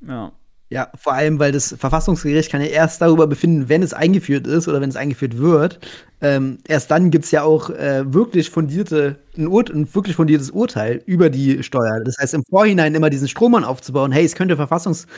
Ja. 0.00 0.32
Ja, 0.70 0.90
vor 0.94 1.14
allem, 1.14 1.38
weil 1.38 1.50
das 1.50 1.74
Verfassungsgericht 1.78 2.50
kann 2.50 2.60
ja 2.60 2.66
erst 2.66 3.00
darüber 3.00 3.26
befinden, 3.26 3.70
wenn 3.70 3.82
es 3.82 3.94
eingeführt 3.94 4.46
ist 4.46 4.68
oder 4.68 4.82
wenn 4.82 4.90
es 4.90 4.96
eingeführt 4.96 5.38
wird. 5.38 5.78
Ähm, 6.20 6.58
erst 6.68 6.90
dann 6.90 7.10
gibt 7.10 7.24
es 7.24 7.30
ja 7.30 7.42
auch 7.42 7.70
äh, 7.70 8.12
wirklich 8.12 8.50
fundierte, 8.50 9.18
ein, 9.36 9.46
Ur 9.46 9.64
ein 9.70 9.92
wirklich 9.94 10.16
fundiertes 10.16 10.50
Urteil 10.50 11.02
über 11.06 11.30
die 11.30 11.62
Steuer. 11.62 12.00
Das 12.04 12.18
heißt, 12.18 12.34
im 12.34 12.44
Vorhinein 12.50 12.94
immer 12.94 13.08
diesen 13.08 13.28
Strohmann 13.28 13.64
aufzubauen, 13.64 14.12
hey, 14.12 14.26
es 14.26 14.34
könnte 14.34 14.56
verfassungswidrig 14.56 15.08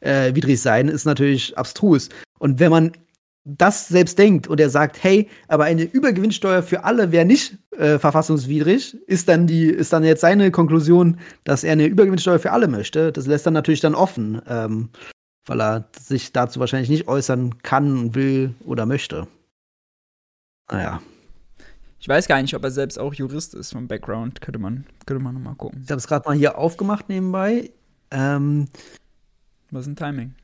äh, 0.00 0.56
sein, 0.56 0.86
ist 0.86 1.06
natürlich 1.06 1.58
abstrus. 1.58 2.08
Und 2.38 2.60
wenn 2.60 2.70
man 2.70 2.92
das 3.44 3.88
selbst 3.88 4.18
denkt 4.18 4.48
und 4.48 4.60
er 4.60 4.70
sagt, 4.70 5.02
hey, 5.02 5.28
aber 5.48 5.64
eine 5.64 5.82
Übergewinnsteuer 5.82 6.62
für 6.62 6.84
alle 6.84 7.10
wäre 7.10 7.24
nicht 7.24 7.56
äh, 7.76 7.98
verfassungswidrig, 7.98 8.96
ist 9.06 9.28
dann 9.28 9.46
die, 9.46 9.66
ist 9.66 9.92
dann 9.92 10.04
jetzt 10.04 10.20
seine 10.20 10.50
Konklusion, 10.50 11.18
dass 11.44 11.64
er 11.64 11.72
eine 11.72 11.86
Übergewinnsteuer 11.86 12.38
für 12.38 12.52
alle 12.52 12.68
möchte. 12.68 13.12
Das 13.12 13.26
lässt 13.26 13.46
dann 13.46 13.54
natürlich 13.54 13.80
dann 13.80 13.94
offen, 13.94 14.42
ähm, 14.46 14.90
weil 15.46 15.60
er 15.60 15.88
sich 15.98 16.32
dazu 16.32 16.60
wahrscheinlich 16.60 16.90
nicht 16.90 17.08
äußern 17.08 17.62
kann, 17.62 18.14
will 18.14 18.54
oder 18.64 18.84
möchte. 18.84 19.26
Naja. 20.70 21.00
Ich 21.98 22.08
weiß 22.08 22.28
gar 22.28 22.40
nicht, 22.40 22.54
ob 22.54 22.64
er 22.64 22.70
selbst 22.70 22.98
auch 22.98 23.12
Jurist 23.12 23.54
ist 23.54 23.72
vom 23.72 23.88
Background. 23.88 24.40
Könnte 24.40 24.58
man, 24.58 24.86
könnte 25.04 25.22
man 25.22 25.34
nochmal 25.34 25.54
gucken. 25.54 25.82
Ich 25.84 25.90
habe 25.90 25.98
es 25.98 26.06
gerade 26.06 26.28
mal 26.28 26.36
hier 26.36 26.56
aufgemacht 26.56 27.08
nebenbei. 27.08 27.70
Ähm, 28.10 28.68
Was 29.70 29.82
ist 29.82 29.88
ein 29.88 29.96
Timing? 29.96 30.34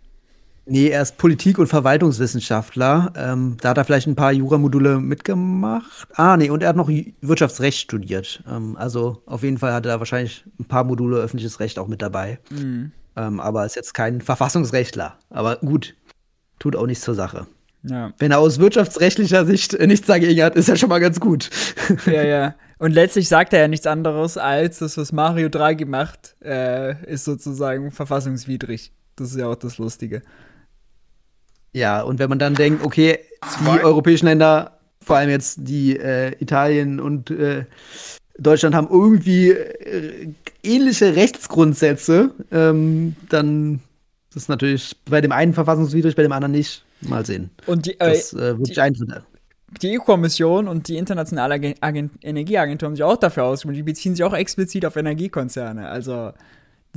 Nee, 0.69 0.89
er 0.89 1.03
ist 1.03 1.17
Politik- 1.17 1.59
und 1.59 1.69
Verwaltungswissenschaftler. 1.69 3.13
Ähm, 3.17 3.57
da 3.61 3.71
hat 3.71 3.79
er 3.79 3.85
vielleicht 3.85 4.09
ein 4.09 4.17
paar 4.17 4.33
Juramodule 4.33 4.99
mitgemacht. 4.99 6.09
Ah, 6.15 6.37
nee, 6.37 6.51
und 6.51 6.61
er 6.61 6.71
hat 6.71 6.77
noch 6.77 6.91
Wirtschaftsrecht 7.21 7.79
studiert. 7.79 8.43
Ähm, 8.51 8.77
also 8.77 9.23
auf 9.27 9.45
jeden 9.45 9.59
Fall 9.59 9.73
hat 9.73 9.87
er 9.87 10.01
wahrscheinlich 10.01 10.45
ein 10.59 10.65
paar 10.65 10.83
Module 10.83 11.19
öffentliches 11.19 11.61
Recht 11.61 11.79
auch 11.79 11.87
mit 11.87 12.03
dabei. 12.03 12.41
Mhm. 12.51 12.91
Ähm, 13.15 13.39
aber 13.39 13.65
ist 13.65 13.77
jetzt 13.77 13.95
kein 13.95 14.21
Verfassungsrechtler. 14.21 15.17
Aber 15.31 15.57
gut, 15.57 15.95
tut 16.59 16.75
auch 16.75 16.87
nichts 16.87 17.05
zur 17.05 17.15
Sache. 17.15 17.47
Ja. 17.85 18.13
Wenn 18.19 18.33
er 18.33 18.41
aus 18.41 18.59
wirtschaftsrechtlicher 18.59 19.47
Sicht 19.47 19.79
nichts 19.79 20.09
dagegen 20.09 20.43
hat, 20.43 20.57
ist 20.57 20.69
er 20.69 20.75
schon 20.77 20.89
mal 20.89 20.99
ganz 20.99 21.21
gut. 21.21 21.51
Ja, 22.07 22.25
ja. 22.25 22.55
Und 22.79 22.93
letztlich 22.93 23.29
sagt 23.29 23.53
er 23.53 23.61
ja 23.61 23.69
nichts 23.69 23.87
anderes, 23.87 24.37
als 24.37 24.81
das, 24.81 24.99
was 24.99 25.13
Mario 25.13 25.49
Draghi 25.49 25.85
macht, 25.85 26.35
äh, 26.45 27.01
ist 27.07 27.25
sozusagen 27.25 27.93
verfassungswidrig. 27.93 28.93
Das 29.15 29.31
ist 29.31 29.39
ja 29.39 29.47
auch 29.47 29.55
das 29.55 29.79
Lustige. 29.79 30.23
Ja, 31.77 32.01
und 32.01 32.19
wenn 32.19 32.31
man 32.31 32.39
dann 32.39 32.55
denkt, 32.55 32.83
okay, 32.83 33.19
die 33.61 33.85
europäischen 33.85 34.25
Länder, 34.25 34.79
vor 35.03 35.17
allem 35.17 35.29
jetzt 35.29 35.59
die 35.61 35.95
äh, 35.95 36.33
Italien 36.41 36.99
und 36.99 37.31
äh, 37.31 37.67
Deutschland 38.39 38.75
haben 38.75 38.89
irgendwie 38.91 39.51
äh, 39.51 40.33
ähnliche 40.63 41.15
Rechtsgrundsätze, 41.15 42.31
ähm, 42.51 43.15
dann 43.29 43.81
ist 44.31 44.37
es 44.37 44.49
natürlich 44.49 44.97
bei 45.05 45.21
dem 45.21 45.33
einen 45.33 45.53
verfassungswidrig, 45.53 46.17
bei 46.17 46.23
dem 46.23 46.33
anderen 46.33 46.53
nicht. 46.53 46.83
Mal 47.03 47.27
sehen. 47.27 47.51
Und 47.67 47.85
die, 47.85 48.01
äh, 48.01 48.15
das 48.15 48.33
äh, 48.33 48.59
wirklich 48.59 48.75
die, 48.75 49.83
die 49.83 49.99
EU-Kommission 49.99 50.69
und 50.69 50.89
die 50.89 50.97
internationale 50.97 51.75
Agent 51.83 52.13
Energieagentur 52.23 52.87
haben 52.87 52.97
sich 52.97 53.05
auch 53.05 53.19
dafür 53.19 53.45
ausgesprochen. 53.45 53.75
Die 53.75 53.83
beziehen 53.83 54.15
sich 54.15 54.25
auch 54.25 54.33
explizit 54.33 54.87
auf 54.87 54.97
Energiekonzerne. 54.97 55.89
Also 55.89 56.33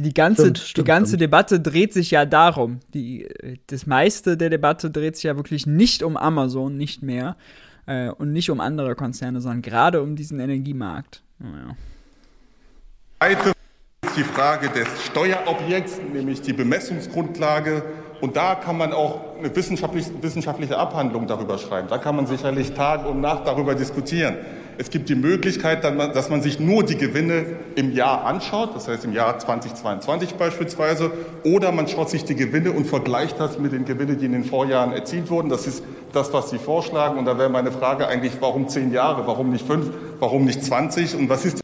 die 0.02 0.14
ganze, 0.14 0.44
stimmt, 0.44 0.58
stimmt, 0.60 0.78
die 0.78 0.88
ganze 0.88 1.18
Debatte 1.18 1.60
dreht 1.60 1.94
sich 1.94 2.12
ja 2.12 2.26
darum. 2.26 2.80
Die, 2.94 3.28
das 3.68 3.86
meiste 3.86 4.38
der 4.38 4.50
Debatte 4.50 4.90
dreht 4.90 5.16
sich 5.16 5.24
ja 5.24 5.36
wirklich 5.36 5.68
nicht 5.68 6.04
um 6.04 6.18
Amazon, 6.18 6.78
nicht 6.78 7.04
mehr. 7.04 7.36
Äh, 7.90 8.10
und 8.12 8.32
nicht 8.34 8.52
um 8.52 8.60
andere 8.60 8.96
Konzerne, 8.96 9.42
sondern 9.42 9.64
gerade 9.64 10.02
um 10.04 10.16
diesen 10.16 10.40
Energiemarkt. 10.40 11.24
Naja. 11.40 11.76
Weiter 13.20 13.52
ist 14.06 14.16
die 14.16 14.24
Frage 14.24 14.70
des 14.70 14.88
Steuerobjekts, 15.06 16.00
nämlich 16.14 16.42
die 16.42 16.54
Bemessungsgrundlage. 16.54 17.84
Und 18.22 18.38
da 18.38 18.54
kann 18.56 18.78
man 18.78 18.94
auch 18.94 19.38
eine 19.40 19.54
wissenschaftliche, 19.56 20.12
wissenschaftliche 20.22 20.78
Abhandlung 20.78 21.26
darüber 21.26 21.58
schreiben. 21.58 21.88
Da 21.88 21.98
kann 21.98 22.16
man 22.16 22.28
sicherlich 22.28 22.74
Tag 22.74 23.08
und 23.08 23.22
Nacht 23.22 23.48
darüber 23.48 23.74
diskutieren. 23.74 24.38
Es 24.82 24.90
gibt 24.90 25.10
die 25.10 25.16
Möglichkeit, 25.16 25.84
dass 25.84 26.30
man 26.30 26.42
sich 26.42 26.58
nur 26.58 26.86
die 26.86 26.96
Gewinne 26.96 27.46
im 27.76 27.92
Jahr 27.92 28.24
anschaut, 28.24 28.74
das 28.74 28.88
heißt 28.88 29.04
im 29.04 29.12
Jahr 29.12 29.38
2022 29.38 30.36
beispielsweise, 30.36 31.12
oder 31.44 31.74
man 31.74 31.90
schaut 31.90 32.10
sich 32.10 32.24
die 32.24 32.36
Gewinne 32.36 32.72
und 32.72 32.86
vergleicht 32.86 33.42
das 33.42 33.60
mit 33.60 33.74
den 33.74 33.84
Gewinnen, 33.84 34.18
die 34.18 34.28
in 34.28 34.32
den 34.32 34.46
Vorjahren 34.46 34.94
erzielt 34.94 35.30
wurden. 35.30 35.50
Das 35.50 35.68
ist 35.68 35.84
das, 36.14 36.32
was 36.32 36.50
Sie 36.50 36.60
vorschlagen. 36.60 37.20
Und 37.20 37.26
da 37.26 37.38
wäre 37.38 37.50
meine 37.50 37.74
Frage 37.74 38.08
eigentlich, 38.08 38.32
warum 38.40 38.70
zehn 38.70 38.94
Jahre, 38.94 39.28
warum 39.28 39.50
nicht 39.50 39.68
fünf, 39.68 39.92
warum 40.18 40.46
nicht 40.46 40.64
20 40.64 41.14
und 41.16 41.28
was 41.28 41.44
ist 41.44 41.60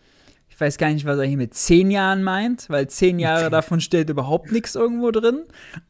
ich 0.49 0.61
weiß 0.61 0.77
gar 0.77 0.89
nicht, 0.89 1.05
was 1.05 1.17
er 1.17 1.25
hier 1.25 1.37
mit 1.37 1.53
zehn 1.53 1.91
Jahren 1.91 2.23
meint, 2.23 2.69
weil 2.69 2.87
zehn 2.87 3.19
Jahre 3.19 3.49
davon 3.49 3.81
steht 3.81 4.09
überhaupt 4.09 4.51
nichts 4.53 4.75
irgendwo 4.75 5.11
drin. 5.11 5.43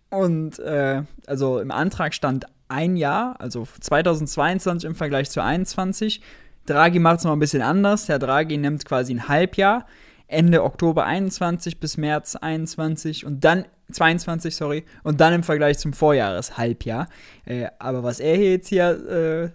Und 0.10 0.60
äh, 0.60 1.04
also 1.26 1.60
im 1.60 1.72
Antrag 1.72 2.14
stand 2.14 2.46
ein 2.68 2.98
Jahr, 2.98 3.36
also 3.40 3.68
2022 3.80 4.88
im 4.88 4.96
Vergleich 4.96 5.28
zu 5.30 5.36
2021. 5.36 6.22
Draghi 6.66 7.00
macht 7.00 7.20
es 7.20 7.24
noch 7.26 7.34
ein 7.34 7.40
bisschen 7.40 7.62
anders. 7.62 8.10
Herr 8.10 8.20
Draghi 8.20 8.58
nimmt 8.58 8.86
quasi 8.86 9.14
ein 9.14 9.28
Halbjahr, 9.28 9.86
Ende 10.28 10.64
Oktober 10.64 11.06
21 11.06 11.80
bis 11.80 11.98
März 11.98 12.36
21 12.36 13.26
und 13.26 13.44
dann 13.44 13.66
22, 13.92 14.56
sorry, 14.56 14.84
und 15.04 15.22
dann 15.22 15.34
im 15.34 15.44
Vergleich 15.44 15.78
zum 15.78 15.94
Vorjahreshalbjahr. 15.94 17.08
Äh, 17.46 17.68
aber 17.78 18.04
was 18.04 18.20
er 18.20 18.36
hier 18.36 18.52
jetzt 18.52 18.70
hier 18.70 18.90
äh, 18.90 19.50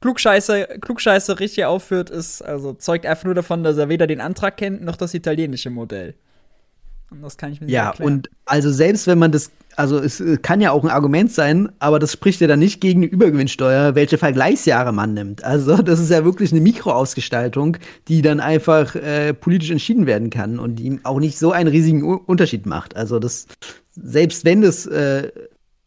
Klugscheiße, 0.00 0.78
Klugscheiße 0.80 1.40
richtig 1.40 1.64
aufführt, 1.64 2.08
ist, 2.10 2.40
also 2.40 2.72
zeugt 2.72 3.04
einfach 3.04 3.24
nur 3.24 3.34
davon, 3.34 3.64
dass 3.64 3.76
er 3.76 3.88
weder 3.88 4.06
den 4.06 4.20
Antrag 4.20 4.56
kennt, 4.56 4.82
noch 4.82 4.96
das 4.96 5.14
italienische 5.14 5.70
Modell. 5.70 6.14
Und 7.10 7.22
das 7.22 7.36
kann 7.36 7.52
ich 7.52 7.60
mir 7.60 7.66
nicht 7.66 7.74
Ja, 7.74 7.88
erklären. 7.88 8.12
und 8.12 8.30
also 8.44 8.70
selbst 8.70 9.06
wenn 9.06 9.18
man 9.18 9.32
das, 9.32 9.50
also 9.76 9.98
es 9.98 10.20
äh, 10.20 10.36
kann 10.36 10.60
ja 10.60 10.72
auch 10.72 10.84
ein 10.84 10.90
Argument 10.90 11.32
sein, 11.32 11.70
aber 11.78 11.98
das 11.98 12.12
spricht 12.12 12.40
ja 12.40 12.46
dann 12.46 12.58
nicht 12.58 12.80
gegen 12.80 13.00
eine 13.00 13.06
Übergewinnsteuer, 13.10 13.94
welche 13.94 14.18
Vergleichsjahre 14.18 14.92
man 14.92 15.14
nimmt. 15.14 15.42
Also 15.42 15.76
das 15.82 16.00
ist 16.00 16.10
ja 16.10 16.24
wirklich 16.24 16.52
eine 16.52 16.60
Mikroausgestaltung, 16.60 17.78
die 18.08 18.20
dann 18.20 18.40
einfach 18.40 18.94
äh, 18.94 19.32
politisch 19.32 19.70
entschieden 19.70 20.06
werden 20.06 20.28
kann 20.30 20.58
und 20.58 20.76
die 20.76 21.00
auch 21.04 21.18
nicht 21.20 21.38
so 21.38 21.52
einen 21.52 21.68
riesigen 21.68 22.02
U 22.02 22.14
Unterschied 22.14 22.66
macht. 22.66 22.94
Also 22.96 23.18
das, 23.18 23.46
selbst 23.94 24.44
wenn 24.44 24.60
das, 24.60 24.84
äh, 24.86 25.30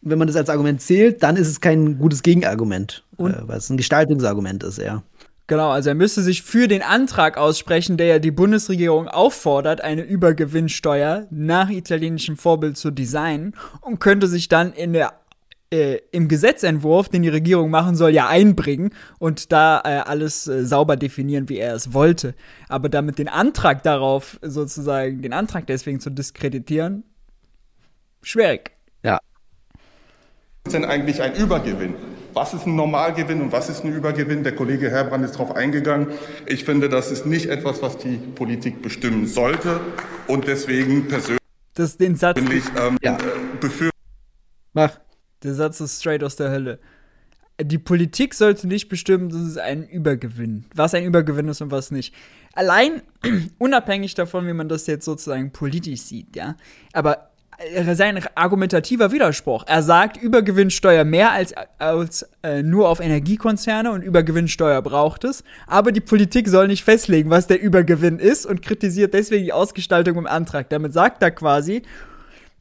wenn 0.01 0.17
man 0.17 0.27
das 0.27 0.35
als 0.35 0.49
Argument 0.49 0.81
zählt, 0.81 1.21
dann 1.21 1.35
ist 1.35 1.47
es 1.47 1.61
kein 1.61 1.99
gutes 1.99 2.23
Gegenargument, 2.23 3.03
äh, 3.19 3.25
weil 3.41 3.59
es 3.59 3.69
ein 3.69 3.77
Gestaltungsargument 3.77 4.63
ist, 4.63 4.79
ja. 4.79 5.03
Genau, 5.51 5.71
also 5.71 5.89
er 5.89 5.95
müsste 5.95 6.21
sich 6.21 6.43
für 6.43 6.69
den 6.69 6.81
Antrag 6.81 7.35
aussprechen, 7.35 7.97
der 7.97 8.07
ja 8.07 8.19
die 8.19 8.31
Bundesregierung 8.31 9.09
auffordert, 9.09 9.81
eine 9.81 10.01
Übergewinnsteuer 10.01 11.27
nach 11.29 11.69
italienischem 11.69 12.37
Vorbild 12.37 12.77
zu 12.77 12.89
designen 12.89 13.53
und 13.81 13.99
könnte 13.99 14.27
sich 14.27 14.47
dann 14.47 14.71
in 14.71 14.93
der 14.93 15.11
äh, 15.69 15.97
im 16.13 16.29
Gesetzentwurf, 16.29 17.09
den 17.09 17.23
die 17.23 17.27
Regierung 17.27 17.69
machen 17.69 17.97
soll, 17.97 18.11
ja 18.11 18.29
einbringen 18.29 18.91
und 19.19 19.51
da 19.51 19.81
äh, 19.83 20.09
alles 20.09 20.47
äh, 20.47 20.65
sauber 20.65 20.95
definieren, 20.95 21.49
wie 21.49 21.57
er 21.57 21.75
es 21.75 21.91
wollte. 21.91 22.33
Aber 22.69 22.87
damit 22.87 23.19
den 23.19 23.27
Antrag 23.27 23.83
darauf 23.83 24.39
sozusagen, 24.41 25.21
den 25.21 25.33
Antrag 25.33 25.67
deswegen 25.67 25.99
zu 25.99 26.11
diskreditieren, 26.11 27.03
schwierig. 28.21 28.71
Ja. 29.03 29.19
Was 30.63 30.73
ist 30.73 30.81
denn 30.81 30.85
eigentlich 30.85 31.21
ein 31.21 31.35
Übergewinn? 31.35 31.95
Was 32.33 32.53
ist 32.53 32.65
ein 32.65 32.75
Normalgewinn 32.75 33.41
und 33.41 33.51
was 33.51 33.69
ist 33.69 33.83
ein 33.83 33.93
Übergewinn? 33.93 34.43
Der 34.43 34.55
Kollege 34.55 34.89
Herbrand 34.89 35.25
ist 35.25 35.33
darauf 35.33 35.55
eingegangen. 35.55 36.07
Ich 36.45 36.63
finde, 36.63 36.87
das 36.87 37.11
ist 37.11 37.25
nicht 37.25 37.47
etwas, 37.47 37.81
was 37.81 37.97
die 37.97 38.17
Politik 38.17 38.81
bestimmen 38.81 39.27
sollte 39.27 39.79
und 40.27 40.47
deswegen 40.47 41.07
persönlich 41.07 41.41
das 41.73 41.97
den 41.97 42.15
Satz 42.15 42.37
ähm, 42.37 42.97
ja. 43.01 43.17
Äh, 43.17 43.89
Mach. 44.73 44.99
Der 45.43 45.53
Satz 45.55 45.79
ist 45.79 45.99
straight 45.99 46.23
aus 46.23 46.35
der 46.35 46.51
Hölle. 46.51 46.79
Die 47.59 47.79
Politik 47.79 48.33
sollte 48.33 48.67
nicht 48.67 48.89
bestimmen, 48.89 49.29
dass 49.29 49.41
es 49.41 49.57
ein 49.57 49.87
Übergewinn, 49.87 50.65
was 50.75 50.93
ein 50.93 51.03
Übergewinn 51.03 51.47
ist 51.47 51.61
und 51.61 51.71
was 51.71 51.91
nicht. 51.91 52.13
Allein 52.53 53.01
unabhängig 53.57 54.13
davon, 54.13 54.47
wie 54.47 54.53
man 54.53 54.69
das 54.69 54.87
jetzt 54.87 55.05
sozusagen 55.05 55.51
politisch 55.51 56.01
sieht, 56.01 56.35
ja. 56.35 56.55
Aber 56.93 57.30
sein 57.93 58.19
argumentativer 58.35 59.11
Widerspruch. 59.11 59.63
Er 59.67 59.83
sagt, 59.83 60.17
Übergewinnsteuer 60.17 61.03
mehr 61.03 61.31
als, 61.31 61.53
als 61.77 62.29
äh, 62.43 62.63
nur 62.63 62.89
auf 62.89 62.99
Energiekonzerne 62.99 63.91
und 63.91 64.01
Übergewinnsteuer 64.01 64.81
braucht 64.81 65.23
es. 65.23 65.43
Aber 65.67 65.91
die 65.91 66.01
Politik 66.01 66.47
soll 66.47 66.67
nicht 66.67 66.83
festlegen, 66.83 67.29
was 67.29 67.47
der 67.47 67.61
Übergewinn 67.61 68.19
ist 68.19 68.45
und 68.45 68.61
kritisiert 68.61 69.13
deswegen 69.13 69.45
die 69.45 69.53
Ausgestaltung 69.53 70.17
im 70.17 70.27
Antrag. 70.27 70.69
Damit 70.69 70.93
sagt 70.93 71.21
er 71.21 71.31
quasi, 71.31 71.83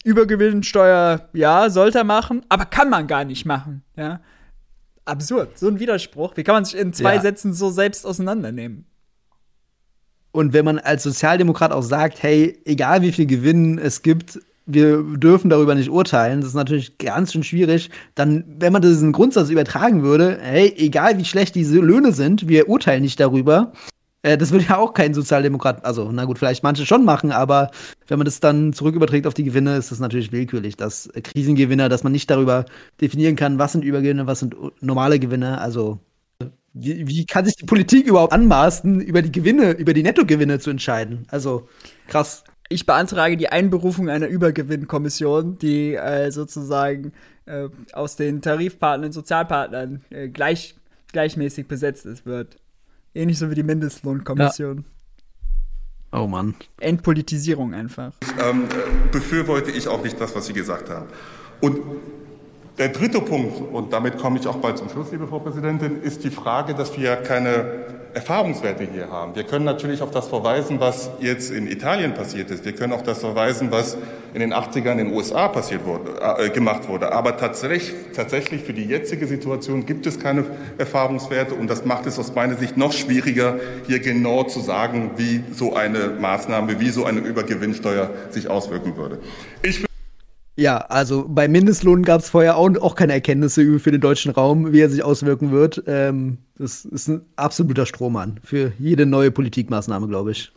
Übergewinnsteuer, 0.04 1.28
ja, 1.32 1.70
sollte 1.70 1.98
er 1.98 2.04
machen, 2.04 2.44
aber 2.48 2.64
kann 2.64 2.88
man 2.88 3.06
gar 3.06 3.24
nicht 3.24 3.44
machen. 3.44 3.82
Ja? 3.96 4.20
Absurd, 5.04 5.58
so 5.58 5.68
ein 5.68 5.78
Widerspruch. 5.78 6.36
Wie 6.36 6.44
kann 6.44 6.54
man 6.54 6.64
sich 6.64 6.78
in 6.78 6.92
zwei 6.92 7.16
ja. 7.16 7.20
Sätzen 7.20 7.52
so 7.52 7.70
selbst 7.70 8.06
auseinandernehmen? 8.06 8.86
Und 10.32 10.52
wenn 10.52 10.64
man 10.64 10.78
als 10.78 11.02
Sozialdemokrat 11.02 11.72
auch 11.72 11.82
sagt, 11.82 12.22
hey, 12.22 12.60
egal 12.64 13.02
wie 13.02 13.12
viel 13.12 13.26
Gewinn 13.26 13.78
es 13.78 14.02
gibt, 14.02 14.38
wir 14.72 15.02
dürfen 15.02 15.50
darüber 15.50 15.74
nicht 15.74 15.90
urteilen. 15.90 16.40
Das 16.40 16.50
ist 16.50 16.54
natürlich 16.54 16.98
ganz 16.98 17.32
schön 17.32 17.42
schwierig. 17.42 17.90
Dann, 18.14 18.44
wenn 18.58 18.72
man 18.72 18.82
diesen 18.82 19.12
Grundsatz 19.12 19.50
übertragen 19.50 20.02
würde, 20.02 20.38
hey, 20.40 20.72
egal 20.76 21.18
wie 21.18 21.24
schlecht 21.24 21.54
diese 21.54 21.78
Löhne 21.80 22.12
sind, 22.12 22.48
wir 22.48 22.68
urteilen 22.68 23.02
nicht 23.02 23.20
darüber. 23.20 23.72
Äh, 24.22 24.36
das 24.36 24.50
würde 24.50 24.66
ja 24.68 24.78
auch 24.78 24.92
kein 24.94 25.14
Sozialdemokrat, 25.14 25.84
also 25.84 26.10
na 26.12 26.24
gut, 26.24 26.38
vielleicht 26.38 26.62
manche 26.62 26.86
schon 26.86 27.04
machen, 27.04 27.32
aber 27.32 27.70
wenn 28.08 28.18
man 28.18 28.26
das 28.26 28.40
dann 28.40 28.72
zurück 28.72 28.94
überträgt 28.94 29.26
auf 29.26 29.34
die 29.34 29.44
Gewinne, 29.44 29.76
ist 29.76 29.90
das 29.90 29.98
natürlich 29.98 30.32
willkürlich, 30.32 30.76
dass 30.76 31.08
Krisengewinner, 31.22 31.88
dass 31.88 32.04
man 32.04 32.12
nicht 32.12 32.30
darüber 32.30 32.66
definieren 33.00 33.36
kann, 33.36 33.58
was 33.58 33.72
sind 33.72 33.84
Übergewinne, 33.84 34.26
was 34.26 34.40
sind 34.40 34.54
normale 34.80 35.18
Gewinne. 35.18 35.60
Also 35.60 36.00
wie, 36.72 37.06
wie 37.08 37.26
kann 37.26 37.44
sich 37.44 37.56
die 37.56 37.66
Politik 37.66 38.06
überhaupt 38.06 38.32
anmaßen, 38.32 39.00
über 39.00 39.22
die 39.22 39.32
Gewinne, 39.32 39.72
über 39.72 39.94
die 39.94 40.02
Nettogewinne 40.02 40.60
zu 40.60 40.70
entscheiden? 40.70 41.26
Also 41.30 41.68
krass 42.06 42.44
ich 42.70 42.86
beantrage 42.86 43.36
die 43.36 43.48
Einberufung 43.48 44.08
einer 44.08 44.28
Übergewinnkommission, 44.28 45.58
die 45.58 45.96
äh, 45.96 46.30
sozusagen 46.30 47.12
äh, 47.44 47.68
aus 47.92 48.14
den 48.14 48.40
Tarifpartnern, 48.42 49.12
Sozialpartnern 49.12 50.04
äh, 50.10 50.28
gleich, 50.28 50.76
gleichmäßig 51.12 51.66
besetzt 51.66 52.06
ist, 52.06 52.24
wird. 52.24 52.56
Ähnlich 53.12 53.38
so 53.38 53.50
wie 53.50 53.56
die 53.56 53.64
Mindestlohnkommission. 53.64 54.84
Ja. 56.12 56.20
Oh 56.20 56.28
Mann. 56.28 56.54
Entpolitisierung 56.78 57.74
einfach. 57.74 58.12
Ähm, 58.40 58.64
befürworte 59.10 59.72
ich 59.72 59.88
auch 59.88 60.02
nicht 60.02 60.20
das, 60.20 60.34
was 60.36 60.46
Sie 60.46 60.52
gesagt 60.52 60.88
haben. 60.90 61.06
Und 61.60 61.80
der 62.78 62.88
dritte 62.88 63.20
Punkt, 63.20 63.60
und 63.72 63.92
damit 63.92 64.18
komme 64.18 64.38
ich 64.38 64.46
auch 64.46 64.56
bald 64.56 64.78
zum 64.78 64.88
Schluss, 64.88 65.10
liebe 65.12 65.26
Frau 65.26 65.38
Präsidentin, 65.38 66.02
ist 66.02 66.24
die 66.24 66.30
Frage, 66.30 66.74
dass 66.74 66.96
wir 66.96 67.16
keine 67.16 67.84
Erfahrungswerte 68.14 68.88
hier 68.92 69.08
haben. 69.08 69.36
Wir 69.36 69.44
können 69.44 69.64
natürlich 69.64 70.02
auf 70.02 70.10
das 70.10 70.28
verweisen, 70.28 70.80
was 70.80 71.10
jetzt 71.20 71.50
in 71.50 71.68
Italien 71.68 72.14
passiert 72.14 72.50
ist. 72.50 72.64
Wir 72.64 72.72
können 72.72 72.92
auf 72.92 73.02
das 73.02 73.20
verweisen, 73.20 73.70
was 73.70 73.96
in 74.34 74.40
den 74.40 74.52
80ern 74.52 74.92
in 74.92 74.98
den 74.98 75.12
USA 75.12 75.48
passiert 75.48 75.84
wurde, 75.84 76.20
äh, 76.38 76.50
gemacht 76.50 76.88
wurde. 76.88 77.12
Aber 77.12 77.36
tatsächlich, 77.36 77.94
tatsächlich 78.14 78.62
für 78.62 78.72
die 78.72 78.84
jetzige 78.84 79.26
Situation 79.26 79.86
gibt 79.86 80.06
es 80.06 80.18
keine 80.18 80.44
Erfahrungswerte 80.78 81.54
und 81.54 81.68
das 81.68 81.84
macht 81.84 82.06
es 82.06 82.18
aus 82.18 82.34
meiner 82.34 82.56
Sicht 82.56 82.76
noch 82.76 82.92
schwieriger, 82.92 83.56
hier 83.86 84.00
genau 84.00 84.44
zu 84.44 84.60
sagen, 84.60 85.12
wie 85.16 85.44
so 85.52 85.74
eine 85.74 86.08
Maßnahme, 86.18 86.80
wie 86.80 86.90
so 86.90 87.04
eine 87.04 87.20
Übergewinnsteuer 87.20 88.10
sich 88.30 88.48
auswirken 88.48 88.96
würde. 88.96 89.18
Ich 89.62 89.89
ja, 90.60 90.76
also 90.76 91.26
bei 91.26 91.48
Mindestlohn 91.48 92.02
gab 92.02 92.20
es 92.20 92.28
vorher 92.28 92.56
auch, 92.56 92.70
auch, 92.80 92.94
keine 92.94 93.14
Erkenntnisse 93.14 93.78
für 93.78 93.90
den 93.90 94.00
deutschen 94.00 94.30
Raum, 94.30 94.72
wie 94.72 94.80
er 94.80 94.90
sich 94.90 95.02
auswirken 95.02 95.52
wird. 95.52 95.82
Ähm, 95.86 96.38
das 96.58 96.84
ist 96.84 97.08
ein 97.08 97.22
absoluter 97.36 97.86
Strohmann 97.86 98.38
für 98.44 98.72
jede 98.78 99.06
neue 99.06 99.30
Politikmaßnahme, 99.30 100.06
glaube 100.06 100.32
ich. 100.32 100.52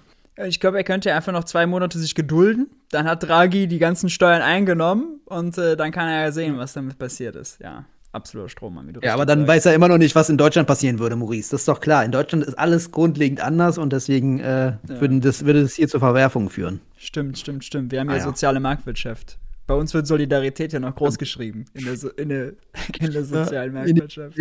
Ich 0.46 0.60
glaube, 0.60 0.78
er 0.78 0.84
könnte 0.84 1.14
einfach 1.14 1.32
noch 1.32 1.46
zwei 1.46 1.66
Monate 1.66 1.98
sich 2.00 2.16
gedulden. 2.16 2.70
Dann 2.90 3.08
hat 3.08 3.24
Draghi 3.24 3.68
die 3.68 3.78
ganzen 3.78 4.10
Steuern 4.10 4.42
eingenommen 4.42 5.22
und 5.26 5.58
äh, 5.58 5.78
dann 5.78 5.92
kann 5.92 6.10
er 6.10 6.24
ja 6.24 6.32
sehen, 6.32 6.58
was 6.58 6.74
damit 6.74 6.98
passiert 6.98 7.36
ist. 7.36 7.60
Ja, 7.62 7.86
absoluter 8.12 8.50
Strohmann, 8.50 8.88
wie 8.88 8.94
du 8.94 9.00
Ja, 9.02 9.14
aber 9.14 9.26
dann 9.26 9.40
sagst. 9.40 9.50
weiß 9.50 9.66
er 9.68 9.76
immer 9.76 9.88
noch 9.88 10.00
nicht, 10.00 10.16
was 10.16 10.30
in 10.30 10.38
Deutschland 10.38 10.68
passieren 10.68 11.00
würde, 11.00 11.16
Maurice. 11.16 11.52
Das 11.52 11.62
ist 11.62 11.68
doch 11.68 11.80
klar. 11.80 12.04
In 12.04 12.12
Deutschland 12.12 12.44
ist 12.44 12.56
alles 12.56 12.92
grundlegend 12.92 13.40
anders 13.42 13.78
und 13.78 13.94
deswegen 13.94 14.40
äh, 14.40 14.66
ja. 14.66 14.78
das, 14.88 15.46
würde 15.46 15.62
das 15.62 15.76
hier 15.76 15.88
zur 15.88 16.02
Verwerfung 16.02 16.50
führen. 16.50 16.82
Stimmt, 16.98 17.38
stimmt, 17.38 17.64
stimmt. 17.64 17.92
Wir 17.94 18.02
haben 18.02 18.10
ah, 18.10 18.18
ja 18.18 18.24
soziale 18.24 18.60
Marktwirtschaft. 18.60 19.38
Bei 19.66 19.76
uns 19.76 19.94
wird 19.94 20.08
Solidarität 20.08 20.74
ja 20.74 20.80
noch 20.80 20.96
groß 20.96 21.18
geschrieben 21.18 21.66
in 21.74 21.86
der, 21.86 21.98
so 21.98 22.10
in 22.10 22.30
der, 22.30 22.54
in 23.00 23.12
der 23.12 23.24
sozialen 23.24 23.74
Marktwirtschaft. 23.74 24.38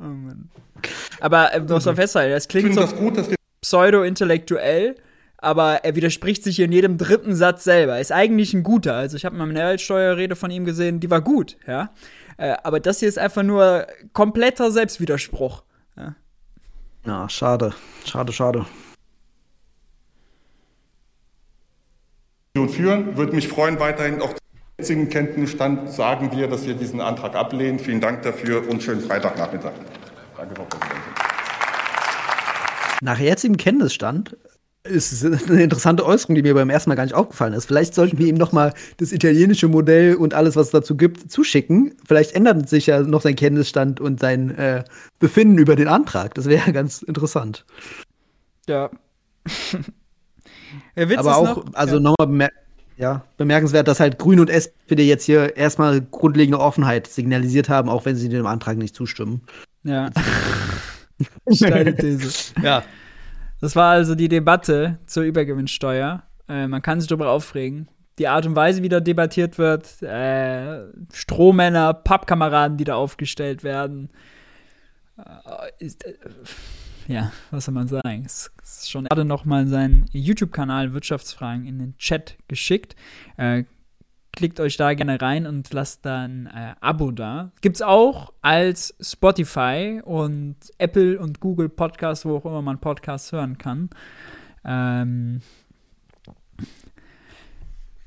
Oh 0.00 0.04
Mann. 0.04 0.50
Aber 1.20 1.52
äh, 1.52 1.60
muss 1.60 1.84
man 1.84 1.96
festhalten, 1.96 2.32
das 2.32 2.48
klingt 2.48 2.74
so 2.74 2.86
pseudo-intellektuell, 3.60 4.94
aber 5.36 5.84
er 5.84 5.96
widerspricht 5.96 6.44
sich 6.44 6.60
in 6.60 6.72
jedem 6.72 6.96
dritten 6.96 7.34
Satz 7.34 7.64
selber. 7.64 8.00
Ist 8.00 8.12
eigentlich 8.12 8.54
ein 8.54 8.62
guter. 8.62 8.94
Also 8.94 9.16
ich 9.16 9.24
habe 9.24 9.36
mal 9.36 9.44
eine 9.44 9.52
Mehrwertsteuerrede 9.52 10.36
von 10.36 10.50
ihm 10.50 10.64
gesehen, 10.64 11.00
die 11.00 11.10
war 11.10 11.20
gut, 11.20 11.56
ja. 11.66 11.90
Äh, 12.36 12.56
aber 12.62 12.80
das 12.80 13.00
hier 13.00 13.08
ist 13.08 13.18
einfach 13.18 13.42
nur 13.42 13.86
kompletter 14.12 14.70
Selbstwiderspruch. 14.70 15.64
Ja, 15.96 16.14
ja 17.04 17.28
schade. 17.28 17.74
Schade, 18.04 18.32
schade. 18.32 18.64
Führen. 22.66 23.16
Würde 23.16 23.34
mich 23.34 23.46
freuen, 23.46 23.78
weiterhin 23.78 24.20
auch 24.20 24.34
jetzigen 24.78 25.08
Kenntnisstand 25.08 25.92
sagen 25.92 26.30
wir, 26.32 26.48
dass 26.48 26.66
wir 26.66 26.74
diesen 26.74 27.00
Antrag 27.00 27.34
ablehnen. 27.34 27.78
Vielen 27.78 28.00
Dank 28.00 28.22
dafür 28.22 28.68
und 28.68 28.82
schönen 28.82 29.00
Freitagnachmittag. 29.00 29.72
Danke, 30.36 30.54
Frau 30.54 30.64
Präsidentin. 30.64 31.12
Nach 33.00 33.18
jetzigem 33.18 33.56
Kenntnisstand 33.56 34.36
ist 34.84 35.12
es 35.12 35.48
eine 35.48 35.62
interessante 35.62 36.04
Äußerung, 36.04 36.34
die 36.34 36.42
mir 36.42 36.54
beim 36.54 36.70
ersten 36.70 36.90
Mal 36.90 36.96
gar 36.96 37.04
nicht 37.04 37.14
aufgefallen 37.14 37.52
ist. 37.52 37.66
Vielleicht 37.66 37.94
sollten 37.94 38.18
wir 38.18 38.26
ihm 38.26 38.36
noch 38.36 38.52
mal 38.52 38.72
das 38.96 39.12
italienische 39.12 39.68
Modell 39.68 40.14
und 40.14 40.34
alles, 40.34 40.56
was 40.56 40.66
es 40.66 40.72
dazu 40.72 40.96
gibt, 40.96 41.30
zuschicken. 41.30 41.94
Vielleicht 42.06 42.32
ändert 42.32 42.68
sich 42.68 42.86
ja 42.86 43.00
noch 43.02 43.20
sein 43.20 43.36
Kenntnisstand 43.36 44.00
und 44.00 44.20
sein 44.20 44.56
äh, 44.56 44.84
Befinden 45.18 45.58
über 45.58 45.76
den 45.76 45.88
Antrag. 45.88 46.34
Das 46.34 46.46
wäre 46.46 46.66
ja 46.66 46.72
ganz 46.72 47.02
interessant. 47.02 47.64
Ja. 48.66 48.90
Aber 51.16 51.36
auch, 51.36 51.56
noch, 51.56 51.74
also 51.74 51.96
ja. 51.96 52.00
nochmal 52.00 52.26
bemer 52.26 52.48
ja, 52.98 53.22
bemerkenswert, 53.36 53.86
dass 53.86 54.00
halt 54.00 54.18
Grün 54.18 54.40
und 54.40 54.50
SPD 54.50 55.04
jetzt 55.04 55.24
hier 55.24 55.56
erstmal 55.56 56.00
grundlegende 56.00 56.58
Offenheit 56.58 57.06
signalisiert 57.06 57.68
haben, 57.68 57.88
auch 57.88 58.04
wenn 58.04 58.16
sie 58.16 58.28
dem 58.28 58.46
Antrag 58.46 58.76
nicht 58.76 58.96
zustimmen. 58.96 59.42
Ja. 59.84 60.10
Steile 61.52 61.94
These. 61.94 62.52
Ja. 62.60 62.82
Das 63.60 63.76
war 63.76 63.92
also 63.92 64.16
die 64.16 64.28
Debatte 64.28 64.98
zur 65.06 65.22
Übergewinnsteuer. 65.22 66.24
Äh, 66.48 66.66
man 66.66 66.82
kann 66.82 67.00
sich 67.00 67.08
darüber 67.08 67.30
aufregen. 67.30 67.88
Die 68.18 68.26
Art 68.26 68.46
und 68.46 68.56
Weise, 68.56 68.82
wie 68.82 68.88
da 68.88 68.98
debattiert 68.98 69.58
wird, 69.58 70.02
äh, 70.02 70.84
Strohmänner, 71.12 71.94
Pappkameraden, 71.94 72.76
die 72.76 72.84
da 72.84 72.96
aufgestellt 72.96 73.62
werden, 73.62 74.10
äh, 75.18 75.84
ist, 75.84 76.04
äh, 76.04 76.14
ja, 77.08 77.32
was 77.50 77.64
soll 77.64 77.74
man 77.74 77.88
sagen? 77.88 78.22
Es 78.24 78.52
ist 78.62 78.90
schon 78.90 79.06
gerade 79.06 79.24
noch 79.24 79.46
mal 79.46 79.66
seinen 79.66 80.04
YouTube-Kanal 80.12 80.92
Wirtschaftsfragen 80.92 81.66
in 81.66 81.78
den 81.78 81.96
Chat 81.96 82.36
geschickt. 82.48 82.94
Äh, 83.38 83.64
klickt 84.32 84.60
euch 84.60 84.76
da 84.76 84.92
gerne 84.92 85.20
rein 85.20 85.46
und 85.46 85.72
lasst 85.72 86.04
da 86.04 86.24
ein 86.24 86.46
äh, 86.46 86.74
Abo 86.80 87.10
da. 87.10 87.50
Gibt's 87.62 87.80
auch 87.80 88.34
als 88.42 88.94
Spotify 89.00 90.02
und 90.04 90.56
Apple 90.76 91.18
und 91.18 91.40
Google 91.40 91.70
Podcast, 91.70 92.26
wo 92.26 92.36
auch 92.36 92.44
immer 92.44 92.60
man 92.60 92.78
Podcasts 92.78 93.32
hören 93.32 93.56
kann. 93.56 93.88
Ähm, 94.64 95.40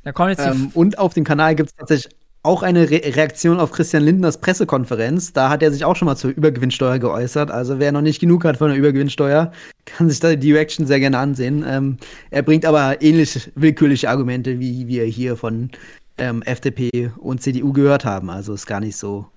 da 0.03 0.11
kommt 0.11 0.29
jetzt 0.29 0.45
ähm, 0.45 0.71
und 0.75 0.99
auf 0.99 1.15
dem 1.15 1.23
Kanal 1.23 1.55
gibt 1.55 1.69
es 1.69 1.75
tatsächlich 1.75 2.20
auch 2.43 2.63
eine 2.63 2.89
Re 2.89 3.01
Reaktion 3.03 3.59
auf 3.59 3.72
Christian 3.72 4.03
Lindners 4.03 4.39
Pressekonferenz. 4.39 5.34
Da 5.34 5.49
hat 5.49 5.61
er 5.61 5.72
sich 5.72 5.85
auch 5.85 5.95
schon 5.95 6.07
mal 6.07 6.15
zur 6.15 6.31
Übergewinnsteuer 6.31 6.99
geäußert. 6.99 7.51
Also 7.51 7.80
wer 7.80 7.91
noch 7.91 8.01
nicht 8.01 8.19
genug 8.19 8.45
hat 8.45 8.57
von 8.57 8.69
der 8.69 8.77
Übergewinnsteuer, 8.77 9.51
kann 9.85 10.09
sich 10.09 10.19
da 10.19 10.35
die 10.35 10.53
Reaction 10.53 10.88
sehr 10.88 10.99
gerne 10.99 11.19
ansehen. 11.19 11.63
Ähm, 11.68 11.97
er 12.31 12.41
bringt 12.41 12.65
aber 12.65 13.01
ähnlich 13.01 13.51
willkürliche 13.55 14.09
Argumente, 14.09 14.59
wie 14.59 14.88
wir 14.88 15.05
hier 15.05 15.38
von 15.38 15.69
ähm, 16.18 16.41
FDP 16.43 17.11
und 17.18 17.41
CDU 17.41 17.73
gehört 17.73 18.05
haben. 18.05 18.30
Also 18.30 18.53
ist 18.53 18.65
gar 18.65 18.80
nicht 18.80 18.97
so 18.97 19.27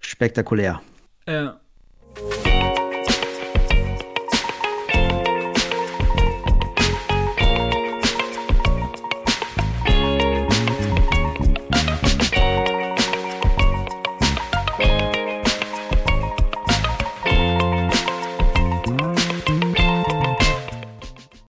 spektakulär. 0.00 0.80
Ja. 1.26 1.58